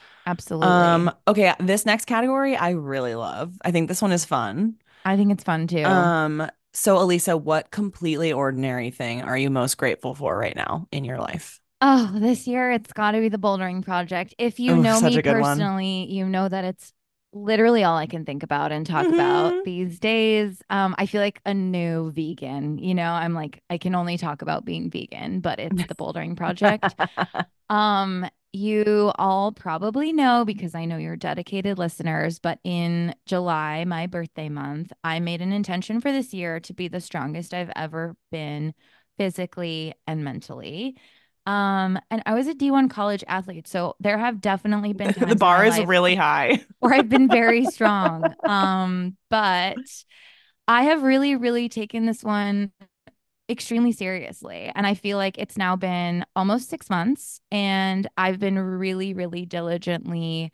Um, 0.63 1.11
Absolutely. 1.15 1.15
okay, 1.29 1.55
this 1.61 1.87
next 1.87 2.07
category 2.07 2.57
I 2.57 2.71
really 2.73 3.15
love. 3.15 3.55
I 3.65 3.73
think 3.73 3.89
this 3.89 4.03
one 4.03 4.13
is 4.13 4.25
fun. 4.25 4.77
I 5.05 5.17
think 5.17 5.33
it's 5.33 5.45
fun 5.45 5.67
too. 5.67 5.85
Um, 5.85 6.49
so 6.73 7.01
Elisa, 7.01 7.37
what 7.37 7.71
completely 7.71 8.33
ordinary 8.33 8.91
thing 8.91 9.23
are 9.23 9.37
you 9.37 9.51
most 9.51 9.77
grateful 9.77 10.15
for 10.15 10.37
right 10.37 10.55
now 10.55 10.87
in 10.93 11.05
your 11.05 11.19
life? 11.19 11.61
Oh, 11.83 12.11
this 12.15 12.47
year 12.47 12.71
it's 12.71 12.93
got 12.93 13.13
to 13.13 13.21
be 13.21 13.29
the 13.29 13.39
bouldering 13.39 13.83
project. 13.83 14.35
If 14.39 14.61
you 14.61 14.73
Oh, 14.73 14.83
know 14.83 15.01
me 15.01 15.17
a 15.17 15.23
good 15.23 15.39
one. 15.39 15.59
personally, 15.59 16.07
you 16.11 16.27
know 16.27 16.49
that 16.49 16.65
it's 16.65 16.93
literally 17.33 17.85
all 17.85 17.97
I 17.97 18.07
can 18.07 18.25
think 18.25 18.43
about 18.43 18.73
and 18.73 18.87
talk 18.87 19.11
about 19.11 19.55
hmm 19.55 19.65
these 19.65 19.99
days. 20.01 20.63
Um, 20.71 20.95
I 20.99 21.07
feel 21.07 21.21
like 21.21 21.41
a 21.47 21.55
new 21.55 22.11
vegan. 22.13 22.79
You 22.79 22.95
know, 22.95 23.11
I'm 23.13 23.35
like 23.35 23.63
I 23.71 23.79
can 23.79 23.95
only 23.95 24.17
talk 24.19 24.43
about 24.43 24.65
being 24.65 24.91
vegan, 24.91 25.41
but 25.41 25.61
it's 25.61 25.85
the 25.85 25.95
bouldering 25.95 26.37
project. 26.37 26.95
Um, 27.69 28.29
you 28.53 29.13
all 29.17 29.53
probably 29.53 30.13
know 30.13 30.45
because 30.45 30.75
I 30.75 30.85
know 30.85 30.97
you're 30.97 31.17
dedicated 31.17 31.79
listeners, 31.79 32.41
but 32.41 32.59
in 32.65 33.15
July, 33.27 33.85
my 33.85 34.09
birthday 34.09 34.49
month, 34.49 34.93
I 35.05 35.21
made 35.21 35.41
an 35.41 35.53
intention 35.53 36.01
for 36.01 36.11
this 36.11 36.35
year 36.35 36.59
to 36.61 36.75
be 36.75 36.89
the 36.89 37.01
strongest 37.01 37.55
I've 37.55 37.71
ever 37.77 38.17
been 38.33 38.75
physically 39.19 39.95
and 40.07 40.25
mentally. 40.25 40.97
Um, 41.47 41.99
and 42.11 42.23
I 42.27 42.35
was 42.35 42.47
a 42.47 42.55
D1 42.55 42.91
college 42.91 43.25
athlete, 43.27 43.67
so 43.67 43.97
there 43.99 44.19
have 44.19 44.41
definitely 44.41 44.93
been 44.93 45.13
The 45.19 45.37
bar 45.37 45.65
is 45.65 45.79
really 45.81 46.15
high. 46.15 46.65
where 46.81 46.95
I've 46.95 47.09
been 47.09 47.29
very 47.29 47.65
strong. 47.67 48.35
Um, 48.45 49.17
but 49.31 49.79
I 50.69 50.85
have 50.85 51.03
really, 51.03 51.35
really 51.37 51.69
taken 51.69 52.07
this 52.07 52.23
one 52.23 52.73
extremely 53.49 53.93
seriously. 53.93 54.71
And 54.75 54.87
I 54.87 54.95
feel 54.95 55.19
like 55.19 55.39
it's 55.39 55.57
now 55.57 55.77
been 55.77 56.25
almost 56.37 56.71
six 56.71 56.89
months, 56.89 57.41
and 57.51 58.09
I've 58.17 58.39
been 58.39 58.59
really, 58.59 59.13
really 59.13 59.45
diligently 59.47 60.53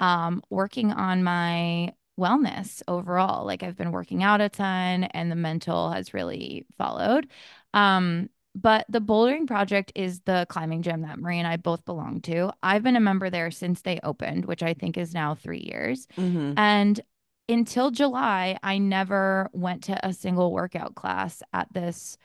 um, 0.00 0.42
working 0.48 0.92
on 0.92 1.22
my 1.22 1.92
wellness 2.18 2.82
overall. 2.88 3.44
Like 3.44 3.62
I've 3.62 3.76
been 3.76 3.92
working 3.92 4.22
out 4.22 4.40
a 4.40 4.48
ton, 4.48 5.04
and 5.04 5.30
the 5.30 5.36
mental 5.36 5.90
has 5.90 6.14
really 6.14 6.66
followed. 6.78 7.28
Um, 7.74 8.30
but 8.60 8.86
the 8.88 9.00
bouldering 9.00 9.46
project 9.46 9.92
is 9.94 10.20
the 10.20 10.46
climbing 10.48 10.82
gym 10.82 11.02
that 11.02 11.18
Marie 11.18 11.38
and 11.38 11.46
I 11.46 11.56
both 11.56 11.84
belong 11.84 12.20
to. 12.22 12.52
I've 12.62 12.82
been 12.82 12.96
a 12.96 13.00
member 13.00 13.30
there 13.30 13.50
since 13.50 13.82
they 13.82 14.00
opened, 14.02 14.46
which 14.46 14.62
I 14.62 14.74
think 14.74 14.96
is 14.96 15.14
now 15.14 15.34
three 15.34 15.60
years. 15.60 16.06
Mm-hmm. 16.16 16.54
And 16.56 17.00
until 17.48 17.90
July, 17.90 18.58
I 18.62 18.78
never 18.78 19.48
went 19.52 19.84
to 19.84 20.06
a 20.06 20.12
single 20.12 20.52
workout 20.52 20.94
class 20.94 21.42
at 21.52 21.72
this 21.72 22.18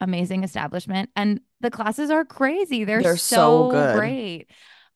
amazing 0.00 0.44
establishment. 0.44 1.10
And 1.14 1.40
the 1.60 1.70
classes 1.70 2.10
are 2.10 2.24
crazy. 2.24 2.84
They're, 2.84 3.02
They're 3.02 3.16
so, 3.16 3.70
so 3.70 3.96
great. 3.96 4.46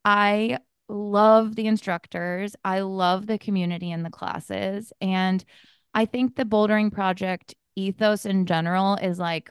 I 0.05 0.59
love 0.89 1.57
the 1.57 1.67
instructors. 1.67 2.57
I 2.65 2.81
love 2.81 3.27
the 3.27 3.39
community 3.39 3.91
in 3.91 4.03
the 4.03 4.11
classes. 4.11 4.93
And 5.01 5.45
I 5.95 6.07
think 6.07 6.37
the 6.37 6.45
bouldering 6.45 6.93
project 6.93 7.55
ethos 7.77 8.27
in 8.27 8.47
general 8.47 8.97
is 8.97 9.19
like 9.19 9.51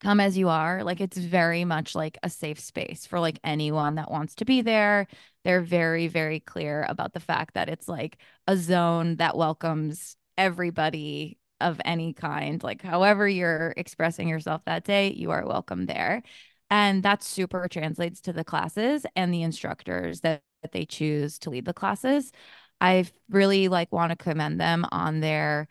come 0.00 0.20
as 0.20 0.36
you 0.36 0.48
are. 0.48 0.84
Like 0.84 1.00
it's 1.00 1.16
very 1.16 1.64
much 1.64 1.94
like 1.94 2.18
a 2.22 2.30
safe 2.30 2.60
space 2.60 3.06
for 3.06 3.20
like 3.20 3.38
anyone 3.44 3.96
that 3.96 4.10
wants 4.10 4.34
to 4.36 4.44
be 4.44 4.62
there. 4.62 5.06
They're 5.44 5.62
very, 5.62 6.08
very 6.08 6.40
clear 6.40 6.86
about 6.88 7.12
the 7.12 7.20
fact 7.20 7.54
that 7.54 7.68
it's 7.68 7.88
like 7.88 8.18
a 8.46 8.56
zone 8.56 9.16
that 9.16 9.36
welcomes 9.36 10.16
everybody 10.36 11.38
of 11.60 11.80
any 11.84 12.12
kind. 12.12 12.62
Like 12.62 12.82
however 12.82 13.26
you're 13.28 13.72
expressing 13.76 14.28
yourself 14.28 14.62
that 14.66 14.84
day, 14.84 15.12
you 15.12 15.30
are 15.30 15.46
welcome 15.46 15.86
there. 15.86 16.22
And 16.70 17.02
that 17.04 17.22
super 17.22 17.68
translates 17.68 18.20
to 18.22 18.32
the 18.32 18.44
classes 18.44 19.06
and 19.14 19.32
the 19.32 19.42
instructors 19.42 20.20
that, 20.20 20.42
that 20.62 20.72
they 20.72 20.84
choose 20.84 21.38
to 21.40 21.50
lead 21.50 21.64
the 21.64 21.72
classes. 21.72 22.32
I 22.80 23.06
really 23.30 23.68
like 23.68 23.92
want 23.92 24.10
to 24.10 24.16
commend 24.16 24.60
them 24.60 24.84
on 24.90 25.20
their 25.20 25.68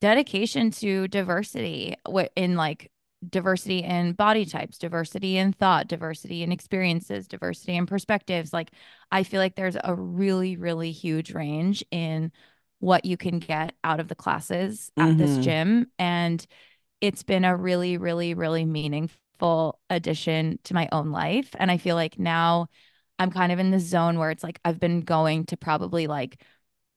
dedication 0.00 0.70
to 0.70 1.06
diversity 1.08 1.94
in 2.34 2.56
like 2.56 2.90
diversity 3.28 3.80
in 3.82 4.12
body 4.12 4.44
types, 4.46 4.78
diversity 4.78 5.36
in 5.36 5.52
thought, 5.52 5.88
diversity 5.88 6.42
in 6.42 6.52
experiences, 6.52 7.28
diversity 7.28 7.76
in 7.76 7.86
perspectives. 7.86 8.52
Like, 8.52 8.70
I 9.12 9.22
feel 9.24 9.40
like 9.40 9.56
there's 9.56 9.76
a 9.82 9.94
really, 9.94 10.56
really 10.56 10.92
huge 10.92 11.32
range 11.32 11.84
in 11.90 12.32
what 12.78 13.04
you 13.04 13.16
can 13.16 13.38
get 13.38 13.74
out 13.84 14.00
of 14.00 14.08
the 14.08 14.14
classes 14.14 14.90
at 14.98 15.16
this 15.18 15.36
Mm-hmm. 15.36 15.38
gym. 15.38 15.86
And 15.98 16.44
it's 17.00 17.22
been 17.22 17.44
a 17.44 17.56
really, 17.56 17.98
really, 17.98 18.34
really 18.34 18.64
meaningful 18.64 19.80
addition 19.90 20.58
to 20.64 20.74
my 20.74 20.88
own 20.92 21.10
life. 21.12 21.50
And 21.58 21.70
I 21.70 21.78
feel 21.78 21.96
like 21.96 22.18
now 22.18 22.68
I'm 23.18 23.30
kind 23.30 23.52
of 23.52 23.58
in 23.58 23.70
the 23.70 23.80
zone 23.80 24.18
where 24.18 24.30
it's 24.30 24.44
like 24.44 24.60
I've 24.64 24.80
been 24.80 25.00
going 25.02 25.46
to 25.46 25.56
probably 25.56 26.06
like 26.06 26.42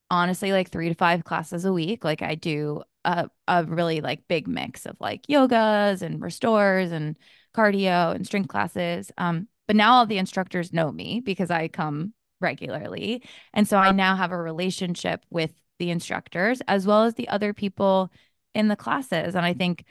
honestly 0.10 0.52
like 0.52 0.70
three 0.70 0.90
to 0.90 0.96
five 0.96 1.24
classes 1.24 1.66
a 1.66 1.74
week. 1.74 2.04
Like 2.04 2.22
I 2.22 2.36
do 2.36 2.84
a, 3.06 3.30
a 3.48 3.64
really 3.66 4.02
like 4.02 4.28
big 4.28 4.48
mix 4.48 4.86
of 4.86 4.96
like 5.00 5.28
yogas 5.28 6.02
and 6.02 6.22
restores 6.22 6.92
and 6.92 7.18
cardio 7.56 8.14
and 8.16 8.26
strength 8.26 8.50
classes. 8.50 9.12
Um, 9.18 9.48
but 9.68 9.76
now 9.76 9.94
all 9.94 10.06
the 10.06 10.18
instructors 10.18 10.74
know 10.74 10.92
me 10.92 11.22
because 11.24 11.52
I 11.52 11.68
come 11.68 12.14
regularly. 12.40 13.24
And 13.54 13.68
so 13.68 13.78
I 13.78 13.92
now 13.92 14.16
have 14.16 14.32
a 14.32 14.38
relationship 14.38 15.26
with 15.30 15.52
the 15.80 15.90
instructors 15.90 16.62
as 16.68 16.86
well 16.86 17.04
as 17.04 17.16
the 17.16 17.30
other 17.30 17.54
people 17.54 18.12
in 18.54 18.68
the 18.68 18.76
classes. 18.76 19.36
And 19.36 19.46
I 19.46 19.54
think, 19.54 19.86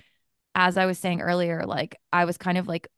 as 0.54 0.76
I 0.76 0.86
was 0.86 0.98
saying 0.98 1.22
earlier, 1.22 1.64
like 1.64 1.96
I 2.12 2.26
was 2.26 2.36
kind 2.36 2.58
of 2.58 2.68
like 2.68 2.88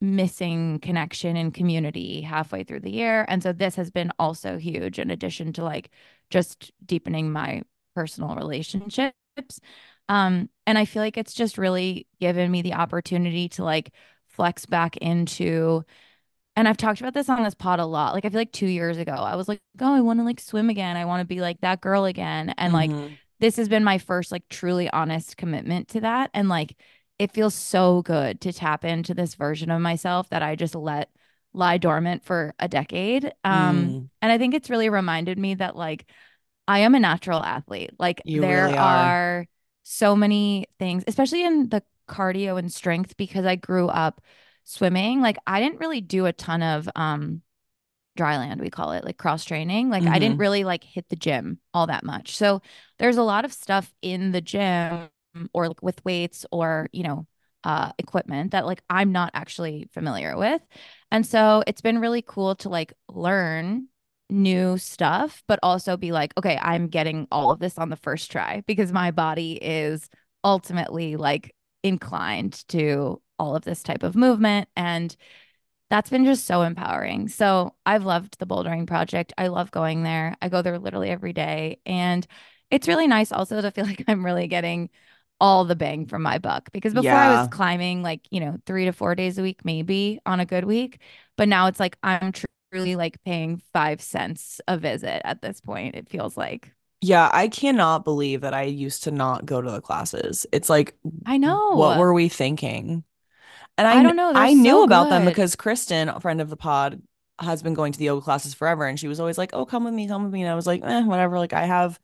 missing 0.00 0.80
connection 0.80 1.36
and 1.36 1.54
community 1.54 2.22
halfway 2.22 2.64
through 2.64 2.80
the 2.80 2.90
year. 2.90 3.24
And 3.28 3.42
so 3.42 3.52
this 3.52 3.76
has 3.76 3.90
been 3.90 4.10
also 4.18 4.58
huge 4.58 4.98
in 4.98 5.10
addition 5.10 5.52
to 5.54 5.64
like 5.64 5.90
just 6.30 6.72
deepening 6.84 7.30
my 7.30 7.62
personal 7.94 8.34
relationships. 8.34 9.16
Um, 10.08 10.48
and 10.66 10.78
I 10.78 10.84
feel 10.84 11.02
like 11.02 11.16
it's 11.16 11.34
just 11.34 11.58
really 11.58 12.06
given 12.20 12.50
me 12.50 12.62
the 12.62 12.74
opportunity 12.74 13.48
to 13.50 13.64
like 13.64 13.92
flex 14.28 14.66
back 14.66 14.96
into, 14.98 15.84
and 16.56 16.68
I've 16.68 16.76
talked 16.76 17.00
about 17.00 17.14
this 17.14 17.28
on 17.28 17.42
this 17.42 17.54
pod 17.54 17.80
a 17.80 17.86
lot. 17.86 18.14
Like 18.14 18.24
I 18.24 18.28
feel 18.30 18.40
like 18.40 18.52
two 18.52 18.66
years 18.66 18.98
ago, 18.98 19.12
I 19.12 19.36
was 19.36 19.48
like, 19.48 19.60
oh, 19.80 19.94
I 19.94 20.00
want 20.02 20.20
to 20.20 20.24
like 20.24 20.40
swim 20.40 20.70
again. 20.70 20.96
I 20.96 21.06
want 21.06 21.20
to 21.20 21.26
be 21.26 21.40
like 21.40 21.60
that 21.62 21.80
girl 21.80 22.04
again. 22.04 22.54
And 22.58 22.72
like 22.74 22.94
Mm-hmm. 22.94 23.14
this 23.40 23.56
has 23.56 23.68
been 23.68 23.84
my 23.84 23.98
first 23.98 24.32
like 24.32 24.48
truly 24.48 24.90
honest 24.90 25.36
commitment 25.36 25.88
to 25.88 26.00
that. 26.02 26.30
And 26.34 26.48
like 26.48 26.76
it 27.18 27.32
feels 27.32 27.54
so 27.54 28.02
good 28.02 28.40
to 28.42 28.52
tap 28.52 28.84
into 28.84 29.14
this 29.14 29.34
version 29.34 29.70
of 29.70 29.80
myself 29.80 30.28
that 30.30 30.42
I 30.42 30.56
just 30.56 30.74
let 30.74 31.10
lie 31.54 31.78
dormant 31.78 32.24
for 32.24 32.54
a 32.58 32.68
decade. 32.68 33.32
Um, 33.44 33.96
Mm. 33.96 34.08
and 34.20 34.32
I 34.32 34.38
think 34.38 34.54
it's 34.54 34.70
really 34.70 34.88
reminded 34.90 35.38
me 35.38 35.54
that 35.56 35.76
like 35.76 36.06
I 36.68 36.80
am 36.80 36.94
a 36.94 37.00
natural 37.00 37.42
athlete. 37.42 37.90
Like 37.98 38.22
You 38.24 38.42
there 38.42 38.48
really 38.48 38.76
are. 38.76 39.16
are 39.16 39.46
so 39.82 40.14
many 40.16 40.66
things, 40.78 41.04
especially 41.06 41.44
in 41.44 41.68
the 41.68 41.82
cardio 42.08 42.58
and 42.58 42.72
strength, 42.72 43.16
because 43.16 43.44
I 43.46 43.56
grew 43.56 43.88
up 43.88 44.20
swimming. 44.64 45.20
Like 45.20 45.38
I 45.46 45.60
didn't 45.60 45.80
really 45.80 46.00
do 46.00 46.26
a 46.26 46.32
ton 46.32 46.62
of 46.62 46.88
um 46.96 47.42
dry 48.16 48.36
land, 48.38 48.60
we 48.60 48.70
call 48.70 48.92
it, 48.92 49.04
like 49.04 49.16
cross 49.18 49.44
training. 49.44 49.90
Like 49.90 50.06
I 50.10 50.18
didn't 50.18 50.38
Mm-hmm. 50.38 50.40
really 50.40 50.64
like 50.64 50.84
hit 50.84 51.08
the 51.08 51.16
gym 51.16 51.58
all 51.74 51.86
that 51.88 52.04
much. 52.04 52.36
So 52.36 52.62
there's 52.98 53.16
a 53.16 53.22
lot 53.22 53.44
of 53.44 53.52
stuff 53.52 53.92
in 54.02 54.32
the 54.32 54.40
gym 54.40 55.08
or 55.54 55.68
like 55.68 55.82
with 55.82 56.04
weights 56.04 56.46
or, 56.52 56.88
you 56.92 57.02
know, 57.04 57.26
uh 57.64 57.92
equipment 57.98 58.52
that 58.52 58.66
like 58.66 58.82
I'm 58.90 59.12
not 59.12 59.30
actually 59.34 59.88
familiar 59.92 60.36
with. 60.36 60.60
And 61.10 61.24
so 61.26 61.62
it's 61.66 61.80
been 61.80 62.00
really 62.00 62.22
cool 62.22 62.54
to 62.56 62.68
like 62.68 62.92
learn 63.08 63.88
new 64.32 64.78
stuff, 64.78 65.42
but 65.46 65.58
also 65.62 65.96
be 65.96 66.12
like, 66.12 66.32
okay, 66.38 66.58
I'm 66.60 66.88
getting 66.88 67.28
all 67.30 67.50
of 67.50 67.60
this 67.60 67.78
on 67.78 67.90
the 67.90 67.96
first 67.96 68.32
try 68.32 68.62
because 68.66 68.92
my 68.92 69.10
body 69.10 69.52
is 69.62 70.08
ultimately 70.44 71.16
like 71.16 71.54
inclined 71.82 72.66
to 72.68 73.20
all 73.38 73.56
of 73.56 73.64
this 73.64 73.82
type 73.82 74.02
of 74.02 74.16
movement. 74.16 74.68
And 74.76 75.14
that's 75.90 76.10
been 76.10 76.24
just 76.24 76.46
so 76.46 76.62
empowering. 76.62 77.28
So 77.28 77.74
I've 77.84 78.04
loved 78.04 78.38
the 78.38 78.46
bouldering 78.46 78.86
project. 78.86 79.32
I 79.36 79.48
love 79.48 79.70
going 79.70 80.02
there. 80.02 80.36
I 80.40 80.48
go 80.48 80.62
there 80.62 80.78
literally 80.78 81.10
every 81.10 81.32
day. 81.32 81.80
And 81.84 82.26
it's 82.70 82.88
really 82.88 83.06
nice 83.06 83.30
also 83.32 83.60
to 83.60 83.70
feel 83.70 83.84
like 83.86 84.04
I'm 84.08 84.24
really 84.24 84.48
getting 84.48 84.90
all 85.40 85.64
the 85.64 85.74
bang 85.74 86.06
from 86.06 86.22
my 86.22 86.38
buck 86.38 86.70
because 86.72 86.94
before 86.94 87.10
I 87.12 87.40
was 87.40 87.48
climbing 87.48 88.02
like, 88.02 88.20
you 88.30 88.38
know, 88.38 88.58
three 88.64 88.84
to 88.84 88.92
four 88.92 89.16
days 89.16 89.38
a 89.38 89.42
week, 89.42 89.64
maybe 89.64 90.20
on 90.24 90.38
a 90.38 90.46
good 90.46 90.64
week. 90.64 91.00
But 91.36 91.48
now 91.48 91.66
it's 91.66 91.80
like 91.80 91.98
I'm 92.02 92.32
truly 92.72 92.96
like 92.96 93.22
paying 93.24 93.60
five 93.72 94.00
cents 94.00 94.60
a 94.66 94.78
visit 94.78 95.22
at 95.24 95.42
this 95.42 95.60
point, 95.60 95.94
it 95.94 96.08
feels 96.08 96.36
like. 96.36 96.72
Yeah, 97.00 97.28
I 97.32 97.48
cannot 97.48 98.04
believe 98.04 98.42
that 98.42 98.54
I 98.54 98.62
used 98.62 99.04
to 99.04 99.10
not 99.10 99.44
go 99.44 99.60
to 99.60 99.70
the 99.70 99.80
classes. 99.80 100.46
It's 100.52 100.70
like, 100.70 100.94
I 101.26 101.36
know. 101.36 101.74
what 101.74 101.98
were 101.98 102.14
we 102.14 102.28
thinking? 102.28 103.04
And 103.76 103.88
I 103.88 103.98
I 103.98 104.02
don't 104.02 104.16
know. 104.16 104.32
They're 104.32 104.42
I 104.42 104.52
knew 104.52 104.70
so 104.70 104.84
about 104.84 105.10
them 105.10 105.24
because 105.24 105.56
Kristen, 105.56 106.08
a 106.08 106.20
friend 106.20 106.40
of 106.40 106.48
the 106.48 106.56
pod, 106.56 107.02
has 107.38 107.62
been 107.62 107.74
going 107.74 107.92
to 107.92 107.98
the 107.98 108.04
yoga 108.04 108.22
classes 108.22 108.54
forever, 108.54 108.86
and 108.86 109.00
she 109.00 109.08
was 109.08 109.18
always 109.18 109.38
like, 109.38 109.50
"Oh, 109.52 109.64
come 109.66 109.84
with 109.84 109.94
me, 109.94 110.06
come 110.06 110.22
with 110.24 110.32
me." 110.32 110.42
And 110.42 110.50
I 110.50 110.54
was 110.54 110.66
like, 110.66 110.82
"Eh, 110.84 111.02
whatever." 111.02 111.38
Like 111.38 111.54
I 111.54 111.64
have 111.64 111.98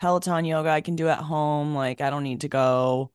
Peloton 0.00 0.44
yoga 0.44 0.68
I 0.68 0.82
can 0.82 0.94
do 0.94 1.08
at 1.08 1.18
home. 1.18 1.74
Like 1.74 2.00
I 2.00 2.10
don't 2.10 2.22
need 2.22 2.42
to 2.42 2.48
go. 2.48 3.10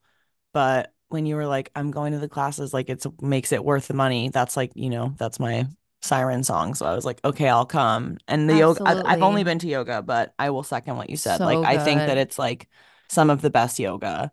But 0.52 0.92
when 1.08 1.26
you 1.26 1.36
were 1.36 1.46
like, 1.46 1.70
"I'm 1.74 1.92
going 1.92 2.12
to 2.12 2.18
the 2.18 2.28
classes," 2.28 2.74
like 2.74 2.90
it's 2.90 3.06
makes 3.20 3.52
it 3.52 3.64
worth 3.64 3.88
the 3.88 3.94
money. 3.94 4.28
That's 4.28 4.56
like, 4.56 4.72
you 4.74 4.90
know, 4.90 5.14
that's 5.16 5.40
my 5.40 5.66
siren 6.02 6.44
song. 6.44 6.74
So 6.74 6.86
I 6.86 6.94
was 6.94 7.04
like, 7.04 7.20
"Okay, 7.24 7.48
I'll 7.48 7.66
come." 7.66 8.18
And 8.28 8.48
the 8.50 8.54
yoga, 8.56 8.80
I- 8.84 9.00
I've 9.04 9.22
only 9.22 9.44
been 9.44 9.58
to 9.60 9.68
yoga, 9.68 10.02
but 10.02 10.34
I 10.38 10.50
will 10.50 10.62
second 10.64 10.96
what 10.96 11.10
you 11.10 11.16
said. 11.16 11.44
Like 11.44 11.60
So 11.62 11.68
I 11.68 11.78
think 11.78 12.06
that 12.06 12.18
it's 12.18 12.38
like 12.38 12.68
some 13.08 13.30
of 13.30 13.42
the 13.42 13.50
best 13.50 13.78
yoga 13.78 14.32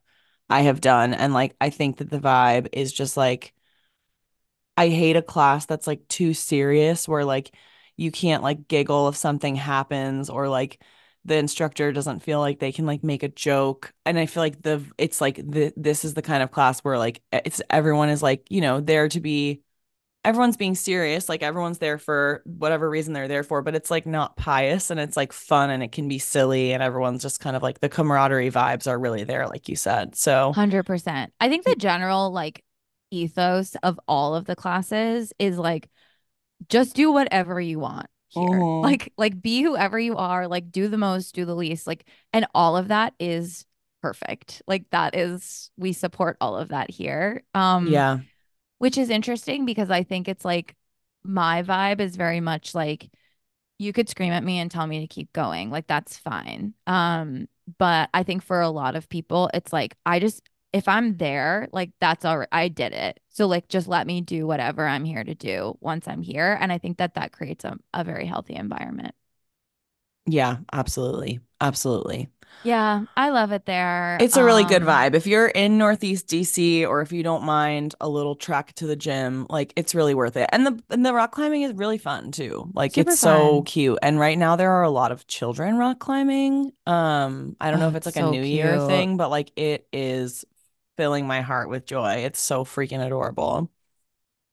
I 0.50 0.62
have 0.62 0.82
done, 0.82 1.14
and 1.14 1.34
like 1.34 1.56
I 1.62 1.70
think 1.70 1.98
that 1.98 2.10
the 2.10 2.20
vibe 2.20 2.70
is 2.74 2.92
just 2.94 3.18
like. 3.18 3.54
I 4.78 4.90
hate 4.90 5.16
a 5.18 5.22
class 5.22 5.66
that's 5.66 5.88
like 5.88 6.08
too 6.08 6.34
serious 6.34 7.08
where 7.08 7.26
like 7.26 7.54
you 7.98 8.12
can't 8.12 8.44
like 8.44 8.68
giggle 8.68 9.10
if 9.10 9.16
something 9.18 9.56
happens 9.56 10.30
or 10.30 10.48
like 10.50 10.82
the 11.26 11.36
instructor 11.36 11.92
doesn't 11.92 12.20
feel 12.22 12.40
like 12.40 12.60
they 12.60 12.72
can 12.72 12.86
like 12.86 13.04
make 13.04 13.24
a 13.24 13.28
joke. 13.30 13.94
And 14.06 14.18
I 14.18 14.26
feel 14.26 14.42
like 14.44 14.62
the 14.62 14.84
it's 14.98 15.20
like 15.22 15.36
the 15.38 15.74
this 15.76 16.06
is 16.06 16.14
the 16.14 16.22
kind 16.22 16.42
of 16.44 16.52
class 16.52 16.80
where 16.82 16.98
like 16.98 17.22
it's 17.32 17.62
everyone 17.70 18.10
is 18.10 18.24
like, 18.24 18.46
you 18.50 18.62
know, 18.62 18.80
there 18.80 19.10
to 19.10 19.20
be 19.20 19.62
everyone's 20.26 20.58
being 20.58 20.76
serious, 20.76 21.30
like 21.30 21.42
everyone's 21.44 21.78
there 21.78 21.98
for 21.98 22.42
whatever 22.46 22.90
reason 22.90 23.14
they're 23.14 23.28
there 23.28 23.44
for, 23.44 23.62
but 23.62 23.76
it's 23.76 23.90
like 23.90 24.06
not 24.06 24.36
pious 24.36 24.92
and 24.92 25.00
it's 25.00 25.16
like 25.16 25.32
fun 25.32 25.70
and 25.70 25.82
it 25.82 25.92
can 25.92 26.08
be 26.08 26.20
silly 26.20 26.74
and 26.74 26.84
everyone's 26.84 27.22
just 27.22 27.40
kind 27.40 27.56
of 27.56 27.64
like 27.64 27.80
the 27.80 27.90
camaraderie 27.90 28.52
vibes 28.52 28.88
are 28.88 29.00
really 29.00 29.24
there, 29.24 29.48
like 29.48 29.70
you 29.70 29.76
said. 29.76 30.16
So, 30.16 30.50
100%. 30.50 31.34
I 31.40 31.50
think 31.50 31.66
the 31.66 31.76
general 31.76 32.32
like 32.32 32.64
ethos 33.12 33.76
of 33.82 34.00
all 34.08 34.36
of 34.36 34.46
the 34.46 34.56
classes 34.56 35.34
is 35.40 35.58
like 35.58 35.90
just 36.70 36.96
do 36.96 37.12
whatever 37.12 37.60
you 37.60 37.80
want 37.80 38.08
here. 38.30 38.60
mhm. 38.60 38.84
Like 38.84 39.14
like 39.18 39.42
be 39.42 39.62
whoever 39.64 40.00
you 40.00 40.18
are, 40.18 40.48
like 40.48 40.72
do 40.72 40.88
the 40.88 40.98
most, 40.98 41.36
do 41.36 41.46
the 41.46 41.56
least, 41.56 41.88
like 41.88 42.06
and 42.34 42.46
all 42.54 42.78
of 42.78 42.90
that 42.90 43.14
is 43.20 43.66
perfect. 44.02 44.62
Like 44.68 44.90
that 44.92 45.16
is 45.16 45.72
we 45.78 45.94
support 45.94 46.38
all 46.42 46.58
of 46.58 46.70
that 46.70 46.92
here. 46.92 47.44
Um 47.54 47.88
yeah. 47.88 48.20
Which 48.80 48.98
is 48.98 49.10
interesting 49.10 49.66
because 49.66 49.92
I 49.92 50.04
think 50.04 50.28
it's 50.28 50.46
like 50.46 50.76
my 51.24 51.64
vibe 51.64 52.02
is 52.02 52.16
very 52.18 52.42
much 52.42 52.76
like 52.76 53.10
you 53.78 53.94
could 53.94 54.10
scream 54.10 54.34
at 54.34 54.44
me 54.44 54.60
and 54.60 54.70
tell 54.70 54.88
me 54.88 55.02
to 55.02 55.08
keep 55.08 55.32
going. 55.34 55.70
Like 55.72 55.88
that's 55.88 56.18
fine. 56.18 56.74
Um, 56.88 57.48
but 57.78 58.10
I 58.14 58.24
think 58.24 58.44
for 58.44 58.62
a 58.62 58.70
lot 58.70 58.96
of 58.96 59.10
people, 59.10 59.50
it's 59.54 59.72
like 59.74 59.96
I 60.06 60.20
just 60.20 60.42
if 60.74 60.88
I'm 60.88 61.18
there, 61.18 61.68
like 61.74 61.92
that's 62.00 62.26
all 62.26 62.40
right. 62.40 62.48
I 62.52 62.68
did 62.68 62.94
it. 62.94 63.20
So 63.30 63.48
like 63.48 63.68
just 63.70 63.88
let 63.88 64.06
me 64.08 64.22
do 64.22 64.46
whatever 64.48 64.88
I'm 64.88 65.06
here 65.06 65.24
to 65.24 65.36
do 65.36 65.78
once 65.82 66.08
I'm 66.08 66.22
here. 66.22 66.58
And 66.60 66.72
I 66.72 66.78
think 66.78 66.98
that 66.98 67.16
that 67.16 67.32
creates 67.32 67.66
a, 67.66 67.78
a 67.94 68.04
very 68.04 68.26
healthy 68.26 68.56
environment. 68.56 69.16
Yeah, 70.26 70.60
absolutely. 70.72 71.40
Absolutely. 71.62 72.30
Yeah, 72.64 73.06
I 73.16 73.30
love 73.30 73.52
it 73.52 73.66
there. 73.66 74.18
It's 74.18 74.36
a 74.36 74.44
really 74.44 74.66
good 74.66 74.82
Um, 74.82 74.84
vibe. 74.84 75.14
If 75.16 75.26
you're 75.26 75.48
in 75.48 75.78
Northeast 75.78 76.28
DC 76.28 76.86
or 76.86 77.00
if 77.02 77.14
you 77.14 77.24
don't 77.24 77.44
mind 77.46 77.96
a 78.02 78.10
little 78.10 78.36
trek 78.36 78.74
to 78.76 78.86
the 78.86 78.98
gym, 78.98 79.48
like 79.50 79.72
it's 79.78 79.96
really 79.96 80.14
worth 80.14 80.36
it. 80.36 80.50
And 80.52 80.66
the 80.68 80.84
and 80.90 81.06
the 81.06 81.14
rock 81.14 81.32
climbing 81.32 81.62
is 81.62 81.74
really 81.74 81.98
fun 81.98 82.32
too. 82.32 82.70
Like 82.74 82.98
it's 82.98 83.16
super 83.16 83.16
so 83.16 83.62
cute. 83.62 83.98
And 84.02 84.20
right 84.20 84.38
now 84.38 84.58
there 84.58 84.72
are 84.74 84.84
a 84.84 84.90
lot 84.90 85.14
of 85.14 85.26
children 85.28 85.78
rock 85.78 86.00
climbing. 86.00 86.74
Um, 86.86 87.56
I 87.62 87.72
don't 87.72 87.80
know 87.80 87.88
Oh, 87.88 87.90
if 87.90 87.96
it's 87.96 88.06
like 88.06 88.18
a 88.18 88.24
New 88.24 88.44
Year 88.44 88.78
thing, 88.78 89.16
but 89.16 89.30
like 89.30 89.52
it 89.56 89.88
is 89.94 90.44
filling 90.98 91.26
my 91.26 91.40
heart 91.42 91.70
with 91.70 91.86
joy. 91.86 92.16
It's 92.26 92.42
so 92.42 92.66
freaking 92.66 93.06
adorable. 93.06 93.72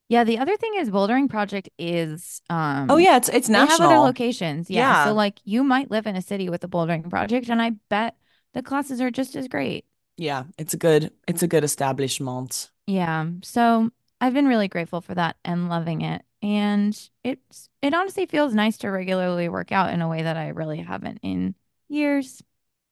Yeah, 0.09 0.23
the 0.25 0.39
other 0.39 0.57
thing 0.57 0.75
is 0.77 0.91
Bouldering 0.91 1.29
Project 1.29 1.69
is 1.79 2.41
um 2.49 2.91
Oh 2.91 2.97
yeah, 2.97 3.17
it's 3.17 3.29
it's 3.29 3.49
they 3.49 3.55
have 3.55 3.81
other 3.81 3.89
national. 3.89 4.03
locations. 4.05 4.71
Yeah. 4.71 5.05
So 5.07 5.15
like 5.15 5.41
you 5.45 5.65
might 5.65 5.91
live 5.91 6.07
in 6.07 6.17
a 6.17 6.23
city 6.23 6.49
with 6.49 6.63
a 6.65 6.69
Bouldering 6.69 7.09
Project 7.11 7.49
and 7.49 7.61
I 7.61 7.71
bet 7.89 8.17
the 8.55 8.63
classes 8.63 9.01
are 9.01 9.11
just 9.11 9.35
as 9.37 9.49
great. 9.49 9.85
Yeah, 10.17 10.45
it's 10.59 10.75
a 10.75 10.77
good 10.77 11.13
it's 11.27 11.43
a 11.43 11.49
good 11.49 11.65
establishment. 11.65 12.71
Yeah. 12.87 13.27
So 13.43 13.91
I've 14.21 14.33
been 14.35 14.47
really 14.47 14.69
grateful 14.69 15.01
for 15.01 15.15
that 15.15 15.37
and 15.45 15.69
loving 15.69 16.03
it. 16.03 16.23
And 16.43 16.99
it's 17.25 17.69
it 17.83 17.95
honestly 17.95 18.27
feels 18.27 18.55
nice 18.55 18.79
to 18.79 18.89
regularly 18.91 19.49
work 19.49 19.73
out 19.73 19.93
in 19.93 20.01
a 20.03 20.09
way 20.09 20.23
that 20.23 20.37
I 20.37 20.49
really 20.49 20.79
haven't 20.79 21.19
in 21.23 21.55
years. 21.89 22.43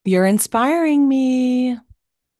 You're 0.05 0.27
inspiring 0.27 1.09
me. 1.09 1.78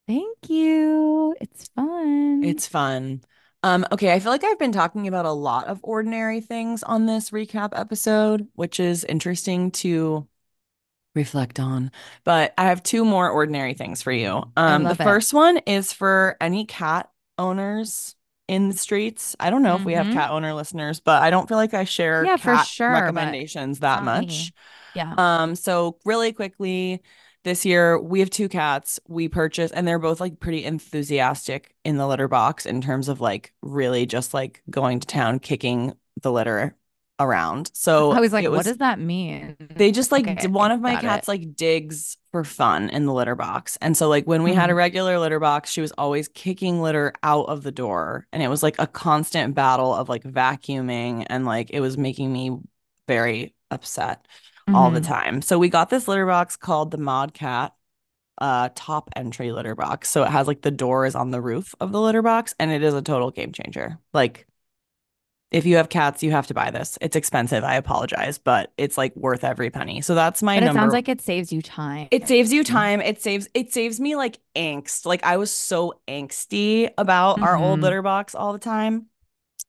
Thank 0.07 0.51
you. 0.51 1.35
It's 1.41 1.69
fun. 1.69 2.43
It's 2.45 2.67
fun. 2.67 3.23
Um, 3.65 3.87
okay, 3.93 4.13
I 4.13 4.21
feel 4.21 4.31
like 4.31 4.45
I've 4.45 4.59
been 4.59 4.73
talking 4.73 5.09
about 5.09 5.25
a 5.25 5.33
lot 5.33 5.69
of 5.69 5.81
ordinary 5.83 6.41
things 6.43 6.83
on 6.83 7.07
this 7.07 7.31
recap 7.31 7.71
episode, 7.75 8.47
which 8.55 8.79
is 8.79 9.05
interesting 9.05 9.71
to 9.73 10.29
reflect 11.15 11.61
on. 11.61 11.93
But 12.25 12.55
I 12.59 12.65
have 12.65 12.83
two 12.83 13.05
more 13.05 13.31
ordinary 13.31 13.75
things 13.75 14.03
for 14.03 14.13
you. 14.13 14.45
Um, 14.57 14.89
the 14.89 14.97
it. 14.99 14.99
first 14.99 15.35
one 15.35 15.59
is 15.67 15.93
for 15.93 16.37
any 16.41 16.67
cat 16.67 17.11
owners 17.39 18.17
in 18.49 18.69
the 18.71 18.77
streets. 18.77 19.37
I 19.41 19.51
don't 19.51 19.63
know 19.63 19.77
if 19.77 19.87
we 19.87 19.95
have 19.95 20.09
Mm-hmm. 20.09 20.11
cat 20.11 20.31
owner 20.31 20.55
listeners, 20.55 21.01
but 21.01 21.23
I 21.23 21.31
don't 21.31 21.49
feel 21.49 21.59
like 21.59 21.75
I 21.75 21.85
share 21.85 22.33
Yeah, 22.33 22.37
for 22.37 22.59
sure, 22.59 23.13
recommendations 23.13 23.81
that 23.81 24.03
not 24.03 24.15
me. 24.15 24.53
much. 24.53 24.53
Yeah. 24.95 25.19
Um, 25.19 25.57
so 25.57 25.99
really 26.05 26.33
quickly, 26.33 27.03
this 27.45 27.65
year 27.65 27.99
we 28.01 28.21
have 28.21 28.31
two 28.31 28.49
cats. 28.49 29.01
We 29.09 29.29
purchased, 29.29 29.75
and 29.75 29.87
they're 29.87 29.99
both 29.99 30.21
like 30.21 30.41
pretty 30.41 30.65
enthusiastic 30.65 31.75
in 31.85 31.97
the 31.97 32.07
litter 32.07 32.29
box 32.29 32.67
in 32.67 32.81
terms 32.81 33.09
of 33.09 33.21
like 33.21 33.53
really 33.63 34.07
just 34.07 34.35
like 34.35 34.63
going 34.71 35.01
to 35.01 35.07
town, 35.07 35.39
kicking 35.41 35.95
the 36.23 36.33
litter 36.33 36.77
around. 37.21 37.71
So 37.75 38.17
I 38.17 38.21
was 38.21 38.33
like, 38.33 38.47
it 38.47 38.51
what 38.51 38.65
does 38.65 38.79
that 38.79 38.99
mean? 38.99 39.57
they 39.77 39.91
just 39.91 40.13
like 40.13 40.27
Okay, 40.27 40.49
one 40.49 40.71
of 40.71 40.81
my 40.81 40.97
got 40.97 41.05
it. 41.05 41.09
cats 41.09 41.29
like 41.29 41.57
digs 41.57 42.17
for 42.31 42.45
fun 42.45 42.91
in 42.91 43.07
the 43.07 43.13
litter 43.13 43.35
box. 43.35 43.77
And 43.81 43.97
so 43.97 44.09
like 44.09 44.25
when 44.27 44.43
we 44.43 44.53
had 44.55 44.71
a 44.71 44.75
hmm 44.75 44.75
regular 44.75 45.19
litter 45.19 45.41
box, 45.41 45.71
she 45.71 45.81
was 45.81 45.93
always 45.93 46.29
kicking 46.29 46.81
litter 46.81 47.13
out 47.23 47.45
of 47.47 47.63
the 47.63 47.73
door. 47.73 48.27
And 48.33 48.43
it 48.43 48.49
was 48.49 48.63
like 48.63 48.77
a 48.79 48.87
constant 48.87 49.55
battle 49.55 49.95
of 49.95 50.09
like 50.09 50.23
vacuuming 50.25 51.27
and 51.29 51.45
like 51.45 51.71
it 51.71 51.81
was 51.81 51.97
making 51.99 52.33
me 52.33 52.57
very 53.09 53.55
upset 53.71 54.27
all 54.73 54.91
the 54.91 55.01
hmm 55.01 55.03
time. 55.03 55.43
So 55.43 55.59
we 55.59 55.69
got 55.69 55.91
this 55.91 56.09
litter 56.09 56.27
box 56.27 56.57
called 56.57 56.91
the 56.91 56.99
Modkat 56.99 57.73
uh 58.39 58.71
top 58.75 59.11
entry 59.17 59.53
litter 59.53 59.75
box. 59.77 60.11
So 60.11 60.25
it 60.25 60.31
has 60.31 60.49
like 60.49 60.63
the 60.63 60.71
door 60.73 61.07
is 61.07 61.15
on 61.17 61.31
the 61.33 61.41
roof 61.43 61.75
of 61.81 61.93
the 61.93 62.01
litter 62.01 62.23
box 62.23 62.55
and 62.61 62.71
it 62.73 62.83
is 62.85 62.95
a 62.95 63.03
total 63.03 63.31
game 63.33 63.53
changer. 63.53 63.99
Like 64.15 64.47
if 65.51 65.65
you 65.67 65.77
have 65.77 65.89
cats, 65.89 66.23
you 66.23 66.33
have 66.33 66.49
to 66.49 66.55
buy 66.55 66.71
this. 66.71 66.99
It's 67.01 67.15
expensive. 67.17 67.63
I 67.63 67.77
apologize, 67.77 68.39
but 68.39 68.73
it's 68.77 68.99
like 68.99 69.15
worth 69.15 69.45
every 69.45 69.71
penny. 69.71 70.01
So 70.01 70.15
that's 70.15 70.43
my 70.43 70.55
But 70.55 70.65
it 70.65 70.73
sounds 70.73 70.93
like 70.93 71.09
it 71.09 71.21
saves 71.21 71.53
you 71.53 71.63
time. 71.63 72.09
It 72.11 72.29
saves 72.29 72.53
you 72.53 72.63
time. 72.63 73.01
It 73.01 73.21
saves 73.23 73.49
it 73.55 73.73
saves 73.73 73.99
me 73.99 74.15
like 74.15 74.39
angst. 74.55 75.05
Like 75.05 75.25
I 75.25 75.37
was 75.37 75.51
so 75.53 75.95
angsty 76.07 76.91
about 76.97 77.43
our 77.43 77.57
old 77.57 77.81
hmm 77.81 77.83
litter 77.83 78.03
box 78.03 78.35
all 78.35 78.53
the 78.53 78.59
time. 78.59 79.07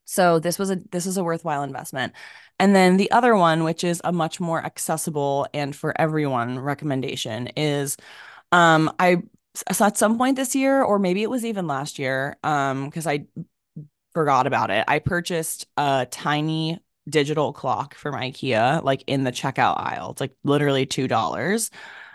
So 0.05 0.39
this 0.39 0.59
was 0.59 0.71
a 0.71 0.77
this 0.91 1.05
is 1.07 1.17
a 1.17 1.23
worthwhile 1.23 1.63
investment. 1.63 2.13
And 2.59 2.75
then 2.75 2.97
the 2.97 3.11
other 3.11 3.35
one, 3.35 3.63
which 3.63 3.83
is 3.83 4.01
a 4.03 4.11
much 4.11 4.39
more 4.39 4.63
accessible 4.63 5.47
and 5.53 5.75
for 5.75 5.99
everyone 5.99 6.59
recommendation, 6.59 7.47
is 7.55 7.97
um 8.51 8.91
I 8.99 9.23
so 9.71 9.85
at 9.85 9.97
some 9.97 10.17
point 10.17 10.35
this 10.35 10.55
year, 10.55 10.83
or 10.83 10.99
maybe 10.99 11.23
it 11.23 11.29
was 11.29 11.45
even 11.45 11.67
last 11.67 11.97
year, 11.97 12.37
um, 12.43 12.85
because 12.85 13.07
I 13.07 13.25
forgot 14.13 14.47
about 14.47 14.71
it. 14.71 14.85
I 14.87 14.99
purchased 14.99 15.67
a 15.77 16.07
tiny 16.09 16.79
digital 17.07 17.53
clock 17.53 17.95
from 17.95 18.15
IKEA, 18.15 18.83
like 18.83 19.03
in 19.07 19.23
the 19.23 19.31
checkout 19.31 19.79
aisle. 19.79 20.11
It's 20.11 20.21
like 20.21 20.35
literally 20.43 20.85
two 20.85 21.07
dollars. 21.07 21.69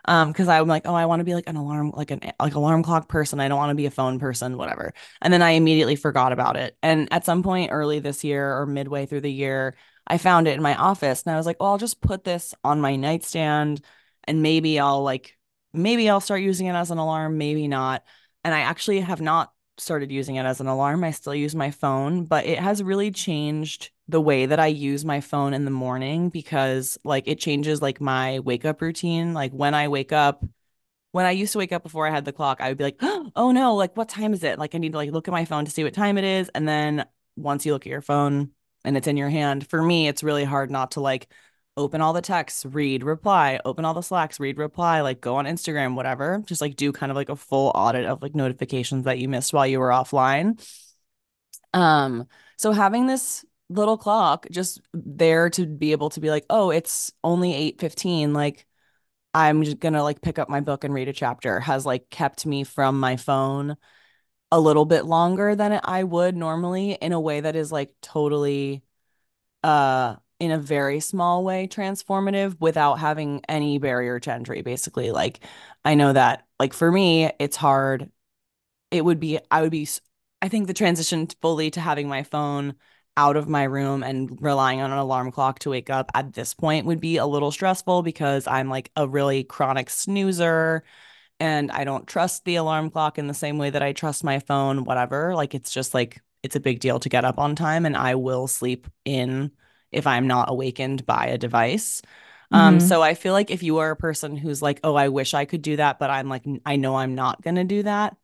Um, 0.07 0.33
because 0.33 0.49
I'm 0.49 0.67
like, 0.67 0.87
oh, 0.87 0.95
I 0.95 1.05
want 1.05 1.21
to 1.21 1.25
be 1.25 1.35
like 1.35 1.49
an 1.49 1.57
alarm, 1.57 1.93
like 1.95 2.11
an 2.11 2.21
like 2.41 2.55
alarm 2.55 2.83
clock 2.83 3.07
person. 3.09 3.39
I 3.39 3.49
don't 3.49 3.59
want 3.59 3.71
to 3.71 3.75
be 3.75 3.85
a 3.87 3.91
phone 3.91 4.19
person, 4.19 4.57
whatever. 4.57 4.95
And 5.21 5.33
then 5.33 5.43
I 5.43 5.51
immediately 5.51 5.95
forgot 5.95 6.33
about 6.33 6.57
it. 6.57 6.77
And 6.83 7.07
at 7.13 7.27
some 7.27 7.43
point 7.43 7.71
early 7.71 7.99
this 8.01 8.25
year 8.25 8.57
or 8.59 8.67
midway 8.67 9.05
through 9.05 9.21
the 9.21 9.33
year, 9.33 9.77
I 10.11 10.19
found 10.19 10.49
it 10.49 10.55
in 10.55 10.63
my 10.63 10.75
office 10.75 11.23
and 11.23 11.33
I 11.33 11.37
was 11.37 11.47
like, 11.47 11.61
well, 11.61 11.71
I'll 11.71 11.79
just 11.79 12.01
put 12.01 12.25
this 12.25 12.53
on 12.65 12.81
my 12.81 12.97
nightstand 12.97 13.81
and 14.25 14.43
maybe 14.43 14.81
I'll 14.81 15.05
like 15.05 15.39
maybe 15.73 16.11
I'll 16.11 16.21
start 16.21 16.41
using 16.41 16.67
it 16.67 16.75
as 16.75 16.91
an 16.91 16.99
alarm, 16.99 17.39
maybe 17.39 17.69
not. 17.69 18.03
And 18.43 18.53
I 18.53 18.61
actually 18.61 19.01
have 19.01 19.21
not 19.21 19.53
started 19.79 20.11
using 20.11 20.35
it 20.35 20.45
as 20.45 20.61
an 20.61 20.67
alarm. 20.67 21.05
I 21.05 21.13
still 21.13 21.35
use 21.35 21.55
my 21.55 21.71
phone, 21.71 22.25
but 22.25 22.45
it 22.45 22.59
has 22.59 22.83
really 22.83 23.13
changed 23.13 23.93
the 24.09 24.21
way 24.21 24.47
that 24.47 24.59
I 24.59 24.67
use 24.67 25.05
my 25.05 25.21
phone 25.21 25.55
in 25.55 25.65
the 25.65 25.71
morning 25.71 26.29
because 26.29 26.99
like 27.05 27.29
it 27.29 27.39
changes 27.39 27.81
like 27.81 28.01
my 28.01 28.41
wake 28.41 28.65
up 28.65 28.83
routine. 28.83 29.33
Like 29.33 29.53
when 29.53 29.75
I 29.75 29.87
wake 29.87 30.13
up, 30.13 30.45
when 31.13 31.25
I 31.25 31.31
used 31.31 31.53
to 31.53 31.59
wake 31.59 31.73
up 31.73 31.85
before 31.85 32.09
I 32.09 32.11
had 32.11 32.25
the 32.25 32.33
clock, 32.33 32.61
I 32.61 32.69
would 32.69 32.79
be 32.79 32.85
like, 32.85 32.99
"Oh 33.37 33.53
no, 33.53 33.77
like 33.77 33.97
what 33.97 34.09
time 34.09 34.33
is 34.33 34.43
it?" 34.43 34.59
Like 34.59 34.75
I 34.75 34.79
need 34.79 34.93
to 34.93 34.99
like 34.99 35.13
look 35.13 35.29
at 35.29 35.33
my 35.33 35.45
phone 35.45 35.67
to 35.67 35.71
see 35.71 35.85
what 35.85 35.95
time 35.95 36.19
it 36.19 36.25
is, 36.25 36.49
and 36.55 36.67
then 36.69 37.07
once 37.37 37.65
you 37.65 37.73
look 37.73 37.87
at 37.87 37.91
your 37.91 38.03
phone 38.03 38.51
and 38.85 38.97
it's 38.97 39.07
in 39.07 39.17
your 39.17 39.31
hand, 39.31 39.67
for 39.67 39.83
me, 39.83 40.09
it's 40.09 40.23
really 40.23 40.45
hard 40.45 40.71
not 40.71 40.93
to 40.93 41.01
like 41.01 41.29
open 41.77 42.01
all 42.01 42.13
the 42.13 42.21
texts, 42.23 42.65
read, 42.65 43.03
reply, 43.03 43.61
open 43.65 43.85
all 43.85 43.95
the 43.95 44.03
Slacks, 44.03 44.41
read, 44.41 44.59
reply, 44.59 45.01
like 45.01 45.21
go 45.21 45.37
on 45.37 45.47
Instagram, 45.47 45.95
whatever. 45.95 46.43
Just 46.47 46.61
like 46.61 46.77
do 46.77 46.93
kind 46.93 47.11
of 47.11 47.17
like 47.17 47.29
a 47.29 47.37
full 47.37 47.73
audit 47.75 48.07
of 48.07 48.23
like 48.23 48.35
notifications 48.35 49.05
that 49.05 49.19
you 49.19 49.29
missed 49.29 49.53
while 49.53 49.67
you 49.67 49.81
were 49.81 49.91
offline. 49.91 50.61
Um, 51.73 52.27
so 52.57 52.73
having 52.73 53.07
this 53.07 53.45
little 53.69 53.97
clock 53.97 54.47
just 54.51 54.81
there 54.93 55.49
to 55.51 55.67
be 55.67 55.93
able 55.93 56.11
to 56.11 56.21
be 56.21 56.31
like, 56.31 56.45
"Oh, 56.51 56.71
it's 56.71 57.13
only 57.23 57.55
8:15, 57.55 58.33
like 58.33 58.67
I'm 59.35 59.63
just 59.65 59.79
gonna 59.81 60.03
like 60.03 60.23
pick 60.23 60.39
up 60.39 60.49
my 60.49 60.61
book 60.61 60.85
and 60.85 60.93
read 60.95 61.09
a 61.09 61.13
chapter 61.13 61.61
has 61.61 61.87
like 61.87 62.11
kept 62.11 62.47
me 62.47 62.65
from 62.65 62.99
my 63.01 63.17
phone 63.17 63.77
a 64.53 64.61
little 64.61 64.85
bit 64.85 65.05
longer 65.07 65.55
than 65.55 65.81
I 65.85 66.05
would 66.05 66.37
normally 66.37 66.93
in 66.93 67.13
a 67.13 67.21
way 67.21 67.41
that 67.41 67.57
is 67.57 67.71
like 67.73 67.95
totally 68.03 68.83
uh 69.65 70.17
in 70.41 70.51
a 70.53 70.59
very 70.59 71.01
small 71.01 71.45
way 71.45 71.69
transformative 71.69 72.57
without 72.61 72.97
having 72.97 73.43
any 73.49 73.79
barrier 73.79 74.21
to 74.21 74.33
entry 74.33 74.63
basically. 74.63 75.11
Like 75.13 75.41
I 75.85 75.95
know 75.95 76.13
that 76.13 76.47
like 76.61 76.73
for 76.75 76.91
me 76.93 77.31
it's 77.41 77.57
hard. 77.57 78.11
It 78.91 79.05
would 79.05 79.21
be 79.21 79.39
I 79.51 79.63
would 79.63 79.71
be 79.71 79.89
I 80.43 80.49
think 80.49 80.67
the 80.67 80.75
transition 80.75 81.29
fully 81.43 81.71
to 81.73 81.81
having 81.81 82.09
my 82.09 82.23
phone 82.23 82.75
out 83.17 83.37
of 83.37 83.49
my 83.49 83.65
room 83.65 84.03
and 84.03 84.41
relying 84.41 84.81
on 84.81 84.93
an 84.93 84.99
alarm 84.99 85.33
clock 85.33 85.59
to 85.61 85.71
wake 85.71 85.91
up 85.91 86.11
at 86.15 86.33
this 86.33 86.55
point 86.55 86.87
would 86.87 87.01
be 87.01 87.17
a 87.19 87.27
little 87.27 87.51
stressful 87.51 88.03
because 88.03 88.47
I'm 88.47 88.69
like 88.69 88.91
a 88.97 89.07
really 89.09 89.45
chronic 89.45 89.91
snoozer 89.91 90.85
and 91.41 91.71
I 91.71 91.85
don't 91.85 92.07
trust 92.07 92.45
the 92.45 92.57
alarm 92.57 92.91
clock 92.91 93.19
in 93.19 93.27
the 93.27 93.35
same 93.35 93.59
way 93.59 93.71
that 93.71 93.83
I 93.83 93.93
trust 93.93 94.25
my 94.25 94.39
phone, 94.41 94.85
whatever. 94.85 95.35
Like 95.35 95.55
it's 95.55 95.73
just 95.73 95.95
like 95.95 96.21
it's 96.43 96.57
a 96.57 96.61
big 96.61 96.81
deal 96.81 97.01
to 97.01 97.09
get 97.09 97.25
up 97.25 97.39
on 97.39 97.57
time 97.57 97.87
and 97.87 97.97
I 97.97 98.15
will 98.15 98.47
sleep 98.49 98.87
in 99.05 99.51
if 99.93 100.07
I'm 100.07 100.27
not 100.27 100.51
awakened 100.51 101.07
by 101.07 101.27
a 101.27 101.39
device. 101.39 102.03
Um, 102.53 102.81
hmm 102.81 102.81
so 102.81 103.03
I 103.03 103.15
feel 103.15 103.33
like 103.33 103.51
if 103.51 103.63
you 103.63 103.79
are 103.79 103.91
a 103.91 103.97
person 103.97 104.37
who's 104.37 104.63
like, 104.63 104.81
oh, 104.85 104.95
I 104.95 105.09
wish 105.09 105.35
I 105.35 105.45
could 105.45 105.63
do 105.63 105.77
that, 105.77 105.99
but 105.99 106.11
I'm 106.11 106.29
like, 106.29 106.45
I 106.67 106.77
know 106.77 106.97
I'm 106.97 107.15
not 107.15 107.43
gonna 107.43 107.65
do 107.65 107.83
that. 107.85 108.17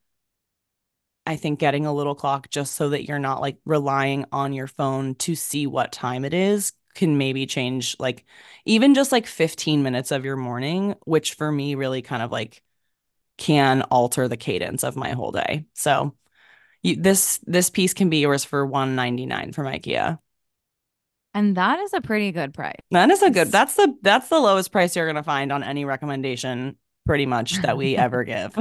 I 1.26 1.36
think 1.36 1.58
getting 1.58 1.86
a 1.86 1.92
little 1.94 2.14
clock 2.14 2.50
just 2.50 2.74
so 2.74 2.90
that 2.90 3.04
you're 3.06 3.18
not 3.18 3.40
like 3.40 3.58
relying 3.64 4.26
on 4.32 4.52
your 4.52 4.68
phone 4.68 5.14
to 5.16 5.34
see 5.34 5.66
what 5.66 5.92
time 5.92 6.24
it 6.24 6.32
is 6.34 6.72
can 6.94 7.18
maybe 7.18 7.44
change 7.46 7.94
like 7.98 8.24
even 8.64 8.94
just 8.94 9.12
like 9.12 9.26
15 9.26 9.82
minutes 9.82 10.10
of 10.12 10.24
your 10.24 10.36
morning, 10.36 10.94
which 11.04 11.34
for 11.34 11.50
me 11.52 11.74
really 11.74 12.00
kind 12.02 12.22
of 12.22 12.30
like 12.32 12.62
can 13.38 13.82
alter 13.82 14.28
the 14.28 14.36
cadence 14.36 14.84
of 14.84 14.96
my 14.96 15.10
whole 15.10 15.32
day. 15.32 15.66
So 15.74 16.14
you, 16.82 16.96
this 16.96 17.38
this 17.46 17.70
piece 17.70 17.94
can 17.94 18.10
be 18.10 18.18
yours 18.18 18.44
for 18.44 18.64
199 18.64 19.52
from 19.52 19.66
IKEA. 19.66 20.18
And 21.34 21.56
that 21.56 21.80
is 21.80 21.92
a 21.92 22.00
pretty 22.00 22.32
good 22.32 22.54
price. 22.54 22.80
That 22.92 23.10
is 23.10 23.22
a 23.22 23.30
good. 23.30 23.48
That's 23.48 23.74
the 23.74 23.94
that's 24.02 24.28
the 24.28 24.40
lowest 24.40 24.72
price 24.72 24.96
you're 24.96 25.06
gonna 25.06 25.22
find 25.22 25.52
on 25.52 25.62
any 25.62 25.84
recommendation 25.84 26.76
pretty 27.04 27.26
much 27.26 27.60
that 27.62 27.76
we 27.76 27.96
ever 27.96 28.24
give. 28.24 28.56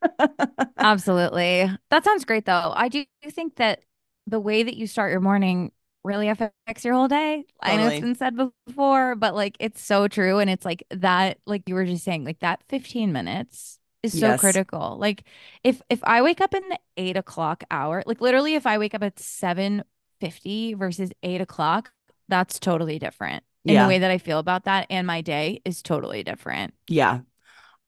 Absolutely. 0.78 1.70
That 1.90 2.04
sounds 2.04 2.24
great 2.24 2.46
though. 2.46 2.72
I 2.74 2.88
do 2.88 3.04
think 3.30 3.56
that 3.56 3.82
the 4.26 4.40
way 4.40 4.62
that 4.62 4.76
you 4.76 4.86
start 4.86 5.10
your 5.10 5.20
morning 5.20 5.72
really 6.04 6.28
affects 6.28 6.84
your 6.84 6.94
whole 6.94 7.08
day. 7.08 7.44
I 7.60 7.76
know 7.76 7.88
it's 7.88 8.00
been 8.00 8.14
said 8.14 8.36
before, 8.66 9.16
but 9.16 9.34
like 9.34 9.56
it's 9.60 9.82
so 9.82 10.08
true. 10.08 10.38
And 10.38 10.48
it's 10.48 10.64
like 10.64 10.84
that, 10.90 11.38
like 11.46 11.68
you 11.68 11.74
were 11.74 11.84
just 11.84 12.04
saying, 12.04 12.24
like 12.24 12.38
that 12.40 12.62
15 12.68 13.12
minutes 13.12 13.79
is 14.02 14.14
so 14.14 14.34
Yes. 14.34 14.34
critical. 14.34 14.96
Like 14.98 15.24
if 15.64 15.82
if 15.90 16.02
I 16.04 16.22
wake 16.22 16.40
up 16.40 16.54
in 16.54 16.68
the 16.68 16.78
eight 16.96 17.16
o'clock 17.16 17.64
hour, 17.70 18.02
like 18.06 18.20
literally 18.20 18.54
if 18.54 18.66
I 18.66 18.78
wake 18.78 18.94
up 18.94 19.02
at 19.02 19.18
7:50 19.18 20.74
versus 20.74 21.12
eight 21.22 21.40
o'clock, 21.40 21.92
that's 22.28 22.58
totally 22.58 22.98
different. 22.98 23.44
In 23.66 23.78
the 23.78 23.86
way 23.86 23.98
that 23.98 24.10
I 24.10 24.18
feel 24.18 24.38
about 24.38 24.64
that 24.64 24.86
and 24.90 25.06
my 25.06 25.20
day 25.20 25.60
is 25.64 25.82
totally 25.82 26.24
different. 26.24 26.74
Yeah. 26.88 27.20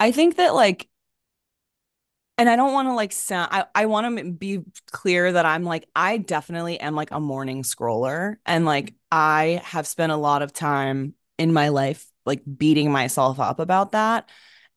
I 0.00 0.12
think 0.12 0.36
that 0.36 0.54
like 0.54 0.88
and 2.38 2.48
I 2.48 2.56
don't 2.56 2.72
want 2.72 2.88
to 2.88 2.94
like 2.94 3.12
sound 3.12 3.48
I, 3.52 3.64
I 3.74 3.86
want 3.86 4.18
to 4.18 4.30
be 4.32 4.60
clear 4.90 5.32
that 5.32 5.46
I'm 5.46 5.64
like 5.64 5.88
I 5.94 6.18
definitely 6.18 6.80
am 6.80 6.94
like 6.94 7.10
a 7.10 7.20
morning 7.20 7.62
scroller 7.62 8.36
and 8.46 8.64
like 8.64 8.94
I 9.10 9.60
have 9.64 9.86
spent 9.86 10.12
a 10.12 10.16
lot 10.16 10.42
of 10.42 10.52
time 10.52 11.14
in 11.38 11.52
my 11.52 11.68
life 11.68 12.06
like 12.24 12.42
beating 12.56 12.90
myself 12.90 13.38
up 13.40 13.58
about 13.60 13.92
that 13.92 14.28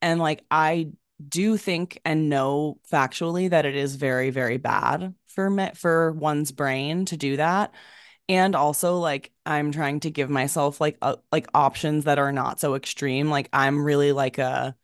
and 0.02 0.20
like 0.20 0.44
I 0.52 0.92
do 1.28 1.58
think 1.58 2.00
and 2.06 2.30
know 2.30 2.80
factually 2.92 3.50
that 3.50 3.66
it 3.66 3.76
is 3.76 3.96
very 3.96 4.30
very 4.30 4.58
bad 4.58 5.14
for 5.28 5.50
me 5.50 5.70
for 5.76 6.12
one's 6.14 6.52
brain 6.52 7.06
to 7.06 7.18
do 7.18 7.38
that 7.38 7.74
and 8.28 8.56
also 8.56 8.98
like 9.00 9.32
I'm 9.46 9.72
trying 9.72 10.00
to 10.02 10.12
give 10.12 10.30
myself 10.30 10.82
like 10.82 10.98
uh, 11.02 11.18
like 11.32 11.48
options 11.54 12.06
that 12.06 12.20
are 12.20 12.32
not 12.32 12.60
so 12.60 12.76
extreme 12.76 13.30
like 13.30 13.50
I'm 13.54 13.84
really 13.84 14.12
like 14.12 14.38
a 14.38 14.76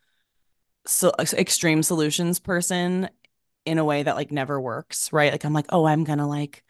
so 0.85 1.11
extreme 1.19 1.83
solutions 1.83 2.39
person 2.39 3.09
in 3.65 3.77
a 3.77 3.85
way 3.85 4.03
that 4.03 4.15
like 4.15 4.31
never 4.31 4.59
works, 4.59 5.13
right? 5.13 5.31
Like 5.31 5.43
I'm 5.43 5.53
like, 5.53 5.67
oh, 5.69 5.85
I'm 5.85 6.03
gonna 6.03 6.27
like 6.27 6.63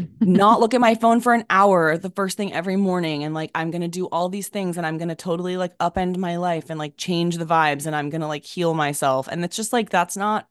not 0.20 0.60
look 0.60 0.74
at 0.74 0.80
my 0.80 0.94
phone 0.94 1.20
for 1.20 1.34
an 1.34 1.44
hour 1.50 1.98
the 1.98 2.10
first 2.10 2.36
thing 2.36 2.52
every 2.52 2.76
morning 2.76 3.24
and 3.24 3.34
like 3.34 3.50
I'm 3.54 3.70
gonna 3.70 3.88
do 3.88 4.06
all 4.06 4.28
these 4.28 4.48
things 4.48 4.76
and 4.76 4.86
I'm 4.86 4.98
gonna 4.98 5.16
totally 5.16 5.56
like 5.56 5.76
upend 5.78 6.16
my 6.16 6.36
life 6.36 6.70
and 6.70 6.78
like 6.78 6.96
change 6.96 7.36
the 7.36 7.44
vibes 7.46 7.86
and 7.86 7.94
I'm 7.96 8.10
gonna 8.10 8.28
like 8.28 8.44
heal 8.44 8.74
myself. 8.74 9.28
And 9.28 9.44
it's 9.44 9.56
just 9.56 9.72
like 9.72 9.90
that's 9.90 10.16
not 10.16 10.48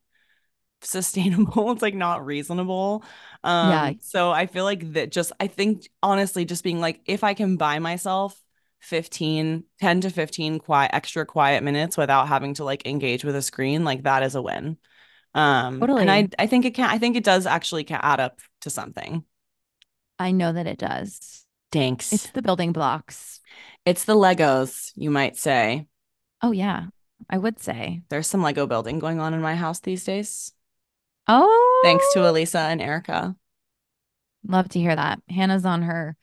sustainable. 0.82 1.72
It's 1.72 1.82
like 1.82 1.96
not 1.96 2.26
reasonable. 2.26 3.04
Yeah, 3.44 3.86
Um, 3.86 4.00
so 4.02 4.32
I 4.32 4.46
feel 4.48 4.64
like 4.66 4.94
that 4.94 5.12
just 5.12 5.32
I 5.40 5.48
think 5.48 5.90
honestly 6.04 6.46
just 6.46 6.64
being 6.64 6.80
like 6.80 7.02
if 7.06 7.24
I 7.24 7.34
can 7.34 7.58
buy 7.58 7.80
myself 7.80 8.40
15, 8.80 9.64
10 9.80 10.02
to 10.02 10.10
15 10.10 10.60
quiet 10.60 10.92
extra 10.94 11.26
quiet 11.26 11.64
minutes 11.64 11.98
without 11.98 12.28
having 12.28 12.56
to 12.56 12.64
like 12.64 12.86
engage 12.88 13.24
with 13.24 13.36
a 13.36 13.42
screen, 13.42 13.84
like 13.84 14.04
that 14.04 14.24
is 14.24 14.36
a 14.36 14.42
win. 14.42 14.78
Um, 15.34 15.92
and 15.98 16.12
I. 16.12 16.30
I 16.38 16.48
think 16.48 16.66
it 16.66 16.72
can 16.76 16.90
I 16.90 16.98
think 16.98 17.16
it 17.16 17.24
does 17.24 17.46
actually 17.46 17.84
can 17.86 18.00
add 18.02 18.20
up 18.20 18.40
to 18.62 18.70
something. 18.70 19.24
I 20.22 20.32
know 20.32 20.54
that 20.54 20.68
it 20.68 20.78
does. 20.78 21.46
Thanks. 21.72 22.14
It's 22.14 22.30
the 22.30 22.42
building 22.42 22.72
blocks. 22.72 23.40
It's 23.86 24.04
the 24.06 24.16
Legos, 24.16 24.92
you 24.96 25.10
might 25.10 25.36
say. 25.38 25.88
Oh, 26.42 26.52
yeah, 26.52 26.88
I 27.30 27.38
would 27.38 27.60
say. 27.60 28.02
There's 28.10 28.28
some 28.28 28.42
Lego 28.44 28.68
building 28.68 29.00
going 29.00 29.20
on 29.20 29.34
in 29.34 29.42
my 29.42 29.56
house 29.56 29.80
these 29.80 30.04
days, 30.04 30.54
Oh. 31.28 31.82
thanks 31.84 32.06
to 32.14 32.20
Oh, 32.26 32.30
Elisa 32.30 32.60
and 32.60 32.82
Erica. 32.82 33.36
love 34.48 34.70
to 34.70 34.80
hear 34.80 34.96
that. 34.96 35.22
Hannah's 35.30 35.66
on 35.66 35.82
her 35.84 36.16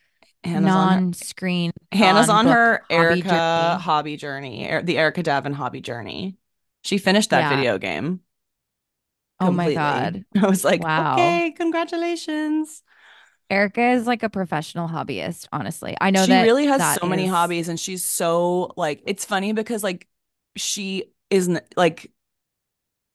Hannah's 0.44 0.74
on 0.74 0.88
her 0.88 1.00
non-screen, 1.00 1.72
Hannah's 1.90 2.28
on 2.28 2.46
her 2.46 2.84
hobby 2.90 2.94
Erica 2.94 3.22
journey. 3.28 3.82
hobby 3.82 4.16
journey, 4.16 4.68
er, 4.70 4.82
the 4.82 4.98
Erica 4.98 5.22
Davin 5.22 5.54
hobby 5.54 5.80
journey. 5.80 6.36
She 6.82 6.98
finished 6.98 7.30
that 7.30 7.50
Yeah. 7.50 7.56
video 7.56 7.78
game 7.78 8.20
Oh 9.40 9.52
my. 9.52 9.72
God. 9.72 10.24
I 10.36 10.46
was 10.48 10.64
like, 10.64 10.82
Wow. 10.82 11.14
okay, 11.14 11.52
congratulations. 11.52 12.82
Erica 13.50 13.92
is 13.92 14.06
like 14.06 14.22
a 14.22 14.28
professional 14.28 14.88
hobbyist, 14.88 15.48
honestly. 15.52 15.96
I 16.00 16.10
know 16.10 16.20
that 16.20 16.26
She 16.26 16.32
that 16.32 16.42
really 16.42 16.66
has 16.66 16.78
that 16.78 17.00
so 17.00 17.06
many 17.06 17.26
hobbies 17.26 17.68
and 17.68 17.80
she's 17.80 18.04
so 18.04 18.72
like 18.76 19.02
it's 19.06 19.24
funny 19.24 19.52
because 19.52 19.82
like 19.82 20.06
she 20.56 21.04
isn't 21.30 21.62
like 21.76 22.10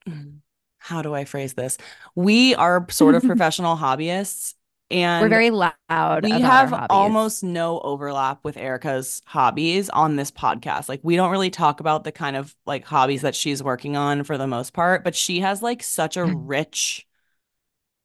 mm, 0.08 0.38
how 0.80 1.02
do 1.02 1.14
I 1.14 1.26
phrase 1.26 1.54
this? 1.54 1.78
We 2.16 2.56
are 2.56 2.86
sort 2.90 3.16
of 3.16 3.24
professional 3.24 3.78
hobbyists 3.78 4.56
and 4.94 5.24
We're 5.24 5.30
very 5.30 5.50
loud 5.50 6.24
we 6.24 6.42
have 6.42 6.86
almost 6.90 7.44
no 7.44 7.80
overlap 7.80 8.44
with 8.44 8.58
Erica's 8.58 9.22
hobbies 9.26 9.90
on 9.90 10.18
this 10.18 10.30
podcast. 10.30 10.88
Like 10.88 11.00
we 11.04 11.16
don't 11.16 11.32
really 11.32 11.50
talk 11.50 11.80
about 11.80 12.04
the 12.04 12.12
kind 12.12 12.36
of 12.36 12.56
like 12.66 12.86
hobbies 12.86 13.22
that 13.22 13.36
she's 13.36 13.64
working 13.64 13.98
on 13.98 14.24
for 14.24 14.38
the 14.38 14.46
most 14.46 14.74
part, 14.74 15.04
but 15.04 15.16
she 15.16 15.40
has 15.40 15.64
like 15.64 15.82
such 15.82 16.16
a 16.16 16.22
mm. 16.22 16.34
rich 16.46 17.08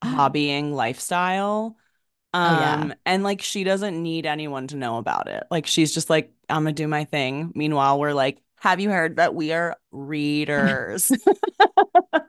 ah. 0.02 0.14
hobbying 0.16 0.72
lifestyle. 0.72 1.76
Oh 2.34 2.60
yeah. 2.60 2.74
Um, 2.74 2.94
and 3.06 3.22
like 3.22 3.42
she 3.42 3.64
doesn't 3.64 4.00
need 4.02 4.26
anyone 4.26 4.66
to 4.68 4.76
know 4.76 4.98
about 4.98 5.28
it. 5.28 5.44
Like 5.50 5.66
she's 5.66 5.94
just 5.94 6.10
like, 6.10 6.32
I'm 6.48 6.64
gonna 6.64 6.72
do 6.72 6.88
my 6.88 7.04
thing. 7.04 7.52
Meanwhile, 7.54 7.98
we're 7.98 8.12
like, 8.12 8.42
have 8.60 8.80
you 8.80 8.90
heard 8.90 9.16
that 9.16 9.34
we 9.34 9.52
are 9.52 9.76
readers? 9.92 11.10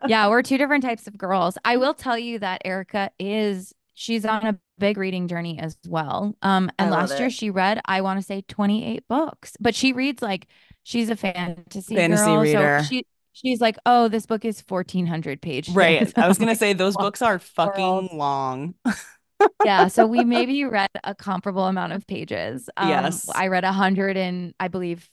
Yeah, 0.10 0.28
we're 0.30 0.42
two 0.42 0.58
different 0.58 0.84
types 0.84 1.06
of 1.06 1.16
girls. 1.18 1.56
I 1.64 1.78
will 1.78 1.94
tell 1.94 2.18
you 2.18 2.40
that 2.40 2.64
Erica 2.66 3.12
is 3.20 3.76
she's 3.94 4.26
on 4.26 4.44
a 4.44 4.60
big 4.80 4.98
reading 4.98 5.28
journey 5.28 5.60
as 5.60 5.78
well. 5.88 6.34
Um, 6.42 6.72
and 6.80 6.90
love 6.90 7.12
last 7.12 7.20
year 7.20 7.28
it. 7.28 7.34
she 7.34 7.52
read, 7.52 7.80
I 7.86 8.02
want 8.02 8.20
to 8.20 8.26
say 8.26 8.44
28 8.48 9.08
books, 9.08 9.56
but 9.60 9.76
she 9.76 9.94
reads 9.94 10.24
like 10.24 10.48
she's 10.82 11.12
a 11.12 11.16
fantasy 11.16 11.96
Fantasy 11.96 12.26
girl. 12.26 12.36
So 12.38 12.42
reader. 12.42 12.84
she 12.90 13.06
she's 13.34 13.62
like, 13.62 13.78
oh, 13.86 14.08
this 14.08 14.26
book 14.26 14.46
is 14.46 14.64
1400 14.68 15.44
pages. 15.44 15.76
Right. 15.76 16.12
I 16.18 16.28
was 16.28 16.38
gonna 16.40 16.56
say 16.56 16.74
those 16.74 16.98
books 16.98 17.22
are 17.22 17.36
in 17.36 17.40
the 17.40 17.62
world? 17.64 18.10
fucking 18.10 18.18
long. 18.18 18.74
Yeah, 19.64 19.88
so 19.90 20.08
we 20.08 20.24
maybe 20.24 20.64
read 20.66 20.90
a 21.04 21.14
comparable 21.14 21.66
amount 21.66 21.94
of 21.94 22.08
pages. 22.08 22.70
Um, 22.78 23.22
Yes. 23.22 23.32
I 23.34 23.48
read 23.48 23.64
a 23.66 23.74
hundred 23.74 24.16
and 24.18 24.54
I 24.60 24.70
believe 24.70 25.10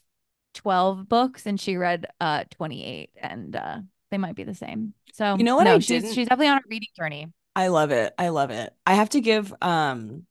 12 0.55 1.09
books 1.09 1.47
and 1.47 1.61
she 1.61 1.77
read 1.77 2.07
uh 2.21 2.45
28 2.51 3.11
and 3.17 3.57
uh 3.57 3.79
they 4.11 4.19
might 4.19 4.37
be 4.37 4.45
the 4.45 4.55
same. 4.55 4.95
So 5.13 5.39
you 5.39 5.45
know 5.45 5.57
what 5.57 5.69
I 5.69 5.79
she's 5.81 6.09
didn't? 6.09 6.13
she's 6.13 6.29
definitely 6.29 6.49
on 6.49 6.59
a 6.59 6.63
reading 6.69 6.89
journey. 6.97 7.29
I 7.55 7.69
love 7.69 7.91
it. 7.91 8.15
I 8.19 8.29
love 8.29 8.51
it. 8.51 8.75
I 8.87 8.95
have 8.95 9.11
to 9.11 9.21
give 9.21 9.55
um 9.63 10.27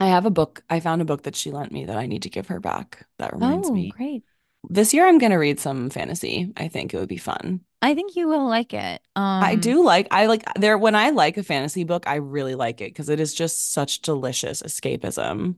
I 0.00 0.08
have 0.08 0.26
a 0.26 0.30
book. 0.30 0.64
I 0.70 0.80
found 0.80 1.02
a 1.02 1.06
book 1.06 1.24
that 1.24 1.36
she 1.36 1.52
lent 1.52 1.72
me 1.72 1.86
that 1.86 1.96
I 1.98 2.06
need 2.06 2.22
to 2.24 2.30
give 2.30 2.48
her 2.48 2.60
back. 2.60 3.06
That 3.18 3.34
reminds 3.34 3.72
Oh, 3.72 3.74
me. 3.74 3.96
great. 3.96 4.24
This 4.70 4.94
year 4.94 5.06
I'm 5.06 5.18
gonna 5.18 5.38
read 5.38 5.60
some 5.60 5.90
fantasy. 5.90 6.52
I 6.56 6.68
think 6.68 6.92
it 6.94 6.98
would 6.98 7.08
be 7.08 7.16
fun. 7.16 7.60
I 7.82 7.94
think 7.94 8.16
you 8.16 8.28
will 8.28 8.46
like 8.48 8.72
it. 8.72 9.02
I 9.40 9.56
Um, 9.56 9.60
do 9.60 9.84
like 9.84 10.08
I 10.10 10.26
like 10.26 10.42
there 10.56 10.78
when 10.78 10.94
I 10.94 11.10
like 11.10 11.36
a 11.36 11.42
fantasy 11.42 11.84
book, 11.84 12.04
I 12.06 12.16
really 12.16 12.54
like 12.54 12.80
it 12.80 12.90
because 12.90 13.08
it 13.08 13.20
is 13.20 13.34
just 13.34 13.72
such 13.72 14.00
delicious 14.00 14.62
escapism. 14.62 15.56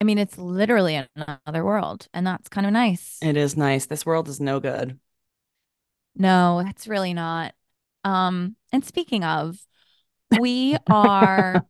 I 0.00 0.04
mean, 0.04 0.18
it's 0.18 0.36
literally 0.36 0.96
another 1.16 1.64
world, 1.64 2.08
and 2.12 2.26
that's 2.26 2.48
kind 2.48 2.66
of 2.66 2.72
nice. 2.72 3.18
It 3.20 3.36
is 3.36 3.56
nice. 3.56 3.86
This 3.86 4.06
world 4.06 4.28
is 4.28 4.40
no 4.40 4.60
good. 4.60 5.00
No, 6.16 6.60
it's 6.66 6.86
really 6.86 7.14
not. 7.14 7.54
Um, 8.04 8.56
and 8.72 8.84
speaking 8.84 9.24
of, 9.24 9.58
we 10.30 10.76
are 10.90 11.64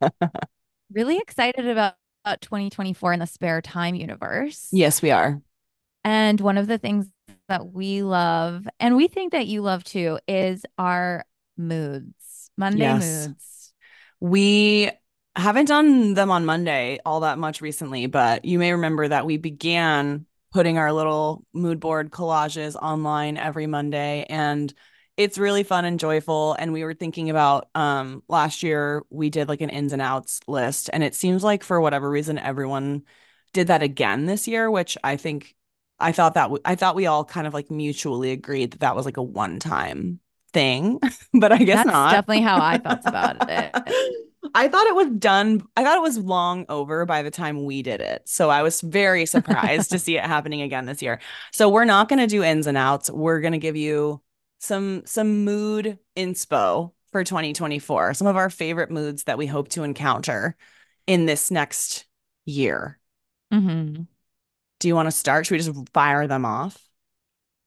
really 0.91 1.17
excited 1.17 1.67
about, 1.67 1.95
about 2.25 2.41
2024 2.41 3.13
in 3.13 3.19
the 3.19 3.27
spare 3.27 3.61
time 3.61 3.95
universe. 3.95 4.69
Yes, 4.71 5.01
we 5.01 5.11
are. 5.11 5.41
And 6.05 6.39
one 6.39 6.57
of 6.59 6.67
the 6.67 6.77
things 6.77 7.07
that 7.49 7.73
we 7.73 8.03
love, 8.03 8.67
and 8.79 8.95
we 8.95 9.07
think 9.07 9.31
that 9.31 9.47
you 9.47 9.61
love 9.63 9.83
too, 9.83 10.19
is 10.27 10.63
our 10.77 11.25
moods, 11.57 12.51
Monday 12.57 12.79
Yes. 12.79 13.27
moods. 13.27 13.73
We 14.19 14.91
haven't 15.35 15.65
done 15.65 16.13
them 16.13 16.29
on 16.31 16.45
Monday 16.45 16.99
all 17.05 17.21
that 17.21 17.37
much 17.39 17.59
recently, 17.59 18.05
but 18.05 18.45
you 18.45 18.59
may 18.59 18.71
remember 18.71 19.07
that 19.07 19.25
we 19.25 19.37
began 19.37 20.27
putting 20.53 20.77
our 20.77 20.93
little 20.93 21.43
mood 21.53 21.79
board 21.79 22.11
collages 22.11 22.75
online 22.75 23.37
every 23.37 23.67
Monday 23.67 24.25
and 24.29 24.73
it's 25.17 25.37
really 25.37 25.63
fun 25.63 25.85
and 25.85 25.99
joyful. 25.99 26.55
And 26.59 26.71
we 26.71 26.83
were 26.83 26.93
thinking 26.93 27.29
about 27.29 27.67
um 27.75 28.23
last 28.29 28.63
year 28.63 29.03
we 29.09 29.29
did 29.29 29.49
like 29.49 29.61
an 29.61 29.69
ins 29.69 29.91
and 29.91 30.01
outs 30.01 30.39
list 30.47 30.89
and 30.93 31.03
it 31.03 31.15
seems 31.15 31.43
like 31.43 31.63
for 31.63 31.81
whatever 31.81 32.09
reason 32.09 32.37
everyone 32.37 33.03
did 33.53 33.67
that 33.67 33.81
again 33.83 34.25
this 34.25 34.47
year, 34.47 34.69
which 34.69 34.97
I 35.03 35.17
think 35.17 35.55
I 35.99 36.11
thought 36.11 36.33
that 36.35 36.43
w- 36.43 36.61
I 36.65 36.75
thought 36.75 36.95
we 36.95 37.05
all 37.07 37.25
kind 37.25 37.47
of 37.47 37.53
like 37.53 37.71
mutually 37.71 38.31
agreed 38.31 38.71
that 38.71 38.79
that 38.81 38.95
was 38.95 39.05
like 39.05 39.17
a 39.17 39.23
one 39.23 39.59
time 39.59 40.19
thing, 40.53 40.99
but 41.33 41.51
I 41.51 41.59
guess 41.59 41.83
That's 41.83 41.85
not. 41.85 42.09
definitely 42.09 42.41
how 42.41 42.59
I 42.59 42.79
felt 42.79 43.05
about 43.05 43.37
it. 43.47 43.75
I 44.53 44.69
thought 44.69 44.87
it 44.87 44.95
was 44.95 45.09
done. 45.17 45.63
I 45.75 45.83
thought 45.83 45.97
it 45.97 46.01
was 46.01 46.17
long 46.17 46.65
over 46.69 47.05
by 47.05 47.23
the 47.23 47.31
time 47.31 47.65
we 47.65 47.81
did 47.81 47.99
it. 47.99 48.21
So 48.25 48.49
I 48.49 48.61
was 48.61 48.79
very 48.81 49.25
surprised 49.25 49.91
to 49.91 49.99
see 49.99 50.17
it 50.17 50.23
happening 50.23 50.61
again 50.61 50.85
this 50.85 51.01
year. 51.01 51.19
So 51.51 51.67
we're 51.67 51.85
not 51.85 52.07
going 52.07 52.19
to 52.19 52.27
do 52.27 52.43
ins 52.43 52.67
and 52.67 52.77
outs. 52.77 53.09
We're 53.09 53.41
going 53.41 53.51
to 53.53 53.57
give 53.57 53.75
you 53.75 54.21
some 54.59 55.03
some 55.05 55.43
mood 55.43 55.99
inspo 56.15 56.93
for 57.11 57.23
2024. 57.23 58.13
Some 58.13 58.27
of 58.27 58.37
our 58.37 58.49
favorite 58.49 58.91
moods 58.91 59.23
that 59.25 59.37
we 59.37 59.45
hope 59.47 59.69
to 59.69 59.83
encounter 59.83 60.55
in 61.05 61.25
this 61.25 61.51
next 61.51 62.05
year. 62.45 62.97
hmm 63.51 64.07
Do 64.79 64.87
you 64.87 64.95
want 64.95 65.07
to 65.07 65.11
start? 65.11 65.45
Should 65.45 65.53
we 65.55 65.59
just 65.59 65.89
fire 65.93 66.27
them 66.27 66.45
off? 66.45 66.77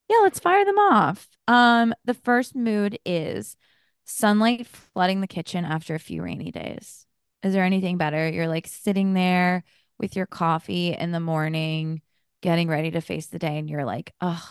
Yeah, 0.08 0.18
let's 0.22 0.38
fire 0.38 0.64
them 0.64 0.78
off. 0.78 1.28
Um, 1.46 1.94
the 2.04 2.14
first 2.14 2.54
mood 2.54 2.98
is 3.04 3.56
sunlight 4.04 4.66
flooding 4.66 5.20
the 5.20 5.26
kitchen 5.26 5.64
after 5.64 5.94
a 5.94 6.00
few 6.00 6.22
rainy 6.22 6.50
days. 6.50 7.06
Is 7.42 7.52
there 7.52 7.64
anything 7.64 7.98
better? 7.98 8.28
You're 8.28 8.48
like 8.48 8.66
sitting 8.66 9.14
there 9.14 9.64
with 9.98 10.16
your 10.16 10.26
coffee 10.26 10.92
in 10.92 11.12
the 11.12 11.20
morning, 11.20 12.02
getting 12.40 12.68
ready 12.68 12.90
to 12.92 13.00
face 13.00 13.26
the 13.26 13.38
day, 13.38 13.58
and 13.58 13.68
you're 13.68 13.84
like, 13.84 14.14
oh, 14.20 14.44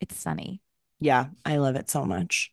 it's 0.00 0.16
sunny. 0.16 0.62
Yeah, 1.00 1.26
I 1.44 1.56
love 1.56 1.76
it 1.76 1.90
so 1.90 2.04
much. 2.04 2.50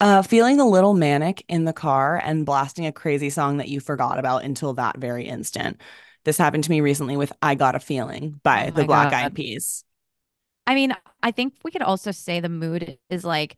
Uh, 0.00 0.22
feeling 0.22 0.58
a 0.58 0.68
little 0.68 0.94
manic 0.94 1.44
in 1.48 1.64
the 1.64 1.72
car 1.72 2.20
and 2.22 2.44
blasting 2.44 2.86
a 2.86 2.92
crazy 2.92 3.30
song 3.30 3.58
that 3.58 3.68
you 3.68 3.78
forgot 3.78 4.18
about 4.18 4.42
until 4.42 4.74
that 4.74 4.98
very 4.98 5.24
instant. 5.26 5.80
This 6.24 6.38
happened 6.38 6.64
to 6.64 6.70
me 6.70 6.80
recently 6.80 7.16
with 7.16 7.32
I 7.42 7.54
Got 7.54 7.74
a 7.74 7.80
Feeling 7.80 8.40
by 8.42 8.68
Oh 8.68 8.70
the 8.70 8.84
Black 8.84 9.12
Eyed 9.12 9.34
Peas. 9.34 9.84
I 10.66 10.74
mean, 10.74 10.94
I 11.22 11.32
think 11.32 11.54
we 11.64 11.70
could 11.70 11.82
also 11.82 12.12
say 12.12 12.40
the 12.40 12.48
mood 12.48 12.98
is 13.10 13.24
like 13.24 13.56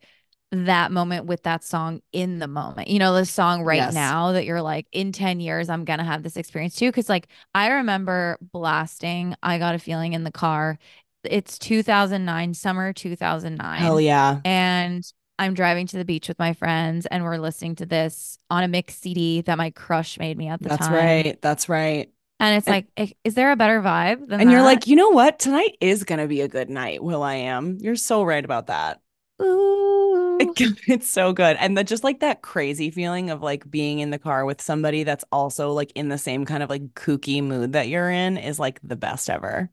that 0.51 0.91
moment 0.91 1.25
with 1.25 1.43
that 1.43 1.63
song 1.63 2.01
in 2.11 2.39
the 2.39 2.47
moment. 2.47 2.87
You 2.87 2.99
know, 2.99 3.13
the 3.13 3.25
song 3.25 3.63
right 3.63 3.77
Yes. 3.77 3.93
now 3.93 4.31
that 4.31 4.45
you're 4.45 4.61
like, 4.61 4.87
in 4.91 5.11
10 5.11 5.39
years, 5.39 5.69
I'm 5.69 5.85
going 5.85 5.99
to 5.99 6.05
have 6.05 6.23
this 6.23 6.37
experience 6.37 6.75
too. 6.75 6.91
Cause 6.91 7.09
like 7.09 7.27
I 7.53 7.69
remember 7.69 8.37
blasting, 8.41 9.35
I 9.43 9.59
got 9.59 9.75
a 9.75 9.79
feeling 9.79 10.13
in 10.13 10.23
the 10.23 10.31
car. 10.31 10.79
It's 11.23 11.59
2009, 11.59 12.53
summer 12.53 12.93
2009. 12.93 13.79
Hell 13.81 13.99
yeah. 14.01 14.39
And 14.45 15.03
I'm 15.37 15.53
driving 15.53 15.87
to 15.87 15.97
the 15.97 16.05
beach 16.05 16.27
with 16.27 16.39
my 16.39 16.53
friends 16.53 17.05
and 17.07 17.23
we're 17.23 17.37
listening 17.37 17.75
to 17.77 17.85
this 17.85 18.37
on 18.49 18.63
a 18.63 18.67
mix 18.67 18.95
CD 18.95 19.41
that 19.41 19.57
my 19.57 19.71
crush 19.71 20.17
made 20.17 20.37
me 20.37 20.47
at 20.47 20.61
the 20.61 20.69
That's 20.69 20.87
time. 20.87 20.93
That's 20.93 21.03
right. 21.03 21.41
That's 21.41 21.69
right. 21.69 22.11
And 22.39 22.57
it's 22.57 22.67
And- 22.67 22.85
like, 22.97 23.17
is 23.23 23.33
there 23.35 23.51
a 23.51 23.55
better 23.55 23.81
vibe 23.81 24.27
than 24.27 24.41
And 24.41 24.51
you're 24.51 24.61
like, 24.61 24.87
you 24.87 24.95
know 24.95 25.09
what? 25.09 25.39
Tonight 25.39 25.77
is 25.79 26.03
going 26.03 26.19
to 26.19 26.27
be 26.27 26.41
a 26.41 26.47
good 26.47 26.69
night, 26.69 27.01
will.i.am. 27.03 27.77
You're 27.79 27.95
so 27.95 28.23
right 28.23 28.43
about 28.43 28.67
that. 28.67 29.01
ooh. 29.41 30.37
It's 30.39 31.07
so 31.07 31.31
good. 31.31 31.55
And 31.59 31.77
the 31.77 31.83
just 31.83 32.03
like 32.03 32.19
that 32.19 32.41
crazy 32.41 32.91
feeling 32.91 33.29
of 33.29 33.41
like 33.41 33.69
being 33.69 33.99
in 33.99 34.09
the 34.09 34.19
car 34.19 34.43
with 34.45 34.61
somebody 34.61 35.03
that's 35.03 35.23
also 35.31 35.71
like 35.71 35.91
in 35.95 36.09
the 36.09 36.17
same 36.17 36.45
kind 36.45 36.61
of 36.61 36.69
like 36.69 36.93
kooky 36.93 37.41
mood 37.41 37.73
that 37.73 37.87
you're 37.87 38.09
in 38.09 38.37
is 38.37 38.59
like 38.59 38.79
the 38.83 38.97
best 38.97 39.29
ever. 39.29 39.69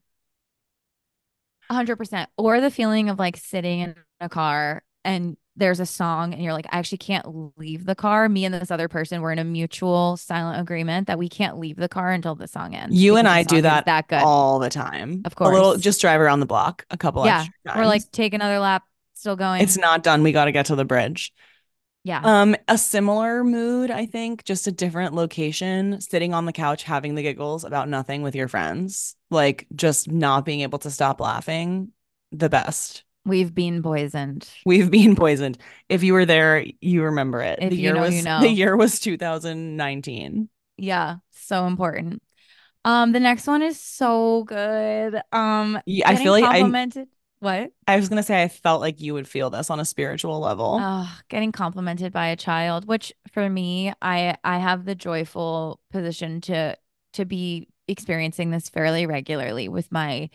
hundred 1.70 1.97
percent. 1.97 2.30
Or 2.36 2.60
the 2.60 2.70
feeling 2.70 3.09
of 3.09 3.18
like 3.18 3.36
sitting 3.36 3.80
in 3.80 3.97
a 4.20 4.28
car 4.28 4.82
and 5.05 5.36
there's 5.56 5.80
a 5.80 5.86
song 5.86 6.32
and 6.32 6.42
you're 6.42 6.52
like, 6.52 6.66
I 6.70 6.78
actually 6.78 6.98
can't 6.98 7.56
leave 7.58 7.84
the 7.84 7.94
car. 7.94 8.28
Me 8.28 8.44
and 8.44 8.54
this 8.54 8.70
other 8.70 8.88
person 8.88 9.20
were 9.20 9.32
in 9.32 9.38
a 9.38 9.44
mutual 9.44 10.16
silent 10.16 10.60
agreement 10.60 11.08
that 11.08 11.18
we 11.18 11.28
can't 11.28 11.58
leave 11.58 11.76
the 11.76 11.88
car 11.88 12.10
until 12.10 12.34
the 12.34 12.48
song 12.48 12.74
ends. 12.74 12.96
You 12.96 13.16
and 13.16 13.28
I 13.28 13.42
do 13.42 13.60
that 13.62 13.84
that 13.86 14.08
good. 14.08 14.22
all 14.22 14.58
the 14.58 14.70
time. 14.70 15.22
Of 15.24 15.34
course. 15.34 15.50
A 15.50 15.52
little 15.52 15.76
just 15.76 16.00
drive 16.00 16.20
around 16.20 16.40
the 16.40 16.46
block 16.46 16.86
a 16.90 16.96
couple 16.96 17.24
yeah. 17.26 17.44
times. 17.66 17.86
like 17.86 18.10
take 18.12 18.32
another 18.32 18.58
lap, 18.58 18.84
still 19.14 19.36
going. 19.36 19.62
it's 19.62 19.76
not 19.76 20.02
done. 20.02 20.22
We 20.22 20.32
got 20.32 20.46
to 20.46 20.52
get 20.52 20.66
to 20.66 20.76
the 20.76 20.86
bridge. 20.86 21.32
yeah. 22.02 22.22
Um, 22.24 22.56
a 22.66 22.78
similar 22.78 23.44
mood, 23.44 23.90
I 23.90 24.06
think, 24.06 24.44
just 24.44 24.66
a 24.66 24.72
different 24.72 25.12
location, 25.12 26.00
sitting 26.00 26.32
on 26.32 26.46
the 26.46 26.52
couch 26.52 26.82
having 26.82 27.14
the 27.14 27.22
giggles 27.22 27.64
about 27.64 27.90
nothing 27.90 28.22
with 28.22 28.34
your 28.34 28.48
friends, 28.48 29.16
like 29.30 29.66
just 29.74 30.10
not 30.10 30.46
being 30.46 30.60
able 30.62 30.78
to 30.80 30.90
stop 30.90 31.20
laughing. 31.20 31.92
The 32.30 32.48
best. 32.48 33.04
We've 33.24 33.54
been 33.54 33.82
poisoned. 33.82 34.48
We've 34.66 34.90
been 34.90 35.14
poisoned. 35.14 35.58
If 35.88 36.02
you 36.02 36.12
were 36.12 36.24
there, 36.26 36.64
you 36.80 37.04
remember 37.04 37.40
it. 37.40 37.58
If 37.62 37.70
the 37.70 37.76
you 37.76 37.82
year 37.82 37.94
know, 37.94 38.00
was 38.02 38.14
you 38.16 38.22
know. 38.22 38.40
the 38.40 38.48
year 38.48 38.76
was 38.76 38.98
2019. 39.00 40.48
Yeah. 40.76 41.16
So 41.30 41.66
important. 41.66 42.22
Um, 42.84 43.12
the 43.12 43.20
next 43.20 43.46
one 43.46 43.62
is 43.62 43.80
so 43.80 44.42
good. 44.44 45.20
Um, 45.30 45.80
Yeah, 45.86 46.08
I 46.10 46.16
feel 46.16 46.32
like 46.32 46.44
I- 46.44 46.58
complimented. 46.58 47.08
What? 47.38 47.72
I 47.88 47.96
was 47.96 48.08
gonna 48.08 48.22
say 48.22 48.40
I 48.40 48.46
felt 48.46 48.80
like 48.80 49.00
you 49.00 49.14
would 49.14 49.26
feel 49.26 49.50
this 49.50 49.68
on 49.68 49.80
a 49.80 49.84
spiritual 49.84 50.38
level. 50.38 50.78
Oh, 50.80 51.18
getting 51.28 51.50
complimented 51.50 52.12
by 52.12 52.28
a 52.28 52.36
child, 52.36 52.86
which 52.86 53.12
for 53.32 53.50
me, 53.50 53.92
I 54.00 54.36
I 54.44 54.58
have 54.58 54.84
the 54.84 54.94
joyful 54.94 55.80
position 55.90 56.40
to 56.42 56.76
to 57.14 57.24
be 57.24 57.66
experiencing 57.88 58.50
this 58.52 58.68
fairly 58.68 59.06
regularly 59.06 59.68
with 59.68 59.90
my 59.90 60.30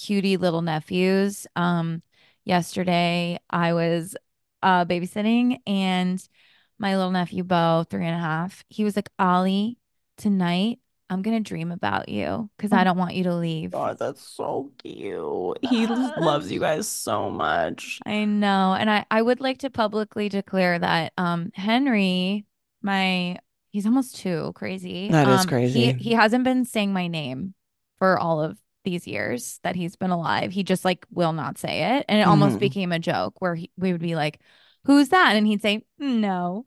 cutie 0.00 0.36
little 0.36 0.62
nephews. 0.62 1.48
Um, 1.56 2.00
yesterday 2.46 3.38
I 3.50 3.74
was 3.74 4.16
uh 4.62 4.86
babysitting 4.86 5.58
and 5.66 6.26
my 6.78 6.96
little 6.96 7.10
nephew 7.10 7.42
Bo, 7.42 7.84
three 7.88 8.06
and 8.06 8.14
a 8.14 8.18
half, 8.18 8.64
he 8.68 8.84
was 8.84 8.96
like, 8.96 9.10
Ollie, 9.18 9.78
tonight 10.16 10.78
I'm 11.08 11.22
gonna 11.22 11.40
dream 11.40 11.72
about 11.72 12.08
you 12.08 12.50
because 12.56 12.72
I 12.72 12.84
don't 12.84 12.98
want 12.98 13.14
you 13.14 13.24
to 13.24 13.34
leave. 13.34 13.72
God, 13.72 13.98
that's 13.98 14.22
so 14.22 14.70
cute. 14.78 15.58
He 15.62 15.86
loves 16.16 16.50
you 16.50 16.60
guys 16.60 16.88
so 16.88 17.30
much. 17.30 18.00
I 18.06 18.24
know. 18.24 18.74
And 18.78 18.90
I, 18.90 19.04
I 19.10 19.22
would 19.22 19.40
like 19.40 19.58
to 19.58 19.70
publicly 19.70 20.28
declare 20.28 20.78
that 20.78 21.12
um 21.18 21.50
Henry, 21.54 22.46
my 22.82 23.38
he's 23.70 23.86
almost 23.86 24.16
two, 24.16 24.52
crazy. 24.54 25.08
That 25.08 25.28
is 25.28 25.42
Um, 25.42 25.48
crazy. 25.48 25.92
He 25.92 26.10
he 26.10 26.12
hasn't 26.12 26.44
been 26.44 26.64
saying 26.64 26.92
my 26.92 27.06
name 27.08 27.54
for 27.98 28.18
all 28.18 28.40
of 28.42 28.58
these 28.86 29.06
years 29.06 29.60
that 29.64 29.76
he's 29.76 29.96
been 29.96 30.10
alive. 30.12 30.52
He 30.52 30.64
just 30.64 30.86
like 30.86 31.06
will 31.12 31.34
not 31.34 31.58
say 31.58 31.98
it. 31.98 32.06
And 32.08 32.20
it 32.20 32.24
almost 32.24 32.58
Mhm. 32.58 32.60
became 32.60 32.92
a 32.92 33.00
joke 33.00 33.36
where 33.42 33.56
he, 33.56 33.70
we 33.78 33.92
would 33.92 34.00
be 34.02 34.16
like, 34.16 34.40
Who's 34.86 35.10
that? 35.10 35.36
And 35.36 35.46
he'd 35.46 35.62
say, 35.62 35.84
No. 35.98 36.64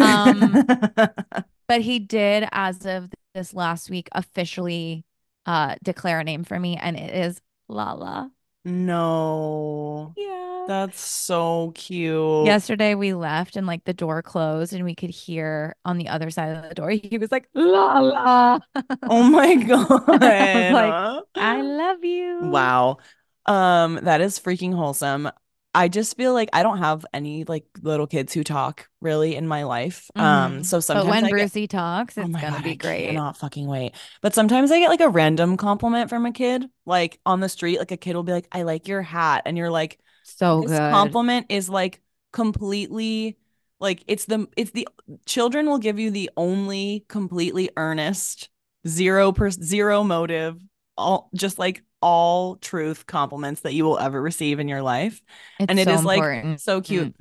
Um, 0.00 0.64
But 1.68 1.82
he 1.82 1.98
did, 2.00 2.48
as 2.52 2.84
of 2.86 3.10
this 3.34 3.54
last 3.54 3.90
week, 3.90 4.08
officially 4.12 5.04
uh 5.46 5.76
declare 5.82 6.20
a 6.20 6.24
name 6.24 6.44
for 6.44 6.58
me, 6.60 6.76
and 6.76 6.96
it 6.98 7.14
is 7.14 7.40
Lala. 7.68 8.30
no. 8.64 10.16
Yeah. 10.16 10.39
That's 10.70 11.00
so 11.00 11.72
cute. 11.74 12.46
Yesterday 12.46 12.94
we 12.94 13.12
left 13.12 13.56
and 13.56 13.66
like 13.66 13.82
the 13.86 13.92
door 13.92 14.22
closed 14.22 14.72
and 14.72 14.84
we 14.84 14.94
could 14.94 15.10
hear 15.10 15.74
on 15.84 15.98
the 15.98 16.06
other 16.06 16.30
side 16.30 16.56
of 16.56 16.68
the 16.68 16.74
door 16.76 16.90
he 16.90 17.18
was 17.18 17.32
like 17.32 17.48
la 17.54 17.98
la. 17.98 18.58
Oh 19.02 19.24
my 19.24 19.56
God. 19.64 20.06
like, 20.08 21.24
I 21.34 21.60
love 21.60 22.04
you. 22.04 22.38
Wow. 22.44 22.98
Um, 23.46 23.98
that 24.04 24.20
is 24.20 24.38
freaking 24.38 24.72
wholesome. 24.72 25.28
I 25.74 25.88
just 25.88 26.16
feel 26.16 26.34
like 26.34 26.50
I 26.52 26.62
don't 26.62 26.78
have 26.78 27.04
any 27.12 27.42
like 27.42 27.64
little 27.82 28.06
kids 28.06 28.32
who 28.32 28.44
talk 28.44 28.88
really 29.00 29.34
in 29.34 29.48
my 29.48 29.64
life. 29.64 30.08
Um, 30.14 30.58
Mhm. 30.60 30.64
so 30.66 30.76
But 30.78 30.82
sometimes 30.84 31.08
when 31.08 31.24
I 31.24 31.28
get- 31.28 31.30
Brucey 31.32 31.66
talks, 31.66 32.16
Oh 32.16 32.22
it's 32.22 32.30
my 32.30 32.40
gonna 32.40 32.52
God, 32.58 32.64
be 32.64 32.70
I 32.70 32.74
great. 32.74 33.06
cannot 33.08 33.36
fucking 33.38 33.66
wait. 33.66 33.94
But 34.22 34.34
sometimes 34.34 34.70
I 34.70 34.78
get 34.78 34.88
like 34.88 35.00
a 35.00 35.08
random 35.08 35.56
compliment 35.56 36.10
from 36.10 36.26
a 36.26 36.32
kid, 36.32 36.66
like 36.86 37.18
on 37.26 37.40
the 37.40 37.48
street, 37.48 37.80
like 37.80 37.90
a 37.90 37.96
kid 37.96 38.14
will 38.14 38.22
be 38.22 38.32
like, 38.32 38.46
I 38.52 38.62
like 38.62 38.86
your 38.86 39.02
hat. 39.02 39.42
And 39.46 39.56
you're 39.58 39.70
like, 39.70 39.98
So 40.40 40.62
this 40.62 40.70
good. 40.70 40.90
compliment 40.90 41.46
is 41.50 41.68
like 41.68 42.00
completely 42.32 43.36
like 43.78 44.02
it's 44.06 44.24
the 44.24 44.48
it's 44.56 44.70
the 44.70 44.88
children 45.26 45.66
will 45.66 45.76
give 45.78 45.98
you 45.98 46.10
the 46.10 46.30
only 46.34 47.04
completely 47.08 47.68
earnest 47.76 48.48
zero 48.88 49.32
per 49.32 49.50
zero 49.50 50.02
motive 50.02 50.56
all 50.96 51.28
just 51.34 51.58
like 51.58 51.82
all 52.00 52.56
truth 52.56 53.04
compliments 53.04 53.60
that 53.60 53.74
you 53.74 53.84
will 53.84 53.98
ever 53.98 54.20
receive 54.20 54.60
in 54.60 54.66
your 54.66 54.80
life 54.80 55.20
It's 55.58 55.68
and 55.68 55.78
it 55.78 55.88
so 55.88 55.92
is 55.92 56.04
like 56.06 56.16
important. 56.16 56.60
so 56.62 56.80
cute 56.80 57.08
mm. 57.08 57.14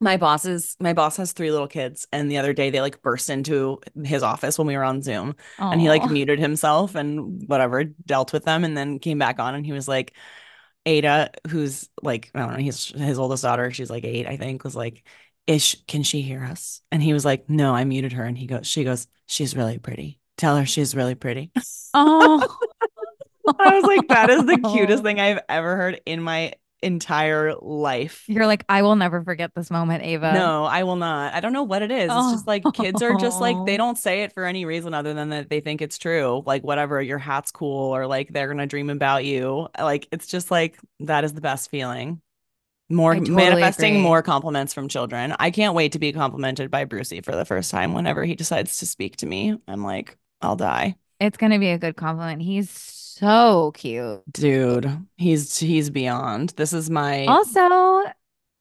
my 0.00 0.16
boss 0.16 0.44
is 0.44 0.76
my 0.80 0.92
boss 0.92 1.16
has 1.18 1.30
three 1.30 1.52
little 1.52 1.68
kids 1.68 2.08
and 2.12 2.28
the 2.28 2.38
other 2.38 2.52
day 2.52 2.70
they 2.70 2.80
like 2.80 3.00
burst 3.00 3.30
into 3.30 3.78
his 4.02 4.24
office 4.24 4.58
when 4.58 4.66
we 4.66 4.76
were 4.76 4.82
on 4.82 5.02
zoom 5.02 5.36
and 5.58 5.80
he 5.80 5.88
like 5.88 6.10
muted 6.10 6.40
himself 6.40 6.96
and 6.96 7.48
whatever 7.48 7.84
dealt 7.84 8.32
with 8.32 8.44
them 8.44 8.64
and 8.64 8.76
then 8.76 8.98
came 8.98 9.20
back 9.20 9.38
on 9.38 9.54
and 9.54 9.64
he 9.64 9.72
was 9.72 9.86
like 9.86 10.12
Ada 10.86 11.30
who's 11.50 11.88
like 12.02 12.30
I 12.34 12.40
don't 12.40 12.52
know 12.52 12.58
he's 12.58 12.86
his 12.86 13.18
oldest 13.18 13.42
daughter 13.42 13.70
she's 13.72 13.90
like 13.90 14.04
8 14.04 14.26
I 14.26 14.36
think 14.36 14.64
was 14.64 14.76
like 14.76 15.04
is 15.46 15.62
sh- 15.64 15.76
can 15.86 16.02
she 16.02 16.22
hear 16.22 16.42
us? 16.44 16.82
And 16.90 17.02
he 17.02 17.12
was 17.12 17.24
like 17.24 17.48
no 17.50 17.74
I 17.74 17.84
muted 17.84 18.12
her. 18.14 18.24
And 18.24 18.36
he 18.38 18.46
goes 18.46 18.66
she 18.66 18.84
goes 18.84 19.06
she's 19.26 19.56
really 19.56 19.78
pretty. 19.78 20.20
Tell 20.36 20.56
her 20.56 20.66
she's 20.66 20.94
really 20.94 21.14
pretty. 21.14 21.52
Oh. 21.94 22.58
I 23.58 23.76
was 23.76 23.84
like 23.84 24.08
that 24.08 24.30
is 24.30 24.44
the 24.44 24.58
cutest 24.58 25.02
thing 25.04 25.20
I've 25.20 25.40
ever 25.48 25.76
heard 25.76 26.00
in 26.06 26.22
my 26.22 26.54
entire 26.82 27.54
life 27.54 28.24
You're 28.28 28.46
like, 28.46 28.64
I 28.68 28.82
will 28.82 28.96
never 28.96 29.22
forget 29.24 29.52
this 29.54 29.70
moment, 29.70 30.02
Ava. 30.04 30.32
no, 30.32 30.64
I 30.64 30.82
will 30.84 30.96
not. 30.96 31.34
I 31.34 31.40
don't 31.40 31.52
know 31.52 31.62
what 31.62 31.82
it 31.82 31.90
is. 31.90 32.10
It's 32.12 32.32
just 32.32 32.46
like 32.46 32.62
kids 32.74 33.02
are 33.02 33.16
just 33.16 33.40
like 33.40 33.56
they 33.66 33.74
Oh. 33.74 33.78
don't 33.78 33.98
say 33.98 34.22
it 34.22 34.32
for 34.32 34.44
any 34.44 34.64
reason 34.64 34.94
other 34.94 35.14
than 35.14 35.30
that 35.30 35.48
they 35.50 35.60
think 35.60 35.80
it's 35.82 35.98
true. 35.98 36.42
Like 36.46 36.62
whatever, 36.64 37.00
your 37.00 37.18
hat's 37.18 37.50
cool 37.50 37.94
or 37.96 38.06
like 38.06 38.32
they're 38.32 38.48
gonna 38.48 38.66
dream 38.66 38.90
about 38.90 39.24
you. 39.24 39.68
Like 39.78 40.06
it's 40.12 40.26
just 40.26 40.50
like 40.50 40.78
that 41.00 41.24
is 41.24 41.32
the 41.32 41.40
best 41.40 41.70
feeling. 41.70 42.20
More 42.88 43.14
totally 43.14 43.34
manifesting 43.34 43.94
agree. 43.94 44.02
more 44.02 44.22
compliments 44.22 44.72
from 44.72 44.88
children. 44.88 45.34
I 45.40 45.50
can't 45.50 45.74
wait 45.74 45.92
to 45.92 45.98
be 45.98 46.12
complimented 46.12 46.70
by 46.70 46.84
Brucey 46.84 47.20
for 47.20 47.34
the 47.34 47.44
first 47.44 47.70
time 47.72 47.94
whenever 47.94 48.24
he 48.24 48.36
decides 48.36 48.78
to 48.78 48.86
speak 48.86 49.16
to 49.16 49.26
me. 49.26 49.58
I'm 49.66 49.82
like, 49.82 50.16
I'll 50.40 50.54
die. 50.56 50.94
It's 51.18 51.36
gonna 51.36 51.58
be 51.58 51.70
a 51.70 51.78
good 51.78 51.96
compliment. 51.96 52.42
He's 52.42 52.68
so 53.18 53.72
cute. 53.74 54.22
Dude, 54.32 55.06
he's 55.16 55.56
he's 55.58 55.90
beyond. 55.90 56.50
This 56.50 56.72
is 56.72 56.90
my 56.90 57.24
Also, 57.26 58.02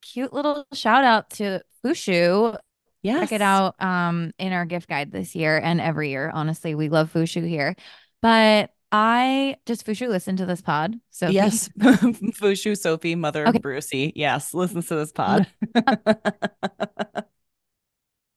cute 0.02 0.34
little 0.34 0.66
shout 0.74 1.04
out 1.04 1.30
to 1.32 1.62
Fushu. 1.84 2.58
yes. 3.02 3.30
Check 3.30 3.32
it 3.34 3.42
out 3.42 3.76
um 3.82 4.32
in 4.40 4.54
our 4.54 4.66
gift 4.66 4.88
guide 4.88 5.12
this 5.12 5.36
year 5.36 5.58
and 5.58 5.82
every 5.82 6.10
year. 6.12 6.32
Honestly, 6.34 6.76
we 6.76 6.90
love 6.90 7.12
Fushu 7.12 7.48
here. 7.48 7.76
But 8.22 8.72
I 8.92 9.58
does 9.66 9.84
Fushu 9.84 10.08
listen 10.08 10.38
to 10.38 10.46
this 10.46 10.62
pod, 10.62 10.96
So 11.10 11.28
Yes. 11.28 11.68
Fushu, 11.80 12.78
Sophie, 12.78 13.16
mother 13.16 13.46
Okay. 13.48 13.58
of 13.58 13.62
Brucey. 13.62 14.14
Yes, 14.16 14.54
listens 14.54 14.88
to 14.88 14.96
this 14.96 15.12
pod. 15.14 15.48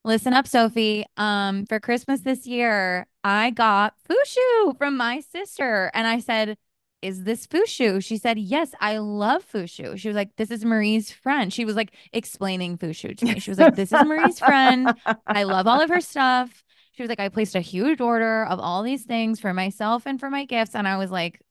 Listen 0.09 0.33
up, 0.33 0.47
Sophie. 0.47 1.05
Um, 1.19 1.67
for 1.67 1.79
Christmas 1.79 2.23
this 2.23 2.47
year, 2.47 3.07
I 3.25 3.51
got 3.51 3.93
Fushu 4.09 4.79
from 4.79 4.97
my 4.97 5.21
sister, 5.21 5.91
and 5.93 6.07
I 6.07 6.19
said, 6.19 6.57
"Is 7.03 7.25
this 7.25 7.47
Fushu?" 7.47 8.03
She 8.03 8.17
said, 8.17 8.39
"Yes, 8.39 8.73
I 8.81 8.97
love 8.97 9.45
Fushu." 9.47 9.99
She 9.99 10.09
was 10.09 10.15
like, 10.15 10.35
"This 10.37 10.51
is 10.51 10.65
Marie's 10.65 11.13
friend." 11.13 11.53
She 11.53 11.67
was 11.67 11.77
like 11.77 11.95
explaining 12.15 12.79
Fushu 12.79 13.19
to 13.19 13.25
me. 13.27 13.39
She 13.39 13.51
was 13.51 13.59
like, 13.59 13.75
"This 13.75 13.93
is 13.93 14.03
Marie's 14.07 14.39
friend. 14.39 14.95
I 15.27 15.43
love 15.43 15.67
all 15.67 15.83
of 15.83 15.91
her 15.91 16.01
stuff." 16.01 16.65
She 16.93 17.03
was 17.03 17.11
like, 17.11 17.21
"I 17.21 17.29
placed 17.29 17.55
a 17.55 17.61
huge 17.61 18.01
order 18.01 18.47
of 18.47 18.61
all 18.61 18.83
these 18.83 19.05
things 19.05 19.41
for 19.41 19.53
myself 19.53 20.07
and 20.07 20.19
for 20.19 20.31
my 20.31 20.47
gifts," 20.47 20.75
and 20.75 20.89
I 20.89 20.97
was 20.97 21.11
like, 21.11 21.43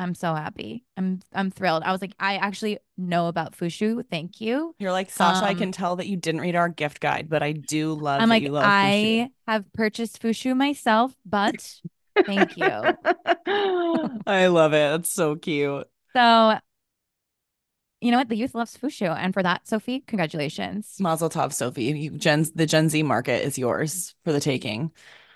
I'm 0.00 0.14
so 0.14 0.34
happy. 0.34 0.84
I'm 0.96 1.20
I'm 1.34 1.50
thrilled. 1.50 1.82
I 1.82 1.92
was 1.92 2.00
like, 2.00 2.14
I 2.18 2.36
actually 2.36 2.78
know 2.96 3.28
about 3.28 3.52
Fushu. 3.56 4.02
Thank 4.10 4.40
you. 4.40 4.74
You're 4.78 4.92
like, 4.92 5.10
Sasha, 5.10 5.44
I 5.44 5.50
Um, 5.50 5.58
can 5.58 5.72
tell 5.72 5.96
that 5.96 6.06
you 6.06 6.16
didn't 6.16 6.40
read 6.40 6.56
our 6.56 6.70
gift 6.70 7.00
guide, 7.00 7.28
but 7.28 7.42
I 7.42 7.52
do 7.52 7.92
love 7.92 8.22
I'm 8.22 8.30
like, 8.30 8.42
you 8.42 8.48
love 8.50 8.64
I 8.66 9.30
have 9.46 9.70
purchased 9.74 10.22
Fushu 10.22 10.56
myself, 10.56 11.14
but 11.26 11.80
thank 12.24 12.56
you. 12.56 12.64
I 14.26 14.46
love 14.46 14.72
it. 14.72 15.00
It's 15.00 15.12
so 15.12 15.36
cute. 15.36 15.86
So, 16.16 16.58
you 18.00 18.10
know 18.10 18.16
what? 18.16 18.30
The 18.30 18.36
youth 18.36 18.54
loves 18.54 18.76
Fushu. 18.76 19.14
And 19.14 19.34
for 19.34 19.42
that, 19.42 19.68
Sophie, 19.68 20.00
congratulations. 20.06 20.96
Mazel 20.98 21.28
tov, 21.28 21.52
Sophie. 21.52 21.84
You, 21.84 22.10
Gen, 22.12 22.46
the 22.54 22.64
Gen 22.66 22.88
Z 22.88 23.02
market 23.02 23.44
is 23.44 23.58
yours 23.58 24.14
for 24.24 24.32
the 24.32 24.40
taking. 24.40 24.92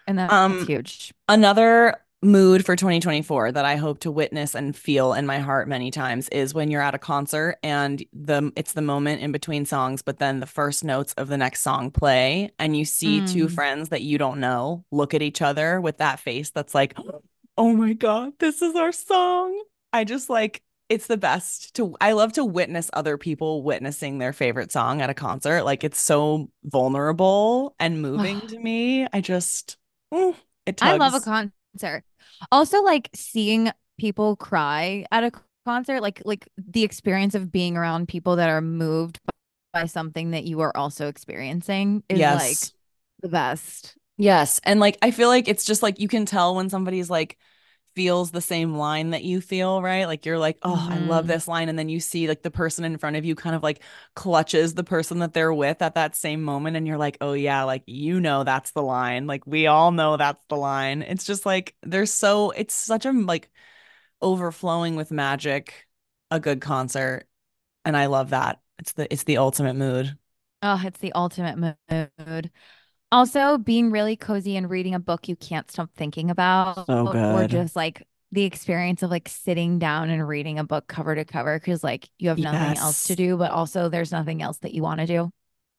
And 0.07 0.19
that's 0.19 0.33
Um, 0.33 0.67
huge. 0.67 1.13
Another 1.29 1.97
mood 2.25 2.65
for 2.65 2.75
2024 2.77 3.53
that 3.53 3.65
I 3.65 3.77
hope 3.77 4.01
to 4.01 4.11
witness 4.11 4.55
and 4.55 4.75
feel 4.77 5.13
in 5.13 5.27
my 5.27 5.39
heart 5.39 5.69
many 5.69 5.91
times 5.91 6.29
is 6.31 6.55
when 6.55 6.71
you're 6.71 6.81
at 6.83 6.95
a 6.95 6.99
concert 6.99 7.59
and 7.63 8.05
the 8.13 8.51
it's 8.57 8.73
the 8.73 8.83
moment 8.83 9.23
in 9.23 9.31
between 9.33 9.67
songs, 9.67 10.03
but 10.03 10.19
then 10.19 10.41
the 10.41 10.47
first 10.47 10.85
notes 10.85 11.13
of 11.15 11.29
the 11.29 11.37
next 11.37 11.61
song 11.63 11.91
play 11.91 12.51
and 12.59 12.77
you 12.77 12.85
see 12.85 13.21
two 13.21 13.47
Mm. 13.47 13.53
friends 13.55 13.89
that 13.91 14.03
you 14.03 14.19
don't 14.19 14.41
know 14.41 14.85
look 14.91 15.15
at 15.15 15.23
each 15.23 15.43
other 15.43 15.81
with 15.81 15.99
that 15.99 16.19
face 16.21 16.51
that's 16.51 16.75
like, 16.75 16.97
"Oh 17.57 17.73
my 17.75 17.93
God, 17.93 18.33
this 18.39 18.63
is 18.63 18.75
our 18.77 18.93
song." 18.93 19.63
I 19.93 20.05
just 20.05 20.29
like 20.31 20.63
it's 20.89 21.07
the 21.07 21.17
best 21.17 21.75
to 21.77 21.97
I 22.01 22.13
love 22.13 22.33
to 22.35 22.45
witness 22.45 22.91
other 22.93 23.17
people 23.17 23.63
witnessing 23.63 24.19
their 24.19 24.33
favorite 24.33 24.73
song 24.73 25.01
at 25.01 25.11
a 25.11 25.15
concert. 25.15 25.65
Like 25.65 25.85
it's 25.85 26.01
so 26.01 26.51
vulnerable 26.65 27.75
and 27.79 28.03
moving 28.03 28.41
to 28.49 28.59
me. 28.59 29.07
I 29.13 29.21
just 29.21 29.77
mm, 30.13 30.35
it 30.67 30.83
I 30.83 30.97
love 30.97 31.15
a 31.15 31.21
concert. 31.21 32.05
Also, 32.51 32.83
like 32.83 33.11
seeing 33.15 33.71
people 33.99 34.37
cry 34.37 35.07
at 35.11 35.25
a 35.25 35.33
concert, 35.65 36.01
like 36.01 36.23
like 36.25 36.49
the 36.57 36.83
experience 36.83 37.35
of 37.35 37.51
being 37.51 37.77
around 37.77 38.09
people 38.09 38.37
that 38.37 38.49
are 38.51 38.61
moved 38.61 39.21
by 39.73 39.87
something 39.87 40.31
that 40.31 40.45
you 40.45 40.61
are 40.61 40.77
also 40.77 41.09
experiencing 41.09 42.03
is 42.09 42.21
like 42.21 42.57
the 43.23 43.29
best. 43.29 43.97
Yes. 44.17 44.61
And 44.65 44.81
like 44.81 44.99
I 45.03 45.11
feel 45.11 45.29
like 45.29 45.49
it's 45.49 45.65
just 45.65 45.83
like 45.83 45.99
you 45.99 46.09
can 46.09 46.27
tell 46.27 46.55
when 46.55 46.71
somebody's 46.71 47.11
like 47.11 47.37
feels 47.95 48.31
the 48.31 48.41
same 48.41 48.75
line 48.75 49.11
that 49.11 49.25
you 49.25 49.41
feel, 49.41 49.83
right? 49.83 50.07
Like 50.07 50.27
you're 50.27 50.39
like, 50.39 50.59
"Oh, 50.63 50.87
I 50.91 50.99
love 50.99 51.27
Mhm. 51.27 51.29
this 51.29 51.49
line." 51.49 51.69
And 51.69 51.79
then 51.79 51.89
you 51.89 52.01
see 52.01 52.29
like 52.29 52.43
the 52.43 52.51
person 52.51 52.85
in 52.85 52.99
front 52.99 53.17
of 53.17 53.25
you 53.25 53.35
kind 53.35 53.57
of 53.57 53.63
like 53.63 53.83
clutches 54.15 54.75
the 54.75 54.85
person 54.85 55.21
that 55.21 55.33
they're 55.35 55.53
with 55.55 55.83
at 55.83 55.95
that 55.95 56.17
same 56.17 56.43
moment 56.43 56.77
and 56.77 56.87
you're 56.87 56.99
like, 56.99 57.19
"Oh 57.21 57.33
yeah, 57.35 57.65
like 57.65 57.83
you 57.87 58.21
know 58.21 58.45
that's 58.45 58.73
the 58.73 58.83
line. 58.83 59.27
Like 59.27 59.47
we 59.47 59.67
all 59.67 59.93
know 59.93 60.17
that's 60.17 60.45
the 60.49 60.57
line." 60.57 61.03
It's 61.03 61.25
just 61.25 61.47
like 61.47 61.75
there's 61.83 62.13
so 62.13 62.51
it's 62.53 62.75
such 62.75 63.07
a 63.07 63.13
like 63.13 63.51
overflowing 64.23 64.97
with 64.97 65.11
magic 65.11 65.87
a 66.31 66.41
good 66.41 66.61
concert 66.61 67.27
and 67.85 67.97
I 67.97 68.07
love 68.07 68.31
that. 68.31 68.61
It's 68.79 68.93
the 68.93 69.13
it's 69.13 69.25
the 69.25 69.39
ultimate 69.39 69.75
mood. 69.77 70.19
Oh, 70.63 70.81
it's 70.85 70.99
the 71.01 71.13
ultimate 71.13 71.59
mood. 71.59 72.51
Also, 73.15 73.59
being 73.59 73.93
really 73.93 74.17
cozy 74.17 74.57
and 74.57 74.69
reading 74.69 74.93
a 74.93 74.99
book 74.99 75.29
you 75.29 75.37
can't 75.37 75.71
stop 75.71 75.89
thinking 75.95 76.31
about, 76.31 76.87
So 76.87 77.07
or 77.07 77.47
just 77.47 77.77
like 77.77 78.03
the 78.33 78.43
experience 78.43 79.05
of 79.05 79.11
like 79.11 79.29
sitting 79.29 79.79
down 79.79 80.11
and 80.11 80.27
reading 80.27 80.59
a 80.59 80.65
book 80.65 80.89
cover 80.89 81.15
to 81.15 81.25
cover 81.25 81.57
because 81.57 81.85
like 81.85 82.09
you 82.19 82.29
have 82.31 82.39
nothing 82.39 82.77
else 82.77 83.05
to 83.05 83.15
do, 83.15 83.37
but 83.37 83.53
also 83.53 83.89
there's 83.89 84.11
nothing 84.11 84.43
else 84.43 84.59
that 84.59 84.75
you 84.75 84.83
want 84.83 84.99
to 84.99 85.07
do. 85.07 85.31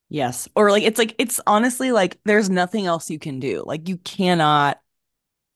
Yes. 0.07 0.48
Or 0.56 0.72
like 0.72 0.84
it's 0.84 0.98
like 0.98 1.14
it's 1.18 1.41
honestly 1.45 1.91
like 1.91 2.20
there's 2.24 2.49
nothing 2.49 2.86
else 2.86 3.10
you 3.10 3.20
can 3.20 3.41
do. 3.41 3.64
Like 3.66 3.90
you 3.90 3.98
cannot 3.98 4.80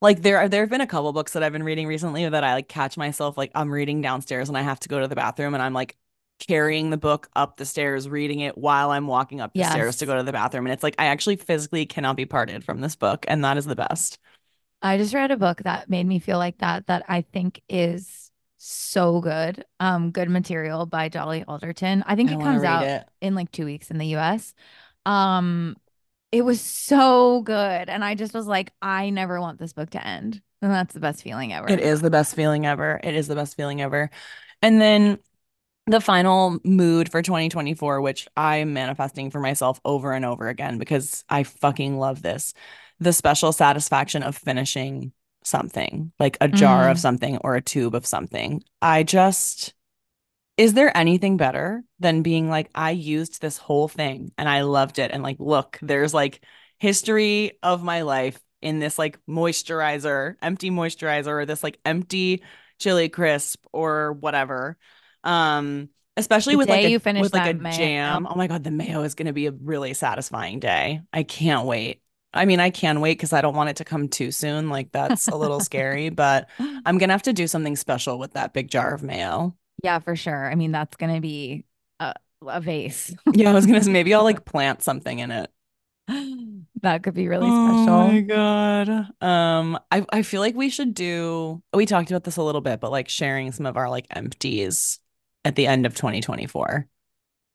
like 0.01 0.21
there 0.21 0.39
are 0.39 0.49
there 0.49 0.61
have 0.63 0.69
been 0.69 0.81
a 0.81 0.87
couple 0.87 1.13
books 1.13 1.33
that 1.33 1.43
I've 1.43 1.53
been 1.53 1.63
reading 1.63 1.87
recently 1.87 2.27
that 2.27 2.43
I 2.43 2.55
like 2.55 2.67
catch 2.67 2.97
myself 2.97 3.37
like 3.37 3.51
I'm 3.55 3.71
reading 3.71 4.01
downstairs 4.01 4.49
and 4.49 4.57
I 4.57 4.63
have 4.63 4.79
to 4.81 4.89
go 4.89 4.99
to 5.01 5.07
the 5.07 5.15
bathroom 5.15 5.53
and 5.53 5.63
I'm 5.63 5.73
like 5.73 5.97
carrying 6.39 6.89
the 6.89 6.97
book 6.97 7.29
up 7.35 7.57
the 7.57 7.65
stairs, 7.65 8.09
reading 8.09 8.39
it 8.39 8.57
while 8.57 8.91
I'm 8.91 9.07
walking 9.07 9.41
up 9.41 9.53
the 9.53 9.63
stairs 9.63 9.97
to 9.97 10.05
go 10.05 10.15
to 10.15 10.23
the 10.23 10.31
bathroom. 10.31 10.65
And 10.65 10.73
it's 10.73 10.83
like 10.83 10.95
I 10.97 11.07
actually 11.07 11.35
physically 11.35 11.85
cannot 11.85 12.15
be 12.15 12.25
parted 12.25 12.63
from 12.63 12.81
this 12.81 12.95
book, 12.95 13.25
and 13.27 13.43
that 13.43 13.57
is 13.57 13.65
the 13.65 13.75
best. 13.75 14.17
I 14.81 14.97
just 14.97 15.13
read 15.13 15.31
a 15.31 15.37
book 15.37 15.61
that 15.63 15.89
made 15.89 16.07
me 16.07 16.19
feel 16.19 16.37
like 16.37 16.59
that, 16.59 16.87
that 16.87 17.03
I 17.07 17.21
think 17.21 17.61
is 17.67 18.31
so 18.57 19.19
good. 19.21 19.65
Um, 19.79 20.11
Good 20.11 20.29
Material 20.29 20.85
by 20.85 21.09
Dolly 21.09 21.43
Alderton. 21.47 22.03
I 22.05 22.15
think 22.15 22.31
I 22.31 22.35
it 22.35 22.41
comes 22.41 22.63
out 22.63 22.83
it. 22.83 23.07
in 23.21 23.35
like 23.35 23.51
two 23.51 23.65
weeks 23.65 23.91
in 23.91 23.97
the 23.97 24.15
US. 24.15 24.53
Um, 25.05 25.75
it 26.31 26.43
was 26.43 26.61
so 26.61 27.41
good. 27.41 27.89
And 27.89 28.03
I 28.03 28.15
just 28.15 28.33
was 28.33 28.47
like, 28.47 28.71
I 28.81 29.09
never 29.09 29.41
want 29.41 29.59
this 29.59 29.73
book 29.73 29.89
to 29.91 30.05
end. 30.05 30.41
And 30.61 30.71
that's 30.71 30.93
the 30.93 30.99
best 30.99 31.23
feeling 31.23 31.53
ever. 31.53 31.69
It 31.69 31.79
is 31.79 32.01
the 32.01 32.09
best 32.09 32.35
feeling 32.35 32.65
ever. 32.65 32.99
It 33.03 33.15
is 33.15 33.27
the 33.27 33.35
best 33.35 33.55
feeling 33.55 33.81
ever. 33.81 34.09
And 34.61 34.79
then 34.79 35.19
the 35.91 36.01
final 36.01 36.59
mood 36.63 37.11
for 37.11 37.21
2024, 37.21 38.01
which 38.01 38.27
I'm 38.37 38.73
manifesting 38.73 39.31
for 39.31 39.39
myself 39.39 39.79
over 39.85 40.13
and 40.13 40.25
over 40.25 40.47
again 40.47 40.77
because 40.77 41.23
I 41.29 41.43
fucking 41.43 41.97
love 41.97 42.21
this. 42.21 42.53
The 42.99 43.13
special 43.13 43.51
satisfaction 43.51 44.23
of 44.23 44.37
finishing 44.37 45.13
something, 45.43 46.11
like 46.19 46.37
a 46.41 46.47
jar 46.47 46.89
of 46.89 46.97
Mm, 46.97 46.99
something 46.99 47.37
or 47.37 47.55
a 47.55 47.61
tube 47.61 47.95
of 47.95 48.05
something. 48.05 48.63
I 48.81 49.03
just, 49.03 49.73
is 50.57 50.73
there 50.73 50.95
anything 50.97 51.37
better 51.37 51.83
than 51.99 52.21
being 52.21 52.49
like, 52.49 52.69
I 52.75 52.91
used 52.91 53.41
this 53.41 53.57
whole 53.57 53.87
thing 53.87 54.31
and 54.37 54.49
I 54.49 54.61
loved 54.61 54.99
it? 54.99 55.11
And 55.11 55.23
like, 55.23 55.37
look, 55.39 55.79
there's 55.81 56.13
like 56.13 56.43
history 56.79 57.53
of 57.63 57.83
my 57.83 58.01
life 58.01 58.39
in 58.61 58.79
this 58.79 58.99
like 58.99 59.19
moisturizer, 59.27 60.35
empty 60.41 60.69
moisturizer, 60.71 61.27
or 61.27 61.45
this 61.45 61.63
like 61.63 61.79
empty 61.85 62.43
chili 62.79 63.09
crisp 63.09 63.65
or 63.71 64.13
whatever. 64.13 64.77
Um, 65.29 65.89
especially 66.17 66.55
the 66.55 66.57
with 66.57 66.69
like 66.69 66.85
a 66.85 66.89
you 66.89 66.99
finish 66.99 67.21
with 67.21 67.33
like 67.33 67.55
a 67.55 67.57
mayo. 67.57 67.77
jam. 67.77 68.27
Oh 68.27 68.35
my 68.35 68.47
God, 68.47 68.63
the 68.63 68.71
mayo 68.71 69.03
is 69.03 69.15
gonna 69.15 69.33
be 69.33 69.45
a 69.47 69.51
really 69.51 69.93
satisfying 69.93 70.59
day. 70.59 71.01
I 71.13 71.23
can't 71.23 71.65
wait. 71.65 72.01
I 72.33 72.45
mean, 72.45 72.59
I 72.59 72.69
can 72.69 73.01
wait 73.01 73.13
because 73.13 73.33
I 73.33 73.41
don't 73.41 73.55
want 73.55 73.69
it 73.69 73.77
to 73.77 73.85
come 73.85 74.07
too 74.07 74.31
soon. 74.31 74.69
Like 74.69 74.91
that's 74.91 75.27
a 75.27 75.35
little 75.35 75.59
scary, 75.59 76.09
but 76.23 76.49
I'm 76.59 76.97
gonna 76.97 77.13
have 77.13 77.23
to 77.23 77.33
do 77.33 77.47
something 77.47 77.75
special 77.75 78.17
with 78.19 78.33
that 78.33 78.53
big 78.53 78.69
jar 78.69 78.93
of 78.93 79.03
mayo. 79.03 79.55
Yeah, 79.83 79.99
for 79.99 80.15
sure. 80.15 80.49
I 80.51 80.55
mean, 80.55 80.71
that's 80.71 80.97
gonna 80.97 81.21
be 81.21 81.65
a, 81.99 82.13
a 82.45 82.59
vase. 82.59 83.15
Yeah, 83.33 83.51
I 83.51 83.53
was 83.53 83.65
gonna 83.65 83.83
say 83.83 83.91
maybe 83.91 84.13
I'll 84.13 84.23
like 84.23 84.45
plant 84.53 84.83
something 84.83 85.19
in 85.19 85.31
it. 85.31 85.51
That 86.81 87.03
could 87.03 87.13
be 87.13 87.27
really 87.27 87.45
special. 87.45 87.93
Oh 87.93 88.07
my. 88.07 88.21
God. 88.21 88.89
Um, 89.21 89.79
I 89.91 90.05
I 90.11 90.21
feel 90.23 90.41
like 90.41 90.55
we 90.55 90.69
should 90.69 90.95
do, 90.95 91.61
we 91.71 91.85
talked 91.85 92.09
about 92.09 92.23
this 92.23 92.37
a 92.37 92.43
little 92.43 92.61
bit, 92.61 92.79
but 92.79 92.89
like 92.89 93.09
sharing 93.09 93.51
some 93.51 93.67
of 93.67 93.77
our 93.77 93.89
like 93.89 94.07
empties 94.09 94.99
at 95.45 95.55
the 95.55 95.67
end 95.67 95.85
of 95.85 95.95
2024. 95.95 96.87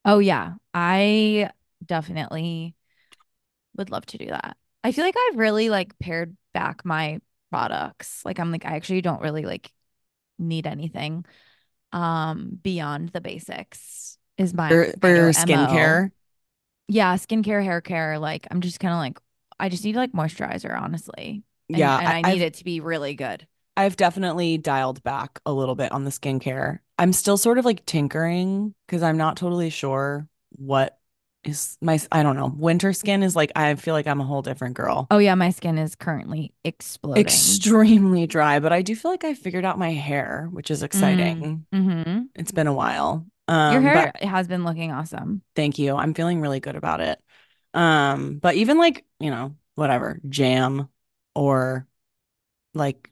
Oh 0.05 0.19
yeah, 0.19 0.55
I 0.74 1.51
definitely 1.85 2.74
would 3.77 3.90
love 3.90 4.06
to 4.06 4.19
do 4.19 4.27
that. 4.27 4.56
I 4.82 4.93
feel 4.93 5.05
like 5.05 5.16
I've 5.31 5.39
really 5.39 5.70
like 5.70 5.98
pared 5.98 6.36
back 6.52 6.85
my 6.85 7.20
products. 7.51 8.24
Like 8.24 8.39
I'm 8.39 8.52
like 8.52 8.65
I 8.66 8.77
actually 8.77 9.01
don't 9.02 9.23
really 9.23 9.43
like 9.44 9.73
need 10.39 10.66
anything 10.66 11.24
um 11.93 12.59
beyond 12.62 13.11
the 13.11 13.20
basics 13.23 14.19
is 14.39 14.55
my 14.55 14.81
For 14.81 14.94
for 15.01 15.09
your 15.11 15.31
skincare. 15.31 16.11
Yeah, 16.89 17.15
skincare, 17.16 17.62
hair 17.65 17.81
care, 17.81 18.19
like 18.19 18.47
I'm 18.51 18.61
just 18.61 18.81
kind 18.81 18.93
of 18.94 18.98
like 18.98 19.19
I 19.59 19.69
just 19.69 19.85
need 19.85 19.97
like 19.97 20.12
moisturizer, 20.12 20.78
honestly. 20.78 21.44
And 21.73 21.93
Yeah, 21.93 21.97
and 21.98 22.12
I, 22.12 22.15
I 22.15 22.23
need 22.23 22.40
I've 22.40 22.43
it 22.43 22.55
to 22.55 22.65
be 22.65 22.81
really 22.81 23.15
good. 23.15 23.47
I've 23.77 23.97
definitely 23.97 24.59
dialed 24.59 25.02
back 25.02 25.40
a 25.47 25.52
little 25.52 25.74
bit 25.74 25.93
on 25.93 26.05
the 26.05 26.11
skincare. 26.11 26.81
I'm 26.99 27.12
still 27.12 27.37
sort 27.37 27.59
of 27.59 27.65
like 27.65 27.85
tinkering 27.87 28.75
because 28.87 29.03
I'm 29.03 29.16
not 29.16 29.37
totally 29.37 29.71
sure 29.71 30.29
what 30.57 30.99
is 31.43 31.77
my, 31.81 31.99
I 32.12 32.23
don't 32.23 32.37
know. 32.37 32.47
Winter 32.57 32.93
skin 32.93 33.23
is 33.23 33.35
like, 33.37 33.53
I 33.57 33.75
feel 33.75 33.95
like 33.95 34.07
I'm 34.07 34.21
a 34.21 34.25
whole 34.25 34.43
different 34.43 34.75
girl. 34.77 35.09
Oh 35.11 35.19
yeah, 35.19 35.35
my 35.35 35.51
skin 35.51 35.79
is 35.79 35.95
currently 35.95 36.53
exploding. 36.65 37.25
Extremely 37.27 38.27
dry, 38.27 38.59
but 38.59 38.73
I 38.73 38.83
do 38.83 38.97
feel 38.97 39.11
like 39.11 39.25
I 39.25 39.35
figured 39.35 39.65
out 39.65 39.79
my 39.79 39.93
hair, 39.93 40.49
which 40.51 40.71
is 40.71 40.81
Mm. 40.83 40.85
exciting. 40.85 41.66
hmm 41.73 42.23
It's 42.35 42.53
been 42.53 42.66
a 42.66 42.73
while. 42.73 43.27
Your 43.69 43.81
Um, 43.81 43.85
hair 43.85 44.12
but 44.15 44.23
has 44.23 44.49
been 44.49 44.65
looking 44.65 44.91
awesome. 44.93 45.43
thank 45.55 45.79
you. 45.79 45.97
I'm 45.97 46.15
feeling 46.15 46.41
really 46.41 46.61
good 46.61 46.77
about 46.77 47.01
it. 47.01 47.21
Um, 47.73 48.39
but 48.39 48.55
even 48.57 48.79
like, 48.79 49.05
you 49.21 49.31
know, 49.31 49.57
whatever, 49.75 50.21
jam 50.29 50.89
or 51.35 51.87
like 52.75 53.11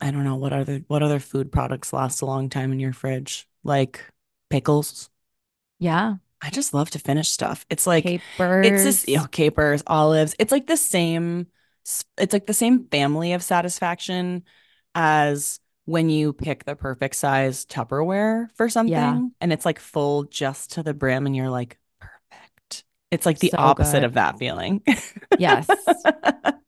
I 0.00 0.10
don't 0.10 0.24
know 0.24 0.36
what 0.36 0.52
other 0.52 0.82
what 0.86 1.02
other 1.02 1.18
food 1.20 1.50
products 1.52 1.92
last 1.92 2.20
a 2.20 2.26
long 2.26 2.48
time 2.48 2.72
in 2.72 2.80
your 2.80 2.92
fridge? 2.92 3.48
Like 3.64 4.04
pickles. 4.50 5.10
Yeah. 5.78 6.16
I 6.40 6.50
just 6.50 6.72
love 6.72 6.90
to 6.90 6.98
finish 7.00 7.28
stuff. 7.30 7.66
It's 7.68 7.86
like 7.86 8.04
capers. 8.04 8.66
it's 8.66 8.84
just 8.84 9.08
you 9.08 9.16
know, 9.16 9.26
Capers. 9.26 9.82
olives. 9.86 10.36
It's 10.38 10.52
like 10.52 10.66
the 10.68 10.76
same 10.76 11.48
it's 12.18 12.32
like 12.32 12.46
the 12.46 12.54
same 12.54 12.84
family 12.88 13.32
of 13.32 13.42
satisfaction 13.42 14.44
as 14.94 15.58
when 15.86 16.10
you 16.10 16.32
pick 16.34 16.64
the 16.64 16.76
perfect 16.76 17.16
size 17.16 17.64
Tupperware 17.66 18.48
for 18.54 18.66
Yeah. 18.66 18.70
something 18.70 19.32
and 19.40 19.52
it's 19.52 19.64
like 19.64 19.78
full 19.80 20.24
just 20.24 20.72
to 20.72 20.82
the 20.82 20.94
brim 20.94 21.26
and 21.26 21.34
you're 21.34 21.50
like 21.50 21.78
perfect. 22.00 22.84
It's 23.10 23.26
like 23.26 23.38
the 23.38 23.48
So 23.50 23.58
opposite 23.58 24.00
good. 24.00 24.04
of 24.04 24.14
that 24.14 24.38
feeling. 24.38 24.82
Yes. 25.38 25.66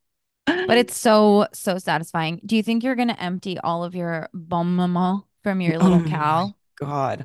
But 0.70 0.78
it's 0.78 0.96
so, 0.96 1.46
so 1.52 1.78
satisfying. 1.78 2.40
Do 2.46 2.56
you 2.56 2.62
think 2.62 2.84
you're 2.84 2.94
going 2.94 3.08
to 3.08 3.20
empty 3.20 3.58
all 3.58 3.82
of 3.84 3.94
your 3.94 4.28
Bonne 4.32 4.76
Maman 4.76 5.22
from 5.42 5.60
your 5.60 5.74
Oh 5.80 5.84
little 5.84 6.00
my 6.00 6.08
cow? 6.10 6.54
God. 6.76 7.24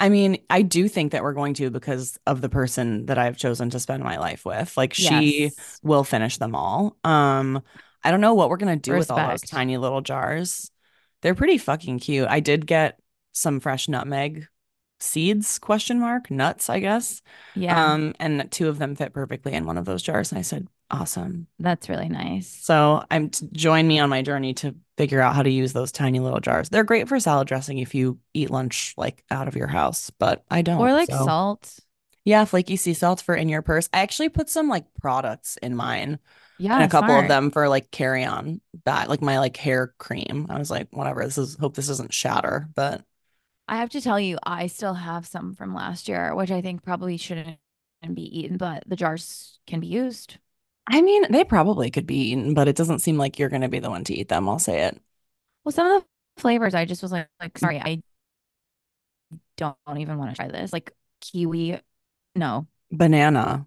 I 0.00 0.08
mean, 0.08 0.38
I 0.50 0.62
do 0.62 0.88
think 0.88 1.12
that 1.12 1.22
we're 1.22 1.32
going 1.32 1.54
to 1.54 1.70
because 1.70 2.18
of 2.26 2.40
the 2.40 2.48
person 2.48 3.06
that 3.06 3.18
I've 3.18 3.36
chosen 3.36 3.70
to 3.70 3.80
spend 3.80 4.02
my 4.02 4.18
life 4.18 4.44
with. 4.44 4.76
Like 4.76 4.92
she 4.92 5.46
Yes. 5.46 5.80
will 5.82 6.04
finish 6.04 6.36
them 6.38 6.54
all. 6.54 6.96
Um, 7.04 7.62
I 8.02 8.10
don't 8.10 8.20
know 8.20 8.34
what 8.34 8.50
we're 8.50 8.58
gonna 8.58 8.76
do 8.76 8.92
with 8.96 9.10
all 9.10 9.28
those 9.30 9.42
tiny 9.42 9.78
little 9.78 10.02
jars. 10.02 10.70
They're 11.22 11.34
pretty 11.34 11.58
fucking 11.58 12.00
cute. 12.00 12.28
I 12.28 12.40
did 12.40 12.66
get 12.66 13.00
some 13.32 13.60
fresh 13.60 13.88
nutmeg 13.88 14.46
seeds, 15.00 15.58
question 15.58 16.00
mark, 16.00 16.30
nuts, 16.30 16.68
I 16.68 16.80
guess. 16.80 17.22
Yeah. 17.54 17.94
Um, 17.94 18.14
and 18.20 18.50
two 18.50 18.68
of 18.68 18.78
them 18.78 18.94
fit 18.94 19.12
perfectly 19.12 19.52
in 19.54 19.64
one 19.64 19.78
of 19.78 19.84
those 19.86 20.02
jars. 20.02 20.32
And 20.32 20.38
I 20.38 20.42
said, 20.42 20.68
awesome. 20.94 21.48
That's 21.58 21.88
really 21.88 22.08
nice. 22.08 22.64
So 22.66 23.04
I'm 23.10 23.30
join 23.52 23.86
me 23.86 23.98
on 23.98 24.08
my 24.08 24.22
journey 24.22 24.54
to 24.54 24.74
figure 24.96 25.20
out 25.20 25.34
how 25.34 25.42
to 25.42 25.50
use 25.50 25.72
those 25.72 25.92
tiny 25.92 26.20
little 26.20 26.40
jars. 26.40 26.68
They're 26.68 26.84
great 26.84 27.08
for 27.08 27.20
salad 27.20 27.48
dressing 27.48 27.78
if 27.78 27.94
you 27.94 28.18
eat 28.32 28.50
lunch 28.50 28.94
like 28.96 29.22
out 29.30 29.48
of 29.48 29.56
your 29.56 29.66
house, 29.66 30.10
but 30.10 30.44
I 30.50 30.62
don't. 30.62 30.90
Or 30.90 30.92
like 30.92 31.10
So 31.10 31.12
salt. 31.12 31.80
yeah, 32.24 32.44
flaky 32.46 32.76
sea 32.76 32.94
salt 32.94 33.22
for 33.22 33.34
in 33.36 33.48
your 33.48 33.62
purse. 33.62 33.88
I 33.92 34.00
actually 34.02 34.30
put 34.30 34.50
some 34.50 34.68
like 34.68 34.86
products 35.00 35.58
in 35.58 35.76
mine 35.76 36.20
Yeah, 36.58 36.78
and 36.78 36.84
a 36.84 36.88
couple 36.88 37.18
of 37.18 37.28
them 37.28 37.50
for 37.50 37.68
like 37.68 37.90
carry 37.92 38.24
on 38.24 38.60
bag, 38.84 39.08
like 39.08 39.22
my 39.22 39.38
like 39.40 39.56
hair 39.58 39.94
cream. 39.98 40.46
I 40.50 40.58
was 40.58 40.70
like, 40.70 40.88
whatever, 40.92 41.24
this 41.24 41.38
is 41.38 41.56
hope 41.56 41.76
this 41.76 41.88
doesn't 41.88 42.14
shatter. 42.14 42.68
But 42.74 43.04
I 43.66 43.76
have 43.78 43.90
to 43.90 44.00
tell 44.00 44.20
you, 44.20 44.38
I 44.44 44.66
still 44.66 44.94
have 44.94 45.26
some 45.26 45.54
from 45.54 45.74
last 45.74 46.08
year, 46.08 46.34
which 46.34 46.50
I 46.50 46.60
think 46.60 46.82
probably 46.82 47.16
shouldn't 47.16 47.58
be 48.14 48.22
eaten, 48.38 48.56
but 48.58 48.84
the 48.86 48.96
jars 48.96 49.58
can 49.66 49.80
be 49.80 49.86
used. 49.86 50.38
I 50.86 51.00
mean, 51.00 51.30
they 51.32 51.44
probably 51.44 51.90
could 51.90 52.06
be 52.06 52.30
eaten, 52.30 52.54
but 52.54 52.68
it 52.68 52.76
doesn't 52.76 52.98
seem 53.00 53.16
like 53.16 53.38
you're 53.38 53.48
gonna 53.48 53.68
be 53.68 53.78
the 53.78 53.90
one 53.90 54.04
to 54.04 54.14
eat 54.14 54.28
them. 54.28 54.48
I'll 54.48 54.58
say 54.58 54.82
it. 54.84 55.00
Well, 55.64 55.72
some 55.72 55.86
of 55.90 56.02
the 56.02 56.40
flavors, 56.40 56.74
I 56.74 56.84
just 56.84 57.02
was 57.02 57.12
like, 57.12 57.28
like, 57.40 57.56
sorry, 57.58 57.80
I 57.80 58.02
don't 59.56 59.76
even 59.98 60.18
want 60.18 60.30
to 60.30 60.36
try 60.36 60.48
this. 60.48 60.72
Like 60.72 60.92
kiwi, 61.20 61.80
no, 62.34 62.66
Banana. 62.90 63.66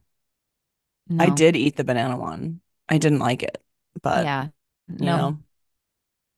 I 1.20 1.30
did 1.30 1.56
eat 1.56 1.76
the 1.76 1.84
banana 1.84 2.18
one. 2.18 2.62
I 2.90 2.98
didn't 2.98 3.20
like 3.20 3.44
it, 3.44 3.64
but 4.02 4.24
Yeah, 4.24 4.50
you 4.88 5.06
no. 5.06 5.18
know. 5.18 5.40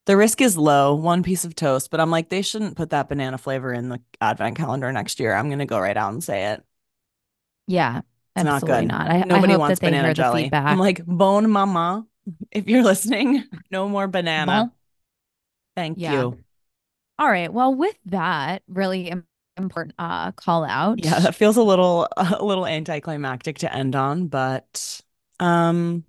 The 0.05 0.17
risk 0.17 0.41
is 0.41 0.57
low, 0.57 0.95
one 0.95 1.21
piece 1.23 1.45
of 1.45 1.55
toast, 1.55 1.91
but 1.91 1.99
I'm 1.99 2.09
like, 2.09 2.29
they 2.29 2.41
shouldn't 2.41 2.75
put 2.75 2.89
that 2.89 3.07
banana 3.09 3.37
flavor 3.37 3.71
in 3.71 3.89
the 3.89 4.01
advent 4.19 4.57
calendar 4.57 4.91
next 4.91 5.19
year. 5.19 5.33
I'm 5.35 5.49
gonna 5.49 5.65
go 5.67 5.79
right 5.79 5.95
out 5.95 6.11
and 6.13 6.23
say 6.23 6.47
it. 6.53 6.63
Yeah, 7.67 8.01
It's 8.39 8.45
not 8.45 8.55
absolutely 8.55 8.81
good. 8.83 8.87
not. 8.89 9.09
I, 9.09 9.15
I 9.19 9.23
Nobody 9.23 9.53
hope 9.53 9.59
wants 9.61 9.79
that 9.79 9.85
they 9.85 9.91
banana 9.91 10.07
hear 10.07 10.13
the 10.13 10.21
jelly. 10.21 10.49
I'm 10.53 10.79
like, 10.79 11.05
Bonne 11.05 11.49
Maman, 11.49 12.07
if 12.51 12.67
you're 12.67 12.83
listening, 12.83 13.43
no 13.71 13.87
more 13.89 14.07
banana. 14.07 14.45
Bon. 14.45 14.71
Thank 15.75 15.99
Yeah. 15.99 16.13
you. 16.13 16.37
All 17.17 17.29
right. 17.29 17.51
Well, 17.51 17.73
with 17.75 17.95
that 18.05 18.63
really 18.67 19.13
important 19.57 19.95
uh 19.99 20.31
call 20.31 20.63
out. 20.63 21.03
Yeah, 21.03 21.19
that 21.19 21.35
feels 21.35 21.57
a 21.57 21.63
little 21.63 22.07
a 22.17 22.43
little 22.43 22.65
anticlimactic 22.65 23.59
to 23.59 23.73
end 23.73 23.95
on, 23.95 24.27
but 24.27 25.01
um 25.39 26.05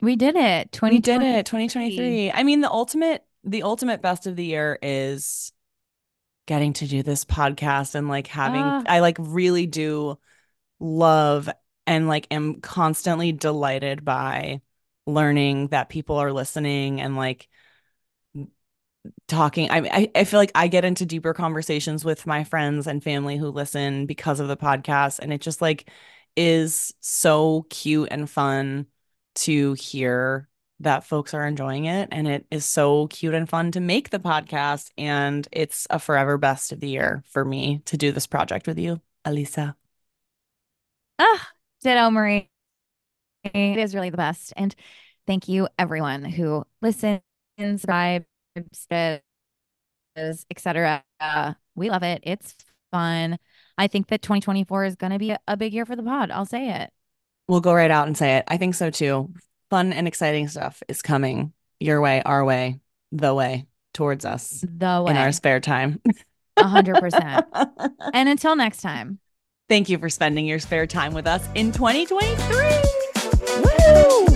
We 0.00 0.16
did 0.16 0.36
it. 0.36 0.78
we 0.82 0.98
did 1.00 1.22
it. 1.22 1.46
2023. 1.46 2.32
I 2.32 2.42
mean, 2.42 2.60
the 2.60 2.70
ultimate 2.70 3.24
the 3.44 3.62
ultimate 3.62 4.02
best 4.02 4.26
of 4.26 4.36
the 4.36 4.44
year 4.44 4.78
is 4.82 5.52
getting 6.46 6.72
to 6.74 6.86
do 6.86 7.02
this 7.02 7.24
podcast 7.24 7.94
and 7.94 8.08
like 8.08 8.26
having 8.26 8.60
Uh, 8.62 8.84
I 8.86 9.00
like 9.00 9.16
really 9.18 9.66
do 9.66 10.18
love 10.80 11.48
and 11.86 12.08
like 12.08 12.26
am 12.30 12.60
constantly 12.60 13.32
delighted 13.32 14.04
by 14.04 14.60
learning 15.06 15.68
that 15.68 15.88
people 15.88 16.16
are 16.16 16.32
listening 16.32 17.00
and 17.00 17.16
like 17.16 17.48
talking. 19.26 19.70
I, 19.70 20.10
I 20.14 20.24
feel 20.24 20.38
like 20.38 20.52
I 20.54 20.68
get 20.68 20.84
into 20.84 21.06
deeper 21.06 21.34
conversations 21.34 22.04
with 22.04 22.26
my 22.26 22.44
friends 22.44 22.86
and 22.86 23.02
family 23.02 23.36
who 23.36 23.48
listen 23.48 24.06
because 24.06 24.40
of 24.40 24.48
the 24.48 24.56
podcast, 24.56 25.18
and 25.18 25.32
it 25.32 25.40
just 25.40 25.60
like 25.62 25.88
is 26.36 26.94
so 27.00 27.66
cute 27.68 28.08
and 28.10 28.28
fun 28.28 28.86
to 29.34 29.72
hear 29.74 30.48
that 30.80 31.04
folks 31.04 31.32
are 31.34 31.46
enjoying 31.46 31.84
it, 31.86 32.08
and 32.12 32.26
it 32.28 32.46
is 32.50 32.64
so 32.64 33.06
cute 33.08 33.34
and 33.34 33.48
fun 33.48 33.72
to 33.72 33.80
make 33.80 34.10
the 34.10 34.18
podcast, 34.18 34.90
and 34.98 35.46
it's 35.52 35.86
a 35.90 35.98
forever 35.98 36.38
best 36.38 36.72
of 36.72 36.80
the 36.80 36.88
year 36.88 37.22
for 37.30 37.44
me 37.44 37.82
to 37.86 37.96
do 37.96 38.12
this 38.12 38.26
project 38.26 38.66
with 38.66 38.78
you, 38.78 39.00
Alisa. 39.24 39.74
ah, 41.18 41.48
ditto, 41.82 42.10
Marie. 42.10 42.48
It 43.44 43.78
is 43.78 43.94
really 43.94 44.10
the 44.10 44.16
best. 44.16 44.52
And 44.56 44.74
thank 45.26 45.48
you 45.48 45.68
everyone 45.78 46.24
who 46.24 46.64
listens, 46.80 47.20
subscribes, 47.58 48.26
etc. 50.50 51.04
We 51.74 51.90
love 51.90 52.02
it. 52.02 52.20
It's 52.22 52.54
fun. 52.90 53.38
I 53.78 53.86
think 53.86 54.08
that 54.08 54.22
2024 54.22 54.84
is 54.84 54.96
going 54.96 55.12
to 55.12 55.18
be 55.18 55.34
a, 55.48 55.56
big 55.56 55.72
year 55.72 55.86
for 55.86 55.96
the 55.96 56.02
pod. 56.02 56.30
I'll 56.30 56.46
say 56.46 56.70
it. 56.70 56.90
We'll 57.48 57.60
go 57.60 57.74
right 57.74 57.90
out 57.90 58.06
and 58.06 58.16
say 58.16 58.36
it. 58.36 58.44
I 58.48 58.56
think 58.56 58.74
so 58.74 58.90
too. 58.90 59.32
Fun 59.70 59.92
and 59.92 60.06
exciting 60.06 60.48
stuff 60.48 60.82
is 60.88 61.02
coming 61.02 61.52
your 61.80 62.00
way, 62.00 62.22
our 62.22 62.44
way, 62.44 62.78
the 63.10 63.34
way 63.34 63.66
towards 63.94 64.24
us 64.24 64.64
The 64.66 65.02
way. 65.04 65.10
in 65.12 65.16
our 65.16 65.32
spare 65.32 65.60
time. 65.60 66.00
A 66.56 66.64
hundred 66.64 67.00
percent. 67.00 67.46
And 68.14 68.28
until 68.28 68.54
next 68.56 68.82
time. 68.82 69.18
Thank 69.72 69.88
you 69.88 69.96
for 69.96 70.10
spending 70.10 70.44
your 70.44 70.58
spare 70.58 70.86
time 70.86 71.14
with 71.14 71.26
us 71.26 71.48
in 71.54 71.72
2023. 71.72 72.56
Woo! 73.64 74.26